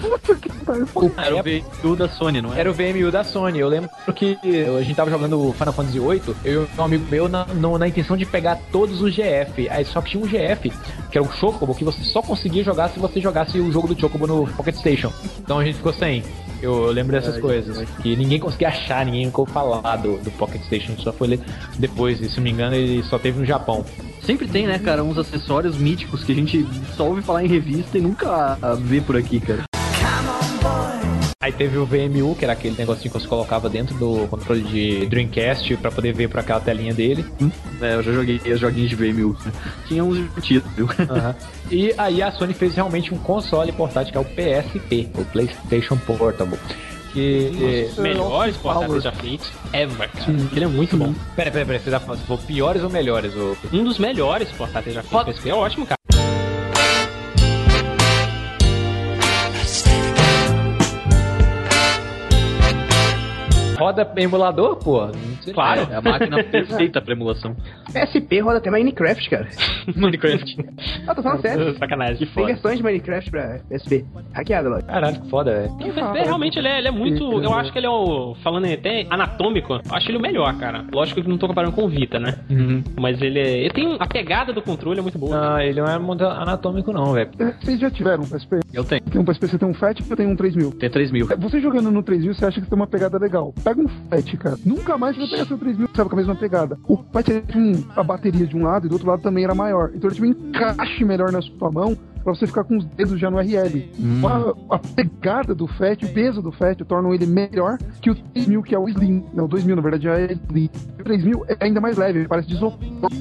Puta 0.00 0.34
que 0.34 0.50
pariu. 0.66 0.86
Era 1.16 1.36
o 1.36 1.42
VU 1.82 1.96
da 1.96 2.08
Sony, 2.08 2.42
não 2.42 2.52
é? 2.52 2.60
Era 2.60 2.70
o 2.70 2.74
VMU 2.74 3.10
da 3.10 3.24
Sony. 3.24 3.58
Eu 3.60 3.68
lembro 3.68 3.88
que 4.14 4.36
a 4.78 4.82
gente 4.82 4.94
tava 4.94 5.10
jogando 5.10 5.50
Final 5.54 5.72
Fantasy 5.72 5.98
VIII, 5.98 6.22
eu 6.44 6.64
e 6.64 6.80
um 6.80 6.84
amigo 6.84 7.06
meu, 7.10 7.26
na, 7.26 7.46
no- 7.46 7.78
na 7.78 7.88
intenção 7.88 8.14
de 8.14 8.26
pegar 8.26 8.58
todos 8.70 9.00
os 9.00 9.14
GF. 9.14 9.66
Aí 9.70 9.82
só 9.86 10.02
que 10.02 10.10
tinha 10.10 10.22
um 10.22 10.26
GF, 10.28 10.70
que 11.10 11.16
era 11.16 11.22
um 11.26 11.32
Chocobo, 11.32 11.74
que 11.74 11.84
você 11.84 12.02
só 12.04 12.20
conseguia 12.20 12.62
jogar 12.62 12.90
se 12.90 12.98
você 12.98 13.18
jogasse 13.18 13.58
o 13.58 13.72
jogo 13.72 13.88
do 13.88 13.98
Chocobo 13.98 14.26
no 14.26 14.46
Pocket 14.48 14.74
Station. 14.76 15.10
Então 15.38 15.58
a 15.58 15.64
gente 15.64 15.76
ficou 15.76 15.92
sem. 15.94 16.22
Eu, 16.64 16.86
lembro 16.86 17.12
dessas 17.12 17.34
Ai, 17.34 17.40
coisas. 17.42 17.78
ai. 17.78 17.86
Que 18.02 18.16
ninguém 18.16 18.40
conseguia 18.40 18.68
achar, 18.68 19.04
ninguém 19.04 19.26
ficou 19.26 19.44
falar 19.44 19.96
do, 19.96 20.16
do 20.16 20.30
Pocket 20.30 20.62
Station. 20.62 20.96
Só 20.98 21.12
foi 21.12 21.28
ler 21.28 21.40
depois, 21.78 22.20
e 22.20 22.28
se 22.28 22.36
não 22.36 22.44
me 22.44 22.50
engano, 22.50 22.74
ele 22.74 23.02
só 23.02 23.18
teve 23.18 23.38
no 23.38 23.44
Japão. 23.44 23.84
Sempre 24.22 24.48
tem, 24.48 24.66
né, 24.66 24.78
cara, 24.78 25.04
uns 25.04 25.18
acessórios 25.18 25.76
míticos 25.76 26.24
que 26.24 26.32
a 26.32 26.34
gente 26.34 26.66
só 26.96 27.06
ouve 27.06 27.20
falar 27.20 27.44
em 27.44 27.48
revista 27.48 27.98
e 27.98 28.00
nunca 28.00 28.56
vê 28.80 29.00
por 29.02 29.14
aqui, 29.14 29.40
cara. 29.40 29.64
Aí 31.44 31.52
teve 31.52 31.76
o 31.76 31.84
VMU, 31.84 32.34
que 32.34 32.42
era 32.42 32.54
aquele 32.54 32.74
negocinho 32.74 33.12
que 33.12 33.20
você 33.20 33.28
colocava 33.28 33.68
dentro 33.68 33.94
do 33.96 34.26
controle 34.28 34.62
de 34.62 35.04
Dreamcast 35.04 35.76
pra 35.76 35.90
poder 35.90 36.14
ver 36.14 36.26
por 36.26 36.40
aquela 36.40 36.58
telinha 36.58 36.94
dele. 36.94 37.22
É, 37.82 37.96
eu 37.96 38.02
já 38.02 38.12
joguei 38.12 38.40
os 38.50 38.58
joguinhos 38.58 38.88
de 38.88 38.96
VMU. 38.96 39.36
né? 39.44 39.52
Tinha 39.86 40.02
uns 40.02 40.16
divertidos, 40.16 40.72
viu? 40.72 40.88
Aham. 41.00 41.36
E 41.70 41.92
aí 41.98 42.22
a 42.22 42.32
Sony 42.32 42.54
fez 42.54 42.74
realmente 42.74 43.12
um 43.12 43.18
console 43.18 43.70
portátil 43.72 44.12
que 44.12 44.16
é 44.16 44.20
o 44.22 44.24
PSP, 44.24 45.10
o 45.18 45.24
PlayStation 45.26 45.98
Portable. 45.98 46.58
Que. 47.12 47.88
Os 47.90 47.98
melhores 47.98 48.56
portáteis 48.56 49.02
já 49.04 49.12
feitos 49.12 49.52
ever, 49.74 50.10
cara. 50.10 50.32
Ele 50.50 50.64
é 50.64 50.68
muito 50.68 50.96
bom. 50.96 51.12
Pera, 51.36 51.50
pera, 51.50 51.66
pera, 51.66 51.78
você 51.78 51.90
tá 51.90 52.00
for 52.00 52.38
piores 52.38 52.82
ou 52.82 52.88
melhores? 52.88 53.34
O... 53.34 53.54
Um 53.70 53.84
dos 53.84 53.98
melhores 53.98 54.50
portáteis 54.52 54.94
já 54.94 55.02
feitos. 55.02 55.34
PSP 55.34 55.50
é 55.50 55.54
ótimo, 55.54 55.84
cara. 55.84 55.98
Roda 63.84 64.10
emulador, 64.16 64.76
pô? 64.76 65.08
Não 65.08 65.12
sei. 65.42 65.52
Claro. 65.52 65.86
É 65.90 65.96
a 65.96 66.00
máquina 66.00 66.42
perfeita 66.44 67.02
pra 67.02 67.12
emulação. 67.12 67.54
PSP 67.92 68.40
roda 68.40 68.56
até 68.56 68.70
Minecraft, 68.70 69.28
cara. 69.28 69.46
Minecraft. 69.94 70.56
Ah, 71.06 71.14
tô 71.14 71.22
falando 71.22 71.42
sério. 71.42 71.76
Sacanagem. 71.76 72.16
Tem 72.16 72.26
foda. 72.28 72.46
versões 72.46 72.78
de 72.78 72.82
Minecraft 72.82 73.30
pra 73.30 73.60
PSP. 73.68 74.06
Hackeada, 74.32 74.70
logo. 74.70 74.84
Caralho, 74.84 75.20
que 75.20 75.28
foda, 75.28 75.52
velho. 75.52 75.72
O 75.72 75.76
PSP 75.76 76.18
realmente 76.24 76.58
ele 76.58 76.68
é, 76.68 76.78
ele 76.78 76.88
é 76.88 76.90
muito. 76.90 77.42
Eu 77.42 77.52
acho 77.52 77.70
que 77.72 77.78
ele 77.78 77.86
é 77.86 77.90
o. 77.90 78.34
Falando 78.42 78.72
até 78.72 79.06
anatômico, 79.10 79.74
eu 79.74 79.94
acho 79.94 80.10
ele 80.10 80.16
o 80.16 80.22
melhor, 80.22 80.56
cara. 80.56 80.86
Lógico 80.90 81.20
que 81.20 81.28
não 81.28 81.36
tô 81.36 81.46
comparando 81.46 81.74
com 81.74 81.84
o 81.84 81.88
Vita, 81.88 82.18
né? 82.18 82.36
Mas 82.98 83.20
ele 83.20 83.38
é. 83.38 83.58
Ele 83.58 83.70
tem. 83.70 83.96
A 84.00 84.06
pegada 84.06 84.50
do 84.50 84.62
controle 84.62 85.00
é 85.00 85.02
muito 85.02 85.18
boa. 85.18 85.56
Ah, 85.56 85.62
ele 85.62 85.78
não 85.82 85.88
é 85.88 85.98
muito 85.98 86.24
anatômico, 86.24 86.90
não, 86.90 87.12
velho. 87.12 87.30
Vocês 87.60 87.78
já 87.78 87.90
tiveram 87.90 88.22
um 88.22 88.26
PSP? 88.26 88.60
Eu 88.72 88.82
tenho. 88.82 89.02
Tem 89.02 89.20
um 89.20 89.24
PSP, 89.26 89.46
você 89.46 89.58
tem 89.58 89.68
um 89.68 89.74
FAT 89.74 90.00
eu 90.08 90.16
tenho 90.16 90.30
um 90.30 90.36
3000. 90.36 90.70
Tem 90.72 90.88
3 90.88 91.12
mil. 91.12 91.26
Você 91.26 91.60
jogando 91.60 91.90
no 91.90 92.02
3000, 92.02 92.34
você 92.34 92.46
acha 92.46 92.60
que 92.62 92.66
tem 92.66 92.76
uma 92.76 92.86
pegada 92.86 93.18
legal. 93.18 93.52
Pega 93.62 93.73
um 93.80 93.88
FAT, 93.88 94.36
cara. 94.36 94.58
Nunca 94.64 94.96
mais 94.98 95.16
você 95.16 95.22
vai 95.22 95.30
pegar 95.30 95.46
seu 95.46 95.58
3000, 95.58 95.88
sabe, 95.94 96.08
com 96.10 96.16
a 96.16 96.18
mesma 96.18 96.34
pegada. 96.34 96.78
O 96.86 96.96
FAT 97.12 97.26
tinha 97.50 97.78
a 97.96 98.02
bateria 98.02 98.46
de 98.46 98.56
um 98.56 98.62
lado 98.62 98.86
e 98.86 98.88
do 98.88 98.92
outro 98.92 99.08
lado 99.08 99.22
também 99.22 99.44
era 99.44 99.54
maior. 99.54 99.90
Então 99.94 100.08
ele 100.08 100.16
tinha 100.16 100.28
um 100.28 100.48
encaixe 100.48 101.04
melhor 101.04 101.32
na 101.32 101.42
sua 101.42 101.70
mão 101.70 101.96
pra 102.24 102.34
você 102.34 102.46
ficar 102.46 102.64
com 102.64 102.76
os 102.78 102.84
dedos 102.84 103.20
já 103.20 103.30
no 103.30 103.38
RL. 103.38 103.90
A, 104.70 104.74
a 104.76 104.78
pegada 104.78 105.54
do 105.54 105.66
FAT, 105.66 106.04
o 106.04 106.08
peso 106.08 106.42
do 106.42 106.50
FAT 106.50 106.80
tornam 106.84 107.14
ele 107.14 107.26
melhor 107.26 107.78
que 108.00 108.10
o 108.10 108.14
3000, 108.14 108.62
que 108.62 108.74
é 108.74 108.78
o 108.78 108.88
Slim. 108.88 109.24
Não, 109.34 109.44
o 109.44 109.48
2000 109.48 109.76
na 109.76 109.82
verdade 109.82 110.04
já 110.04 110.18
é 110.18 110.32
Slim. 110.32 110.70
O 110.98 111.04
3000 111.04 111.44
é 111.48 111.56
ainda 111.60 111.80
mais 111.80 111.96
leve, 111.96 112.20
ele 112.20 112.28
parece 112.28 112.48
de 112.48 112.54
isopor. 112.54 112.78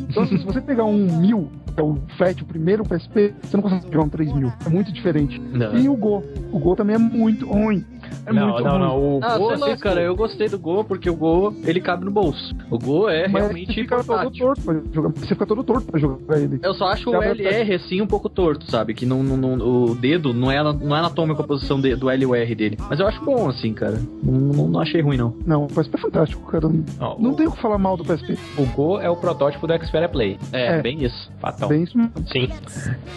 Então 0.09 0.23
assim, 0.23 0.37
se 0.37 0.45
você 0.45 0.61
pegar 0.61 0.85
um 0.85 1.19
1000, 1.19 1.49
que 1.75 1.79
é 1.81 1.83
o 1.83 1.97
FAT, 2.17 2.41
o 2.41 2.45
primeiro 2.45 2.83
PSP, 2.83 3.33
você 3.41 3.57
não 3.57 3.63
consegue 3.63 3.85
jogar 3.91 4.05
um 4.05 4.09
3000. 4.09 4.53
É 4.65 4.69
muito 4.69 4.91
diferente. 4.93 5.39
Não. 5.39 5.75
E 5.75 5.89
o 5.89 5.95
Go. 5.95 6.23
O 6.51 6.59
Go 6.59 6.75
também 6.75 6.95
é 6.95 6.99
muito 6.99 7.45
ruim. 7.47 7.83
É 8.25 8.31
não, 8.31 8.49
muito 8.49 8.63
não, 8.63 8.71
ruim. 8.71 8.79
não. 8.79 9.17
O 9.17 9.19
Ah, 9.23 9.37
Go, 9.37 9.49
sei 9.49 9.57
lá, 9.57 9.67
assim, 9.71 9.81
cara, 9.81 10.01
eu 10.01 10.15
gostei 10.15 10.47
do 10.47 10.59
Go 10.59 10.83
porque 10.83 11.09
o 11.09 11.15
Go 11.15 11.53
ele 11.65 11.81
cabe 11.81 12.05
no 12.05 12.11
bolso. 12.11 12.55
O 12.69 12.77
Go 12.77 13.09
é 13.09 13.27
Mas 13.27 13.41
realmente 13.43 13.73
você 13.73 13.81
fica 13.81 14.03
todo 14.03 14.31
torto 14.31 14.61
pra 14.61 14.75
jogar. 14.93 15.09
Você 15.09 15.27
fica 15.27 15.45
todo 15.45 15.63
torto 15.63 15.87
pra 15.91 15.99
jogar 15.99 16.39
ele. 16.39 16.59
Eu 16.61 16.73
só 16.75 16.85
acho 16.89 17.09
o 17.09 17.13
Cabe 17.13 17.25
LR 17.41 17.73
assim 17.73 18.01
um 18.01 18.07
pouco 18.07 18.29
torto, 18.29 18.69
sabe? 18.69 18.92
Que 18.93 19.05
não, 19.05 19.21
não- 19.23 19.37
não- 19.37 19.67
o 19.67 19.95
dedo 19.95 20.33
não 20.33 20.51
é, 20.51 20.61
não 20.63 20.95
é 20.95 20.99
anatômico 20.99 21.41
a 21.41 21.45
posição 21.45 21.79
de- 21.79 21.95
do 21.95 22.09
L 22.09 22.23
e 22.23 22.25
o 22.25 22.35
R 22.35 22.55
dele. 22.55 22.77
Mas 22.89 22.99
eu 22.99 23.07
acho 23.07 23.23
bom, 23.23 23.49
assim, 23.49 23.73
cara. 23.73 23.99
Não, 24.23 24.33
não- 24.33 24.67
não 24.67 24.79
achei 24.79 25.01
ruim, 25.01 25.17
não. 25.17 25.35
Não, 25.45 25.63
o 25.65 25.67
PSP 25.67 25.95
é 25.97 26.01
fantástico, 26.01 26.49
cara. 26.51 26.67
Ó, 26.99 27.15
Não 27.19 27.31
o- 27.31 27.35
tem 27.35 27.47
o 27.47 27.51
que 27.51 27.61
falar 27.61 27.77
mal 27.77 27.97
do 27.97 28.03
PSP. 28.03 28.37
O 28.57 28.65
Go 28.67 28.99
é 28.99 29.09
o 29.09 29.15
protótipo 29.15 29.65
do 29.67 29.73
Xperia 29.85 30.09
Play. 30.09 30.37
É, 30.51 30.77
É. 30.77 30.81
bem 30.81 31.03
isso. 31.03 31.31
Fatal. 31.39 31.69
Bem 31.69 31.83
isso 31.83 31.97
mesmo. 31.97 32.11
Sim. 32.31 32.49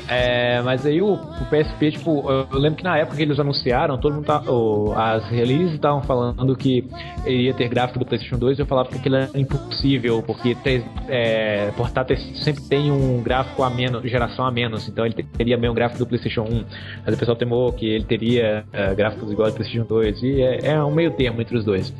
É, 0.09 0.61
mas 0.62 0.85
aí 0.87 1.01
o, 1.03 1.14
o 1.14 1.47
PSP, 1.51 1.93
tipo, 1.93 2.24
eu, 2.31 2.47
lembro 2.59 2.79
que 2.79 2.85
na 2.85 2.97
época 2.99 3.16
que 3.16 3.22
eles 3.22 3.39
anunciaram, 3.39 3.99
todo 3.99 4.14
mundo 4.14 4.24
tá, 4.24 4.41
o- 4.51 4.93
as 4.97 5.24
releases 5.31 5.74
estavam 5.74 6.03
falando 6.03 6.57
que 6.57 6.85
iria 7.27 7.53
ter 7.55 7.68
gráfico 7.68 7.99
do 7.99 8.07
PlayStation 8.07 8.39
2 8.39 8.59
e 8.59 8.62
eu 8.62 8.66
falava 8.66 8.89
que 8.89 8.97
aquilo 8.97 9.16
era 9.16 9.31
impossível, 9.39 10.22
porque 10.22 10.55
te- 10.55 10.85
é, 11.09 11.70
portátil 11.77 12.16
sempre 12.37 12.62
tem 12.62 12.91
um 12.91 13.22
gráfico 13.22 13.62
a 13.62 13.70
menos, 13.70 14.03
geração 14.11 14.45
a 14.47 14.51
menos, 14.51 14.89
então 14.89 15.05
ele 15.05 15.14
te- 15.14 15.27
teria 15.66 15.70
mesmo 15.70 15.74
gráfico 15.74 15.98
do 15.98 16.06
PlayStation 16.06 16.42
1. 16.42 16.64
Mas 17.04 17.14
o 17.14 17.18
pessoal 17.18 17.36
temou 17.36 17.72
que 17.72 17.86
ele 17.86 18.04
teria 18.04 18.64
é, 18.72 18.94
gráficos 18.94 19.30
iguais 19.30 19.52
ao 19.52 19.54
do 19.54 19.56
PlayStation 19.56 19.86
2 19.86 20.22
e 20.22 20.42
é, 20.42 20.66
é 20.72 20.84
um 20.84 20.94
meio 20.94 21.10
termo 21.12 21.40
entre 21.40 21.56
os 21.56 21.64
dois. 21.64 21.94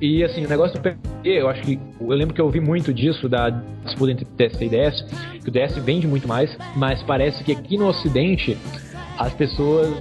E 0.00 0.24
assim, 0.24 0.44
o 0.44 0.48
negócio 0.48 0.80
do 0.80 0.82
PSP, 0.82 0.98
eu 1.24 1.48
acho 1.48 1.62
que. 1.62 1.78
Eu 2.00 2.08
lembro 2.08 2.34
que 2.34 2.40
eu 2.40 2.46
ouvi 2.46 2.60
muito 2.60 2.92
disso 2.92 3.28
da 3.28 3.50
disputa 3.84 4.12
entre 4.12 4.24
DSi 4.24 4.64
e 4.64 4.68
DS, 4.68 5.02
que 5.42 5.48
o 5.48 5.52
DS 5.52 5.76
vende 5.78 6.06
muito 6.06 6.26
mais, 6.26 6.56
mas 6.76 7.02
parece 7.02 7.42
que 7.44 7.52
aqui 7.52 7.76
no 7.76 7.86
Ocidente 7.88 8.56
as 9.18 9.32
pessoas, 9.32 10.00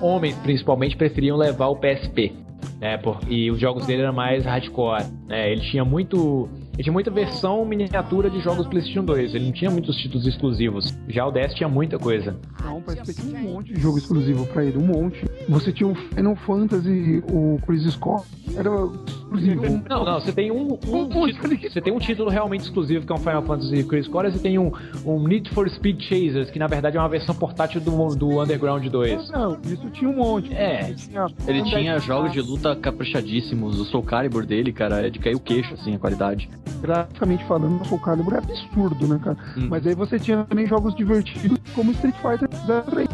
homens 0.00 0.36
principalmente, 0.36 0.96
preferiam 0.96 1.36
levar 1.36 1.68
o 1.68 1.76
PSP. 1.76 2.32
Né, 2.80 2.96
por, 2.96 3.18
e 3.28 3.50
os 3.50 3.60
jogos 3.60 3.86
dele 3.86 4.02
eram 4.02 4.12
mais 4.12 4.44
hardcore. 4.44 5.04
Né, 5.26 5.52
ele 5.52 5.60
tinha 5.62 5.84
muito. 5.84 6.48
Ele 6.78 6.84
tinha 6.84 6.92
muita 6.92 7.10
versão 7.10 7.64
miniatura 7.64 8.30
de 8.30 8.38
jogos 8.38 8.64
PlayStation 8.68 9.04
2. 9.04 9.34
Ele 9.34 9.46
não 9.46 9.52
tinha 9.52 9.68
muitos 9.68 9.96
títulos 9.96 10.24
exclusivos. 10.28 10.96
Já 11.08 11.26
o 11.26 11.32
DS 11.32 11.52
tinha 11.54 11.68
muita 11.68 11.98
coisa. 11.98 12.36
Não, 12.62 12.78
o 12.78 12.82
PSP 12.82 13.14
tinha 13.14 13.36
um 13.40 13.52
monte 13.54 13.72
de 13.74 13.80
jogo 13.80 13.98
exclusivo 13.98 14.46
pra 14.46 14.64
ele, 14.64 14.78
um 14.78 14.86
monte. 14.86 15.24
Você 15.48 15.72
tinha 15.72 15.88
o 15.88 15.94
Final 15.96 16.36
Fantasy, 16.36 17.20
o 17.32 17.58
Crisis 17.66 17.96
Core, 17.96 18.22
era 18.56 18.70
exclusivo. 19.08 19.82
Não, 19.88 20.04
não, 20.04 20.20
você 20.20 20.30
tem 20.32 20.52
um, 20.52 20.78
um 20.86 21.08
monte 21.08 21.34
título, 21.34 21.56
de- 21.56 21.68
você 21.68 21.80
tem 21.80 21.92
um 21.92 21.98
título 21.98 22.30
realmente 22.30 22.60
exclusivo 22.62 23.04
que 23.04 23.12
é 23.12 23.14
um 23.16 23.18
Final 23.18 23.42
Fantasy 23.42 23.82
Crisis 23.82 24.08
Core, 24.08 24.28
e 24.28 24.30
você 24.32 24.38
tem 24.38 24.56
um, 24.58 24.70
um 25.04 25.26
Need 25.26 25.50
for 25.50 25.68
Speed 25.68 26.00
Chasers, 26.02 26.48
que 26.50 26.60
na 26.60 26.68
verdade 26.68 26.96
é 26.96 27.00
uma 27.00 27.08
versão 27.08 27.34
portátil 27.34 27.80
do, 27.80 28.14
do 28.14 28.40
Underground 28.40 28.86
2. 28.86 29.30
Não, 29.30 29.58
isso 29.64 29.90
tinha 29.90 30.08
um 30.08 30.14
monte. 30.16 30.54
É. 30.54 30.92
Tinha 30.94 31.26
Ele 31.48 31.64
tinha 31.64 31.98
jogos 31.98 32.30
de 32.32 32.40
luta 32.40 32.76
caprichadíssimos. 32.76 33.80
O 33.80 33.84
Soul 33.86 34.04
Calibur 34.04 34.46
dele, 34.46 34.72
cara, 34.72 35.04
é 35.06 35.10
de 35.10 35.18
cair 35.18 35.34
o 35.34 35.40
queixo, 35.40 35.74
assim, 35.74 35.94
a 35.94 35.98
qualidade. 35.98 36.48
Graficamente 36.80 37.44
falando, 37.44 37.80
o 37.80 37.84
Soul 37.86 38.00
Calibur 38.00 38.34
é 38.34 38.38
absurdo, 38.38 39.06
né, 39.08 39.20
cara? 39.22 39.36
Hum. 39.56 39.66
Mas 39.70 39.86
aí 39.86 39.94
você 39.94 40.18
tinha 40.18 40.44
também 40.44 40.66
jogos 40.66 40.94
divertidos 40.94 41.58
como 41.74 41.90
Street 41.92 42.14
Fighter 42.16 42.48
03. 42.48 43.08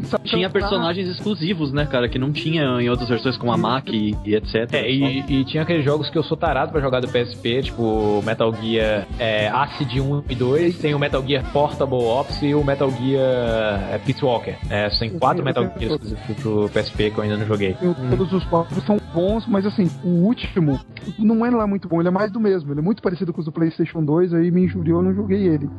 que 0.00 0.06
sabe 0.06 0.28
Tinha 0.28 0.50
personagens 0.50 1.08
exclusivos, 1.08 1.72
né, 1.72 1.86
cara, 1.86 2.08
que 2.08 2.18
não 2.18 2.32
tinha 2.32 2.62
em 2.80 2.88
outras 2.88 3.08
versões 3.08 3.36
como 3.36 3.52
a 3.52 3.56
Mac 3.56 3.88
e, 3.88 4.16
e 4.24 4.34
etc. 4.34 4.72
É, 4.72 4.90
e, 4.90 5.20
e 5.28 5.44
tinha 5.44 5.62
aqueles 5.62 5.84
jogos 5.84 6.08
que 6.10 6.18
eu 6.18 6.22
sou 6.22 6.36
tarado 6.36 6.72
pra 6.72 6.80
jogar 6.80 7.00
do 7.00 7.08
PSP, 7.08 7.62
tipo 7.62 8.22
Metal 8.24 8.52
Gear 8.54 9.06
é, 9.18 9.48
Acid 9.48 10.00
1 10.00 10.24
e 10.28 10.34
2, 10.34 10.78
tem 10.78 10.94
o 10.94 10.98
Metal 10.98 11.22
Gear 11.26 11.44
Portable 11.52 11.96
Ops 12.04 12.42
e 12.42 12.54
o 12.54 12.64
Metal 12.64 12.90
Gear 12.90 13.92
é, 13.92 13.98
Peace 13.98 14.24
Walker. 14.24 14.54
É, 14.70 14.88
tem 14.98 15.10
Eu 15.12 15.18
quatro 15.18 15.44
Metal 15.44 15.64
Gears 15.78 15.94
exclusivos 15.94 16.36
pro 16.40 16.68
PSP 16.70 17.10
que 17.10 17.18
eu 17.18 17.22
ainda 17.24 17.36
não 17.36 17.46
joguei. 17.46 17.76
Eu- 17.80 17.94
Todos 18.10 18.32
os 18.32 18.44
quatro 18.44 18.80
são 18.82 18.98
bons, 19.14 19.46
mas 19.46 19.64
assim, 19.66 19.90
o 20.04 20.08
último 20.26 20.78
não 21.18 21.44
é 21.46 21.50
lá 21.50 21.66
muito 21.66 21.88
bom, 21.88 22.00
ele 22.00 22.08
é 22.08 22.10
mais 22.10 22.30
do 22.30 22.40
mesmo. 22.40 22.72
Ele 22.72 22.80
é 22.80 22.82
muito 22.82 22.91
parecido 23.00 23.32
com 23.32 23.40
os 23.40 23.46
do 23.46 23.52
PlayStation 23.52 24.04
2, 24.04 24.34
aí 24.34 24.50
me 24.50 24.64
injuriou, 24.64 25.00
eu 25.00 25.04
não 25.04 25.14
joguei 25.14 25.46
ele. 25.46 25.70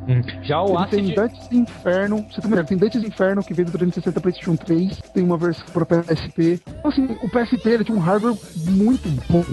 Já 0.41 0.61
o 0.61 0.77
Ele 0.79 0.87
tem 0.87 0.99
Acid. 1.01 1.15
Dantes 1.15 1.51
Inferno, 1.51 2.25
você 2.29 2.41
tem 2.41 2.51
ideia, 2.51 2.63
tem 2.65 2.77
Dantes 2.77 3.03
Inferno 3.03 3.43
que 3.43 3.53
veio 3.53 3.65
do 3.67 3.71
360 3.71 4.21
PlayStation 4.21 4.55
3, 4.55 5.01
tem 5.13 5.23
uma 5.23 5.37
versão 5.37 5.65
para 5.73 5.85
PSP. 5.85 6.61
Então, 6.67 6.91
assim, 6.91 7.17
o 7.21 7.29
PSP 7.29 7.69
ele 7.69 7.83
tinha 7.83 7.97
um 7.97 8.01
hardware 8.01 8.35
muito 8.69 9.09
bom, 9.29 9.43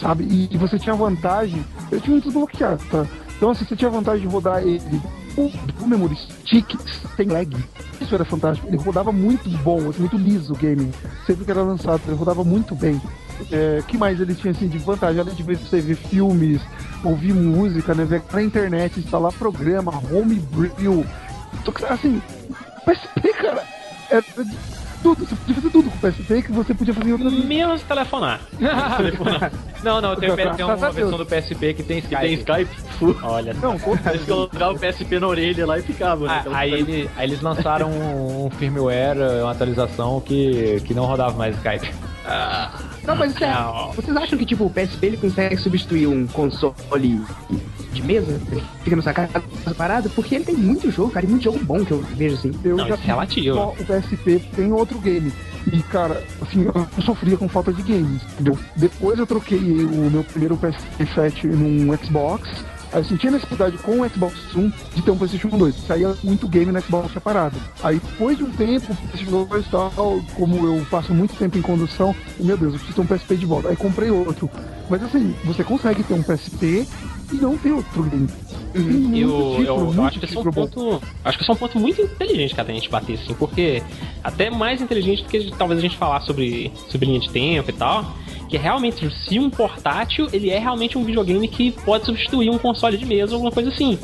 sabe? 0.00 0.24
E, 0.24 0.48
e 0.52 0.58
você 0.58 0.78
tinha 0.78 0.94
vantagem, 0.94 1.64
ele 1.90 2.00
tinha 2.00 2.16
um 2.16 2.20
desbloqueado, 2.20 2.82
tá? 2.90 3.06
Então, 3.36 3.50
assim, 3.50 3.64
você 3.64 3.76
tinha 3.76 3.90
vantagem 3.90 4.26
de 4.26 4.32
rodar 4.32 4.62
ele 4.62 5.00
o, 5.36 5.86
memory 5.86 6.16
stick 6.16 6.76
sem 7.16 7.28
lag. 7.28 7.56
Isso 8.00 8.14
era 8.14 8.24
fantástico. 8.24 8.68
Ele 8.68 8.76
rodava 8.76 9.12
muito 9.12 9.48
bom, 9.58 9.88
assim, 9.88 10.00
muito 10.00 10.16
liso 10.16 10.52
o 10.52 10.56
game. 10.56 10.90
Sempre 11.26 11.44
que 11.44 11.50
era 11.50 11.62
lançado, 11.62 12.02
ele 12.06 12.16
rodava 12.16 12.44
muito 12.44 12.74
bem. 12.74 13.00
É, 13.50 13.82
que 13.86 13.98
mais 13.98 14.20
ele 14.20 14.34
tinha 14.34 14.52
assim 14.52 14.68
de 14.68 14.78
vantagem? 14.78 15.20
Além 15.20 15.34
de 15.34 15.42
você 15.42 15.80
ver 15.80 15.96
filmes, 15.96 16.60
ouvir 17.04 17.32
música, 17.32 17.94
né? 17.94 18.04
Ver 18.04 18.22
na 18.32 18.42
internet, 18.42 19.00
instalar 19.00 19.32
programa, 19.32 19.92
homebrew. 20.12 21.04
Assim, 21.88 22.22
PSP, 22.84 23.32
cara, 23.34 23.64
era 24.10 24.24
tudo. 25.02 25.24
Você 25.26 25.34
podia 25.34 25.54
fazer 25.54 25.70
tudo 25.70 25.90
com 25.90 25.96
o 25.96 26.00
PSP 26.10 26.42
que 26.42 26.52
você 26.52 26.74
podia 26.74 26.94
fazer 26.94 27.08
em 27.08 27.12
outras 27.12 27.32
Menos 27.44 27.82
telefonar. 27.82 28.40
telefonar. 28.96 29.52
Não, 29.82 30.00
não, 30.00 30.16
tem, 30.16 30.34
tem 30.36 30.64
uma 30.64 30.76
versão 30.76 30.92
Deus. 30.92 31.16
do 31.16 31.26
PSP 31.26 31.74
que 31.74 31.82
tem 31.82 31.98
Skype. 31.98 32.20
Tem 32.20 32.34
Skype? 32.34 32.70
Olha 33.24 33.54
só. 33.54 33.60
Não. 33.60 33.76
Eles 34.10 34.24
colocavam 34.26 34.74
o 34.74 34.78
PSP 34.78 35.18
na 35.18 35.26
orelha 35.26 35.66
lá 35.66 35.78
e 35.78 35.82
ficava, 35.82 36.26
né? 36.26 36.32
Ah, 36.34 36.38
Aquela 36.40 36.58
aí, 36.58 36.72
ele- 36.72 37.10
aí 37.16 37.26
eles 37.28 37.40
lançaram 37.40 37.90
um 37.90 38.50
firmware, 38.58 39.16
uma 39.42 39.52
atualização 39.52 40.20
que, 40.20 40.80
que 40.84 40.92
não 40.94 41.04
rodava 41.06 41.36
mais 41.36 41.56
Skype. 41.56 41.90
Não, 43.04 43.16
mas 43.16 43.34
isso 43.34 43.42
é. 43.44 43.52
Não. 43.52 43.92
Vocês 43.92 44.16
acham 44.16 44.38
que, 44.38 44.44
tipo, 44.46 44.64
o 44.64 44.70
PSP 44.70 45.06
ele 45.06 45.16
consegue 45.16 45.56
substituir 45.56 46.06
um 46.06 46.26
console 46.26 47.20
de 47.92 48.02
mesa? 48.02 48.40
Ele 48.52 48.62
Fica 48.84 48.94
no 48.96 49.02
sacado 49.02 49.42
parado? 49.76 50.08
Porque 50.10 50.34
ele 50.36 50.44
tem 50.44 50.54
muito 50.54 50.90
jogo, 50.90 51.10
cara, 51.10 51.26
e 51.26 51.28
muito 51.28 51.42
jogo 51.44 51.58
bom 51.64 51.84
que 51.84 51.90
eu 51.90 52.00
vejo 52.02 52.34
assim. 52.36 52.52
Eu 52.62 52.76
Não, 52.76 52.86
já 52.86 52.94
isso 52.94 53.02
é 53.02 53.06
relativo. 53.06 53.56
só 53.56 53.68
o 53.78 53.84
PSP 53.84 54.38
tem 54.54 54.72
outro 54.72 54.89
game. 54.98 55.32
E, 55.72 55.82
cara, 55.82 56.24
assim, 56.40 56.64
eu 56.64 57.02
sofria 57.02 57.36
com 57.36 57.48
falta 57.48 57.72
de 57.72 57.82
games, 57.82 58.22
entendeu? 58.32 58.58
Depois 58.76 59.18
eu 59.18 59.26
troquei 59.26 59.58
o 59.58 60.10
meu 60.10 60.24
primeiro 60.24 60.56
PS7 60.56 61.44
num 61.44 61.96
Xbox. 61.96 62.48
Aí 62.92 63.00
eu 63.00 63.04
senti 63.04 63.28
a 63.28 63.30
necessidade 63.30 63.78
com 63.78 64.00
o 64.00 64.08
Xbox 64.08 64.34
One 64.54 64.72
de 64.94 65.02
ter 65.02 65.10
um 65.12 65.16
PlayStation 65.16 65.56
2. 65.56 65.86
Saía 65.86 66.16
muito 66.24 66.48
game 66.48 66.72
no 66.72 66.80
Xbox 66.80 67.12
separado. 67.12 67.56
Aí 67.82 68.00
depois 68.00 68.36
de 68.36 68.44
um 68.44 68.50
tempo, 68.50 68.92
o 68.92 68.96
PlayStation 68.96 69.44
2 69.44 69.66
e 69.66 69.70
tal, 69.70 70.20
como 70.34 70.66
eu 70.66 70.84
passo 70.90 71.14
muito 71.14 71.36
tempo 71.36 71.56
em 71.56 71.62
condução, 71.62 72.14
meu 72.40 72.56
Deus, 72.56 72.72
eu 72.72 72.80
preciso 72.80 72.94
ter 72.94 73.00
um 73.00 73.16
PSP 73.16 73.36
de 73.36 73.46
volta. 73.46 73.68
Aí 73.68 73.76
comprei 73.76 74.10
outro. 74.10 74.50
Mas 74.88 75.02
assim, 75.04 75.36
você 75.44 75.62
consegue 75.62 76.02
ter 76.02 76.14
um 76.14 76.22
PSP 76.22 76.86
e 77.32 77.36
não 77.36 77.56
ter 77.56 77.70
outro 77.70 78.02
game. 78.02 78.28
Muito 78.74 79.16
Eu, 79.16 79.30
eu, 79.58 79.64
eu 79.64 79.78
muito 79.86 80.02
acho 80.02 80.18
que 80.18 80.24
esse 80.24 80.36
é 80.36 80.40
um 80.40 80.44
bom. 80.44 80.52
ponto. 80.52 81.02
Acho 81.24 81.38
que 81.38 81.44
esse 81.44 81.50
é 81.50 81.54
um 81.54 81.56
ponto 81.56 81.78
muito 81.78 82.00
inteligente 82.00 82.54
que 82.54 82.60
a 82.60 82.64
gente 82.64 82.88
bater, 82.88 83.14
assim, 83.14 83.34
porque 83.34 83.82
até 84.22 84.50
mais 84.50 84.80
inteligente 84.80 85.22
do 85.24 85.28
que 85.28 85.50
talvez 85.56 85.78
a 85.78 85.82
gente 85.82 85.96
falar 85.96 86.20
sobre, 86.20 86.72
sobre 86.88 87.06
linha 87.06 87.20
de 87.20 87.30
tempo 87.30 87.70
e 87.70 87.72
tal. 87.72 88.14
Que 88.48 88.56
é 88.56 88.60
realmente, 88.60 89.08
se 89.28 89.38
um 89.38 89.48
portátil, 89.48 90.26
ele 90.32 90.50
é 90.50 90.58
realmente 90.58 90.98
um 90.98 91.04
videogame 91.04 91.46
que 91.46 91.70
pode 91.70 92.04
substituir 92.04 92.50
um 92.50 92.58
console 92.58 92.96
de 92.96 93.06
mesa 93.06 93.30
ou 93.30 93.36
alguma 93.36 93.52
coisa 93.52 93.68
assim. 93.68 93.96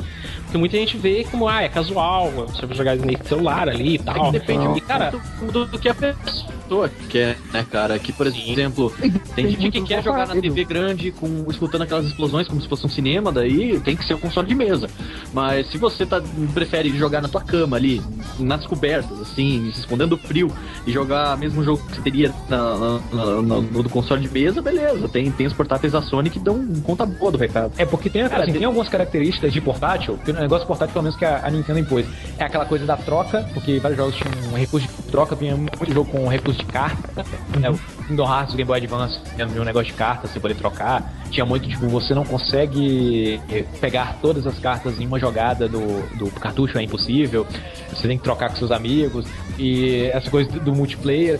Porque 0.43 0.57
muita 0.57 0.77
gente 0.77 0.95
vê 0.95 1.25
como, 1.29 1.49
ah, 1.49 1.63
é 1.63 1.67
casual, 1.67 2.31
você 2.31 2.65
vai 2.65 2.77
jogar 2.77 2.95
Snake 2.95 3.27
celular 3.27 3.67
ali 3.67 3.95
e 3.95 3.99
tal. 3.99 4.31
Depende 4.31 4.63
e, 4.63 4.67
muito 4.69 4.87
cara, 4.87 5.11
do, 5.11 5.51
do, 5.51 5.65
do 5.65 5.77
que 5.77 5.89
a 5.89 5.93
pessoa 5.93 6.56
pessoa 6.67 6.89
que 6.89 7.07
quer, 7.07 7.37
né, 7.51 7.65
cara? 7.69 7.97
Que, 7.97 8.11
por 8.11 8.27
exemplo, 8.27 8.93
tem 9.35 9.49
gente 9.49 9.71
que 9.71 9.81
quer 9.81 10.03
jogar 10.03 10.27
na 10.27 10.35
TV 10.35 10.65
grande, 10.65 11.11
com 11.11 11.45
escutando 11.49 11.83
aquelas 11.83 12.05
explosões 12.05 12.47
como 12.47 12.61
se 12.61 12.67
fosse 12.67 12.85
um 12.85 12.89
cinema, 12.89 13.31
daí 13.31 13.79
tem 13.79 13.95
que 13.95 14.05
ser 14.05 14.13
um 14.13 14.19
console 14.19 14.47
de 14.47 14.53
mesa. 14.53 14.89
Mas 15.33 15.67
se 15.71 15.77
você 15.77 16.05
tá, 16.05 16.21
prefere 16.53 16.89
jogar 16.97 17.21
na 17.21 17.27
tua 17.27 17.41
cama 17.41 17.77
ali, 17.77 18.01
nas 18.37 18.65
cobertas, 18.67 19.19
assim, 19.21 19.71
se 19.73 19.79
escondendo 19.79 20.15
do 20.15 20.17
frio, 20.17 20.51
e 20.85 20.91
jogar 20.91 21.37
mesmo 21.37 21.63
jogo 21.63 21.81
que 21.85 21.95
você 21.95 22.01
teria 22.01 22.33
na, 22.49 22.77
na, 22.77 22.99
na, 23.13 23.41
no 23.41 23.83
do 23.83 23.89
console 23.89 24.21
de 24.21 24.33
mesa, 24.33 24.61
beleza. 24.61 25.07
Tem, 25.07 25.31
tem 25.31 25.47
os 25.47 25.53
portáteis 25.53 25.93
da 25.93 26.01
Sony 26.01 26.29
que 26.29 26.39
dão 26.39 26.65
conta 26.83 27.05
boa 27.05 27.31
do 27.31 27.37
recado. 27.37 27.71
É 27.77 27.85
porque 27.85 28.09
tem, 28.09 28.23
assim, 28.23 28.53
tem 28.53 28.65
algumas 28.65 28.89
características 28.89 29.53
de 29.53 29.61
portátil, 29.61 30.19
que 30.23 30.31
o 30.31 30.33
negócio 30.33 30.67
portátil, 30.67 30.93
pelo 30.93 31.03
menos 31.03 31.17
que 31.17 31.25
a, 31.25 31.45
a 31.45 31.49
Nintendo 31.49 31.79
impôs, 31.79 32.05
é 32.37 32.43
aquela 32.43 32.65
coisa 32.65 32.85
da 32.85 32.97
troca, 32.97 33.47
porque 33.53 33.79
vários 33.79 33.97
jogos 33.97 34.15
tinham 34.15 34.51
um 34.51 34.55
recurso 34.55 34.87
de 34.87 35.11
troca, 35.11 35.35
vinha 35.35 35.55
muito 35.55 35.93
jogo 35.93 36.11
com 36.11 36.27
recurso 36.27 36.56
de 36.57 36.65
carta, 36.65 37.25
né? 37.59 37.69
O 37.69 37.77
Kingdom 38.05 38.25
Hearts, 38.25 38.55
Game 38.55 38.67
Boy 38.67 38.77
Advance, 38.77 39.19
tinha 39.35 39.47
um 39.47 39.63
negócio 39.63 39.87
de 39.87 39.93
carta, 39.93 40.27
você 40.27 40.39
poder 40.39 40.55
trocar. 40.55 41.13
Tinha 41.29 41.45
muito, 41.45 41.67
tipo, 41.67 41.87
você 41.87 42.13
não 42.13 42.23
consegue 42.23 43.41
eh, 43.51 43.65
pegar 43.81 44.17
todas 44.21 44.47
as 44.47 44.57
cartas 44.59 44.99
em 44.99 45.05
uma 45.05 45.19
jogada 45.19 45.67
do, 45.67 46.01
do 46.17 46.31
cartucho, 46.31 46.77
é 46.77 46.83
impossível. 46.83 47.45
Você 47.89 48.07
tem 48.07 48.17
que 48.17 48.23
trocar 48.23 48.49
com 48.49 48.55
seus 48.55 48.71
amigos, 48.71 49.25
e 49.57 50.05
essa 50.13 50.29
coisa 50.29 50.49
do 50.59 50.73
multiplayer. 50.73 51.39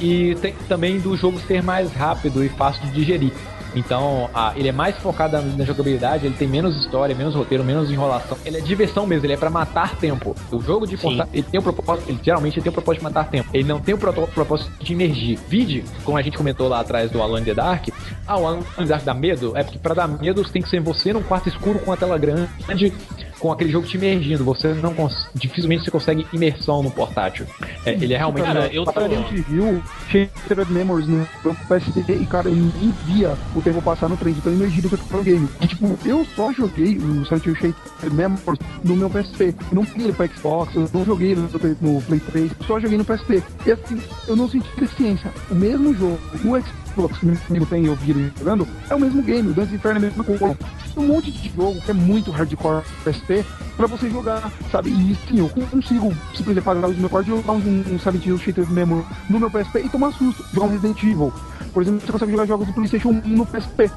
E 0.00 0.36
tem 0.36 0.54
também 0.68 0.98
do 0.98 1.16
jogo 1.16 1.40
ser 1.40 1.62
mais 1.62 1.92
rápido 1.92 2.44
e 2.44 2.48
fácil 2.48 2.82
de 2.86 2.92
digerir. 2.92 3.32
Então, 3.78 4.28
ah, 4.34 4.52
ele 4.56 4.68
é 4.68 4.72
mais 4.72 4.96
focado 4.96 5.36
na, 5.36 5.42
na 5.42 5.64
jogabilidade, 5.64 6.26
ele 6.26 6.34
tem 6.34 6.48
menos 6.48 6.76
história, 6.76 7.14
menos 7.14 7.34
roteiro, 7.34 7.62
menos 7.62 7.90
enrolação. 7.90 8.36
Ele 8.44 8.58
é 8.58 8.60
diversão 8.60 9.06
mesmo, 9.06 9.24
ele 9.26 9.34
é 9.34 9.36
pra 9.36 9.50
matar 9.50 9.96
tempo. 9.96 10.34
O 10.50 10.60
jogo 10.60 10.86
de 10.86 10.96
portátil, 10.96 11.32
ele 11.32 11.44
tem 11.44 11.60
o 11.60 11.62
propósito, 11.62 12.10
ele 12.10 12.18
geralmente 12.22 12.56
ele 12.56 12.62
tem 12.62 12.70
o 12.70 12.72
propósito 12.72 13.00
de 13.00 13.04
matar 13.04 13.28
tempo. 13.28 13.48
Ele 13.54 13.64
não 13.64 13.80
tem 13.80 13.94
o 13.94 13.98
propósito 13.98 14.70
de 14.82 14.92
emergir. 14.92 15.38
Vide, 15.48 15.84
como 16.04 16.18
a 16.18 16.22
gente 16.22 16.36
comentou 16.36 16.68
lá 16.68 16.80
atrás 16.80 17.10
do 17.10 17.22
Alan 17.22 17.42
the 17.42 17.54
Dark, 17.54 17.88
ah, 18.26 18.38
o 18.38 18.46
Alan 18.46 18.62
the 18.76 18.84
Dark 18.84 19.04
dá 19.04 19.14
medo? 19.14 19.56
É 19.56 19.62
porque 19.62 19.78
pra 19.78 19.94
dar 19.94 20.08
medo 20.08 20.42
você 20.42 20.52
tem 20.52 20.62
que 20.62 20.68
ser 20.68 20.80
você 20.80 21.12
num 21.12 21.22
quarto 21.22 21.48
escuro 21.48 21.78
com 21.78 21.92
a 21.92 21.96
tela 21.96 22.18
grande, 22.18 22.92
com 23.38 23.52
aquele 23.52 23.70
jogo 23.70 23.86
te 23.86 23.96
imergindo. 23.96 24.44
Você 24.44 24.74
não 24.74 24.94
dificilmente 25.34 25.84
você 25.84 25.90
consegue 25.90 26.26
imersão 26.32 26.82
no 26.82 26.90
portátil. 26.90 27.46
É, 27.84 27.92
ele 27.92 28.14
é 28.14 28.18
realmente 28.18 28.44
Cara, 28.44 28.66
eu 28.72 28.84
a 28.88 29.08
gente 29.08 29.40
viu 29.42 29.82
Shattered 30.08 30.72
Memories 30.72 31.06
no 31.06 31.26
PSP 31.68 32.12
e, 32.12 32.26
cara, 32.26 32.48
eu 32.48 32.54
nem 32.54 32.92
via 33.06 33.36
o 33.54 33.62
tempo 33.62 33.80
passar 33.80 34.08
no 34.08 34.16
trem, 34.16 34.34
de 34.34 34.40
tão 34.40 34.52
imergido 34.52 34.88
que 34.88 34.94
eu 34.94 34.98
tô 35.10 35.22
game. 35.22 35.48
E, 35.60 35.66
tipo, 35.66 35.98
eu 36.04 36.26
só 36.34 36.52
joguei 36.52 36.96
o 36.96 37.24
Silent 37.24 37.46
Hill 37.46 37.54
Shattered 37.54 38.14
Memories 38.14 38.60
no 38.84 38.96
meu 38.96 39.10
PSP. 39.10 39.54
Eu 39.70 39.74
não 39.74 39.84
peguei 39.84 40.06
ele 40.06 40.12
pra 40.12 40.26
Xbox, 40.26 40.74
eu 40.74 40.88
não 40.92 41.04
joguei 41.04 41.34
no, 41.34 41.48
no 41.80 42.02
Play 42.02 42.20
3, 42.20 42.52
só 42.66 42.80
joguei 42.80 42.98
no 42.98 43.04
PSP. 43.04 43.42
E 43.66 43.72
assim, 43.72 44.00
eu 44.26 44.36
não 44.36 44.48
senti 44.48 44.68
deficiência. 44.76 45.32
O 45.50 45.54
mesmo 45.54 45.94
jogo 45.94 46.18
no 46.42 46.56
Xbox 46.56 46.87
que 47.06 47.26
meu 47.26 47.36
amigo 47.48 47.66
tem 47.66 47.84
ele 47.84 48.32
jogando, 48.38 48.66
é 48.88 48.94
o 48.94 49.00
mesmo 49.00 49.22
game, 49.22 49.50
o 49.50 49.52
Dance 49.52 49.74
Inferno 49.74 49.98
é 49.98 50.02
a 50.02 50.06
mesma 50.06 50.24
coisa. 50.24 50.58
Tem 50.94 51.04
um 51.04 51.06
monte 51.06 51.30
de 51.30 51.48
jogo 51.54 51.80
que 51.80 51.90
é 51.90 51.94
muito 51.94 52.30
hardcore 52.30 52.82
PSP 53.04 53.44
pra 53.76 53.86
você 53.86 54.10
jogar, 54.10 54.50
sabe? 54.72 54.90
E 54.90 55.16
sim, 55.28 55.38
eu 55.38 55.48
consigo 55.48 56.12
simplesmente 56.34 56.64
pagar 56.64 56.88
o 56.88 56.94
meu 56.94 57.08
quarto 57.08 57.28
e 57.28 57.30
jogar 57.30 57.52
um, 57.52 57.84
um 57.92 57.98
Silent 57.98 58.26
Hill 58.26 58.38
Shattered 58.38 58.72
Memory 58.72 59.04
no 59.30 59.38
meu 59.38 59.50
PSP 59.50 59.80
e 59.80 59.88
tomar 59.88 60.12
susto. 60.12 60.44
Jogar 60.52 60.66
um 60.66 60.70
Resident 60.70 61.02
Evil. 61.02 61.32
Por 61.72 61.82
exemplo, 61.82 62.00
você 62.00 62.12
consegue 62.12 62.32
jogar 62.32 62.46
jogos 62.46 62.66
do 62.66 62.72
PlayStation 62.72 63.10
1 63.10 63.12
no 63.28 63.46
PSP. 63.46 63.90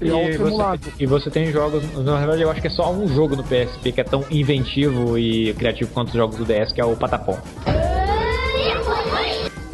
E 0.00 0.10
É 0.10 0.36
você, 0.36 0.92
e 0.98 1.06
você 1.06 1.30
tem 1.30 1.50
jogos, 1.52 1.82
na 2.04 2.18
verdade 2.18 2.42
eu 2.42 2.50
acho 2.50 2.60
que 2.60 2.66
é 2.66 2.70
só 2.70 2.92
um 2.92 3.06
jogo 3.08 3.36
no 3.36 3.44
PSP 3.44 3.92
que 3.92 4.00
é 4.00 4.04
tão 4.04 4.24
inventivo 4.30 5.16
e 5.16 5.54
criativo 5.54 5.90
quanto 5.92 6.08
os 6.08 6.14
jogos 6.14 6.36
do 6.36 6.44
DS, 6.44 6.72
que 6.72 6.80
é 6.80 6.84
o 6.84 6.96
Patapom. 6.96 7.38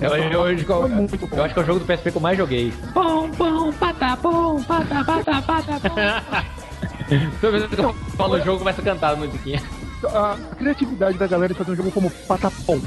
Eu, 0.01 0.11
eu, 0.17 0.17
eu, 0.17 0.47
eu- 0.59 1.09
eu 1.33 1.45
acho 1.45 1.55
que 1.55 1.61
é 1.61 1.63
o 1.63 1.67
jogo 1.67 1.81
do 1.81 1.85
PSP 1.87 2.11
que 2.11 2.17
eu 2.17 2.23
mais 2.23 2.37
joguei. 2.39 2.73
Pom, 2.95 3.31
pom, 3.31 3.73
patapom, 3.73 4.63
pata, 4.63 5.05
pata, 5.05 5.41
pata. 5.43 5.81
Toda 7.41 7.59
vez 7.59 7.71
que 7.71 7.79
eu 7.81 7.93
falo 8.17 8.35
o 8.37 8.41
jogo, 8.41 8.59
começa 8.61 8.81
a 8.81 8.85
cantar 8.85 9.13
a 9.13 9.17
musiquinha. 9.17 9.63
a 10.07 10.37
criatividade 10.57 11.19
da 11.19 11.27
galera 11.27 11.53
de 11.53 11.59
fazer 11.59 11.73
um 11.73 11.77
jogo 11.77 11.91
como 11.91 12.11
Patapom. 12.27 12.81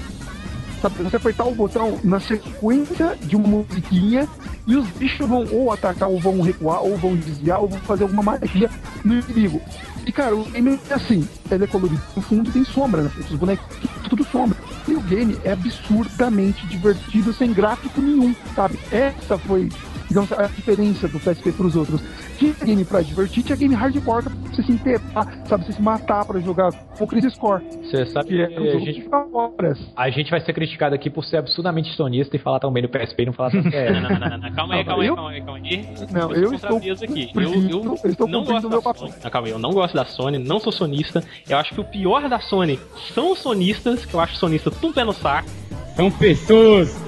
Sabe, 0.82 0.96
você 1.04 1.16
apertar 1.16 1.46
o 1.46 1.54
botão 1.56 1.98
na 2.04 2.20
sequência 2.20 3.16
de 3.22 3.36
uma 3.38 3.48
musiquinha 3.48 4.28
e 4.68 4.76
os 4.76 4.86
bichos 4.90 5.26
vão 5.28 5.46
ou 5.52 5.72
atacar, 5.72 6.10
ou 6.10 6.20
vão 6.20 6.42
recuar, 6.42 6.82
ou 6.84 6.98
vão 6.98 7.16
desviar, 7.16 7.62
ou 7.62 7.70
vão 7.70 7.80
fazer 7.80 8.04
alguma 8.04 8.24
magia 8.24 8.70
no 9.04 9.14
inimigo. 9.14 9.62
E 10.06 10.12
cara, 10.12 10.36
o 10.36 10.44
game 10.46 10.78
é 10.90 10.94
assim, 10.94 11.26
ele 11.50 11.64
é 11.64 11.68
colorido 11.68 12.02
no 12.16 12.22
fundo 12.22 12.50
e 12.50 12.52
tem 12.54 12.66
sombra, 12.66 13.04
né? 13.04 13.12
Os 13.18 13.36
bonecos, 13.38 13.66
tudo 14.14 14.24
sombra. 14.26 14.58
E 14.88 14.94
o 14.94 15.02
game 15.02 15.38
é 15.44 15.52
absurdamente 15.52 16.66
divertido, 16.68 17.34
sem 17.34 17.52
gráfico 17.52 18.00
nenhum, 18.00 18.36
sabe? 18.56 18.80
Essa 18.92 19.38
foi, 19.38 19.70
digamos, 20.08 20.32
a 20.32 20.44
diferença 20.44 21.08
do 21.08 21.20
PSP 21.20 21.52
pros 21.52 21.76
outros. 21.76 22.02
Tinha 22.38 22.54
game 22.54 22.86
pra 22.86 23.02
divertir, 23.02 23.44
tinha 23.44 23.56
game 23.56 23.74
hardcore 23.74 24.26
você 24.56 24.64
se 24.64 24.72
enterrar, 24.72 25.46
sabe? 25.46 25.66
Você 25.66 25.74
se 25.74 25.82
matar 25.82 26.26
pra 26.26 26.40
jogar 26.40 26.72
com 26.98 27.04
o 27.04 27.08
Chris 27.08 27.26
Score. 27.34 27.64
Você 27.84 28.06
sabe 28.06 28.30
Que 28.30 28.42
é 28.42 28.48
que 28.48 28.60
um 28.60 28.64
a 28.64 28.80
gente, 28.80 29.10
horas. 29.34 29.80
a 29.96 30.10
gente 30.10 30.30
vai 30.32 30.42
ser 30.42 30.54
criticado 30.54 30.94
aqui 30.96 31.10
por 31.10 31.24
ser 31.26 31.38
absurdamente 31.38 31.90
sonista 31.96 32.36
e 32.36 32.40
falar 32.40 32.60
tão 32.60 32.72
bem 32.72 32.84
do 32.84 32.90
PSP 32.90 33.24
e 33.24 33.26
não 33.28 33.34
falar 33.34 33.52
tão 33.52 33.62
Não, 33.64 33.72
sério. 33.72 34.02
não, 34.02 34.10
não, 34.10 34.20
não, 34.20 34.38
não. 34.38 34.52
Calma 34.54 34.76
aí, 34.76 34.86
calma 34.86 35.04
aí, 35.04 35.08
eu- 35.10 35.16
calma 35.16 35.30
aí, 35.32 35.42
calma 35.42 35.60
aí. 35.64 35.88
Não, 36.12 36.32
eu 36.34 36.54
estou 36.54 36.78
aqui. 36.78 36.88
Eu, 36.90 36.96
cumprindo- 36.98 37.70
eu 37.72 37.98
eu 38.04 38.10
estou 38.10 38.28
não 38.28 38.44
gosto 38.44 38.70
meu 38.70 38.82
papel. 38.82 39.08
Sony. 39.08 39.32
Calma 39.32 39.48
aí, 39.48 39.54
eu 39.54 39.60
não 39.60 39.72
gosto 39.72 39.94
da 39.96 40.06
Sony, 40.06 40.38
não 40.38 40.60
sou 40.60 40.72
sonista. 40.72 41.24
Eu 41.50 41.58
acho 41.58 41.74
que 41.74 41.82
o 41.82 41.84
pior 41.84 42.28
da 42.30 42.40
Sony 42.40 42.80
são 43.14 43.32
os 43.32 43.40
sonistas, 43.40 44.06
que 44.06 44.14
eu 44.14 44.20
acho 44.20 44.36
sonista 44.36 44.70
tudo 44.72 44.94
pé 44.94 45.04
no 45.04 45.14
saco. 45.14 45.48
São 45.96 46.10
pessoas 46.12 47.02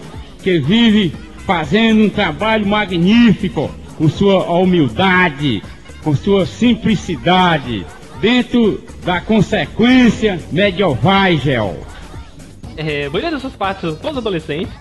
que 0.44 0.60
vivem 0.60 1.10
fazendo 1.46 2.04
um 2.04 2.10
trabalho 2.10 2.66
magnífico, 2.68 3.70
com 3.98 4.10
sua 4.10 4.44
humildade, 4.52 5.62
com 6.06 6.16
sua 6.16 6.46
simplicidade, 6.46 7.84
dentro 8.22 8.80
da 9.04 9.20
consequência 9.20 10.40
medieval. 10.52 11.76
É, 12.78 13.10
maioria 13.10 13.32
dessas 13.32 13.54
partes, 13.54 13.98
todos 13.98 14.18
adolescentes. 14.20 14.72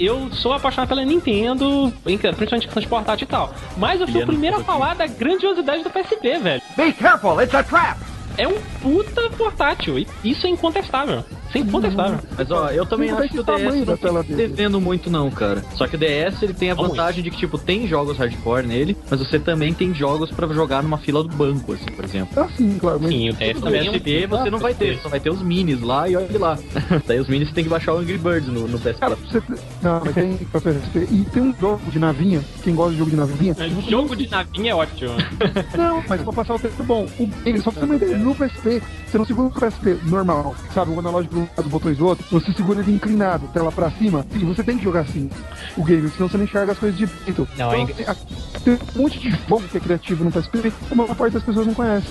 Eu 0.00 0.32
sou 0.32 0.52
apaixonado 0.52 0.88
pela 0.88 1.04
Nintendo, 1.04 1.92
principalmente 2.02 2.66
questão 2.66 2.82
de 2.82 2.88
portátil 2.88 3.24
e 3.24 3.28
tal. 3.28 3.54
Mas 3.76 4.00
eu 4.00 4.08
fui 4.08 4.20
o 4.20 4.26
primeiro 4.26 4.56
a 4.56 4.64
falar 4.64 4.96
da 4.96 5.06
grandiosidade 5.06 5.84
do 5.84 5.90
PSP, 5.90 6.38
velho. 6.40 6.62
Be 6.76 6.92
careful, 6.92 7.40
it's 7.40 7.54
a 7.54 7.62
trap! 7.62 7.96
É 8.36 8.48
um 8.48 8.60
puta 8.82 9.30
portátil, 9.38 9.96
e 9.96 10.08
isso 10.24 10.44
é 10.44 10.50
incontestável. 10.50 11.22
Isso 11.54 11.58
é 11.58 11.60
incontestável. 11.60 12.18
Mas 12.36 12.50
ó, 12.50 12.68
eu 12.70 12.84
também 12.86 13.10
acho 13.10 13.28
que 13.28 13.38
o 13.38 13.44
DS 13.44 13.86
não 13.86 14.22
dele. 14.22 14.34
devendo 14.34 14.80
muito 14.80 15.10
não, 15.10 15.30
cara. 15.30 15.62
Só 15.74 15.86
que 15.86 15.96
o 15.96 15.98
DS 15.98 16.42
ele 16.42 16.54
tem 16.54 16.70
a 16.70 16.74
vantagem 16.74 17.22
de 17.22 17.30
que, 17.30 17.36
tipo, 17.36 17.58
tem 17.58 17.86
jogos 17.86 18.18
hardcore 18.18 18.66
nele, 18.66 18.96
mas 19.10 19.20
você 19.20 19.38
também 19.38 19.72
tem 19.72 19.94
jogos 19.94 20.30
pra 20.30 20.46
jogar 20.48 20.82
numa 20.82 20.98
fila 20.98 21.22
do 21.22 21.28
banco, 21.28 21.72
assim, 21.72 21.86
por 21.86 22.04
exemplo. 22.04 22.42
Ah, 22.42 22.48
sim, 22.56 22.78
claro. 22.78 22.98
Mas 23.00 23.10
Sim, 23.10 23.30
o 23.30 23.32
DS 23.34 23.54
No 23.54 23.60
também 23.60 23.86
é 23.86 23.90
um 23.90 23.94
PSP 23.94 24.26
você 24.26 24.50
não 24.50 24.58
vai 24.58 24.74
ter, 24.74 24.98
só 24.98 25.08
vai 25.08 25.20
ter 25.20 25.30
os 25.30 25.42
minis 25.42 25.80
lá 25.80 26.08
e 26.08 26.16
olha 26.16 26.38
lá. 26.38 26.58
Daí 27.06 27.20
os 27.20 27.28
minis 27.28 27.48
você 27.48 27.54
tem 27.54 27.64
que 27.64 27.70
baixar 27.70 27.94
o 27.94 27.98
Angry 27.98 28.18
Birds 28.18 28.48
no, 28.48 28.66
no 28.66 28.78
PSP. 28.78 29.00
Cara, 29.00 29.16
você. 29.16 29.42
Não, 29.82 30.02
mas 30.04 30.14
tem 30.14 30.36
pra 30.36 30.60
PSP. 30.60 31.08
E 31.10 31.24
tem 31.32 31.42
um 31.42 31.54
jogo 31.58 31.90
de 31.90 31.98
navinha, 31.98 32.42
quem 32.62 32.74
gosta 32.74 32.92
de 32.92 32.98
jogo 32.98 33.10
de 33.10 33.16
navinha. 33.16 33.56
É, 33.58 33.90
Jogo 33.90 34.16
de 34.16 34.28
navinha 34.28 34.72
é 34.72 34.74
ótimo. 34.74 35.10
Não, 35.76 36.02
mas 36.08 36.22
pra 36.22 36.32
passar 36.32 36.54
o 36.54 36.58
tempo 36.58 36.82
bom. 36.82 37.06
O 37.18 37.28
só 37.60 37.70
pra 37.70 37.72
você 37.72 37.80
ter 37.80 37.84
uma 37.84 37.96
ideia, 37.96 38.18
no 38.18 38.34
PSP, 38.34 38.82
você 39.06 39.18
não 39.18 39.24
segura 39.24 39.48
o 39.48 39.50
PSP 39.52 39.98
normal, 40.04 40.54
sabe? 40.72 40.92
O 40.92 40.98
analógico 40.98 41.38
um 41.38 41.43
lado, 41.56 41.68
botões 41.68 41.96
do 41.98 42.06
outro, 42.06 42.24
você 42.30 42.52
segura 42.52 42.80
ele 42.80 42.92
inclinado, 42.94 43.46
tela 43.52 43.70
pra 43.72 43.90
cima, 43.92 44.24
e 44.34 44.38
você 44.38 44.62
tem 44.62 44.76
que 44.78 44.84
jogar 44.84 45.00
assim 45.00 45.28
o 45.76 45.84
game, 45.84 46.08
senão 46.10 46.28
você 46.28 46.36
não 46.36 46.44
enxerga 46.44 46.72
as 46.72 46.78
coisas 46.78 46.96
direito. 46.98 47.48
Não, 47.56 47.74
então, 47.74 47.82
é 47.82 47.92
tem, 47.94 48.06
a- 48.06 48.16
tem 48.64 48.74
um 48.96 49.02
monte 49.02 49.18
de 49.18 49.30
jogo 49.30 49.62
que 49.68 49.76
é 49.76 49.80
criativo 49.80 50.24
no 50.24 50.30
PSP, 50.32 50.72
a 50.90 50.94
maior 50.94 51.14
parte 51.14 51.34
das 51.34 51.42
pessoas 51.42 51.66
não 51.66 51.74
conhece. 51.74 52.06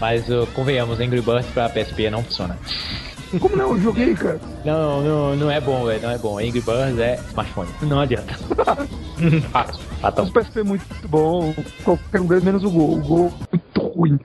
Mas 0.00 0.28
uh, 0.28 0.46
convenhamos, 0.54 0.98
Angry 1.00 1.20
Birds 1.20 1.46
pra 1.52 1.68
PSP 1.68 2.10
não 2.10 2.22
funciona. 2.22 2.58
Como 3.40 3.56
não? 3.56 3.70
Eu 3.74 3.80
joguei, 3.80 4.14
cara. 4.16 4.40
Não, 4.64 5.02
não, 5.02 5.36
não 5.36 5.50
é 5.50 5.60
bom, 5.60 5.84
velho, 5.84 6.02
não 6.02 6.10
é 6.10 6.18
bom. 6.18 6.38
Angry 6.38 6.60
Birds 6.60 6.98
é 6.98 7.14
smartphone. 7.30 7.68
Não 7.82 8.00
adianta. 8.00 8.34
Fatão. 10.00 10.24
Os 10.24 10.30
PSP 10.30 10.60
é 10.60 10.64
muito 10.64 10.84
bom, 11.08 11.54
qualquer 11.82 12.20
um 12.20 12.26
deles 12.26 12.44
menos 12.44 12.62
o 12.64 12.70
Gol. 12.70 12.96
O 12.98 13.00
Gol 13.00 13.32
é 13.52 13.56
muito 13.56 13.80
ruim. 13.98 14.18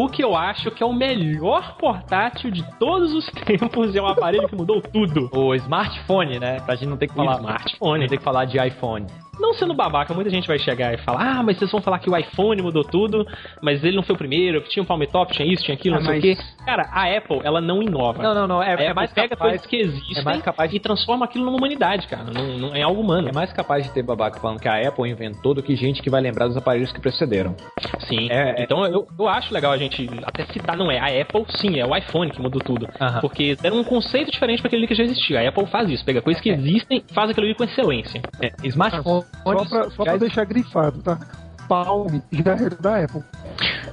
O 0.00 0.08
que 0.08 0.22
eu 0.22 0.36
acho 0.36 0.70
que 0.70 0.80
é 0.80 0.86
o 0.86 0.92
melhor 0.92 1.76
portátil 1.76 2.52
de 2.52 2.62
todos 2.78 3.12
os 3.12 3.26
tempos 3.44 3.96
é 3.96 4.00
um 4.00 4.06
aparelho 4.06 4.48
que 4.48 4.54
mudou 4.54 4.80
tudo. 4.80 5.28
O 5.34 5.54
smartphone, 5.56 6.38
né? 6.38 6.60
Pra 6.60 6.76
gente 6.76 6.88
não 6.88 6.96
ter 6.96 7.08
que 7.08 7.14
O 7.14 7.16
falar. 7.16 7.38
smartphone. 7.38 8.00
Não 8.02 8.06
ter 8.06 8.18
que 8.18 8.22
falar 8.22 8.44
de 8.44 8.64
iPhone. 8.64 9.06
Não 9.38 9.54
sendo 9.54 9.74
babaca, 9.74 10.12
muita 10.14 10.30
gente 10.30 10.46
vai 10.48 10.58
chegar 10.58 10.92
e 10.94 10.98
falar, 10.98 11.38
ah, 11.38 11.42
mas 11.42 11.58
vocês 11.58 11.70
vão 11.70 11.80
falar 11.80 11.98
que 11.98 12.10
o 12.10 12.16
iPhone 12.16 12.60
mudou 12.62 12.84
tudo, 12.84 13.26
mas 13.62 13.82
ele 13.84 13.96
não 13.96 14.02
foi 14.02 14.14
o 14.14 14.18
primeiro, 14.18 14.60
que 14.62 14.68
tinha 14.70 14.82
um 14.82 14.86
Palm 14.86 15.02
Top, 15.10 15.32
tinha 15.32 15.50
isso, 15.52 15.62
tinha 15.64 15.74
aquilo, 15.74 15.96
Ah, 15.96 16.00
não 16.00 16.06
sei 16.06 16.18
o 16.18 16.22
mas- 16.36 16.38
quê. 16.38 16.64
Cara, 16.64 16.88
a 16.92 17.16
Apple, 17.16 17.40
ela 17.44 17.60
não 17.60 17.82
inova. 17.82 18.22
Não, 18.22 18.34
não, 18.34 18.46
não. 18.46 18.62
É, 18.62 18.86
é 18.86 18.94
mais 18.94 19.12
pega 19.12 19.30
capaz, 19.30 19.50
coisas 19.52 19.66
que 19.66 19.76
existem 19.76 20.18
é 20.18 20.22
mais 20.22 20.42
capaz 20.42 20.70
de- 20.70 20.76
e 20.76 20.80
transforma 20.80 21.24
aquilo 21.24 21.44
numa 21.44 21.56
humanidade, 21.56 22.06
cara. 22.06 22.24
Não, 22.24 22.58
não 22.58 22.74
é 22.74 22.82
algo 22.82 23.00
humano. 23.00 23.28
É 23.28 23.32
mais 23.32 23.52
capaz 23.52 23.84
de 23.84 23.92
ter 23.92 24.02
babaca 24.02 24.38
falando 24.40 24.60
que 24.60 24.68
a 24.68 24.88
Apple 24.88 25.08
inventou 25.10 25.54
do 25.54 25.62
que 25.62 25.74
gente 25.76 26.02
que 26.02 26.10
vai 26.10 26.20
lembrar 26.20 26.46
dos 26.46 26.56
aparelhos 26.56 26.92
que 26.92 27.00
precederam. 27.00 27.54
Sim. 28.00 28.28
É, 28.30 28.60
é. 28.60 28.62
Então 28.62 28.84
eu, 28.86 29.06
eu 29.18 29.28
acho 29.28 29.52
legal 29.52 29.72
a 29.72 29.76
gente 29.78 30.08
até 30.24 30.44
citar, 30.46 30.76
não 30.76 30.90
é 30.90 30.98
a 30.98 31.22
Apple, 31.22 31.44
sim, 31.56 31.78
é 31.78 31.86
o 31.86 31.96
iPhone 31.96 32.30
que 32.30 32.40
mudou 32.40 32.60
tudo. 32.60 32.88
Aham. 33.00 33.20
Porque 33.20 33.56
deram 33.56 33.78
um 33.78 33.84
conceito 33.84 34.30
diferente 34.30 34.60
para 34.60 34.68
aquele 34.68 34.86
que 34.86 34.94
já 34.94 35.04
existia. 35.04 35.40
A 35.40 35.48
Apple 35.48 35.66
faz 35.66 35.88
isso, 35.90 36.04
pega 36.04 36.20
coisas 36.20 36.42
que 36.42 36.50
existem, 36.50 37.02
faz 37.14 37.30
aquilo 37.30 37.54
com 37.54 37.64
excelência. 37.64 38.20
É, 38.42 38.50
smartphone. 38.64 39.24
Só 39.42 39.64
pra, 39.64 39.90
só 39.90 40.04
pra 40.04 40.16
deixar 40.16 40.44
grifado, 40.44 41.02
tá? 41.02 41.18
Palm 41.68 42.20
já 42.32 42.52
era 42.52 42.76
da 42.76 43.04
Apple. 43.04 43.22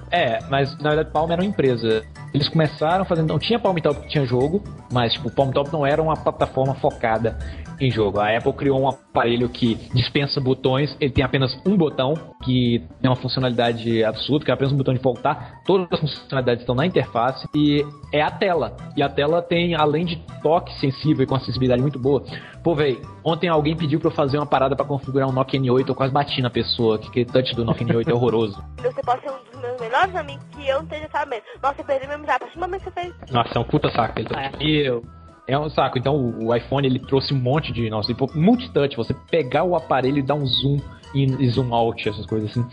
É, 0.10 0.40
mas 0.49 0.76
na 0.78 0.91
verdade 0.91 1.12
Palm 1.12 1.30
era 1.32 1.41
uma 1.41 1.48
empresa. 1.48 2.03
Eles 2.34 2.48
começaram 2.48 3.06
fazendo. 3.06 3.28
Não 3.28 3.40
tinha 3.40 3.60
Palm 3.60 3.76
Top 3.78 3.99
que 4.02 4.07
tinha 4.07 4.26
jogo, 4.26 4.64
mas 4.91 5.14
tipo, 5.14 5.28
o 5.28 5.32
Palm 5.32 5.52
Top 5.52 5.72
não 5.72 5.86
era 5.86 6.02
uma 6.02 6.16
plataforma 6.16 6.74
focada 6.76 7.38
em 7.80 7.92
jogo. 7.92 8.20
A 8.20 8.36
Apple 8.36 8.54
criou 8.54 8.80
um 8.80 8.90
aparelho 8.90 9.50
que 9.50 9.76
dispensa 9.94 10.40
botões, 10.40 10.96
ele 11.00 11.12
tem 11.12 11.24
apenas 11.24 11.58
um 11.66 11.76
botão, 11.76 12.14
que 12.44 12.84
tem 13.02 13.10
uma 13.10 13.16
funcionalidade 13.16 14.04
absurda, 14.04 14.46
que 14.46 14.52
é 14.52 14.54
apenas 14.54 14.74
um 14.74 14.78
botão 14.78 14.94
de 14.94 15.00
voltar. 15.00 15.62
Todas 15.66 15.88
as 15.92 16.00
funcionalidades 16.00 16.62
estão 16.62 16.76
na 16.76 16.86
interface 16.86 17.48
e 17.56 17.86
é 18.12 18.22
a 18.22 18.32
tela. 18.32 18.76
E 18.96 19.04
a 19.04 19.10
tela 19.10 19.42
tem, 19.42 19.76
além 19.76 20.06
de 20.06 20.18
toque 20.42 20.74
sensível 20.80 21.24
e 21.24 21.28
com 21.28 21.36
acessibilidade 21.36 21.82
muito 21.82 22.00
boa. 22.00 22.24
Pô, 22.64 22.74
véi, 22.74 23.00
ontem 23.24 23.48
alguém 23.48 23.76
pediu 23.76 24.00
pra 24.00 24.10
eu 24.10 24.14
fazer 24.14 24.38
uma 24.38 24.46
parada 24.46 24.76
pra 24.76 24.86
configurar 24.86 25.30
um 25.30 25.32
Nokia 25.32 25.60
N8, 25.60 25.90
eu 25.90 25.96
quase 25.96 26.12
bati 26.12 26.42
na 26.42 26.50
pessoa, 26.50 26.98
que 26.98 27.08
aquele 27.08 27.26
touch 27.26 27.56
do 27.56 27.64
Nokia 27.64 27.86
N8 27.86 28.10
é 28.10 28.14
horroroso. 28.14 28.64
Você 28.82 29.02
pode 29.02 29.22
ser 29.22 29.32
um 29.32 29.52
dos 29.52 29.62
meus 29.62 29.80
melhores 29.80 30.16
amigos 30.16 30.46
que 30.52 30.68
eu 30.68 30.78
não 30.78 30.84
esteja 30.84 31.10
sabendo. 31.12 31.44
Nossa, 31.62 31.82
eu 31.82 31.86
perdi 31.86 32.08
meu 32.08 32.16
amizade. 32.16 32.38
A 32.38 32.40
partir 32.40 32.56
do 32.56 32.62
momento 32.62 32.84
que 32.84 32.90
você 32.90 33.02
fez. 33.02 33.32
Nossa, 33.32 33.52
é 33.56 33.60
um 33.60 33.64
puta 33.64 33.90
saco. 33.92 34.20
Ele 34.20 34.30
tá... 34.30 34.52
E 34.60 34.88
eu. 34.88 35.04
É 35.48 35.58
um 35.58 35.70
saco. 35.70 35.98
Então 35.98 36.16
o, 36.16 36.48
o 36.48 36.56
iPhone 36.56 36.88
ele 36.88 37.00
trouxe 37.00 37.34
um 37.34 37.38
monte 37.38 37.72
de. 37.72 37.90
Nossa, 37.90 38.08
tipo, 38.08 38.30
multitouch. 38.38 38.96
Você 38.96 39.14
pegar 39.14 39.64
o 39.64 39.76
aparelho 39.76 40.20
e 40.20 40.22
dar 40.22 40.36
um 40.36 40.46
zoom 40.46 40.80
e, 41.14 41.24
e 41.24 41.50
zoom 41.50 41.74
out, 41.74 42.08
essas 42.08 42.26
coisas 42.26 42.52
assim. 42.52 42.66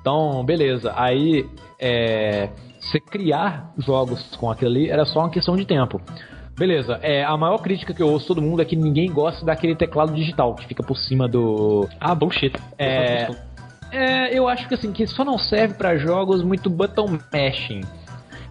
Então, 0.00 0.44
beleza. 0.44 0.92
Aí, 0.96 1.48
é, 1.78 2.50
você 2.80 3.00
criar 3.00 3.72
jogos 3.78 4.36
com 4.36 4.50
aquilo 4.50 4.70
ali 4.70 4.90
era 4.90 5.04
só 5.04 5.20
uma 5.20 5.30
questão 5.30 5.56
de 5.56 5.64
tempo. 5.64 6.00
Beleza, 6.56 7.00
é, 7.02 7.24
a 7.24 7.36
maior 7.36 7.58
crítica 7.58 7.92
que 7.92 8.00
eu 8.00 8.08
ouço 8.08 8.28
todo 8.28 8.40
mundo 8.40 8.62
é 8.62 8.64
que 8.64 8.76
ninguém 8.76 9.10
gosta 9.10 9.44
daquele 9.44 9.74
teclado 9.74 10.12
digital 10.14 10.54
que 10.54 10.66
fica 10.66 10.84
por 10.84 10.96
cima 10.96 11.26
do. 11.26 11.88
Ah, 12.00 12.14
bullshit. 12.14 12.52
É, 12.78 13.28
é, 13.90 14.38
eu 14.38 14.46
acho 14.48 14.68
que 14.68 14.74
assim, 14.74 14.92
que 14.92 15.04
só 15.06 15.24
não 15.24 15.36
serve 15.36 15.74
pra 15.74 15.96
jogos 15.96 16.42
muito 16.42 16.70
button 16.70 17.18
mashing. 17.32 17.80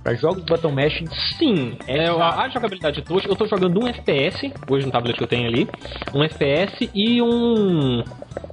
Pra 0.04 0.14
jogos 0.16 0.44
button 0.44 0.72
mashing, 0.72 1.08
Sim, 1.38 1.78
é, 1.88 2.08
a, 2.08 2.42
a 2.42 2.50
jogabilidade 2.50 2.98
de 2.98 3.04
touch, 3.04 3.28
eu 3.28 3.36
tô 3.36 3.48
jogando 3.48 3.82
um 3.82 3.88
FPS, 3.88 4.52
hoje 4.70 4.86
no 4.86 4.92
tablet 4.92 5.16
que 5.16 5.24
eu 5.24 5.28
tenho 5.28 5.48
ali, 5.48 5.68
um 6.14 6.22
FPS 6.24 6.90
e 6.94 7.22
um. 7.22 8.04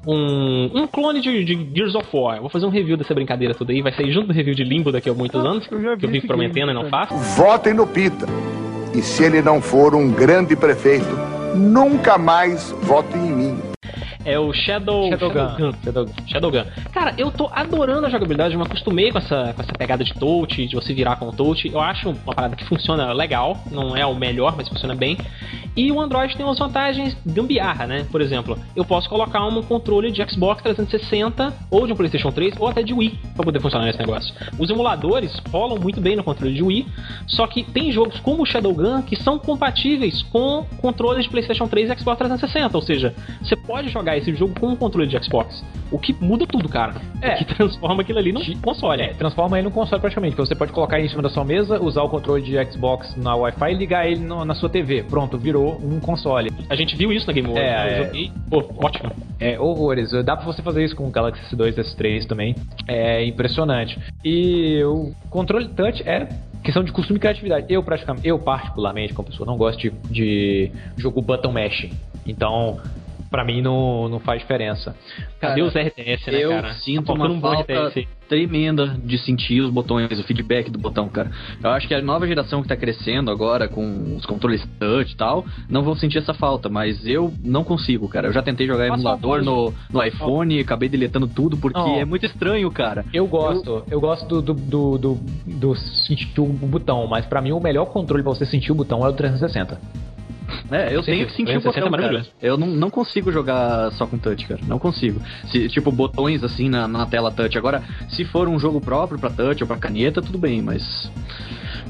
Um, 0.07 0.71
um 0.75 0.87
clone 0.87 1.21
de, 1.21 1.45
de 1.45 1.71
Gears 1.75 1.95
of 1.95 2.09
War. 2.15 2.37
Eu 2.37 2.43
vou 2.43 2.51
fazer 2.51 2.65
um 2.65 2.71
review 2.71 2.97
dessa 2.97 3.13
brincadeira 3.13 3.55
toda 3.55 3.71
aí, 3.71 3.83
vai 3.83 3.93
sair 3.93 4.11
junto 4.13 4.29
do 4.29 4.33
review 4.33 4.55
de 4.55 4.65
Limbo 4.65 4.91
daqui 4.91 5.11
a 5.11 5.15
muitos 5.15 5.45
anos, 5.45 5.69
eu 5.71 5.83
já 5.83 5.95
vi 5.95 6.01
que 6.01 6.07
eu 6.07 6.11
vivo 6.11 6.27
prometendo 6.27 6.71
e 6.71 6.75
não 6.75 6.89
faço. 6.89 7.15
Votem 7.37 7.75
no 7.75 7.87
Pita. 7.87 8.27
E 8.95 9.03
se 9.03 9.25
ele 9.25 9.43
não 9.43 9.61
for 9.61 9.95
um 9.95 10.11
grande 10.11 10.57
prefeito, 10.57 11.05
nunca 11.55 12.17
mais 12.17 12.73
votem 12.83 13.21
em 13.21 13.33
mim. 13.33 13.70
É 14.25 14.39
o 14.39 14.53
Shadow 14.53 15.09
Shadowgun. 15.11 15.73
Shadowgun. 15.83 16.13
Shadowgun. 16.27 16.65
Cara, 16.93 17.15
eu 17.17 17.31
tô 17.31 17.49
adorando 17.53 18.07
a 18.07 18.11
jogabilidade, 18.11 18.55
eu 18.55 18.61
me 18.61 18.67
acostumei 18.67 19.11
com 19.11 19.19
essa, 19.19 19.53
com 19.55 19.63
essa 19.63 19.73
pegada 19.73 20.05
de 20.05 20.13
touch, 20.15 20.67
de 20.67 20.75
você 20.75 20.93
virar 20.93 21.17
com 21.17 21.29
o 21.29 21.33
touch. 21.33 21.69
Eu 21.69 21.81
acho 21.81 22.11
uma 22.11 22.35
parada 22.35 22.55
que 22.57 22.65
funciona 22.65 23.13
legal, 23.13 23.63
não 23.71 23.97
é 23.97 24.05
o 24.05 24.15
melhor, 24.15 24.55
mas 24.57 24.69
funciona 24.69 24.95
bem. 24.95 25.17
E 25.77 25.91
o 25.91 26.01
Android 26.01 26.37
tem 26.37 26.45
umas 26.45 26.59
vantagens 26.59 27.17
gambiarra, 27.25 27.87
né? 27.87 28.07
Por 28.11 28.21
exemplo, 28.21 28.59
eu 28.75 28.85
posso 28.85 29.09
colocar 29.09 29.45
um 29.47 29.63
controle 29.63 30.11
de 30.11 30.23
Xbox 30.29 30.63
360 30.63 31.53
ou 31.71 31.87
de 31.87 31.93
um 31.93 31.97
PlayStation 31.97 32.31
3 32.31 32.55
ou 32.59 32.69
até 32.69 32.83
de 32.83 32.93
Wii 32.93 33.19
pra 33.35 33.45
poder 33.45 33.61
funcionar 33.61 33.87
nesse 33.87 33.99
negócio. 33.99 34.35
Os 34.59 34.69
emuladores 34.69 35.41
rolam 35.51 35.79
muito 35.79 36.01
bem 36.01 36.17
no 36.17 36.25
controle 36.25 36.55
de 36.55 36.63
Wii, 36.63 36.87
só 37.27 37.47
que 37.47 37.63
tem 37.63 37.93
jogos 37.93 38.19
como 38.21 38.43
o 38.43 38.47
Shadowgun 38.47 39.03
que 39.03 39.17
são 39.17 39.39
compatíveis 39.39 40.23
com 40.25 40.67
controles 40.81 41.25
de 41.25 41.31
PlayStation 41.31 41.67
3 41.67 41.91
e 41.91 41.99
Xbox 41.99 42.19
360, 42.19 42.77
ou 42.77 42.83
seja, 42.83 43.15
você 43.41 43.57
pode 43.57 43.89
jogar 43.89 44.10
esse 44.16 44.35
jogo 44.35 44.59
com 44.59 44.69
um 44.69 44.77
controle 44.77 45.07
de 45.07 45.23
Xbox, 45.24 45.65
o 45.91 45.99
que 45.99 46.12
muda 46.20 46.47
tudo, 46.47 46.69
cara. 46.69 46.95
É. 47.20 47.35
O 47.35 47.39
que 47.39 47.45
transforma 47.55 48.03
aquilo 48.03 48.19
ali 48.19 48.32
num 48.32 48.41
console. 48.61 49.03
É, 49.03 49.09
transforma 49.15 49.59
ele 49.59 49.66
num 49.69 49.73
console 49.74 50.01
praticamente. 50.01 50.35
que 50.37 50.41
Você 50.41 50.55
pode 50.55 50.73
colocar 50.73 50.99
ele 50.99 51.07
em 51.07 51.11
cima 51.11 51.23
da 51.23 51.28
sua 51.31 51.45
mesa, 51.45 51.82
usar 51.82 52.03
o 52.03 52.09
controle 52.09 52.43
de 52.43 52.53
Xbox 52.73 53.15
na 53.16 53.35
Wi-Fi 53.35 53.73
e 53.73 53.74
ligar 53.74 54.07
ele 54.07 54.20
no- 54.20 54.45
na 54.45 54.55
sua 54.55 54.69
TV. 54.69 55.03
Pronto, 55.03 55.37
virou 55.39 55.81
um 55.82 55.99
console. 56.01 56.51
A 56.69 56.74
gente 56.74 56.97
viu 56.97 57.12
isso 57.12 57.27
na 57.27 57.32
Game 57.32 57.49
Over. 57.49 57.62
É, 57.62 57.69
eu 57.69 58.03
é. 58.03 58.05
joguei. 58.07 58.32
Pô, 58.49 58.65
ótimo. 58.82 59.11
É, 59.39 59.59
horrores. 59.59 60.11
Dá 60.24 60.37
pra 60.37 60.45
você 60.47 60.62
fazer 60.62 60.85
isso 60.85 60.95
com 60.95 61.07
o 61.07 61.11
Galaxy 61.11 61.41
S2, 61.55 61.74
S3 61.78 62.27
também. 62.27 62.55
É 62.87 63.24
impressionante. 63.24 63.99
E 64.24 64.82
o 64.85 65.12
controle 65.31 65.69
touch 65.69 66.03
é 66.09 66.28
questão 66.62 66.85
de 66.85 66.93
costume 66.93 67.16
e 67.16 67.20
criatividade. 67.20 67.66
Eu 67.69 67.82
praticamente, 67.82 68.28
eu 68.28 68.39
particularmente, 68.39 69.15
como 69.15 69.28
pessoa, 69.28 69.47
não 69.47 69.57
gosto 69.57 69.78
de, 69.81 69.91
de 70.11 70.70
jogo 70.97 71.23
button 71.23 71.53
mashing. 71.53 71.91
Então, 72.27 72.78
pra 73.31 73.44
mim 73.44 73.62
não, 73.62 74.09
não 74.09 74.19
faz 74.19 74.40
diferença. 74.40 74.97
Cadê 75.40 75.62
os 75.62 75.73
RTS, 75.74 76.31
né, 76.31 76.44
eu 76.44 76.51
cara? 76.51 76.74
sinto 76.74 77.07
Tá 77.07 77.12
uma 77.12 77.31
um 77.31 77.40
falta 77.40 77.93
tremenda 78.28 78.97
de 79.02 79.19
sentir 79.19 79.61
os 79.61 79.70
botões, 79.70 80.19
o 80.19 80.23
feedback 80.23 80.70
do 80.70 80.78
botão, 80.78 81.09
cara. 81.09 81.32
Eu 81.62 81.70
acho 81.70 81.89
que 81.89 81.94
a 81.94 82.01
nova 82.01 82.28
geração 82.28 82.62
que 82.62 82.69
tá 82.69 82.77
crescendo 82.77 83.28
agora 83.28 83.66
com 83.66 84.16
os 84.16 84.24
controles 84.24 84.65
touch 84.78 85.12
e 85.12 85.16
tal, 85.16 85.44
não 85.69 85.82
vão 85.82 85.97
sentir 85.97 86.19
essa 86.19 86.32
falta, 86.32 86.69
mas 86.69 87.05
eu 87.05 87.32
não 87.43 87.65
consigo, 87.65 88.09
cara. 88.09 88.28
Eu 88.28 88.32
já 88.32 88.40
tentei 88.40 88.69
jogar 88.69 88.86
Faça 88.86 89.01
emulador 89.01 89.43
no, 89.43 89.74
no 89.93 90.02
iPhone 90.02 90.57
e 90.57 90.61
acabei 90.61 90.89
deletando 90.89 91.27
tudo 91.27 91.57
porque 91.57 91.81
é 91.81 92.05
muito 92.05 92.24
estranho, 92.24 92.70
cara. 92.70 93.05
Eu 93.12 93.27
gosto, 93.27 93.85
eu, 93.90 94.01
gosto 94.01 94.40
do, 94.40 94.43
do, 94.43 94.55
do, 94.55 94.98
do, 94.98 95.20
do 95.47 95.74
sentir 95.74 96.31
o 96.39 96.47
botão, 96.47 97.09
mas 97.09 97.27
pra 97.27 97.40
mim 97.40 97.51
o 97.51 97.61
melhor 97.61 97.86
controle 97.86 98.23
pra 98.23 98.32
você 98.32 98.47
sentir 98.47 98.70
o 98.70 98.77
botão 98.77 99.05
é 99.05 99.09
o 99.09 99.12
360. 99.12 99.81
É, 100.71 100.95
eu 100.95 101.03
Sim, 101.03 101.13
tenho 101.13 101.27
que 101.27 101.33
sentir 101.33 101.57
o 101.57 101.61
360 101.61 101.71
botão, 101.71 101.73
cara. 101.83 101.91
maravilhoso. 101.91 102.31
Eu 102.41 102.57
não, 102.57 102.67
não 102.67 102.91
consigo 102.91 103.33
jogar 103.33 103.91
só 103.93 104.07
com 104.07 104.19
touch, 104.19 104.47
cara. 104.47 104.61
Não 104.67 104.79
consigo. 104.79 105.21
Se, 105.51 105.69
tipo, 105.69 105.91
botões 105.91 106.43
assim 106.45 106.69
na, 106.69 106.87
na 106.87 107.07
tela 107.07 107.31
touch. 107.31 107.57
Agora, 107.57 107.83
se 108.09 108.25
for 108.25 108.49
um 108.49 108.59
jogo 108.59 108.81
próprio 108.81 109.19
pra 109.19 109.31
touch 109.31 109.63
ou 109.63 109.67
pra 109.67 109.77
caneta, 109.77 110.23
tudo 110.23 110.39
bem, 110.39 110.63
mas. 110.63 111.11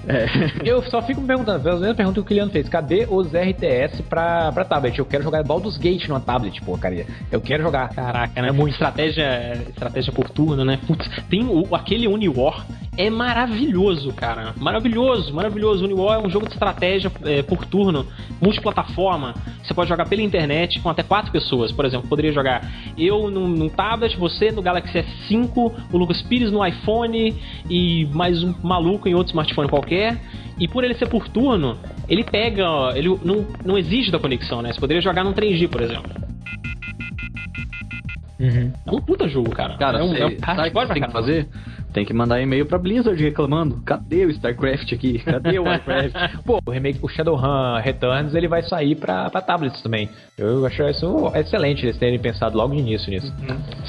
É. 0.07 0.27
Eu 0.69 0.83
só 0.85 1.03
fico 1.03 1.21
me 1.21 1.27
perguntando, 1.27 1.69
a 1.69 1.77
mesma 1.77 1.95
pergunta 1.95 2.15
que 2.15 2.21
o 2.21 2.25
Kiliano 2.25 2.51
fez, 2.51 2.69
cadê 2.69 3.07
os 3.09 3.33
RTS 3.33 4.03
pra, 4.03 4.53
pra 4.53 4.65
tablet? 4.65 4.99
Eu 4.99 5.05
quero 5.05 5.23
jogar 5.23 5.43
Baldur's 5.43 5.77
Gate 5.77 6.09
numa 6.09 6.21
tablet, 6.21 6.61
pô, 6.63 6.77
cara. 6.79 7.05
Eu 7.31 7.41
quero 7.41 7.63
jogar. 7.63 7.89
Caraca, 7.91 8.41
né? 8.41 8.49
É 8.49 8.53
muito. 8.53 8.73
Estratégia, 8.73 9.63
estratégia 9.69 10.13
por 10.13 10.31
turno, 10.31 10.65
né? 10.65 10.79
Putz, 10.87 11.09
tem 11.29 11.45
o, 11.45 11.75
aquele 11.75 12.09
Uniwar, 12.09 12.65
é 12.97 13.09
maravilhoso, 13.09 14.13
cara. 14.13 14.55
Maravilhoso, 14.57 15.33
maravilhoso. 15.35 15.85
Uniwar 15.85 16.21
é 16.21 16.27
um 16.27 16.31
jogo 16.31 16.47
de 16.47 16.53
estratégia 16.53 17.11
é, 17.25 17.43
por 17.43 17.65
turno, 17.65 18.07
multiplataforma. 18.41 19.35
Você 19.63 19.73
pode 19.73 19.89
jogar 19.89 20.07
pela 20.09 20.23
internet 20.23 20.81
com 20.81 20.89
até 20.89 21.03
quatro 21.03 21.31
pessoas. 21.31 21.73
Por 21.73 21.85
exemplo, 21.85 22.09
poderia 22.09 22.33
jogar 22.33 22.63
eu 22.99 23.31
num, 23.31 23.49
num 23.49 23.69
tablet, 23.69 24.17
você 24.17 24.51
no 24.51 24.61
Galaxy 24.61 24.99
S5, 24.99 25.73
o 25.93 25.97
Lucas 25.97 26.21
Pires 26.23 26.51
no 26.51 26.67
iPhone 26.67 27.35
e 27.69 28.07
mais 28.13 28.43
um 28.43 28.55
maluco 28.63 29.09
em 29.09 29.15
outro 29.15 29.31
smartphone 29.31 29.69
qualquer. 29.69 29.90
E 30.59 30.69
por 30.69 30.85
ele 30.85 30.95
ser 30.95 31.09
por 31.09 31.29
turno, 31.29 31.79
ele 32.09 32.23
pega. 32.25 32.65
ó, 32.69 32.91
Ele 32.93 33.09
não, 33.25 33.47
não 33.65 33.79
exige 33.79 34.11
da 34.11 34.19
conexão, 34.19 34.61
né? 34.63 34.73
Você 34.73 34.81
poderia 34.81 35.01
jogar 35.03 35.25
num 35.25 35.33
3G, 35.33 35.69
por 35.69 35.81
exemplo. 35.83 36.11
É 38.87 38.91
um 38.91 39.01
puta 39.03 39.29
jogo, 39.29 39.51
cara. 39.51 39.77
Cara, 39.77 39.99
é 39.99 40.03
um, 40.03 40.09
cê- 40.15 40.21
é 40.23 40.27
um 40.27 40.39
sabe 40.41 40.71
que 40.71 40.95
tem 40.95 41.03
que 41.03 41.13
fazer? 41.13 41.49
Tem 41.93 42.05
que 42.07 42.15
mandar 42.15 42.41
e-mail 42.41 42.65
pra 42.65 42.79
Blizzard 42.79 43.21
reclamando. 43.23 43.83
Cadê 43.85 44.25
o 44.25 44.31
StarCraft 44.31 44.93
aqui? 44.93 45.19
Cadê 45.19 45.59
o 45.59 45.65
Warcraft? 45.65 46.15
Pô, 46.47 46.59
o 46.65 46.71
remake, 46.71 47.01
o 47.03 47.09
Shadowrun 47.09 47.81
Returns, 47.83 48.33
ele 48.33 48.47
vai 48.49 48.63
sair 48.63 48.95
pra, 48.95 49.29
pra 49.29 49.43
tablets 49.43 49.83
também. 49.83 50.09
Eu 50.39 50.65
acho 50.65 50.83
isso 50.89 51.33
excelente 51.35 51.85
eles 51.85 51.99
terem 51.99 52.19
pensado 52.19 52.57
logo 52.57 52.73
de 52.75 52.81
início 52.81 53.11
nisso. 53.11 53.31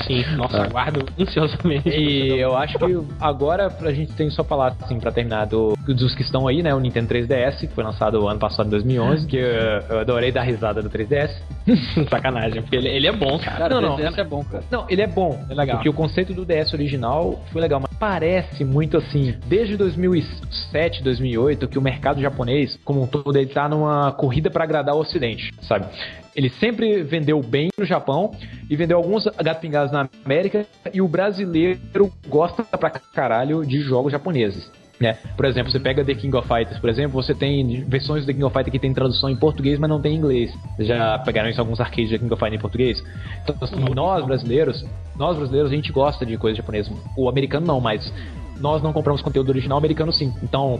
Sim, 0.07 0.25
nossa, 0.35 0.57
Ah. 0.63 0.65
aguardo 0.65 1.05
ansiosamente. 1.17 1.89
E 1.89 2.39
eu 2.39 2.57
acho 2.57 2.77
que 2.77 2.85
agora 3.21 3.67
a 3.79 3.93
gente 3.93 4.11
tem 4.13 4.29
só 4.31 4.43
falar 4.43 4.75
assim 4.81 4.99
pra 4.99 5.11
terminar 5.11 5.45
do 5.45 5.77
dos 5.87 6.15
que 6.15 6.21
estão 6.21 6.47
aí, 6.47 6.61
né? 6.61 6.73
O 6.73 6.79
Nintendo 6.79 7.13
3DS, 7.13 7.61
que 7.61 7.67
foi 7.67 7.83
lançado 7.83 8.27
ano 8.27 8.39
passado, 8.39 8.67
em 8.67 8.71
2011, 8.71 9.27
que 9.27 9.37
eu, 9.37 9.43
eu 9.89 9.99
adorei 9.99 10.31
dar 10.31 10.43
risada 10.43 10.81
do 10.81 10.89
3DS. 10.89 11.31
Sacanagem, 12.09 12.61
porque 12.61 12.75
ele, 12.75 12.89
ele 12.89 13.07
é 13.07 13.11
bom, 13.11 13.39
cara. 13.39 13.69
Não, 13.69 13.81
não, 13.81 13.95
o 13.95 13.97
3DS 13.97 14.17
é 14.17 14.23
bom, 14.23 14.43
cara. 14.43 14.63
Não, 14.69 14.85
ele 14.89 15.01
é 15.01 15.07
bom. 15.07 15.43
É 15.49 15.53
legal. 15.53 15.77
Porque 15.77 15.89
o 15.89 15.93
conceito 15.93 16.33
do 16.33 16.45
DS 16.45 16.73
original 16.73 17.43
foi 17.51 17.61
legal, 17.61 17.79
mas 17.79 17.91
parece 17.97 18.63
muito 18.63 18.97
assim, 18.97 19.35
desde 19.47 19.77
2007, 19.77 21.03
2008, 21.03 21.67
que 21.67 21.77
o 21.77 21.81
mercado 21.81 22.21
japonês, 22.21 22.79
como 22.83 23.01
um 23.01 23.07
todo, 23.07 23.35
ele 23.37 23.49
tá 23.49 23.67
numa 23.67 24.11
corrida 24.11 24.49
pra 24.49 24.63
agradar 24.63 24.95
o 24.95 24.99
ocidente, 24.99 25.51
sabe? 25.61 25.85
Ele 26.35 26.49
sempre 26.49 27.03
vendeu 27.03 27.41
bem 27.41 27.69
no 27.77 27.85
Japão 27.85 28.31
e 28.69 28.75
vendeu 28.75 28.97
alguns 28.97 29.25
gato 29.25 29.59
pingados 29.59 29.91
na 29.91 30.07
América 30.25 30.65
e 30.93 31.01
o 31.01 31.07
brasileiro 31.07 32.11
gosta 32.27 32.63
pra 32.63 32.89
caralho 32.89 33.65
de 33.65 33.81
jogos 33.81 34.11
japoneses. 34.11 34.71
Né? 35.01 35.17
Por 35.35 35.45
exemplo, 35.45 35.71
você 35.71 35.79
pega 35.79 36.05
The 36.05 36.13
King 36.13 36.37
of 36.37 36.47
Fighters, 36.47 36.79
por 36.79 36.89
exemplo, 36.89 37.21
você 37.21 37.33
tem 37.33 37.83
versões 37.85 38.23
do 38.23 38.27
The 38.27 38.33
King 38.33 38.45
of 38.45 38.53
Fighters 38.53 38.71
que 38.71 38.79
tem 38.79 38.93
tradução 38.93 39.29
em 39.31 39.35
português, 39.35 39.79
mas 39.79 39.89
não 39.89 39.99
tem 39.99 40.13
em 40.13 40.17
inglês. 40.17 40.53
Vocês 40.75 40.87
já 40.87 41.17
pegaram 41.19 41.49
isso 41.49 41.59
em 41.59 41.61
alguns 41.61 41.79
arcades 41.79 42.09
de 42.09 42.17
The 42.17 42.19
King 42.19 42.31
of 42.31 42.39
Fighters 42.39 42.59
em 42.59 42.61
português? 42.61 43.03
Então, 43.43 43.55
assim, 43.59 43.75
nós 43.95 44.23
brasileiros, 44.23 44.85
nós 45.17 45.35
brasileiros, 45.35 45.71
a 45.71 45.75
gente 45.75 45.91
gosta 45.91 46.23
de 46.23 46.37
coisa 46.37 46.57
japonesa. 46.57 46.91
O 47.17 47.27
americano 47.27 47.65
não, 47.65 47.81
mas 47.81 48.13
nós 48.59 48.83
não 48.83 48.93
compramos 48.93 49.23
conteúdo 49.23 49.49
original, 49.49 49.77
o 49.77 49.79
americano 49.79 50.13
sim. 50.13 50.31
Então, 50.43 50.79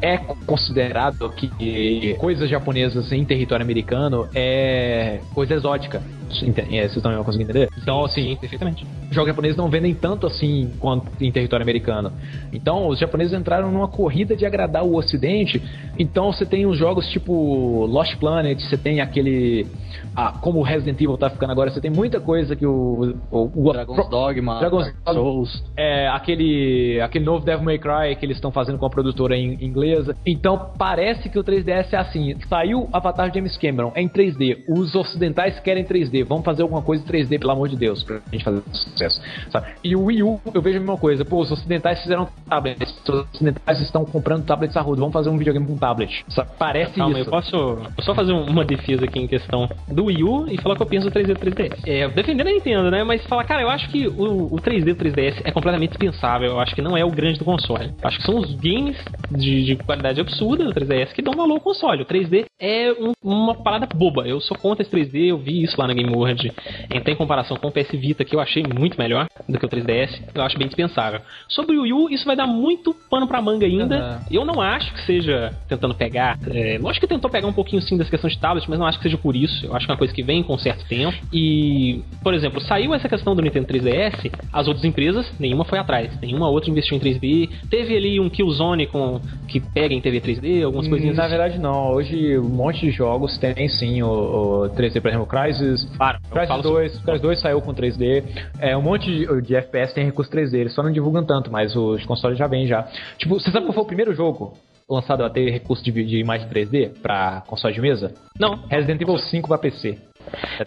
é 0.00 0.16
considerado 0.16 1.28
que 1.30 2.14
coisas 2.18 2.48
japonesas 2.48 3.10
em 3.10 3.24
território 3.24 3.64
americano 3.64 4.28
é 4.34 5.20
coisa 5.34 5.54
exótica. 5.54 6.02
É, 6.28 6.80
Vocês 6.88 6.96
estão 6.96 7.22
conseguindo 7.24 7.50
entender? 7.50 7.68
Então, 7.80 8.04
assim, 8.04 8.36
perfeitamente. 8.36 8.86
jogos 9.10 9.28
japoneses 9.30 9.56
não 9.56 9.68
vendem 9.68 9.94
tanto 9.94 10.26
assim 10.26 10.72
quanto 10.80 11.06
em 11.20 11.30
território 11.30 11.62
americano. 11.62 12.12
Então, 12.52 12.88
os 12.88 12.98
japoneses 12.98 13.32
entraram 13.32 13.70
numa 13.70 13.88
corrida 13.88 14.34
de 14.36 14.44
agradar 14.44 14.84
o 14.84 14.96
ocidente. 14.96 15.62
Então, 15.98 16.32
você 16.32 16.44
tem 16.44 16.66
os 16.66 16.76
jogos 16.76 17.06
tipo 17.08 17.86
Lost 17.86 18.16
Planet, 18.16 18.60
você 18.60 18.76
tem 18.76 19.00
aquele. 19.00 19.66
Ah, 20.14 20.32
como 20.40 20.58
o 20.60 20.62
Resident 20.62 20.96
Evil 21.00 21.16
tá 21.18 21.28
ficando 21.30 21.52
agora, 21.52 21.70
você 21.70 21.80
tem 21.80 21.90
muita 21.90 22.20
coisa 22.20 22.56
que 22.56 22.66
o. 22.66 23.14
o, 23.30 23.50
o 23.68 23.72
Dragon's 23.72 24.08
Dogma, 24.08 24.58
Dragon's 24.58 24.86
Dark 25.04 25.14
Souls. 25.16 25.62
é, 25.76 26.08
aquele, 26.08 27.00
aquele 27.02 27.24
novo 27.24 27.44
Devil 27.44 27.64
May 27.64 27.78
Cry 27.78 28.16
que 28.18 28.24
eles 28.24 28.36
estão 28.36 28.50
fazendo 28.50 28.78
com 28.78 28.86
a 28.86 28.90
produtora 28.90 29.36
in- 29.36 29.58
inglesa. 29.60 30.16
Então 30.24 30.70
parece 30.78 31.28
que 31.28 31.38
o 31.38 31.44
3DS 31.44 31.92
é 31.92 31.96
assim. 31.96 32.34
Saiu 32.48 32.88
Avatar 32.92 33.30
de 33.30 33.36
James 33.38 33.56
Cameron 33.56 33.92
é 33.94 34.02
em 34.02 34.08
3D. 34.08 34.64
Os 34.68 34.94
ocidentais 34.94 35.58
querem 35.60 35.84
3D. 35.84 36.15
Vamos 36.24 36.44
fazer 36.44 36.62
alguma 36.62 36.82
coisa 36.82 37.02
em 37.02 37.06
3D, 37.06 37.38
pelo 37.38 37.52
amor 37.52 37.68
de 37.68 37.76
Deus, 37.76 38.02
pra 38.02 38.20
gente 38.32 38.44
fazer 38.44 38.62
sucesso. 38.72 39.20
Sabe? 39.50 39.66
E 39.82 39.94
o 39.96 40.04
Wii 40.04 40.22
U, 40.22 40.40
eu 40.54 40.62
vejo 40.62 40.76
a 40.76 40.80
mesma 40.80 40.96
coisa. 40.96 41.24
Pô, 41.24 41.40
os 41.40 41.50
ocidentais 41.50 42.00
fizeram 42.02 42.28
tablets. 42.48 42.94
Os 43.08 43.26
ocidentais 43.32 43.80
estão 43.80 44.04
comprando 44.04 44.44
tablets 44.44 44.76
a 44.76 44.80
rodo. 44.80 45.00
Vamos 45.00 45.12
fazer 45.12 45.28
um 45.30 45.36
videogame 45.38 45.66
com 45.66 45.76
tablet. 45.76 46.24
Sabe? 46.28 46.50
Parece 46.58 46.92
Calma, 46.94 47.18
isso. 47.18 47.28
eu 47.28 47.30
posso 47.30 47.78
só 48.00 48.14
fazer 48.14 48.32
um- 48.32 48.44
uma 48.44 48.64
defesa 48.64 49.04
aqui 49.04 49.18
em 49.18 49.26
questão 49.26 49.68
do 49.88 50.04
Wii 50.06 50.22
U 50.24 50.46
e 50.48 50.60
falar 50.60 50.74
o 50.74 50.76
que 50.76 50.82
eu 50.82 50.86
penso 50.86 51.06
do 51.06 51.12
3D 51.12 51.34
do 51.34 51.40
3DS. 51.40 51.82
É, 51.86 52.08
defendendo 52.08 52.48
a 52.48 52.52
Nintendo, 52.52 52.90
né? 52.90 53.04
Mas 53.04 53.24
falar, 53.26 53.44
cara, 53.44 53.62
eu 53.62 53.68
acho 53.70 53.88
que 53.90 54.06
o, 54.08 54.52
o 54.54 54.58
3D 54.60 54.92
do 54.94 54.96
3DS 54.96 55.40
é 55.44 55.50
completamente 55.50 55.90
dispensável. 55.90 56.50
Eu 56.52 56.60
acho 56.60 56.74
que 56.74 56.82
não 56.82 56.96
é 56.96 57.04
o 57.04 57.10
grande 57.10 57.38
do 57.38 57.44
console. 57.44 57.86
Eu 58.02 58.08
acho 58.08 58.18
que 58.18 58.24
são 58.24 58.36
os 58.38 58.54
games 58.54 58.96
de, 59.30 59.64
de 59.64 59.76
qualidade 59.76 60.20
absurda 60.20 60.64
do 60.64 60.72
3DS 60.72 61.12
que 61.12 61.22
dão 61.22 61.34
valor 61.34 61.54
ao 61.54 61.60
console. 61.60 62.02
O 62.02 62.06
3D 62.06 62.44
é 62.60 62.92
um- 62.92 63.12
uma 63.22 63.54
parada 63.54 63.86
boba. 63.94 64.26
Eu 64.26 64.40
sou 64.40 64.56
contra 64.56 64.82
esse 64.82 64.90
3D, 64.90 65.30
eu 65.30 65.38
vi 65.38 65.62
isso 65.62 65.80
lá 65.80 65.86
na 65.86 65.94
Game 65.94 66.05
World. 66.10 66.52
Em, 66.90 67.10
em 67.10 67.14
comparação 67.16 67.56
com 67.56 67.68
o 67.68 67.72
PS 67.72 67.90
Vita, 67.92 68.24
que 68.24 68.34
eu 68.34 68.40
achei 68.40 68.62
muito 68.62 68.98
melhor 68.98 69.26
do 69.48 69.58
que 69.58 69.66
o 69.66 69.68
3DS, 69.68 70.20
eu 70.34 70.42
acho 70.42 70.58
bem 70.58 70.66
dispensável. 70.66 71.20
Sobre 71.48 71.76
o 71.76 71.82
Wii 71.82 71.92
U, 71.92 72.10
isso 72.10 72.24
vai 72.24 72.36
dar 72.36 72.46
muito 72.46 72.94
pano 73.08 73.26
pra 73.26 73.40
manga 73.40 73.66
ainda. 73.66 73.96
Aham. 73.96 74.20
Eu 74.30 74.44
não 74.44 74.60
acho 74.60 74.92
que 74.92 75.00
seja 75.02 75.52
tentando 75.68 75.94
pegar. 75.94 76.38
É, 76.48 76.78
lógico 76.80 77.06
que 77.06 77.12
tentou 77.12 77.30
pegar 77.30 77.46
um 77.46 77.52
pouquinho 77.52 77.80
sim 77.82 77.96
dessa 77.96 78.10
questão 78.10 78.28
de 78.28 78.38
tablet, 78.38 78.68
mas 78.68 78.78
não 78.78 78.86
acho 78.86 78.98
que 78.98 79.04
seja 79.04 79.18
por 79.18 79.34
isso. 79.36 79.64
Eu 79.66 79.74
acho 79.74 79.86
que 79.86 79.90
é 79.90 79.94
uma 79.94 79.98
coisa 79.98 80.12
que 80.12 80.22
vem 80.22 80.42
com 80.42 80.54
um 80.54 80.58
certo 80.58 80.86
tempo. 80.88 81.16
E, 81.32 82.02
por 82.22 82.34
exemplo, 82.34 82.60
saiu 82.60 82.94
essa 82.94 83.08
questão 83.08 83.34
do 83.34 83.42
Nintendo 83.42 83.66
3DS, 83.66 84.30
as 84.52 84.66
outras 84.66 84.84
empresas, 84.84 85.32
nenhuma 85.38 85.64
foi 85.64 85.78
atrás. 85.78 86.10
Nenhuma 86.20 86.48
outra 86.48 86.70
investiu 86.70 86.96
em 86.96 87.00
3D. 87.00 87.48
Teve 87.70 87.96
ali 87.96 88.20
um 88.20 88.28
Killzone 88.28 88.86
com, 88.86 89.20
que 89.48 89.60
pega 89.60 89.94
em 89.94 90.00
TV 90.00 90.20
3D, 90.20 90.64
algumas 90.64 90.88
coisinhas 90.88 91.16
Na 91.16 91.24
assim. 91.24 91.36
verdade, 91.36 91.58
não. 91.58 91.92
Hoje, 91.92 92.38
um 92.38 92.48
monte 92.48 92.80
de 92.80 92.90
jogos 92.90 93.36
tem 93.38 93.68
sim 93.68 94.02
o, 94.02 94.08
o 94.08 94.70
3D, 94.70 95.00
por 95.00 95.08
exemplo, 95.08 95.26
Crysis. 95.26 95.86
Claro, 95.96 96.18
falo 96.46 96.62
2, 96.62 96.98
Crysis 97.00 97.22
2 97.22 97.40
saiu 97.40 97.60
com 97.60 97.74
3D. 97.74 98.24
É, 98.60 98.76
um 98.76 98.82
monte 98.82 99.06
de, 99.06 99.42
de 99.42 99.56
FPS 99.56 99.94
tem 99.94 100.04
recurso 100.04 100.30
3D. 100.30 100.54
Eles 100.54 100.74
só 100.74 100.82
não 100.82 100.92
divulgam 100.92 101.24
tanto, 101.24 101.50
mas 101.50 101.74
os 101.74 102.04
consoles 102.04 102.38
já 102.38 102.46
vêm 102.46 102.66
já. 102.66 102.86
Tipo, 103.18 103.40
você 103.40 103.50
sabe 103.50 103.66
qual 103.66 103.74
foi 103.74 103.84
o 103.84 103.86
primeiro 103.86 104.14
jogo 104.14 104.54
lançado 104.88 105.24
a 105.24 105.30
ter 105.30 105.50
recurso 105.50 105.82
de, 105.82 105.90
de 105.90 106.18
imagem 106.18 106.48
3D 106.48 107.00
pra 107.02 107.42
console 107.46 107.74
de 107.74 107.80
mesa? 107.80 108.14
Não. 108.38 108.66
Resident 108.68 109.00
Evil 109.00 109.18
5 109.18 109.48
pra 109.48 109.58
PC. 109.58 109.98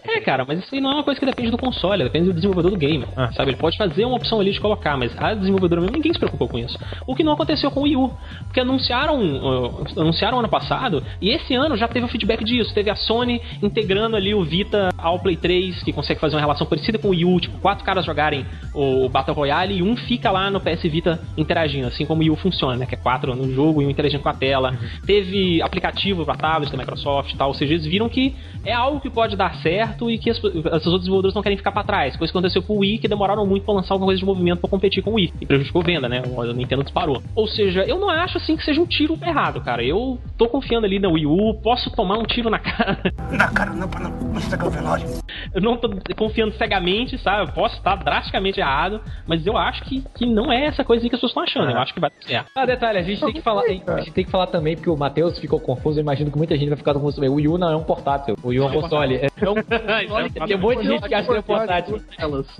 É, 0.04 0.20
cara, 0.20 0.44
mas 0.46 0.58
isso 0.60 0.74
aí 0.74 0.80
não 0.80 0.90
é 0.90 0.94
uma 0.94 1.04
coisa 1.04 1.18
que 1.18 1.26
depende 1.26 1.50
do 1.50 1.58
console, 1.58 2.04
depende 2.04 2.26
do 2.26 2.34
desenvolvedor 2.34 2.70
do 2.70 2.76
game. 2.76 3.04
Sabe? 3.34 3.50
Ele 3.50 3.56
pode 3.56 3.76
fazer 3.76 4.04
uma 4.04 4.16
opção 4.16 4.40
ali 4.40 4.52
de 4.52 4.60
colocar, 4.60 4.96
mas 4.96 5.16
a 5.18 5.34
desenvolvedora 5.34 5.80
mesmo 5.80 5.96
ninguém 5.96 6.12
se 6.12 6.18
preocupou 6.18 6.48
com 6.48 6.58
isso. 6.58 6.78
O 7.06 7.14
que 7.14 7.22
não 7.22 7.32
aconteceu 7.32 7.70
com 7.70 7.80
o 7.80 7.82
Wii 7.84 7.96
U. 7.96 8.12
Porque 8.44 8.60
anunciaram, 8.60 9.20
uh, 9.20 10.00
anunciaram 10.00 10.38
ano 10.38 10.48
passado, 10.48 11.02
e 11.20 11.30
esse 11.30 11.54
ano 11.54 11.76
já 11.76 11.88
teve 11.88 12.06
o 12.06 12.08
feedback 12.08 12.44
disso. 12.44 12.74
Teve 12.74 12.90
a 12.90 12.96
Sony 12.96 13.40
integrando 13.62 14.16
ali 14.16 14.34
o 14.34 14.44
Vita 14.44 14.90
ao 14.96 15.18
Play 15.18 15.36
3, 15.36 15.82
que 15.82 15.92
consegue 15.92 16.20
fazer 16.20 16.36
uma 16.36 16.40
relação 16.40 16.66
parecida 16.66 16.98
com 16.98 17.08
o 17.08 17.10
Wii 17.10 17.24
U, 17.24 17.40
tipo, 17.40 17.58
quatro 17.58 17.84
caras 17.84 18.04
jogarem 18.04 18.46
o 18.74 19.08
Battle 19.08 19.34
Royale 19.34 19.76
e 19.76 19.82
um 19.82 19.96
fica 19.96 20.30
lá 20.30 20.50
no 20.50 20.60
PS 20.60 20.82
Vita 20.82 21.20
interagindo, 21.36 21.88
assim 21.88 22.04
como 22.06 22.20
o 22.20 22.22
Wii 22.22 22.30
U 22.30 22.36
funciona, 22.36 22.76
né? 22.76 22.86
Que 22.86 22.94
é 22.94 22.98
quatro 22.98 23.34
no 23.34 23.52
jogo 23.52 23.82
e 23.82 23.86
um 23.86 23.90
interagindo 23.90 24.22
com 24.22 24.28
a 24.28 24.34
tela. 24.34 24.76
Teve 25.06 25.62
aplicativo 25.62 26.24
para 26.24 26.36
tablet 26.36 26.70
da 26.70 26.78
Microsoft 26.78 27.32
e 27.32 27.36
tal, 27.36 27.48
ou 27.48 27.54
seja, 27.54 27.74
eles 27.74 27.86
viram 27.86 28.08
que 28.08 28.34
é 28.64 28.72
algo 28.72 29.00
que 29.00 29.10
pode 29.10 29.36
dar 29.36 29.49
certo 29.54 30.10
e 30.10 30.18
que 30.18 30.30
as, 30.30 30.38
essas 30.38 30.86
outras 30.86 31.00
desenvolvedoras 31.00 31.34
não 31.34 31.42
querem 31.42 31.58
ficar 31.58 31.72
para 31.72 31.84
trás. 31.84 32.16
Coisa 32.16 32.32
que 32.32 32.38
aconteceu 32.38 32.62
com 32.62 32.74
o 32.74 32.78
Wii, 32.78 32.98
que 32.98 33.08
demoraram 33.08 33.46
muito 33.46 33.64
para 33.64 33.74
lançar 33.74 33.94
alguma 33.94 34.08
coisa 34.08 34.18
de 34.18 34.24
movimento 34.24 34.60
para 34.60 34.70
competir 34.70 35.02
com 35.02 35.10
o 35.10 35.14
Wii. 35.14 35.34
E 35.40 35.46
prejudicou 35.46 35.82
venda, 35.82 36.08
né? 36.08 36.22
O 36.26 36.44
Nintendo 36.52 36.82
disparou. 36.82 37.22
Ou 37.34 37.46
seja, 37.48 37.84
eu 37.84 37.98
não 37.98 38.08
acho 38.08 38.38
assim 38.38 38.56
que 38.56 38.64
seja 38.64 38.80
um 38.80 38.86
tiro 38.86 39.18
errado, 39.22 39.60
cara. 39.60 39.82
Eu 39.82 40.18
tô 40.36 40.48
confiando 40.48 40.86
ali 40.86 40.98
na 40.98 41.08
Wii 41.08 41.26
U, 41.26 41.54
posso 41.62 41.90
tomar 41.90 42.18
um 42.18 42.24
tiro 42.24 42.50
na 42.50 42.58
cara. 42.60 43.00
Na 43.30 43.48
cara, 43.48 43.72
não, 43.72 43.88
pra 43.88 44.00
não, 44.00 44.10
não 44.10 44.38
estragar 44.38 44.66
o 44.66 44.70
velório. 44.70 45.06
Eu 45.54 45.60
não 45.60 45.76
tô 45.76 45.90
confiando 46.16 46.52
cegamente, 46.54 47.18
sabe? 47.18 47.48
Eu 47.48 47.54
posso 47.54 47.76
estar 47.76 47.96
drasticamente 47.96 48.60
errado, 48.60 49.00
mas 49.26 49.46
eu 49.46 49.56
acho 49.56 49.82
que, 49.84 50.02
que 50.14 50.26
não 50.26 50.52
é 50.52 50.66
essa 50.66 50.84
coisa 50.84 51.00
que 51.00 51.14
as 51.14 51.20
pessoas 51.20 51.30
estão 51.30 51.42
achando. 51.42 51.70
Eu 51.70 51.78
acho 51.78 51.94
que 51.94 52.00
vai 52.00 52.10
dar 52.10 52.26
certo. 52.26 52.50
Ah, 52.54 52.66
detalhe, 52.66 52.98
a 52.98 53.02
gente 53.02 53.20
tem 53.20 53.32
que 53.32 53.42
falar, 53.42 53.62
a 53.62 54.00
gente 54.00 54.12
tem 54.12 54.24
que 54.24 54.30
falar 54.30 54.46
também, 54.46 54.76
porque 54.76 54.90
o 54.90 54.96
Matheus 54.96 55.38
ficou 55.38 55.60
confuso, 55.60 55.98
eu 55.98 56.02
imagino 56.02 56.30
que 56.30 56.38
muita 56.38 56.56
gente 56.56 56.68
vai 56.68 56.78
ficar 56.78 56.94
confuso 56.94 57.16
também. 57.16 57.30
O 57.30 57.34
Wii 57.34 57.48
U 57.48 57.58
não 57.58 57.70
é 57.70 57.76
um 57.76 57.82
portátil, 57.82 58.36
o 58.42 58.48
Wii 58.48 58.60
U 58.60 58.62
é 58.64 58.66
um 58.66 58.72
console. 58.72 59.16
É 59.16 59.28
um 59.48 59.54
console, 59.54 60.30
tem 60.30 60.56
um 60.56 60.58
monte 60.58 60.82
de 60.82 60.88
gente 60.88 61.08
que 61.08 61.14
acha 61.14 61.28
que 61.32 61.38
é 61.38 61.42
portátil. 61.42 62.02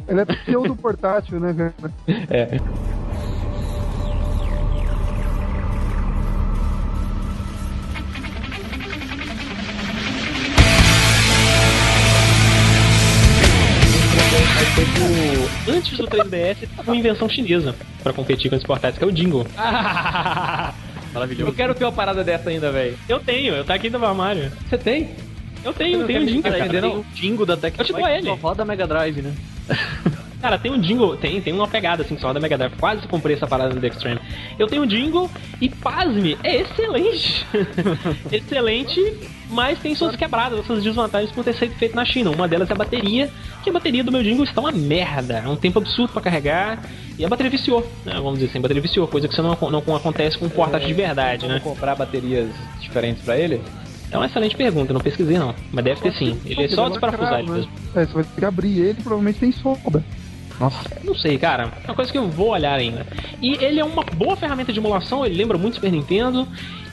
Ele 0.08 0.20
é 0.20 0.24
pseudo 0.24 0.76
portátil, 0.76 1.40
né, 1.40 1.54
cara? 1.54 1.92
É. 2.30 2.60
Antes 15.68 15.96
do 15.96 16.06
3DS, 16.06 16.56
teve 16.58 16.70
uma 16.86 16.96
invenção 16.96 17.28
chinesa 17.28 17.74
pra 18.02 18.12
competir 18.12 18.50
com 18.50 18.56
os 18.56 18.64
portáteis, 18.64 18.98
que 18.98 19.04
é 19.04 19.06
o 19.06 19.12
Jingle. 19.12 19.46
Eu 21.38 21.52
quero 21.52 21.74
ter 21.74 21.84
uma 21.84 21.92
parada 21.92 22.22
dessa 22.22 22.50
ainda, 22.50 22.70
velho. 22.70 22.96
Eu 23.08 23.18
tenho, 23.18 23.54
eu 23.54 23.64
tá 23.64 23.74
aqui 23.74 23.90
no 23.90 23.98
meu 23.98 24.08
armário. 24.08 24.52
Você 24.68 24.78
tem? 24.78 25.10
Eu 25.64 25.72
tenho, 25.72 26.00
eu 26.00 26.06
tenho 26.06 26.22
um 26.22 26.26
Jingle, 26.26 26.42
Cara, 26.42 26.58
cara. 26.58 26.80
tem 26.80 26.90
um 26.90 27.04
jingle 27.14 27.46
da 27.46 27.54
Eu 27.54 27.58
te 27.58 27.62
dou 27.70 27.84
Tectoy 27.84 28.12
ele. 28.12 28.26
só 28.26 28.34
roda 28.34 28.64
Mega 28.64 28.86
Drive, 28.86 29.22
né? 29.22 29.34
Cara, 30.40 30.58
tem 30.58 30.72
um 30.72 30.80
jingle, 30.80 31.18
tem, 31.18 31.38
tem 31.42 31.52
uma 31.52 31.68
pegada 31.68 32.02
assim, 32.02 32.18
só 32.18 32.32
da 32.32 32.40
Mega 32.40 32.56
Drive. 32.56 32.72
Quase 32.78 33.06
comprei 33.06 33.36
essa 33.36 33.46
parada 33.46 33.74
no 33.74 33.80
The 33.80 33.88
Extreme. 33.88 34.20
Eu 34.58 34.66
tenho 34.66 34.82
um 34.82 34.86
jingle 34.86 35.30
e, 35.60 35.68
pasme, 35.68 36.38
é 36.42 36.62
excelente. 36.62 37.46
excelente, 38.32 39.14
mas 39.50 39.78
tem 39.80 39.94
suas 39.94 40.16
quebradas, 40.16 40.64
suas 40.64 40.82
desvantagens 40.82 41.30
por 41.30 41.44
ter 41.44 41.54
sido 41.54 41.74
feito 41.74 41.94
na 41.94 42.06
China. 42.06 42.30
Uma 42.30 42.48
delas 42.48 42.70
é 42.70 42.72
a 42.72 42.76
bateria, 42.76 43.30
que 43.62 43.68
a 43.68 43.72
bateria 43.72 44.02
do 44.02 44.10
meu 44.10 44.22
jingle 44.22 44.44
está 44.44 44.62
uma 44.62 44.72
merda. 44.72 45.42
É 45.44 45.48
um 45.48 45.56
tempo 45.56 45.78
absurdo 45.78 46.10
pra 46.14 46.22
carregar. 46.22 46.82
E 47.18 47.24
a 47.24 47.28
bateria 47.28 47.50
viciou, 47.50 47.86
né? 48.06 48.14
Vamos 48.14 48.34
dizer 48.38 48.46
assim, 48.46 48.60
a 48.60 48.62
bateria 48.62 48.80
viciou, 48.80 49.06
coisa 49.06 49.28
que 49.28 49.34
você 49.34 49.42
não, 49.42 49.58
não 49.70 49.94
acontece 49.94 50.38
com 50.38 50.46
um 50.46 50.50
portátil 50.50 50.88
de 50.88 50.94
verdade, 50.94 51.46
né? 51.46 51.60
comprar 51.62 51.94
baterias 51.94 52.48
diferentes 52.80 53.22
pra 53.22 53.36
ele? 53.36 53.60
É 54.10 54.16
uma 54.16 54.26
excelente 54.26 54.56
pergunta, 54.56 54.90
eu 54.90 54.94
não 54.94 55.00
pesquisei 55.00 55.38
não. 55.38 55.54
Mas 55.72 55.84
deve 55.84 56.00
ter 56.00 56.12
sim. 56.14 56.40
Ele 56.44 56.64
é 56.64 56.68
só 56.68 56.88
desparafusar 56.88 57.40
ele 57.40 57.48
né? 57.48 57.56
mesmo. 57.56 57.72
É, 57.94 58.04
você 58.04 58.12
vai 58.12 58.24
ter 58.24 58.40
que 58.40 58.44
abrir 58.44 58.78
ele 58.78 59.02
provavelmente 59.02 59.38
tem 59.38 59.52
sobra. 59.52 60.02
Nossa. 60.58 60.78
Não 61.02 61.14
sei, 61.14 61.38
cara. 61.38 61.72
É 61.84 61.88
uma 61.88 61.94
coisa 61.94 62.12
que 62.12 62.18
eu 62.18 62.28
vou 62.28 62.50
olhar 62.50 62.78
ainda. 62.78 63.06
E 63.40 63.54
ele 63.64 63.80
é 63.80 63.84
uma 63.84 64.04
boa 64.04 64.36
ferramenta 64.36 64.72
de 64.72 64.78
emulação, 64.78 65.24
ele 65.24 65.34
lembra 65.34 65.56
muito 65.56 65.76
Super 65.76 65.90
Nintendo. 65.90 66.46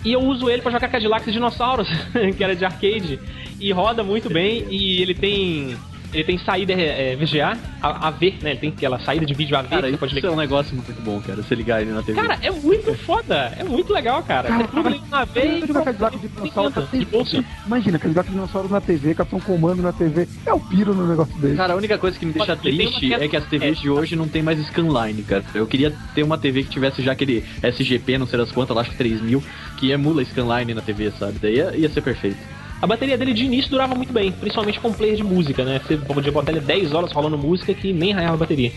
E 0.06 0.14
eu 0.14 0.22
uso 0.22 0.49
ele 0.49 0.61
pra 0.61 0.72
jogar 0.72 0.88
Cadillacs 0.88 1.27
e 1.27 1.31
Dinossauros, 1.31 1.88
que 2.38 2.44
era 2.44 2.56
de 2.56 2.64
arcade. 2.64 3.19
E 3.60 3.72
roda 3.73 4.03
muito 4.03 4.30
bem. 4.30 4.65
E 4.69 5.02
ele 5.02 5.14
tem. 5.14 5.76
Ele 6.18 6.26
tem 6.26 6.38
saída 6.38 6.73
é, 6.73 7.15
VGA, 7.15 7.57
a, 7.81 8.07
AV, 8.07 8.22
né? 8.41 8.52
Ele 8.52 8.60
tem 8.60 8.69
aquela 8.69 8.99
saída 8.99 9.26
de 9.26 9.34
vídeo 9.34 9.56
AV 9.56 9.69
Cara, 9.69 9.98
pode 9.98 10.14
é 10.14 10.15
ligar. 10.15 10.31
um 10.31 10.35
negócio 10.35 10.73
muito 10.73 11.02
bom, 11.02 11.22
cara. 11.22 11.44
Você 11.44 11.53
ligar 11.53 11.81
ele 11.81 11.91
na 11.91 12.02
TV. 12.02 12.19
Cara, 12.19 12.39
é 12.41 12.49
muito 12.49 12.94
foda, 12.95 13.53
é 13.57 13.64
muito 13.64 13.94
legal, 13.94 14.23
cara. 14.23 14.49
Você 14.49 14.68
pluga 14.68 14.89
ele 14.89 15.02
na 15.10 15.19
AV 15.22 15.38
e 15.38 15.57
Imagina 15.57 15.80
aqueles 15.80 15.99
gatos 15.99 16.22
de 16.22 16.27
dinossauro 16.27 16.73
na 16.76 16.81
TV. 16.81 17.45
Imagina 17.65 17.99
de 17.99 18.30
dinossauro 18.30 18.69
na 18.69 18.81
TV, 18.81 19.14
Capitão 19.14 19.39
Comando 19.39 19.81
na 19.81 19.94
TV. 19.94 20.27
É 20.45 20.53
o 20.53 20.60
piro 20.60 20.94
no 20.94 21.07
negócio 21.07 21.38
dele. 21.38 21.56
Cara, 21.56 21.73
a 21.73 21.76
única 21.76 21.98
coisa 21.98 22.18
que 22.18 22.26
me 22.26 22.34
deixa 22.34 22.56
triste 22.56 23.14
é 23.14 23.27
que 23.27 23.38
as 23.38 23.45
TVs 23.45 23.80
de 23.80 23.89
hoje 23.89 24.15
não 24.15 24.27
tem 24.27 24.41
mais 24.41 24.60
scanline, 24.68 25.22
cara. 25.23 25.44
Eu 25.53 25.68
queria 25.68 25.94
ter 26.15 26.23
uma 26.23 26.38
TV 26.38 26.64
que 26.64 26.69
tivesse 26.69 27.02
já 27.02 27.11
aquele 27.11 27.44
SGP, 27.61 28.18
não 28.18 28.27
sei 28.27 28.39
das 28.39 28.52
quantas, 28.52 28.76
acho 28.77 28.91
que 28.91 28.98
3000, 28.98 29.44
que 29.77 29.91
emula 29.91 30.23
scanline 30.26 30.73
na 30.73 30.81
TV, 30.81 31.11
sabe? 31.11 31.38
Daí 31.39 31.57
ia, 31.57 31.76
ia 31.76 31.89
ser 31.89 32.02
perfeito. 32.02 32.56
A 32.81 32.85
bateria 32.85 33.17
dele 33.17 33.33
de 33.33 33.43
início 33.43 33.71
durava 33.71 33.95
muito 33.95 34.13
bem, 34.13 34.31
principalmente 34.31 34.79
com 34.79 34.93
player 34.93 35.15
de 35.15 35.23
música, 35.23 35.63
né? 35.65 35.81
Você 35.85 35.97
podia 35.97 36.31
botar 36.31 36.51
ele 36.51 36.59
10 36.61 36.93
horas 36.93 37.11
rolando 37.11 37.37
música 37.37 37.73
que 37.73 37.91
nem 37.91 38.11
raiava 38.13 38.35
a 38.35 38.37
bateria. 38.37 38.71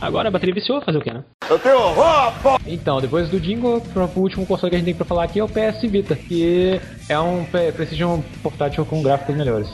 Agora 0.00 0.28
a 0.28 0.30
bateria 0.30 0.52
viciou, 0.54 0.80
fazer 0.82 0.98
o 0.98 1.00
quê, 1.00 1.12
né? 1.12 1.22
Eu 1.48 1.58
tenho 1.60 1.76
horror, 1.78 2.32
pô! 2.42 2.58
Então, 2.66 3.00
depois 3.00 3.28
do 3.28 3.38
Jingle, 3.38 3.80
pro- 3.80 4.10
o 4.16 4.20
último 4.20 4.44
console 4.44 4.70
que 4.70 4.76
a 4.76 4.78
gente 4.78 4.86
tem 4.86 4.94
pra 4.94 5.04
falar 5.04 5.24
aqui 5.24 5.38
é 5.38 5.44
o 5.44 5.48
PS 5.48 5.82
Vita, 5.88 6.16
que 6.16 6.80
é 7.08 7.18
um 7.18 7.44
P- 7.44 7.70
PlayStation 7.72 8.24
portátil 8.42 8.84
com 8.84 9.00
gráficos 9.02 9.36
melhores. 9.36 9.68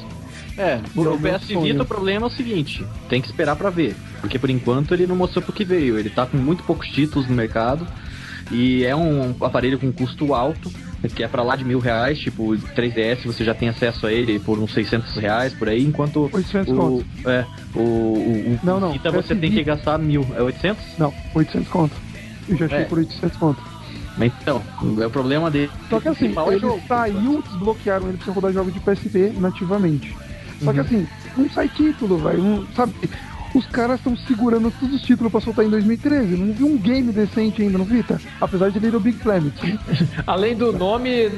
É, 0.59 0.78
o, 0.94 1.01
o 1.01 1.19
PS. 1.19 1.47
Vita, 1.62 1.82
o 1.82 1.86
problema 1.86 2.27
é 2.27 2.28
o 2.28 2.31
seguinte: 2.32 2.85
tem 3.09 3.23
que 3.23 3.28
esperar 3.28 3.57
pra 3.57 3.70
ver. 3.70 3.97
Porque 4.20 4.39
por 4.39 4.51
enquanto 4.51 4.93
ele 4.93 5.07
não 5.07 5.16
mostrou 5.16 5.43
pro 5.43 5.55
que 5.55 5.65
veio. 5.65 5.98
Ele 5.98 6.11
tá 6.11 6.27
com 6.27 6.36
muito 6.36 6.62
poucos 6.65 6.86
títulos 6.89 7.27
no 7.27 7.35
mercado. 7.35 7.86
E 8.52 8.85
é 8.85 8.94
um 8.94 9.35
aparelho 9.40 9.78
com 9.78 9.90
custo 9.90 10.35
alto, 10.35 10.70
que 11.09 11.22
é 11.22 11.28
pra 11.28 11.43
lá 11.43 11.56
de 11.56 11.64
mil 11.64 11.78
reais. 11.78 12.18
Tipo, 12.18 12.52
o 12.52 12.59
3DS 12.59 13.24
você 13.24 13.44
já 13.44 13.55
tem 13.55 13.68
acesso 13.68 14.06
a 14.06 14.12
ele 14.12 14.39
por 14.39 14.59
uns 14.59 14.72
600 14.72 15.16
reais 15.16 15.52
por 15.55 15.68
aí. 15.68 15.85
Enquanto 15.85 16.28
800 16.32 16.72
o, 16.72 16.77
conto. 16.77 17.06
é, 17.27 17.44
o, 17.74 17.78
o, 17.81 17.82
o 18.55 18.59
Não, 18.62 18.78
não, 18.81 18.93
Vita 18.93 19.10
PS 19.10 19.27
você 19.27 19.35
tem 19.35 19.51
que 19.51 19.62
gastar 19.64 19.98
mil. 19.98 20.27
É 20.36 20.43
800? 20.43 20.98
Não, 20.98 21.12
800 21.35 21.68
conto. 21.68 21.97
Eu 22.48 22.56
já 22.56 22.66
achei 22.66 22.78
É. 22.78 22.85
por 22.85 22.98
800 22.98 23.39
conto. 23.39 23.62
Mas 24.16 24.32
Então, 24.43 24.62
é 25.01 25.06
o 25.06 25.10
problema 25.10 25.51
dele. 25.51 25.70
Só 25.89 26.01
que 26.01 26.09
assim, 26.09 26.35
é 26.36 26.48
ele 26.48 26.59
jogo. 26.59 26.82
saiu, 26.86 27.43
desbloquearam 27.48 28.09
ele 28.09 28.16
pra 28.18 28.27
você 28.27 28.31
rodar 28.32 28.52
jogos 28.52 28.74
de 28.74 28.81
PSP 28.81 29.32
nativamente. 29.39 30.14
Só 30.60 30.66
Uhum. 30.66 30.74
que 30.74 30.81
assim, 30.81 31.06
não 31.36 31.48
sai 31.48 31.68
título, 31.68 32.18
velho. 32.18 32.66
Sabe? 32.77 32.93
Os 33.55 33.66
caras 33.66 33.98
estão 33.98 34.16
segurando 34.16 34.70
todos 34.78 34.94
os 34.97 35.02
títulos 35.02 35.32
pra 35.32 35.40
soltar 35.40 35.64
em 35.64 35.70
2013. 35.70 36.36
Não 36.36 36.52
vi 36.52 36.62
um 36.64 36.78
game 36.78 37.12
decente 37.12 37.62
ainda 37.62 37.78
no 37.78 37.85
Vita. 37.85 38.20
Apesar 38.40 38.70
de 38.70 38.78
Little 38.78 39.01
Big 39.01 39.18
Planet. 39.18 39.52
Além 40.27 40.55
do 40.56 40.72
nome, 40.72 41.28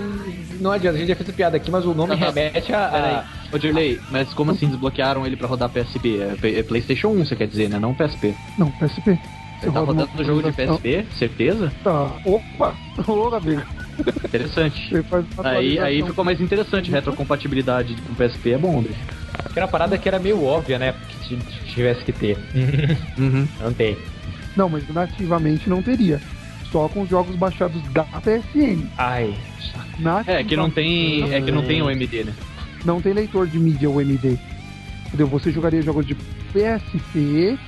não 0.60 0.70
adianta, 0.72 0.96
a 0.96 1.00
gente 1.00 1.08
já 1.08 1.16
fez 1.16 1.28
essa 1.28 1.36
piada 1.36 1.56
aqui, 1.56 1.70
mas 1.70 1.84
o 1.86 1.94
nome 1.94 2.10
Tá, 2.16 2.18
tá. 2.18 2.26
remete 2.32 2.72
a. 2.72 2.88
Peraí, 2.88 3.22
ô 3.52 3.58
Dirley, 3.58 4.00
mas 4.10 4.32
como 4.34 4.50
assim 4.50 4.68
desbloquearam 4.68 5.26
ele 5.26 5.36
pra 5.36 5.48
rodar 5.48 5.70
PSP? 5.70 6.18
É, 6.42 6.58
é 6.58 6.62
PlayStation 6.62 7.08
1, 7.08 7.24
você 7.24 7.36
quer 7.36 7.46
dizer, 7.46 7.68
né? 7.70 7.78
Não 7.78 7.94
PSP. 7.94 8.34
Não, 8.58 8.70
PSP. 8.72 9.18
Você 9.60 9.70
tá 9.70 9.80
rodando 9.80 10.10
no 10.14 10.24
jogo 10.24 10.42
de. 10.42 10.52
PSP? 10.52 11.06
Certeza? 11.18 11.72
Tá. 11.84 12.10
Opa! 12.24 12.74
Ô, 13.06 13.34
amigo. 13.34 13.62
Interessante. 14.24 14.92
Aí, 15.44 15.78
aí 15.78 16.02
ficou 16.02 16.24
mais 16.24 16.40
interessante. 16.40 16.90
Retrocompatibilidade 16.90 17.94
com 18.06 18.14
PSP 18.14 18.50
é 18.52 18.58
bom, 18.58 18.80
André. 18.80 18.92
Que 19.52 19.58
era 19.58 19.66
uma 19.66 19.70
parada 19.70 19.98
que 19.98 20.08
era 20.08 20.18
meio 20.18 20.42
óbvia, 20.44 20.78
né? 20.78 20.94
Que 21.28 21.36
tivesse 21.74 22.04
que 22.04 22.12
ter. 22.12 22.38
Uhum. 23.18 23.46
Não 23.60 23.72
tem. 23.72 23.96
Não, 24.56 24.68
mas 24.68 24.88
nativamente 24.88 25.68
não 25.68 25.82
teria. 25.82 26.20
Só 26.70 26.88
com 26.88 27.02
os 27.02 27.08
jogos 27.08 27.36
baixados 27.36 27.82
da 27.92 28.04
PSN. 28.04 28.86
Ai. 28.96 29.34
É, 30.26 30.42
que 30.42 30.56
não 30.56 30.70
tem. 30.70 31.32
É 31.34 31.40
que 31.40 31.50
não 31.50 31.62
tem 31.62 31.82
o 31.82 31.90
MD, 31.90 32.24
né? 32.24 32.34
Não 32.84 33.00
tem 33.00 33.12
leitor 33.12 33.46
de 33.46 33.58
mídia 33.58 33.90
UMD. 33.90 34.38
Entendeu? 35.06 35.26
Você 35.28 35.50
jogaria 35.50 35.82
jogos 35.82 36.06
de 36.06 36.14
PSP 36.14 37.58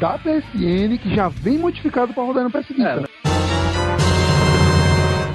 da 0.00 0.18
PSN 0.18 0.98
que 1.00 1.14
já 1.14 1.28
vem 1.28 1.58
modificado 1.58 2.12
pra 2.12 2.24
rodar 2.24 2.44
no 2.44 2.50
PS 2.50 2.68
Vita. 2.68 3.08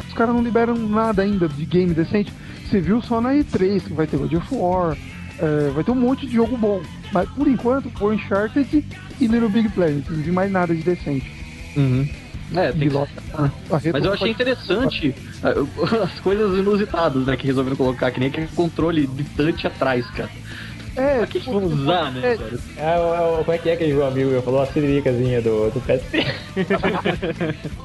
Os 0.08 0.14
caras 0.14 0.34
não 0.34 0.44
liberam 0.44 0.76
nada 0.76 1.22
ainda 1.22 1.48
de 1.48 1.66
game 1.66 1.94
decente. 1.94 2.34
Você 2.66 2.82
viu 2.82 3.02
só 3.02 3.22
na 3.22 3.34
E3 3.34 3.82
que 3.82 3.94
vai 3.94 4.06
ter 4.06 4.18
God 4.18 4.34
of 4.34 4.48
War, 4.52 4.98
é, 5.42 5.70
vai 5.72 5.84
ter 5.84 5.92
um 5.92 5.96
monte 5.96 6.26
de 6.28 6.34
jogo 6.36 6.58
bom. 6.58 6.82
Mas 7.12 7.28
por 7.30 7.48
enquanto, 7.48 7.90
foi 7.92 8.16
Uncharted 8.16 8.86
e 9.20 9.28
Little 9.28 9.50
Big 9.50 9.70
Planet. 9.70 10.04
Não 10.10 10.18
vi 10.22 10.32
mais 10.32 10.52
nada 10.52 10.76
de 10.76 10.82
decente. 10.84 11.30
Uhum. 11.76 12.08
É, 12.56 12.72
tem 12.72 12.82
que... 12.82 12.90
loja. 12.90 13.12
Mas 13.70 14.04
eu 14.06 14.14
achei 14.14 14.32
interessante 14.32 15.14
ah, 15.44 15.54
as 16.04 16.20
coisas 16.20 16.58
inusitadas, 16.58 17.26
né, 17.26 17.38
que 17.38 17.46
resolveram 17.46 17.78
colocar, 17.78 18.10
que 18.12 18.20
nem 18.20 18.30
aquele 18.30 18.48
controle 18.48 19.06
de 19.08 19.24
touch 19.24 19.68
atrás, 19.68 20.06
cara. 20.12 20.30
É, 20.96 21.18
Pra 21.20 21.28
que 21.28 21.40
que 21.40 21.46
vão 21.50 21.64
usar, 21.64 22.12
né, 22.12 22.34
é, 22.34 22.38
cara? 22.38 22.60
É, 22.78 23.00
o- 23.00 23.40
o- 23.42 23.44
como 23.46 23.54
é 23.56 23.58
que 23.60 23.70
é 23.70 23.74
aquele 23.74 24.02
amigo 24.04 24.32
meu 24.32 24.42
falou? 24.42 24.62
A 24.62 24.66
siriricazinha 24.66 25.42
do, 25.42 25.70
do 25.72 25.80
PSP. 25.82 26.26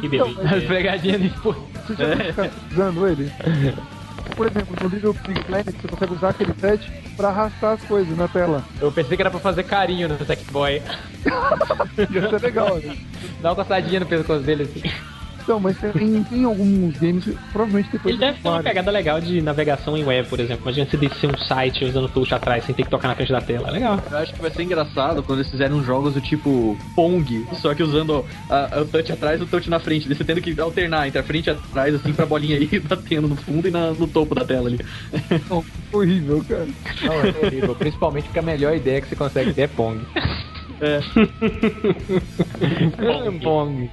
Que 0.00 0.08
delícia. 0.08 0.42
As 0.56 0.64
pegadinhas 0.64 1.20
de 1.22 1.28
Você 1.28 1.94
já 1.98 2.16
ficar 2.16 2.50
usando 2.72 3.06
ele? 3.06 3.30
Por 4.36 4.46
exemplo, 4.46 4.76
no 4.82 4.88
Little 4.88 5.14
Big 5.26 5.44
Planet 5.44 5.74
você 5.74 5.88
consegue 5.88 6.12
usar 6.12 6.28
aquele 6.30 6.52
touch 6.52 6.92
pra 7.16 7.28
arrastar 7.28 7.74
as 7.74 7.82
coisas 7.82 8.16
na 8.16 8.28
tela. 8.28 8.64
Eu 8.80 8.92
pensei 8.92 9.16
que 9.16 9.22
era 9.22 9.30
pra 9.30 9.40
fazer 9.40 9.62
carinho 9.64 10.08
no 10.08 10.24
Sackboy. 10.24 10.82
Isso 11.98 12.34
é 12.34 12.38
legal, 12.38 12.76
né? 12.76 12.96
Dá 13.40 13.50
uma 13.50 13.56
coçadinha 13.56 14.00
no 14.00 14.06
pescoço 14.06 14.42
dele 14.42 14.64
assim. 14.64 14.82
Então, 15.46 15.60
mas 15.60 15.78
tem, 15.78 16.24
tem 16.24 16.44
alguns 16.44 16.98
games, 16.98 17.24
provavelmente 17.52 17.88
depois 17.92 18.12
Ele 18.12 18.18
deve 18.18 18.40
ter 18.40 18.48
uma 18.48 18.60
pegada 18.64 18.90
legal 18.90 19.20
de 19.20 19.40
navegação 19.40 19.96
em 19.96 20.02
web, 20.04 20.28
por 20.28 20.40
exemplo. 20.40 20.64
Imagina 20.64 20.90
você 20.90 20.96
descer 20.96 21.30
um 21.32 21.38
site 21.38 21.84
usando 21.84 22.06
o 22.06 22.08
touch 22.08 22.34
atrás 22.34 22.64
sem 22.64 22.74
ter 22.74 22.82
que 22.82 22.90
tocar 22.90 23.06
na 23.06 23.14
frente 23.14 23.30
da 23.30 23.40
tela. 23.40 23.68
É 23.68 23.70
legal. 23.70 24.02
Eu 24.10 24.18
acho 24.18 24.34
que 24.34 24.42
vai 24.42 24.50
ser 24.50 24.64
engraçado 24.64 25.22
quando 25.22 25.38
eles 25.38 25.50
fizerem 25.50 25.80
jogos 25.84 26.14
do 26.14 26.20
tipo 26.20 26.76
Pong, 26.96 27.46
só 27.62 27.72
que 27.76 27.82
usando 27.84 28.24
a- 28.50 28.78
a- 28.78 28.82
o 28.82 28.86
touch 28.86 29.12
atrás 29.12 29.40
e 29.40 29.44
o 29.44 29.46
touch 29.46 29.70
na 29.70 29.78
frente. 29.78 30.08
Você 30.08 30.24
tendo 30.24 30.40
que 30.40 30.60
alternar 30.60 31.06
entre 31.06 31.20
a 31.20 31.22
frente 31.22 31.46
e 31.46 31.50
atrás, 31.50 31.94
assim, 31.94 32.12
pra 32.12 32.26
bolinha 32.26 32.56
aí 32.58 32.80
batendo 32.80 33.28
no 33.28 33.36
fundo 33.36 33.68
e 33.68 33.70
na- 33.70 33.92
no 33.92 34.08
topo 34.08 34.34
da 34.34 34.44
tela 34.44 34.66
ali. 34.68 34.80
Não, 35.48 35.64
horrível, 35.92 36.44
cara. 36.48 36.66
Não, 37.04 37.14
é 37.14 37.46
horrível. 37.46 37.76
Principalmente 37.76 38.24
porque 38.24 38.40
a 38.40 38.42
melhor 38.42 38.74
ideia 38.74 39.00
que 39.00 39.06
você 39.08 39.14
consegue 39.14 39.54
ter 39.54 39.62
é 39.62 39.66
Pong. 39.68 40.00
É. 40.80 40.98
Pong. 42.98 43.40
Pong. 43.40 43.90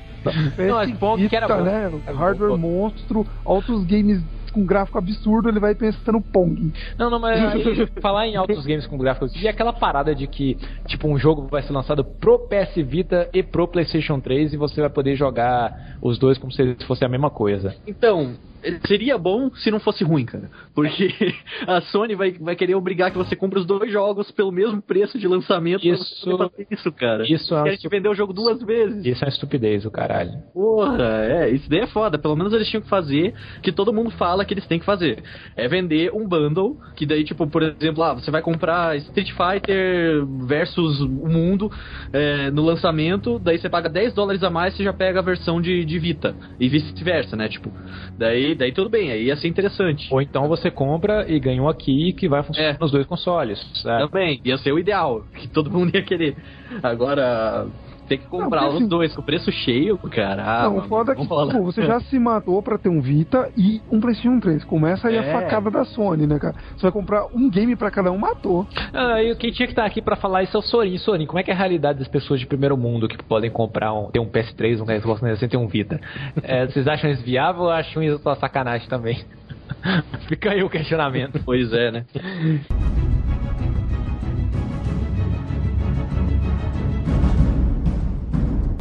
Não, 0.57 0.75
mas 0.75 0.91
Pong 0.97 1.27
que 1.27 1.35
era 1.35 1.47
bom. 1.47 1.63
né? 1.63 1.91
Hardware 2.07 2.51
bom. 2.51 2.57
monstro, 2.57 3.25
outros 3.43 3.83
games 3.85 4.21
com 4.53 4.63
gráfico 4.65 4.99
absurdo, 4.99 5.49
ele 5.49 5.59
vai 5.59 5.73
pensando 5.73 6.21
Pong. 6.21 6.71
Não, 6.97 7.09
não, 7.09 7.19
mas 7.19 7.41
aí, 7.41 7.87
falar 7.99 8.27
em 8.27 8.35
altos 8.35 8.65
games 8.65 8.85
com 8.85 8.97
gráficos 8.97 9.33
e 9.41 9.47
aquela 9.47 9.73
parada 9.73 10.13
de 10.13 10.27
que, 10.27 10.57
tipo, 10.85 11.07
um 11.07 11.17
jogo 11.17 11.47
vai 11.49 11.63
ser 11.63 11.73
lançado 11.73 12.05
pro 12.05 12.39
PS 12.39 12.75
Vita 12.85 13.27
e 13.33 13.41
pro 13.41 13.67
PlayStation 13.67 14.19
3 14.19 14.53
e 14.53 14.57
você 14.57 14.79
vai 14.79 14.89
poder 14.89 15.15
jogar 15.15 15.97
os 16.01 16.19
dois 16.19 16.37
como 16.37 16.51
se 16.51 16.75
fosse 16.85 17.03
a 17.03 17.09
mesma 17.09 17.31
coisa. 17.31 17.75
Então, 17.87 18.35
seria 18.87 19.17
bom 19.17 19.49
se 19.55 19.69
não 19.71 19.79
fosse 19.79 20.03
ruim, 20.03 20.25
cara. 20.25 20.49
Porque 20.73 21.09
a 21.67 21.81
Sony 21.81 22.15
vai, 22.15 22.31
vai 22.31 22.55
querer 22.55 22.75
obrigar 22.75 23.11
que 23.11 23.17
você 23.17 23.35
compre 23.35 23.59
os 23.59 23.65
dois 23.65 23.91
jogos 23.91 24.31
pelo 24.31 24.51
mesmo 24.51 24.81
preço 24.81 25.17
de 25.17 25.27
lançamento 25.27 25.85
Isso- 25.85 26.03
isso, 26.69 26.91
cara. 26.91 27.23
isso 27.27 27.55
é 27.55 27.63
Quer 27.63 27.77
te 27.77 27.87
vender 27.89 28.09
o 28.09 28.13
jogo 28.15 28.33
duas 28.33 28.61
vezes. 28.61 29.05
Isso 29.05 29.23
é 29.23 29.27
uma 29.27 29.33
estupidez, 29.33 29.85
o 29.85 29.91
caralho. 29.91 30.31
Porra, 30.53 31.03
é, 31.25 31.49
isso 31.49 31.69
daí 31.69 31.79
é 31.79 31.87
foda. 31.87 32.17
Pelo 32.17 32.35
menos 32.35 32.53
eles 32.53 32.67
tinham 32.69 32.81
que 32.81 32.89
fazer 32.89 33.33
que 33.61 33.71
todo 33.71 33.93
mundo 33.93 34.11
fala 34.11 34.45
que 34.45 34.53
eles 34.53 34.65
têm 34.67 34.79
que 34.79 34.85
fazer. 34.85 35.23
É 35.55 35.67
vender 35.67 36.11
um 36.13 36.27
bundle, 36.27 36.77
que 36.95 37.05
daí, 37.05 37.23
tipo, 37.23 37.47
por 37.47 37.63
exemplo, 37.63 38.03
ah, 38.03 38.13
você 38.13 38.31
vai 38.31 38.41
comprar 38.41 38.95
Street 38.97 39.31
Fighter 39.31 40.25
versus 40.47 41.01
o 41.01 41.07
mundo 41.07 41.71
é, 42.11 42.49
no 42.51 42.63
lançamento, 42.63 43.39
daí 43.39 43.57
você 43.57 43.69
paga 43.69 43.89
10 43.89 44.13
dólares 44.13 44.43
a 44.43 44.49
mais, 44.49 44.75
você 44.75 44.83
já 44.83 44.93
pega 44.93 45.19
a 45.19 45.23
versão 45.23 45.61
de, 45.61 45.83
de 45.85 45.99
Vita. 45.99 46.35
E 46.59 46.67
vice-versa, 46.69 47.35
né? 47.35 47.47
Tipo, 47.47 47.71
daí, 48.17 48.52
daí 48.55 48.71
tudo 48.71 48.89
bem, 48.89 49.11
aí 49.11 49.25
ia 49.25 49.35
ser 49.35 49.47
interessante. 49.47 50.07
Ou 50.11 50.21
então 50.21 50.47
você 50.47 50.69
compra 50.71 51.25
e 51.29 51.39
ganha 51.39 51.61
um 51.61 51.67
aqui 51.69 52.13
que 52.13 52.27
vai 52.27 52.43
funcionar 52.43 52.69
É. 52.71 52.77
nos 52.79 52.91
dois 52.91 53.05
consoles. 53.05 53.59
sabe? 53.81 54.09
Também, 54.09 54.41
ia 54.43 54.57
ser 54.57 54.71
o 54.71 54.79
ideal, 54.79 55.23
que 55.35 55.47
todo 55.47 55.71
mundo 55.71 55.93
ia 55.95 56.01
querer. 56.03 56.35
Agora, 56.81 57.67
tem 58.13 58.19
que 58.19 58.27
comprar 58.27 58.61
Não, 58.61 58.69
os 58.69 58.75
assim- 58.75 58.87
dois 58.87 59.15
com 59.15 59.21
preço 59.21 59.51
cheio, 59.51 59.97
cara. 59.97 60.63
não, 60.63 60.77
o 60.77 60.81
foda 60.83 61.13
é 61.13 61.15
que 61.15 61.27
pô, 61.27 61.45
você 61.63 61.81
já 61.83 61.99
se 62.01 62.19
matou 62.19 62.61
pra 62.61 62.77
ter 62.77 62.89
um 62.89 63.01
Vita 63.01 63.49
e 63.57 63.81
um 63.91 63.99
PlayStation 63.99 64.39
3. 64.39 64.63
Começa 64.65 65.07
aí 65.07 65.15
É. 65.15 65.19
a 65.19 65.33
facada 65.41 65.71
da 65.71 65.83
Sony, 65.85 66.27
né, 66.27 66.37
cara? 66.39 66.55
Você 66.75 66.83
vai 66.83 66.91
comprar 66.91 67.25
um 67.33 67.49
game 67.49 67.75
pra 67.75 67.89
cada 67.89 68.11
um, 68.11 68.17
matou. 68.17 68.67
Ah, 68.93 69.21
e 69.23 69.35
quem 69.35 69.51
tinha 69.51 69.65
que 69.67 69.71
estar 69.73 69.85
aqui 69.85 70.01
pra 70.01 70.15
falar 70.15 70.43
isso 70.43 70.55
é 70.55 70.59
o 70.59 70.63
Sorin. 70.63 70.97
Sorin, 70.97 71.25
como 71.25 71.39
é 71.39 71.43
que 71.43 71.49
é 71.51 71.53
a 71.53 71.57
realidade 71.57 71.99
das 71.99 72.07
pessoas 72.07 72.39
de 72.39 72.45
primeiro 72.45 72.77
mundo 72.77 73.07
que 73.07 73.17
podem 73.23 73.49
comprar 73.49 73.93
um, 73.93 74.11
ter 74.11 74.19
um 74.19 74.27
PS3, 74.29 74.79
um 74.81 74.85
Xbox 74.85 75.19
360 75.19 75.47
ter 75.49 75.57
um 75.57 75.67
Vita? 75.67 75.99
É, 76.43 76.65
vocês 76.67 76.87
acham 76.87 77.09
isso 77.09 77.23
viável 77.23 77.63
ou 77.63 77.69
acham 77.71 78.03
isso 78.03 78.19
só 78.21 78.35
sacanagem 78.35 78.87
também? 78.87 79.23
Fica 80.27 80.51
aí 80.51 80.61
o 80.63 80.69
questionamento. 80.69 81.39
Pois 81.43 81.71
é, 81.73 81.91
né? 81.91 82.05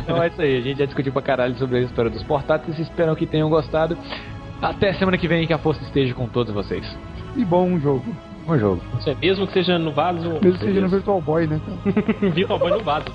Então 0.03 0.23
é 0.23 0.29
isso 0.29 0.41
aí, 0.41 0.57
a 0.57 0.61
gente 0.61 0.79
já 0.79 0.85
discutiu 0.85 1.13
pra 1.13 1.23
caralho 1.23 1.55
sobre 1.57 1.79
a 1.79 1.81
história 1.81 2.11
dos 2.11 2.23
portáteis. 2.25 2.79
Espero 2.79 3.15
que 3.17 3.27
tenham 3.27 3.49
gostado. 3.49 3.97
Até 4.61 4.93
semana 4.95 5.19
que 5.19 5.27
vem 5.27 5.47
que 5.47 5.53
a 5.53 5.59
força 5.59 5.83
esteja 5.83 6.15
com 6.15 6.27
todos 6.27 6.53
vocês. 6.53 6.87
E 7.37 7.45
bom 7.45 7.79
jogo. 7.79 8.05
Um 8.47 8.59
jogo. 8.59 8.83
Isso 8.99 9.11
é, 9.11 9.15
mesmo 9.15 9.47
que 9.47 9.53
seja 9.53 9.79
no 9.79 9.93
vaso. 9.93 10.39
Mesmo 10.43 10.59
que 10.59 10.65
seja 10.65 10.81
no 10.81 10.89
Virtual 10.89 11.21
Boy, 11.21 11.47
né? 11.47 11.61
Virtual 12.35 12.59
Boy 12.59 12.71
no 12.73 12.81
vaso. 12.81 13.07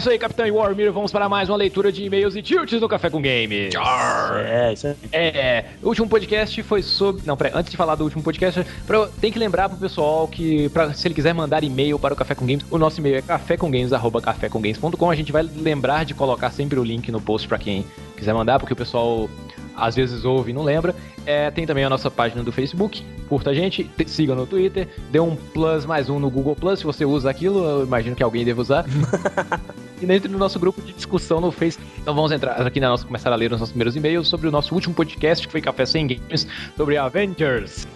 Isso 0.00 0.08
aí, 0.08 0.18
Capitão 0.18 0.46
e 0.46 0.50
Warmir. 0.50 0.90
Vamos 0.90 1.12
para 1.12 1.28
mais 1.28 1.50
uma 1.50 1.58
leitura 1.58 1.92
de 1.92 2.02
e-mails 2.02 2.34
e 2.34 2.40
tilts 2.40 2.80
do 2.80 2.88
Café 2.88 3.10
com 3.10 3.20
Games. 3.20 3.74
É, 4.46 4.72
isso 4.72 4.86
aí. 4.86 4.96
É, 5.12 5.64
o 5.82 5.88
último 5.88 6.08
podcast 6.08 6.62
foi 6.62 6.82
sobre. 6.82 7.22
Não, 7.26 7.36
peraí, 7.36 7.52
antes 7.54 7.70
de 7.70 7.76
falar 7.76 7.96
do 7.96 8.04
último 8.04 8.22
podcast, 8.22 8.64
pra... 8.86 9.08
tem 9.20 9.30
que 9.30 9.38
lembrar 9.38 9.68
pro 9.68 9.76
pessoal 9.76 10.26
que, 10.26 10.70
pra... 10.70 10.94
se 10.94 11.06
ele 11.06 11.14
quiser 11.14 11.34
mandar 11.34 11.62
e-mail 11.62 11.98
para 11.98 12.14
o 12.14 12.16
Café 12.16 12.34
com 12.34 12.46
Games, 12.46 12.64
o 12.70 12.78
nosso 12.78 12.98
e-mail 12.98 13.16
é 13.16 13.22
cafécomgames.com. 13.22 15.10
A 15.10 15.14
gente 15.14 15.32
vai 15.32 15.42
lembrar 15.42 16.06
de 16.06 16.14
colocar 16.14 16.50
sempre 16.50 16.80
o 16.80 16.82
link 16.82 17.12
no 17.12 17.20
post 17.20 17.46
para 17.46 17.58
quem 17.58 17.84
quiser 18.16 18.32
mandar, 18.32 18.58
porque 18.58 18.72
o 18.72 18.76
pessoal 18.76 19.28
às 19.76 19.94
vezes 19.94 20.24
ouve 20.24 20.50
e 20.50 20.54
não 20.54 20.62
lembra. 20.62 20.94
É, 21.26 21.50
tem 21.50 21.66
também 21.66 21.84
a 21.84 21.90
nossa 21.90 22.10
página 22.10 22.42
do 22.42 22.50
Facebook, 22.50 23.04
curta 23.28 23.50
a 23.50 23.54
gente, 23.54 23.84
te- 23.84 24.08
siga 24.08 24.34
no 24.34 24.46
Twitter, 24.46 24.88
dê 25.10 25.20
um 25.20 25.36
plus 25.36 25.84
mais 25.84 26.08
um 26.08 26.18
no 26.18 26.30
Google 26.30 26.56
Plus, 26.56 26.78
se 26.80 26.84
você 26.84 27.04
usa 27.04 27.30
aquilo, 27.30 27.62
eu 27.64 27.84
imagino 27.84 28.16
que 28.16 28.22
alguém 28.22 28.44
deve 28.44 28.60
usar. 28.60 28.84
e 30.00 30.10
entre 30.10 30.28
no 30.28 30.38
nosso 30.38 30.58
grupo 30.58 30.80
de 30.80 30.92
discussão 30.92 31.40
no 31.40 31.52
Facebook. 31.52 31.88
Então 32.00 32.14
vamos 32.14 32.32
entrar 32.32 32.52
aqui 32.66 32.80
na 32.80 32.88
nossa, 32.88 33.04
começar 33.04 33.32
a 33.32 33.36
ler 33.36 33.52
os 33.52 33.60
nossos 33.60 33.70
primeiros 33.72 33.94
e-mails 33.96 34.28
sobre 34.28 34.48
o 34.48 34.50
nosso 34.50 34.74
último 34.74 34.94
podcast, 34.94 35.46
que 35.46 35.52
foi 35.52 35.60
Café 35.60 35.84
Sem 35.84 36.06
Games, 36.06 36.46
sobre 36.76 36.96
Avengers. 36.96 37.86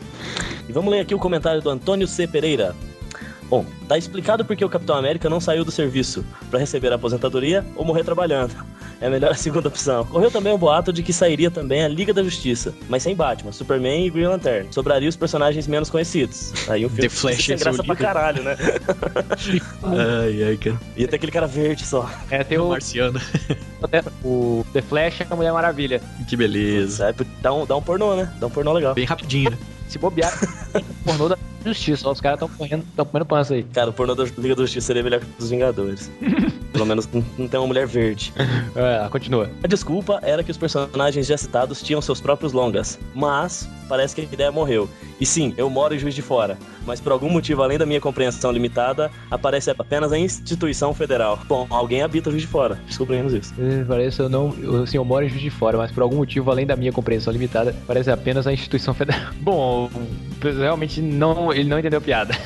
E 0.69 0.73
vamos 0.73 0.93
ler 0.93 1.01
aqui 1.01 1.15
o 1.15 1.19
comentário 1.19 1.61
do 1.61 1.71
Antônio 1.71 2.07
C. 2.07 2.27
Pereira. 2.27 2.75
Bom, 3.49 3.65
tá 3.87 3.97
explicado 3.99 4.45
porque 4.45 4.65
o 4.65 4.69
Capitão 4.69 4.97
América 4.97 5.29
não 5.29 5.41
saiu 5.41 5.65
do 5.65 5.71
serviço 5.71 6.25
para 6.51 6.59
receber 6.59 6.93
a 6.93 6.97
aposentadoria 6.97 7.65
ou 7.77 7.85
morrer 7.85 8.03
trabalhando. 8.03 8.55
É 9.01 9.09
melhor 9.09 9.33
a 9.33 9.35
segunda 9.37 9.69
opção. 9.69 10.05
Correu 10.07 10.31
também 10.31 10.53
o 10.53 10.59
boato 10.59 10.93
de 10.93 11.03
que 11.03 11.13
sairia 11.13 11.51
também 11.51 11.85
a 11.85 11.89
Liga 11.89 12.13
da 12.13 12.23
Justiça, 12.23 12.75
mas 12.89 13.03
sem 13.03 13.15
Batman, 13.15 13.53
Superman 13.53 14.07
e 14.07 14.11
Green 14.11 14.27
Lantern. 14.27 14.69
Sobraria 14.71 15.09
os 15.09 15.17
personagens 15.17 15.67
menos 15.67 15.91
conhecidos. 15.91 16.53
Aí 16.69 16.85
o 16.85 16.89
filme 16.89 17.03
The 17.03 17.09
Flash 17.09 17.45
ser 17.45 17.59
graça 17.59 17.85
pra 17.85 17.97
caralho, 17.97 18.43
né? 18.43 18.57
Ai, 19.83 20.43
ai, 20.43 20.57
cara. 20.57 20.81
Ia 20.97 21.09
ter 21.09 21.17
aquele 21.17 21.33
cara 21.33 21.47
verde 21.47 21.87
só. 21.87 22.11
É, 22.31 22.43
tem 22.43 22.59
o, 22.59 22.69
Marciano. 22.69 23.21
o 24.25 24.65
The 24.73 24.83
Flash 24.83 25.21
e 25.21 25.27
a 25.29 25.37
Mulher 25.37 25.53
Maravilha. 25.53 26.01
Que 26.29 26.37
beleza. 26.37 27.11
É, 27.11 27.15
dá, 27.43 27.53
um, 27.53 27.67
dá 27.67 27.77
um 27.77 27.83
pornô, 27.83 28.17
né? 28.17 28.33
Dá 28.41 28.47
um 28.47 28.51
pornô 28.51 28.73
legal. 28.73 28.95
Bem 28.95 29.05
rapidinho, 29.05 29.51
né? 29.51 29.59
Se 29.95 29.99
bobear, 30.01 30.33
pornô 31.07 31.29
da 31.29 31.39
justiça. 31.65 32.09
Ó, 32.09 32.11
os 32.11 32.21
caras 32.21 32.43
estão 32.43 32.49
correndo, 32.49 32.83
estão 32.83 33.07
comendo 33.07 33.27
pança 33.27 33.55
aí. 33.55 33.63
Cara, 33.63 33.91
o 33.91 33.93
pornô 33.93 34.13
da 34.17 34.25
Liga 34.25 34.57
da 34.57 34.63
Justiça 34.63 34.89
seria 34.89 35.05
melhor 35.05 35.21
que 35.21 35.27
o 35.27 35.39
dos 35.39 35.51
Vingadores. 35.51 36.11
Pelo 36.75 36.85
menos 36.85 37.09
não, 37.39 37.47
tem 37.47 37.61
uma 37.61 37.69
mulher 37.69 37.87
verde. 37.87 38.33
É, 38.77 39.09
continua. 39.09 39.49
A 39.63 39.69
desculpa 39.69 40.19
era 40.23 40.43
que 40.43 40.51
os 40.51 40.57
personagens 40.57 41.27
já 41.27 41.37
citados 41.37 41.81
tinham 41.81 42.03
seus 42.03 42.21
próprios 42.21 42.53
longas, 42.53 42.99
mas 43.15 43.69
parece 43.89 44.15
que 44.15 44.23
a 44.23 44.25
ideia 44.25 44.51
morreu. 44.51 44.89
E 45.21 45.25
sim, 45.25 45.55
eu 45.57 45.71
moro 45.71 45.95
em 45.95 45.99
Juiz 45.99 46.15
de 46.15 46.23
Fora, 46.23 46.59
mas 46.85 47.01
por 47.01 47.13
algum 47.13 47.29
motivo 47.29 47.63
além 47.63 47.79
da 47.79 47.87
minha 47.87 48.01
compreensão 48.01 48.51
limitada, 48.51 49.13
aparece 49.31 49.71
apenas 49.71 50.13
a 50.13 50.19
instituição 50.19 50.93
federal. 50.93 51.39
Bom, 51.47 51.69
alguém 51.71 52.03
habita 52.03 52.31
Juiz 52.31 52.43
de 52.43 52.49
Fora, 52.49 52.81
descobrimos 52.87 53.33
isso. 53.33 53.55
É, 53.59 53.85
Parece 53.85 54.21
eu 54.21 54.29
não. 54.29 54.53
Eu, 54.61 54.83
assim, 54.83 54.97
eu 54.97 55.05
moro 55.05 55.25
em 55.25 55.29
Juiz 55.29 55.43
de 55.43 55.51
Fora, 55.51 55.79
mas 55.79 55.93
por 55.93 56.03
algum 56.03 56.17
motivo, 56.17 56.51
além 56.51 56.67
da 56.67 56.75
minha 56.75 56.93
compreensão 56.93 57.33
limitada, 57.33 57.75
parece 57.87 58.11
apenas 58.11 58.47
a 58.47 58.53
instituição 58.53 58.93
federal. 58.93 59.33
Bom, 59.41 59.89
realmente 60.43 61.01
não, 61.01 61.53
ele 61.53 61.69
não 61.69 61.79
entendeu 61.79 61.99
a 61.99 62.03
piada. 62.03 62.37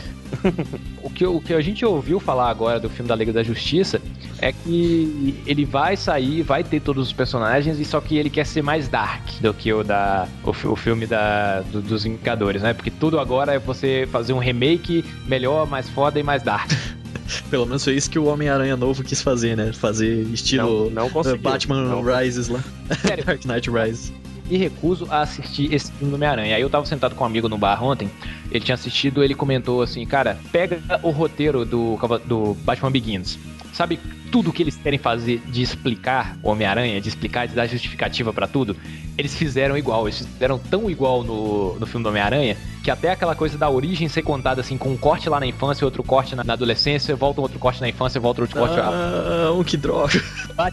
o, 1.03 1.11
que, 1.11 1.27
o 1.27 1.41
que 1.41 1.55
a 1.55 1.61
gente 1.61 1.85
ouviu 1.85 2.21
falar 2.21 2.51
agora 2.51 2.79
do 2.79 2.89
filme 2.89 3.09
da 3.09 3.15
Liga 3.15 3.33
da 3.33 3.43
Justiça 3.43 4.01
é 4.41 4.53
que 4.53 5.43
ele 5.47 5.65
vai 5.65 5.97
sair, 5.97 6.43
vai 6.43 6.63
ter 6.63 6.81
todos 6.81 7.09
os 7.09 7.13
personagens, 7.13 7.79
e 7.79 7.85
só 7.85 8.01
que 8.01 8.17
ele 8.17 8.31
quer 8.31 8.47
ser 8.47 8.63
mais 8.63 8.89
dark 8.89 9.23
do 9.41 9.53
que 9.53 9.73
o 9.73 9.83
da. 9.83 10.27
o, 10.45 10.51
o 10.51 10.77
filme 10.77 11.07
da, 11.07 11.61
do- 11.63 11.83
dos 11.83 12.05
Vingadores, 12.05 12.63
né? 12.63 12.73
Porque 12.75 12.91
tudo 12.91 13.19
agora 13.19 13.55
é 13.55 13.59
você 13.59 14.09
fazer 14.13 14.33
um 14.33 14.39
remake 14.39 15.05
melhor, 15.27 15.67
mais 15.67 15.89
foda 15.89 16.19
e 16.21 16.23
mais 16.23 16.43
dark. 16.43 16.71
Pelo 17.51 17.67
menos 17.67 17.85
foi 17.85 17.95
isso 17.95 18.09
que 18.11 18.19
o 18.19 18.25
Homem-Aranha 18.25 18.77
novo 18.77 19.03
quis 19.05 19.21
fazer, 19.21 19.57
né? 19.57 19.73
Fazer 19.73 20.23
estilo 20.33 20.91
Não- 20.91 21.09
não 21.11 21.21
uh, 21.21 21.37
Batman 21.39 21.83
Não. 21.83 22.03
Rises 22.03 22.49
lá. 22.49 22.61
Sério. 23.03 23.25
Dark 23.27 23.45
Knight 23.45 23.71
Rises. 23.71 24.13
e 24.51 24.57
recuso 24.57 25.07
a 25.11 25.21
assistir 25.21 25.73
esse 25.75 25.93
filme 25.93 26.11
do 26.11 26.15
Homem-Aranha. 26.17 26.57
Aí 26.57 26.63
eu 26.63 26.71
tava 26.71 26.87
sentado 26.87 27.15
com 27.15 27.25
um 27.25 27.27
amigo 27.27 27.49
no 27.49 27.59
bar 27.59 27.83
ontem, 27.85 28.09
ele 28.51 28.65
tinha 28.65 28.75
assistido, 28.75 29.23
ele 29.23 29.35
comentou 29.35 29.83
assim, 29.83 30.07
cara, 30.07 30.39
pega 30.51 30.81
o 31.03 31.11
roteiro 31.11 31.65
do, 31.67 31.99
do 32.25 32.55
Batman 32.65 32.91
Begins. 32.91 33.39
Sabe 33.79 34.01
tudo 34.33 34.53
que 34.53 34.61
eles 34.61 34.77
querem 34.77 34.99
fazer 34.99 35.41
de 35.47 35.63
explicar 35.63 36.37
o 36.43 36.51
Homem-Aranha, 36.51 37.01
de 37.01 37.09
explicar, 37.09 37.47
de 37.47 37.55
dar 37.55 37.69
justificativa 37.69 38.33
pra 38.33 38.49
tudo? 38.49 38.77
Eles 39.17 39.37
fizeram 39.37 39.79
igual, 39.79 40.09
eles 40.09 40.19
fizeram 40.19 40.59
tão 40.59 40.91
igual 40.91 41.23
no, 41.23 41.79
no 41.79 41.87
filme 41.87 42.03
do 42.03 42.09
Homem-Aranha, 42.09 42.57
que 42.83 42.91
até 42.91 43.13
aquela 43.13 43.37
coisa 43.37 43.57
da 43.57 43.71
origem 43.71 44.09
ser 44.09 44.23
contada 44.23 44.61
assim, 44.63 44.77
com 44.77 44.89
um 44.89 44.97
corte 44.97 45.29
lá 45.31 45.39
na 45.39 45.47
infância, 45.47 45.85
outro 45.85 46.03
corte 46.03 46.35
na, 46.35 46.43
na 46.43 46.55
adolescência, 46.55 47.15
volta 47.15 47.41
um 47.41 47.45
outro 47.45 47.61
corte 47.61 47.81
na 47.81 47.89
infância, 47.89 48.21
volta 48.21 48.41
outro 48.41 48.59
corte 48.59 48.75
Ah, 48.81 49.53
um 49.53 49.63
que 49.63 49.77
droga. 49.77 50.21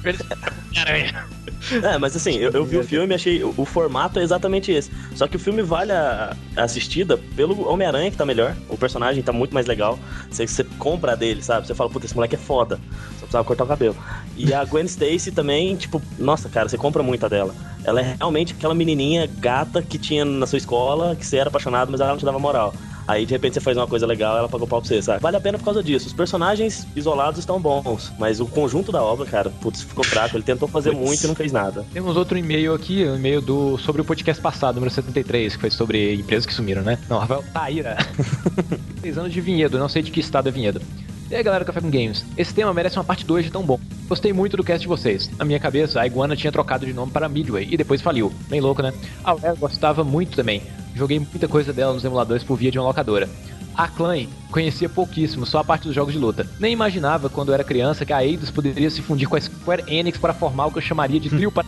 Eles- 0.03 0.22
Homem-Aranha. 0.72 1.26
É, 1.84 1.98
mas 1.98 2.15
assim, 2.15 2.36
eu, 2.36 2.52
eu 2.52 2.64
vi 2.64 2.77
o 2.77 2.84
filme 2.84 3.14
e 3.14 3.15
achei. 3.15 3.44
O, 3.44 3.53
o 3.57 3.65
formato 3.65 4.19
é 4.19 4.23
exatamente 4.23 4.72
esse. 4.72 4.91
Só 5.15 5.27
que 5.27 5.36
o 5.36 5.40
filme 5.40 5.64
vale 5.64 5.91
a, 5.91 6.36
a 6.56 6.64
assistida 6.64 7.18
pelo 7.36 7.68
Homem-Aranha, 7.68 8.11
que 8.11 8.18
tá 8.18 8.26
melhor. 8.26 8.56
O 8.69 8.77
personagem 8.77 9.23
tá 9.23 9.32
muito 9.34 9.53
mais 9.53 9.65
legal. 9.65 9.98
Você, 10.30 10.45
você 10.45 10.64
compra 10.77 11.15
dele, 11.15 11.41
sabe? 11.41 11.65
Você 11.65 11.73
fala, 11.73 11.90
puta, 11.90 12.06
esse 12.06 12.14
moleque 12.15 12.36
é 12.36 12.38
foda. 12.38 12.80
Só 13.13 13.22
precisava 13.22 13.43
cortar 13.43 13.63
o 13.63 13.67
cabelo. 13.67 13.95
E 14.38 14.53
a 14.53 14.63
Gwen 14.65 14.85
Stacy 14.85 15.31
também, 15.31 15.76
tipo, 15.76 16.01
nossa, 16.19 16.49
cara, 16.49 16.67
você 16.67 16.77
compra 16.77 17.01
muita 17.01 17.30
dela. 17.30 17.55
Ela 17.84 18.01
é 18.01 18.15
realmente 18.17 18.53
aquela 18.53 18.73
menininha 18.73 19.30
gata 19.39 19.81
que 19.81 19.97
tinha 19.97 20.26
na 20.26 20.45
sua 20.45 20.57
escola, 20.57 21.15
que 21.15 21.26
você 21.26 21.38
era 21.38 21.49
apaixonado, 21.49 21.91
mas 21.91 22.01
ela 22.01 22.09
não 22.09 22.17
te 22.17 22.26
dava 22.26 22.39
moral. 22.39 22.73
Aí 23.07 23.26
de 23.26 23.34
repente 23.34 23.53
você 23.53 23.59
faz 23.59 23.77
uma 23.77 23.88
coisa 23.88 24.05
legal, 24.05 24.38
ela 24.38 24.49
pagou 24.49 24.67
pau 24.67 24.81
pra 24.81 24.88
você, 24.88 25.01
sabe? 25.01 25.19
Vale 25.22 25.38
a 25.38 25.41
pena 25.41 25.57
por 25.57 25.65
causa 25.65 25.84
disso. 25.84 26.07
Os 26.07 26.13
personagens 26.13 26.88
isolados 26.95 27.39
estão 27.39 27.59
bons, 27.59 28.11
mas 28.17 28.39
o 28.39 28.47
conjunto 28.47 28.91
da 28.91 29.01
obra, 29.03 29.26
cara, 29.26 29.49
putz, 29.49 29.84
ficou 29.84 30.03
fraco. 30.03 30.35
Ele 30.35 30.43
tentou 30.43 30.67
fazer 30.67 30.91
Putz. 30.91 31.05
muito 31.05 31.23
e 31.23 31.27
não 31.27 31.35
fez 31.35 31.51
nada. 31.51 31.85
Temos 31.93 32.17
outro 32.17 32.38
e-mail 32.38 32.73
aqui, 32.73 33.05
um 33.05 33.15
e-mail 33.15 33.41
do 33.41 33.77
sobre 33.77 34.01
o 34.01 34.05
podcast 34.05 34.41
passado, 34.41 34.76
número 34.76 34.91
73, 34.91 35.55
que 35.55 35.61
foi 35.61 35.69
sobre 35.69 36.15
empresas 36.15 36.45
que 36.45 36.53
sumiram, 36.53 36.81
né? 36.81 36.97
Não, 37.07 37.19
Rafael 37.19 37.43
Taíra. 37.53 37.97
Seis 39.01 39.17
anos 39.19 39.31
de 39.31 39.39
Vinhedo, 39.39 39.77
não 39.77 39.88
sei 39.88 40.01
de 40.01 40.09
que 40.09 40.19
estado 40.19 40.49
é 40.49 40.51
Vinhedo. 40.51 40.81
E 41.30 41.35
aí, 41.35 41.41
galera 41.41 41.64
do 41.64 41.68
Café 41.68 41.81
com 41.81 41.89
Games, 41.89 42.23
esse 42.38 42.53
tema 42.53 42.72
merece 42.72 42.97
uma 42.97 43.03
parte 43.03 43.26
2 43.26 43.45
de 43.45 43.52
tão 43.52 43.64
bom. 43.64 43.80
Gostei 44.07 44.31
muito 44.31 44.56
do 44.56 44.64
cast 44.64 44.81
de 44.81 44.88
vocês. 44.88 45.31
Na 45.39 45.43
minha 45.43 45.60
cabeça, 45.60 45.99
a 45.99 46.06
Iguana 46.06 46.35
tinha 46.35 46.52
trocado 46.52 46.85
de 46.85 46.93
nome 46.93 47.11
para 47.11 47.27
Midway 47.27 47.68
e 47.72 47.76
depois 47.76 47.99
faliu. 47.99 48.31
Bem 48.47 48.61
louco, 48.61 48.84
né? 48.84 48.93
A 49.23 49.34
Rare 49.34 49.57
gostava 49.57 50.03
muito 50.03 50.35
também. 50.35 50.61
Joguei 50.93 51.18
muita 51.18 51.47
coisa 51.47 51.73
dela 51.73 51.93
nos 51.93 52.06
emuladores 52.06 52.43
por 52.43 52.56
via 52.56 52.69
de 52.69 52.77
uma 52.77 52.88
locadora. 52.88 53.27
A 53.76 53.88
Clan 53.88 54.27
conhecia 54.52 54.88
pouquíssimo, 54.88 55.47
só 55.47 55.60
a 55.60 55.64
parte 55.64 55.85
dos 55.88 55.95
jogos 55.95 56.14
de 56.14 56.19
luta. 56.19 56.47
Nem 56.60 56.72
imaginava, 56.72 57.27
quando 57.27 57.52
era 57.52 57.64
criança, 57.64 58.06
que 58.06 58.14
a 58.14 58.23
Eidos 58.23 58.52
poderia 58.52 58.89
se 58.89 59.02
fundir 59.02 59.27
com 59.27 59.35
a 59.35 59.41
Square 59.41 59.84
Enix 59.88 60.19
para 60.19 60.34
formar 60.34 60.68
o 60.68 60.72
que 60.72 60.77
eu 60.77 60.81
chamaria 60.81 61.19
de 61.19 61.30
trio 61.30 61.52
para 61.52 61.65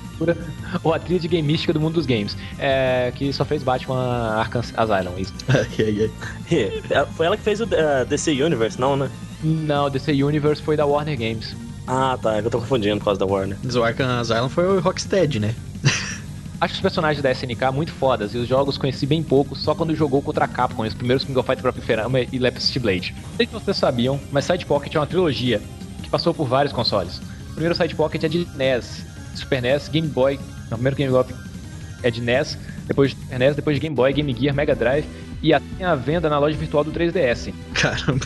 ou 0.84 0.93
a 0.93 0.99
tríade 0.99 1.27
game 1.27 1.45
mística 1.45 1.73
do 1.73 1.81
mundo 1.81 1.95
dos 1.95 2.05
games. 2.05 2.38
É, 2.59 3.11
que 3.15 3.34
só 3.34 3.43
fez 3.43 3.63
Batman 3.63 4.35
Arkham 4.38 4.61
Asylum. 4.75 5.17
Isso. 5.17 5.34
Ai, 5.49 5.67
ai. 5.79 6.11
É, 6.91 7.05
Foi 7.15 7.25
ela 7.25 7.35
que 7.35 7.43
fez 7.43 7.59
o 7.59 7.65
uh, 7.65 8.05
DC 8.07 8.31
Universe, 8.41 8.79
não, 8.79 8.95
né? 8.95 9.09
Não, 9.43 9.89
DC 9.89 10.11
Universe 10.11 10.61
foi 10.61 10.76
da 10.76 10.85
Warner 10.85 11.18
Games. 11.18 11.55
Ah, 11.85 12.18
tá. 12.22 12.35
é 12.35 12.39
Eu 12.39 12.49
tô 12.49 12.59
confundindo 12.59 12.97
por 12.97 13.05
causa 13.05 13.19
da 13.19 13.26
Warner. 13.26 13.57
O 13.64 13.84
Arkham 13.84 14.19
Asylum 14.19 14.49
foi 14.49 14.68
o 14.68 14.80
Rocksteady, 14.80 15.39
né? 15.39 15.55
Acho 16.59 16.73
os 16.73 16.81
personagens 16.81 17.22
da 17.22 17.31
SNK 17.31 17.72
muito 17.72 17.91
fodas 17.91 18.34
e 18.34 18.38
os 18.38 18.47
jogos 18.47 18.80
conheci 18.80 19.05
bem 19.05 19.22
pouco, 19.22 19.55
só 19.55 19.76
quando 19.76 19.95
jogou 19.95 20.23
contra 20.23 20.45
a 20.45 20.47
Capcom, 20.47 20.84
os 20.84 20.93
primeiros 20.93 21.23
King 21.23 21.38
of 21.38 21.45
Fighters 21.45 21.61
pra 21.61 21.72
Fliperama 21.72 22.22
e 22.22 22.39
Lepus 22.39 22.76
Blade. 22.77 23.14
Não 23.15 23.38
sei 23.38 23.45
se 23.45 23.53
vocês 23.53 23.77
sabiam, 23.77 24.19
mas 24.31 24.45
Side 24.45 24.65
Pocket 24.65 24.95
é 24.95 24.99
uma 24.99 25.05
trilogia 25.05 25.61
que 26.01 26.09
passou 26.09 26.34
por 26.34 26.47
vários 26.47 26.73
consoles. 26.73 27.19
O 27.51 27.53
primeiro 27.53 27.76
Side 27.76 27.93
Pocket 27.93 28.23
é 28.23 28.27
de 28.27 28.47
NES, 28.55 29.05
Super 29.35 29.61
NES, 29.61 29.88
Game 29.88 30.07
Boy. 30.07 30.39
Não, 30.72 30.77
o 30.77 30.81
primeiro 30.81 30.95
Game 30.95 31.11
Boy 31.11 31.26
é 32.01 32.09
de 32.09 32.22
NES, 32.22 32.57
depois 32.88 33.11
de 33.11 33.18
Super 33.22 33.38
NES, 33.38 33.55
depois 33.55 33.76
de 33.76 33.80
Game 33.80 33.95
Boy, 33.95 34.11
Game 34.11 34.35
Gear, 34.35 34.55
Mega 34.55 34.76
Drive 34.76 35.05
e 35.43 35.53
até 35.53 35.85
a 35.85 35.93
venda 35.93 36.27
na 36.27 36.39
loja 36.39 36.57
virtual 36.57 36.84
do 36.84 36.91
3DS. 36.91 37.53
Caramba. 37.76 38.26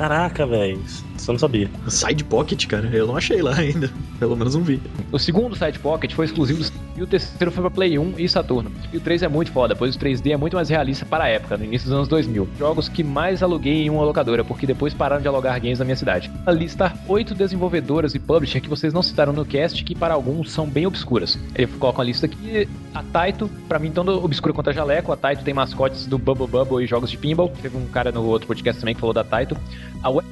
Caraca, 0.00 0.46
velho. 0.46 0.82
Eu 1.28 1.32
não 1.32 1.38
sabia. 1.38 1.70
Side 1.88 2.24
Pocket, 2.24 2.66
cara, 2.66 2.88
eu 2.92 3.06
não 3.06 3.16
achei 3.16 3.42
lá 3.42 3.56
ainda. 3.56 3.90
Pelo 4.18 4.36
menos 4.36 4.54
não 4.54 4.62
vi. 4.62 4.80
O 5.12 5.18
segundo 5.18 5.56
Side 5.56 5.78
Pocket 5.78 6.12
foi 6.12 6.26
exclusivo 6.26 6.60
do 6.60 6.70
e 7.00 7.02
o 7.02 7.06
terceiro 7.06 7.50
foi 7.50 7.62
pra 7.62 7.70
Play 7.70 7.98
1 7.98 8.14
e 8.18 8.28
Saturno. 8.28 8.70
E 8.92 8.98
o 8.98 9.00
3 9.00 9.22
é 9.22 9.28
muito 9.28 9.50
foda, 9.52 9.74
pois 9.74 9.96
o 9.96 9.98
3D 9.98 10.32
é 10.32 10.36
muito 10.36 10.54
mais 10.54 10.68
realista 10.68 11.06
para 11.06 11.24
a 11.24 11.28
época, 11.28 11.56
no 11.56 11.64
início 11.64 11.88
dos 11.88 11.96
anos 11.96 12.08
2000. 12.08 12.46
Jogos 12.58 12.90
que 12.90 13.02
mais 13.02 13.42
aluguei 13.42 13.84
em 13.84 13.88
uma 13.88 14.04
locadora, 14.04 14.44
porque 14.44 14.66
depois 14.66 14.92
pararam 14.92 15.22
de 15.22 15.26
alugar 15.26 15.58
games 15.58 15.78
na 15.78 15.84
minha 15.86 15.96
cidade. 15.96 16.30
A 16.44 16.52
lista 16.52 16.92
oito 17.08 17.34
desenvolvedoras 17.34 18.14
e 18.14 18.18
publishers 18.18 18.62
que 18.62 18.68
vocês 18.68 18.92
não 18.92 19.02
citaram 19.02 19.32
no 19.32 19.46
cast, 19.46 19.82
que 19.82 19.94
para 19.94 20.12
alguns 20.12 20.52
são 20.52 20.68
bem 20.68 20.86
obscuras. 20.86 21.38
Ele 21.54 21.68
coloca 21.68 22.00
uma 22.00 22.04
lista 22.04 22.26
aqui, 22.26 22.68
a 22.94 23.02
Taito, 23.02 23.48
pra 23.66 23.78
mim 23.78 23.90
tanto 23.90 24.22
obscura 24.22 24.52
quanto 24.52 24.68
a 24.68 24.72
Jaleco, 24.74 25.10
a 25.10 25.16
Taito 25.16 25.42
tem 25.42 25.54
mascotes 25.54 26.04
do 26.04 26.18
Bubble 26.18 26.46
Bubble 26.46 26.84
e 26.84 26.86
jogos 26.86 27.10
de 27.10 27.16
pinball. 27.16 27.50
Teve 27.62 27.78
um 27.78 27.86
cara 27.86 28.12
no 28.12 28.24
outro 28.26 28.46
podcast 28.46 28.78
também 28.78 28.94
que 28.94 29.00
falou 29.00 29.14
da 29.14 29.24
Taito. 29.24 29.56
A 30.02 30.10
Web 30.10 30.28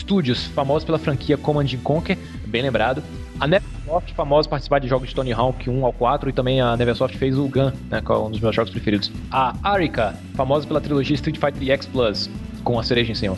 Studios, 0.00 0.46
famosa 0.46 0.84
pela 0.84 0.98
franquia 0.98 1.36
Command 1.36 1.68
Conquer, 1.82 2.18
bem 2.46 2.62
lembrado. 2.62 3.02
A 3.38 3.46
Neversoft, 3.46 4.14
famosa 4.14 4.48
por 4.48 4.52
participar 4.52 4.78
de 4.78 4.88
jogos 4.88 5.08
de 5.08 5.14
Tony 5.14 5.32
Hawk 5.32 5.68
1 5.68 5.84
ao 5.84 5.92
4, 5.92 6.30
e 6.30 6.32
também 6.32 6.60
a 6.60 6.76
Neversoft 6.76 7.16
fez 7.16 7.38
o 7.38 7.46
Gun, 7.48 7.70
né, 7.88 8.00
que 8.00 8.10
é 8.10 8.14
um 8.14 8.30
dos 8.30 8.40
meus 8.40 8.54
jogos 8.54 8.70
preferidos. 8.70 9.10
A 9.30 9.54
Arica, 9.62 10.14
famosa 10.34 10.66
pela 10.66 10.80
trilogia 10.80 11.14
Street 11.14 11.38
Fighter 11.38 11.70
X 11.70 11.86
Plus, 11.86 12.30
com 12.64 12.78
a 12.78 12.82
cereja 12.82 13.12
em 13.12 13.14
cima. 13.14 13.36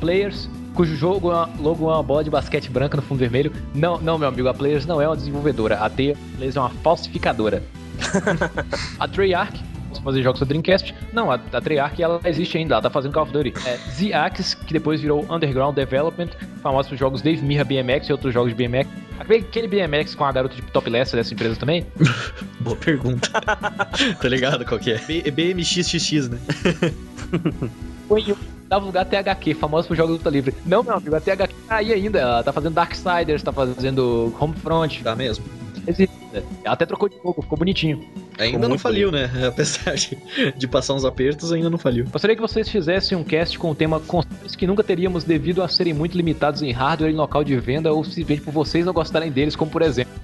Players, 0.00 0.48
cujo 0.74 0.96
jogo 0.96 1.30
logo 1.58 1.90
é 1.90 1.94
uma 1.94 2.02
bola 2.02 2.24
de 2.24 2.30
basquete 2.30 2.70
branca 2.70 2.96
no 2.96 3.02
fundo 3.02 3.18
vermelho. 3.18 3.52
Não, 3.74 4.00
não, 4.00 4.18
meu 4.18 4.28
amigo, 4.28 4.48
a 4.48 4.54
Players 4.54 4.86
não 4.86 5.00
é 5.00 5.06
uma 5.06 5.16
desenvolvedora, 5.16 5.78
a 5.78 5.90
T 5.90 6.16
Players 6.36 6.56
é 6.56 6.60
uma 6.60 6.70
falsificadora. 6.70 7.62
a 8.98 9.06
Treyarch, 9.06 9.62
fazer 9.98 10.22
jogos 10.22 10.40
do 10.40 10.46
Dreamcast. 10.46 10.94
Não, 11.12 11.30
a, 11.30 11.34
a 11.34 11.60
Treyarch 11.60 12.02
ela 12.02 12.20
existe 12.24 12.56
ainda, 12.58 12.74
ela 12.74 12.82
tá 12.82 12.90
fazendo 12.90 13.12
Call 13.12 13.24
of 13.24 13.32
Duty. 13.32 13.54
É, 13.66 13.76
Z-Axe, 13.76 14.56
que 14.56 14.72
depois 14.72 15.00
virou 15.00 15.26
Underground 15.30 15.74
Development, 15.74 16.28
famoso 16.62 16.88
por 16.88 16.98
jogos 16.98 17.22
Dave 17.22 17.42
Mirra 17.42 17.64
BMX 17.64 18.08
e 18.08 18.12
outros 18.12 18.32
jogos 18.32 18.54
de 18.54 18.56
BMX. 18.56 18.88
Aquele 19.18 19.68
BMX 19.68 20.14
com 20.14 20.24
a 20.24 20.32
garota 20.32 20.54
de 20.54 20.62
topless 20.62 21.14
dessa 21.14 21.34
empresa 21.34 21.56
também? 21.56 21.86
Boa 22.60 22.76
pergunta. 22.76 23.28
tá 23.40 24.28
ligado 24.28 24.64
qual 24.64 24.80
que 24.80 24.92
é? 24.92 24.98
B 24.98 25.30
BMXXX, 25.30 26.28
né? 26.28 26.38
Foi 28.08 28.24
dava 28.70 28.86
lugar 28.86 29.02
até 29.02 29.18
HQ, 29.18 29.54
famoso 29.54 29.88
por 29.88 29.96
jogos 29.96 30.12
de 30.12 30.18
luta 30.18 30.30
livre. 30.30 30.54
Não, 30.64 30.82
meu 30.82 30.94
amigo, 30.94 31.14
a 31.14 31.20
THQ 31.20 31.54
tá 31.68 31.76
aí 31.76 31.92
ainda. 31.92 32.20
Ela 32.20 32.42
tá 32.42 32.52
fazendo 32.52 32.74
Darksiders, 32.74 33.42
tá 33.42 33.52
fazendo 33.52 34.34
Homefront. 34.38 35.02
Tá 35.02 35.16
mesmo? 35.16 35.44
Existe. 35.86 36.14
Ela 36.32 36.74
até 36.74 36.86
trocou 36.86 37.08
de 37.08 37.16
jogo, 37.16 37.42
ficou 37.42 37.58
bonitinho. 37.58 38.04
Ainda 38.38 38.56
ficou 38.56 38.68
não 38.68 38.78
faliu, 38.78 39.10
bonito. 39.10 39.32
né? 39.32 39.46
Apesar 39.48 39.94
de, 39.94 40.16
de, 40.56 40.68
passar 40.68 40.94
uns 40.94 41.04
apertos, 41.04 41.52
ainda 41.52 41.68
não 41.68 41.78
faliu. 41.78 42.04
Gostaria 42.10 42.36
que 42.36 42.42
vocês 42.42 42.68
fizessem 42.68 43.16
um 43.16 43.24
cast 43.24 43.58
com 43.58 43.70
o 43.70 43.74
tema 43.74 43.98
consoles 44.00 44.54
que 44.54 44.66
nunca 44.66 44.82
teríamos 44.84 45.24
devido 45.24 45.62
a 45.62 45.68
serem 45.68 45.92
muito 45.92 46.16
limitados 46.16 46.62
em 46.62 46.70
hardware 46.70 47.12
e 47.12 47.16
local 47.16 47.42
de 47.42 47.56
venda 47.58 47.92
ou 47.92 48.04
simplesmente 48.04 48.42
por 48.42 48.52
vocês 48.52 48.86
não 48.86 48.92
gostarem 48.92 49.30
deles, 49.30 49.56
como 49.56 49.70
por 49.70 49.82
exemplo. 49.82 50.12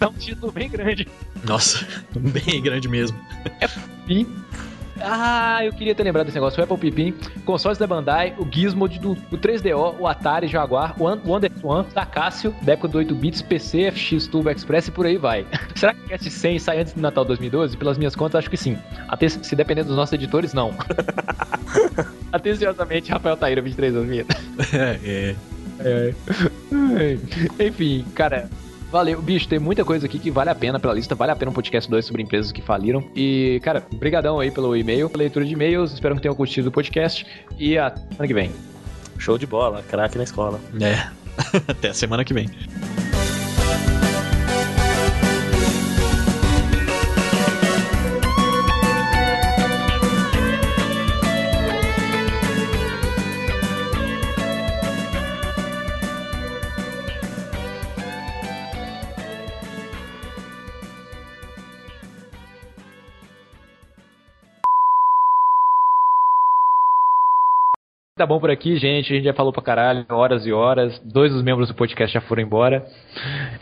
É 0.00 0.06
um 0.06 0.12
título 0.12 0.50
bem 0.50 0.68
grande. 0.68 1.06
Nossa, 1.44 1.86
bem 2.12 2.60
grande 2.60 2.88
mesmo. 2.88 3.16
É 3.60 3.68
fim 3.68 4.26
ah, 5.02 5.64
eu 5.64 5.72
queria 5.72 5.94
ter 5.94 6.02
lembrado 6.02 6.26
desse 6.26 6.36
negócio. 6.36 6.60
O 6.60 6.64
Apple 6.64 6.78
Pipim, 6.78 7.14
consoles 7.44 7.78
da 7.78 7.86
Bandai, 7.86 8.34
o 8.38 8.46
Gizmo 8.50 8.88
do, 8.88 9.12
o 9.12 9.38
3DO, 9.38 9.96
o 9.98 10.06
Atari 10.06 10.46
Jaguar, 10.46 10.94
o 11.00 11.04
Wonder 11.04 11.50
One, 11.62 11.86
da 11.94 12.06
Casio, 12.06 12.54
da 12.62 12.72
época 12.72 12.88
do 12.88 12.98
8 12.98 13.14
bits, 13.14 13.42
PC, 13.42 13.90
FX, 13.90 14.26
Turbo 14.26 14.50
Express 14.50 14.88
e 14.88 14.90
por 14.90 15.06
aí 15.06 15.16
vai. 15.16 15.46
Será 15.74 15.94
que 15.94 16.00
o 16.04 16.08
Cast 16.08 16.30
100 16.30 16.58
sai 16.58 16.80
antes 16.80 16.92
do 16.92 17.00
Natal 17.00 17.24
2012? 17.24 17.76
Pelas 17.76 17.98
minhas 17.98 18.14
contas, 18.14 18.40
acho 18.40 18.50
que 18.50 18.56
sim. 18.56 18.78
Até 19.08 19.28
se 19.28 19.56
depender 19.56 19.84
dos 19.84 19.96
nossos 19.96 20.12
editores, 20.12 20.52
não. 20.52 20.74
Atenciosamente, 22.32 23.10
Rafael 23.10 23.36
Taíra, 23.36 23.62
23 23.62 23.96
anos, 23.96 24.08
minha. 24.08 24.24
É, 24.72 25.34
é. 25.82 26.14
é. 27.58 27.66
Enfim, 27.66 28.04
cara, 28.14 28.48
Valeu, 28.90 29.22
bicho, 29.22 29.46
tem 29.46 29.60
muita 29.60 29.84
coisa 29.84 30.06
aqui 30.06 30.18
que 30.18 30.32
vale 30.32 30.50
a 30.50 30.54
pena 30.54 30.80
pela 30.80 30.92
lista, 30.92 31.14
vale 31.14 31.30
a 31.30 31.36
pena 31.36 31.50
um 31.50 31.54
podcast 31.54 31.88
2 31.88 32.04
sobre 32.04 32.22
empresas 32.22 32.50
que 32.50 32.60
faliram. 32.60 33.04
E, 33.14 33.60
cara, 33.62 33.86
brigadão 33.94 34.40
aí 34.40 34.50
pelo 34.50 34.76
e-mail, 34.76 35.08
pela 35.08 35.22
leitura 35.22 35.44
de 35.44 35.52
e-mails, 35.52 35.92
espero 35.92 36.16
que 36.16 36.22
tenham 36.22 36.34
curtido 36.34 36.70
o 36.70 36.72
podcast 36.72 37.24
e 37.56 37.78
até 37.78 38.00
semana 38.00 38.26
que 38.26 38.34
vem. 38.34 38.50
Show 39.16 39.38
de 39.38 39.46
bola, 39.46 39.84
craque 39.88 40.18
na 40.18 40.24
escola. 40.24 40.60
É, 40.80 41.08
até 41.68 41.90
a 41.90 41.94
semana 41.94 42.24
que 42.24 42.34
vem. 42.34 42.50
Tá 68.20 68.26
bom 68.26 68.38
por 68.38 68.50
aqui, 68.50 68.76
gente. 68.76 69.10
A 69.10 69.16
gente 69.16 69.24
já 69.24 69.32
falou 69.32 69.50
pra 69.50 69.62
caralho, 69.62 70.04
horas 70.10 70.44
e 70.44 70.52
horas. 70.52 71.00
Dois 71.02 71.32
dos 71.32 71.42
membros 71.42 71.68
do 71.68 71.74
podcast 71.74 72.12
já 72.12 72.20
foram 72.20 72.42
embora. 72.42 72.84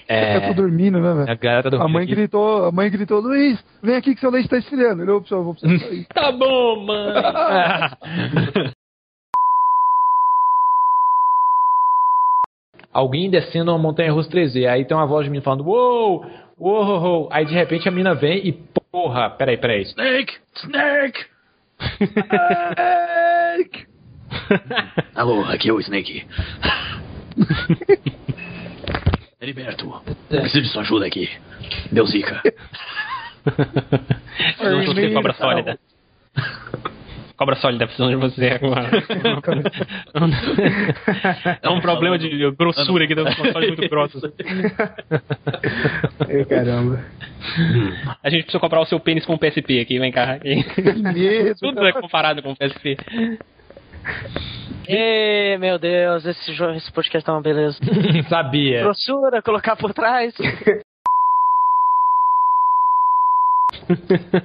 É... 0.08 0.36
Eu 0.36 0.48
tô 0.48 0.62
dormindo, 0.62 0.98
né, 0.98 1.14
velho? 1.14 1.30
A 1.30 1.34
galera 1.36 1.62
tá 1.62 1.70
dormindo. 1.70 1.88
A 1.88 1.92
mãe 1.92 2.02
aqui. 2.02 2.12
gritou, 2.16 2.64
a 2.64 2.72
mãe 2.72 2.90
gritou, 2.90 3.20
Luiz, 3.20 3.64
vem 3.80 3.94
aqui 3.94 4.16
que 4.16 4.20
seu 4.20 4.32
leite 4.32 4.48
tá 4.48 4.58
esfriando. 4.58 5.00
Ele, 5.00 5.12
opa, 5.12 5.36
vou 5.36 5.54
precisar 5.54 5.78
sair. 5.78 6.06
tá 6.12 6.32
bom, 6.32 6.84
mãe. 6.84 7.14
Alguém 12.92 13.30
descendo 13.30 13.70
uma 13.70 13.78
montanha 13.78 14.10
russa 14.10 14.28
3D. 14.28 14.68
Aí 14.68 14.84
tem 14.84 14.96
uma 14.96 15.06
voz 15.06 15.24
de 15.24 15.30
mim 15.30 15.40
falando, 15.40 15.64
uou, 15.68 16.26
uou, 16.58 17.00
uou. 17.00 17.28
Aí 17.30 17.44
de 17.44 17.54
repente 17.54 17.88
a 17.88 17.92
mina 17.92 18.12
vem 18.12 18.44
e, 18.44 18.52
porra, 18.90 19.30
peraí, 19.30 19.56
peraí. 19.56 19.82
Snake, 19.82 20.34
Snake. 20.56 21.26
Snake. 23.62 23.87
Alô, 25.14 25.44
aqui 25.44 25.68
é 25.68 25.72
o 25.72 25.78
Snake. 25.80 26.24
Heriberto, 29.40 30.02
preciso 30.28 30.62
de 30.62 30.68
sua 30.68 30.82
ajuda 30.82 31.06
aqui. 31.06 31.30
Deu 31.92 32.04
zica. 32.06 32.42
Não 34.60 34.84
sou 34.84 34.94
você, 34.94 35.12
cobra 35.12 35.32
sólida. 35.34 35.78
Cobra 37.36 37.54
sólida 37.54 37.86
precisando 37.86 38.10
de 38.10 38.16
você 38.16 38.48
agora. 38.48 38.90
é 41.62 41.68
um 41.68 41.80
problema 41.80 42.18
de 42.18 42.50
grossura 42.50 43.04
aqui 43.04 43.14
das 43.14 43.36
consoles 43.36 43.68
muito 43.68 43.88
grossas. 43.88 44.22
Caramba. 46.48 47.04
A 48.24 48.28
gente 48.28 48.42
precisa 48.42 48.58
comprar 48.58 48.80
o 48.80 48.86
seu 48.86 48.98
pênis 48.98 49.24
com 49.24 49.34
o 49.34 49.38
PSP 49.38 49.78
aqui, 49.80 50.00
vem 50.00 50.10
cá. 50.10 50.32
Aqui. 50.32 50.64
Tudo 51.60 51.86
é 51.86 51.92
comparado 51.92 52.42
com 52.42 52.50
o 52.50 52.56
PSP. 52.56 52.96
Ê, 54.88 55.58
meu 55.58 55.78
Deus, 55.78 56.24
esse, 56.24 56.54
jogo, 56.54 56.72
esse 56.72 56.90
podcast 56.90 57.24
tá 57.24 57.32
uma 57.32 57.42
beleza. 57.42 57.78
Sabia. 58.28 58.82
Grossura, 58.82 59.42
colocar 59.42 59.76
por 59.76 59.92
trás. 59.92 60.34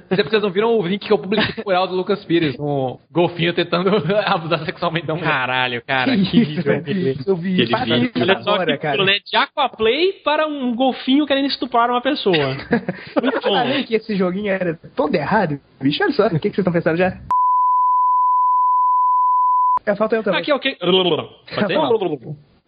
Porque 0.08 0.22
vocês 0.22 0.42
não 0.42 0.50
viram 0.50 0.78
o 0.78 0.86
link 0.86 1.06
que 1.06 1.12
eu 1.12 1.18
publiquei 1.18 1.62
por 1.62 1.86
do 1.86 1.94
Lucas 1.94 2.24
Pires, 2.24 2.58
um 2.58 2.98
golfinho 3.12 3.52
tentando 3.52 3.90
abusar 4.24 4.64
sexualmente 4.64 5.06
da 5.06 5.14
mulher. 5.14 5.28
Caralho, 5.28 5.82
cara, 5.86 6.16
que 6.16 6.44
vídeo 6.44 6.72
é 6.72 6.82
Eu 7.26 7.36
vi 7.36 7.62
isso. 7.62 7.72
Olha 7.74 8.42
só 8.42 8.54
agora, 8.54 8.78
cara. 8.78 9.04
Né? 9.04 9.18
De 9.18 9.36
Aquaplay 9.36 10.12
para 10.24 10.46
um 10.46 10.74
golfinho 10.74 11.26
querendo 11.26 11.46
estuprar 11.46 11.90
uma 11.90 12.00
pessoa. 12.00 12.36
Muito 12.36 13.40
bom. 13.40 13.48
Eu 13.48 13.52
falei 13.52 13.84
que 13.84 13.94
esse 13.94 14.16
joguinho 14.16 14.50
era 14.50 14.78
todo 14.96 15.14
errado. 15.14 15.60
Bicho, 15.80 16.02
olha 16.02 16.12
só, 16.12 16.26
o 16.26 16.30
que, 16.30 16.50
que 16.50 16.56
vocês 16.56 16.58
estão 16.58 16.72
pensando 16.72 16.96
já? 16.96 17.18
É, 19.86 19.94
falta 19.94 20.16
eu 20.16 20.22
também. 20.22 20.40
Aqui, 20.40 20.52
ok. 20.52 20.76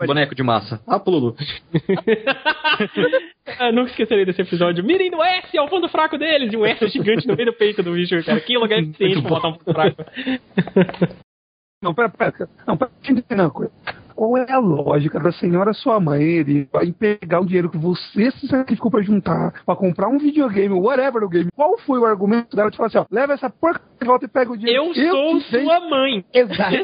Boneco 0.06 0.34
de 0.34 0.42
massa. 0.42 0.80
Ah, 0.86 1.00
pululu. 1.00 1.34
eu 3.60 3.72
nunca 3.72 3.90
esquecerei 3.90 4.26
desse 4.26 4.42
episódio. 4.42 4.84
Mirem 4.84 5.10
no 5.10 5.22
S, 5.22 5.56
é 5.56 5.62
o 5.62 5.68
ponto 5.68 5.88
fraco 5.88 6.18
deles. 6.18 6.52
E 6.52 6.56
um 6.56 6.66
S 6.66 6.86
gigante 6.88 7.26
no 7.26 7.34
meio 7.34 7.50
do 7.50 7.56
peito 7.56 7.82
do 7.82 7.92
bicho, 7.92 8.22
cara. 8.22 8.40
Que 8.40 8.58
lugar 8.58 8.78
eficiente 8.84 9.22
pra 9.22 9.30
botar 9.30 9.48
um 9.48 9.52
ponto 9.54 9.72
fraco. 9.72 10.04
Não, 11.82 11.94
pera, 11.94 12.10
pera. 12.10 12.48
Não, 12.66 12.76
pera, 12.76 12.90
entender 13.08 13.42
uma 13.42 13.50
coisa 13.50 13.72
qual 14.16 14.36
é 14.38 14.50
a 14.50 14.58
lógica 14.58 15.20
da 15.20 15.30
senhora 15.30 15.74
sua 15.74 16.00
mãe 16.00 16.22
ele, 16.22 16.68
em 16.82 16.92
pegar 16.92 17.40
o 17.40 17.44
dinheiro 17.44 17.68
que 17.68 17.76
você 17.76 18.30
se 18.30 18.48
sacrificou 18.48 18.90
pra 18.90 19.02
juntar, 19.02 19.52
pra 19.64 19.76
comprar 19.76 20.08
um 20.08 20.18
videogame, 20.18 20.74
whatever 20.74 21.22
o 21.22 21.28
game? 21.28 21.50
Qual 21.54 21.78
foi 21.80 21.98
o 21.98 22.06
argumento 22.06 22.56
dela 22.56 22.70
de 22.70 22.76
falar 22.78 22.86
assim, 22.86 22.98
ó, 22.98 23.04
leva 23.10 23.34
essa 23.34 23.50
porca 23.50 23.82
de 24.00 24.06
volta 24.06 24.24
e 24.24 24.28
pega 24.28 24.50
o 24.50 24.56
dinheiro? 24.56 24.84
Eu, 24.84 24.94
eu 24.94 25.40
sou 25.40 25.60
sua 25.60 25.80
mãe. 25.80 26.24
Exato. 26.32 26.74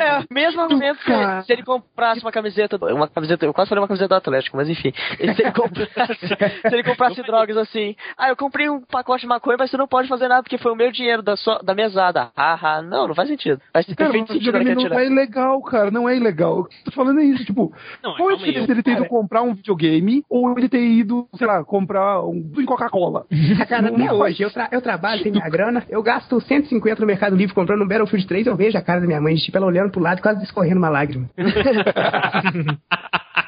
é, 0.00 0.24
mesmo 0.32 0.62
argumento 0.62 0.98
que 1.04 1.42
se 1.44 1.52
ele 1.52 1.62
comprasse 1.62 2.22
uma 2.22 2.32
camiseta, 2.32 2.78
uma 2.94 3.06
camiseta, 3.06 3.44
eu 3.44 3.52
quase 3.52 3.68
falei 3.68 3.82
uma 3.82 3.88
camiseta 3.88 4.08
do 4.08 4.14
Atlético, 4.14 4.56
mas 4.56 4.70
enfim, 4.70 4.92
se 5.16 5.22
ele 5.22 5.52
comprasse, 5.52 6.26
se 6.66 6.74
ele 6.74 6.82
comprasse 6.82 7.22
drogas 7.22 7.58
assim, 7.58 7.94
ah, 8.16 8.30
eu 8.30 8.36
comprei 8.36 8.70
um 8.70 8.80
pacote 8.80 9.22
de 9.22 9.26
maconha, 9.26 9.56
mas 9.58 9.70
você 9.70 9.76
não 9.76 9.86
pode 9.86 10.08
fazer 10.08 10.28
nada 10.28 10.42
porque 10.42 10.56
foi 10.56 10.72
o 10.72 10.76
meu 10.76 10.90
dinheiro 10.90 11.22
da, 11.22 11.36
sua, 11.36 11.58
da 11.62 11.74
mesada. 11.74 12.30
Ah, 12.34 12.58
ah, 12.62 12.82
não, 12.82 13.08
não 13.08 13.14
faz 13.14 13.28
sentido. 13.28 13.60
Faz 13.70 13.86
cara, 13.94 14.10
feito 14.10 14.32
sentido 14.32 14.58
não 14.58 14.88
tá 14.88 15.04
ilegal, 15.04 15.60
cara 15.62 15.89
cara, 15.90 15.92
não 15.92 16.08
é 16.08 16.16
ilegal. 16.16 16.60
O 16.60 16.64
que 16.64 16.76
eu 16.76 16.84
tô 16.86 16.90
falando 16.92 17.20
é 17.20 17.24
isso, 17.24 17.44
tipo, 17.44 17.72
Não, 18.02 18.14
qual 18.16 18.30
é 18.30 18.34
a 18.34 18.36
diferença 18.36 18.66
dele 18.68 18.82
ter 18.82 18.92
ido 18.92 19.04
comprar 19.06 19.42
um 19.42 19.54
videogame 19.54 20.24
ou 20.28 20.56
ele 20.58 20.68
ter 20.68 20.82
ido, 20.82 21.26
sei 21.34 21.46
lá, 21.46 21.62
comprar 21.64 22.22
um 22.24 22.50
em 22.56 22.64
Coca-Cola? 22.64 23.26
Cara, 23.68 23.88
até 23.88 23.96
Não 23.98 24.18
hoje, 24.18 24.42
eu, 24.42 24.50
tra- 24.50 24.68
eu 24.72 24.80
trabalho, 24.80 25.22
tenho 25.22 25.34
minha 25.34 25.48
grana, 25.48 25.84
eu 25.88 26.02
gasto 26.02 26.40
150 26.40 27.00
no 27.00 27.06
Mercado 27.06 27.36
Livre 27.36 27.54
comprando 27.54 27.82
um 27.82 27.88
Battlefield 27.88 28.26
3, 28.26 28.46
eu 28.46 28.56
vejo 28.56 28.76
a 28.78 28.82
cara 28.82 29.00
da 29.00 29.06
minha 29.06 29.20
mãe, 29.20 29.34
tipo, 29.36 29.56
ela 29.56 29.66
olhando 29.66 29.90
pro 29.90 30.00
lado 30.00 30.22
quase 30.22 30.42
escorrendo 30.44 30.78
uma 30.78 30.88
lágrima. 30.88 31.28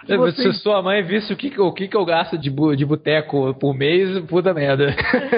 Se, 0.07 0.17
Vocês- 0.17 0.63
sua 0.63 0.83
mãe 0.83 1.03
visse 1.03 1.33
o 1.33 1.37
que, 1.37 1.61
o 1.61 1.73
que, 1.73 1.89
que 1.89 1.97
eu 1.97 2.05
gasto 2.05 2.37
de, 2.39 2.51
bu- 2.51 2.75
de 2.77 2.85
boteco 2.85 3.55
por 3.59 3.75
mês, 3.75 4.19
puta 4.27 4.53
merda. 4.55 4.95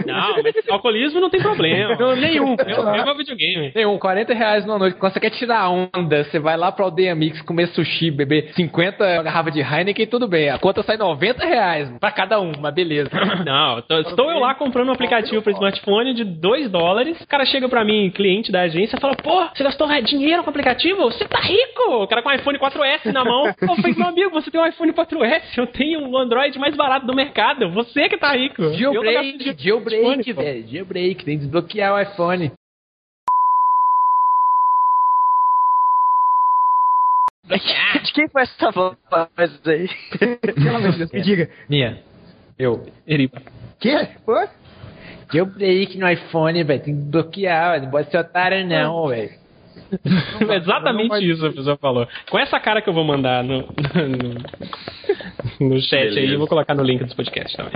Não, 0.07 0.43
mas 0.43 0.55
alcoolismo 0.69 1.21
não 1.21 1.31
tem 1.31 1.41
problema. 1.41 1.95
Nenhum. 2.17 2.57
Eu 2.67 2.85
pego 2.93 3.15
videogame. 3.17 3.73
Nenhum, 3.75 3.99
40 3.99 4.35
reais 4.35 4.65
numa 4.67 4.79
noite. 4.79 4.97
Quando 4.99 5.13
você 5.13 5.21
quer 5.21 5.31
tirar 5.31 5.69
onda, 5.71 6.25
você 6.25 6.39
vai 6.39 6.57
lá 6.57 6.71
pra 6.73 6.85
Aldeia 6.85 7.15
Mix 7.15 7.41
comer 7.43 7.69
sushi, 7.69 8.11
beber 8.11 8.53
50 8.55 9.23
garrafas 9.23 9.53
de 9.53 9.61
Heineken, 9.61 10.07
tudo 10.07 10.27
bem. 10.29 10.49
A 10.51 10.59
conta 10.59 10.83
sai 10.83 10.97
90 10.97 11.45
reais 11.45 11.89
pra 12.01 12.11
cada 12.11 12.41
um, 12.41 12.53
mas 12.61 12.75
beleza. 12.75 13.11
Não, 13.45 13.81
tô- 13.83 13.99
estou 14.01 14.31
eu 14.31 14.39
lá 14.39 14.55
comprando 14.55 14.89
um 14.89 14.93
aplicativo 14.93 15.43
para 15.43 15.53
smartphone 15.53 16.15
de 16.15 16.25
2 16.25 16.71
dólares. 16.71 17.21
O 17.21 17.27
cara 17.29 17.45
chega 17.45 17.69
pra 17.69 17.85
mim, 17.85 18.11
cliente 18.11 18.51
da 18.53 18.63
agência, 18.63 18.97
e 18.97 19.01
fala: 19.01 19.15
Pô, 19.17 19.47
você 19.55 19.63
gastou 19.63 19.89
dinheiro 20.03 20.43
com 20.43 20.49
o 20.49 20.51
aplicativo? 20.51 21.03
Você 21.05 21.25
tá 21.27 21.39
rico! 21.41 22.03
O 22.03 22.07
cara 22.09 22.23
com 22.23 22.29
um 22.29 22.33
iPhone 22.35 22.59
4S 22.59 23.13
na 23.13 23.25
mão. 23.25 23.47
Eu 23.47 23.77
falei: 23.77 23.95
Meu 23.97 24.09
amigo, 24.09 24.31
você 24.45 24.51
tem 24.51 24.61
um 24.61 24.67
iPhone 24.67 24.93
4S, 24.93 25.57
eu 25.57 25.67
tenho 25.67 26.07
o 26.09 26.19
Android 26.19 26.59
mais 26.59 26.77
barato 26.77 27.07
do 27.07 27.15
mercado. 27.15 27.71
Você 27.73 28.09
que 28.09 28.19
tá 28.19 28.33
rico. 28.37 28.75
Jailbreak, 28.75 29.57
jailbreak, 29.59 30.33
velho. 30.33 30.69
Jailbreak, 30.69 31.25
tem 31.25 31.39
que 31.39 31.45
desbloquear 31.45 31.95
o 31.95 32.01
iPhone. 32.01 32.53
De 38.05 38.13
quem 38.13 38.29
foi 38.29 38.43
essa 38.43 38.71
voz 38.71 38.97
aí? 39.67 39.89
Pelo 40.55 40.77
amor 40.77 40.93
de 40.93 40.99
Deus, 40.99 41.13
me 41.13 41.21
diga. 41.23 41.51
Minha. 41.69 42.03
Eu. 42.59 42.87
Eripa. 43.07 43.41
Que? 43.81 44.07
Pô? 44.25 44.35
Jailbreak 45.33 45.99
no 45.99 46.09
iPhone, 46.09 46.63
velho. 46.65 46.83
Tem 46.83 46.95
que 46.95 47.01
desbloquear, 47.01 47.73
velho. 47.73 47.85
Não 47.85 47.91
pode 47.91 48.11
ser 48.11 48.19
otário, 48.19 48.67
não, 48.67 49.09
velho. 49.09 49.44
É 50.49 50.57
Exatamente 50.57 51.31
isso 51.31 51.47
a 51.47 51.53
pessoa 51.53 51.77
falou. 51.77 52.09
Com 52.31 52.39
essa 52.39 52.59
cara 52.61 52.81
que 52.83 52.89
eu 52.89 52.95
vou 52.95 53.05
mandar 53.05 53.45
no, 53.45 53.59
no, 55.61 55.69
no 55.69 55.81
chat 55.81 56.09
aí, 56.09 56.15
Beleza. 56.15 56.33
eu 56.35 56.39
vou 56.39 56.49
colocar 56.49 56.75
no 56.75 56.83
link 56.83 57.05
dos 57.05 57.15
podcasts 57.15 57.57
também. 57.57 57.75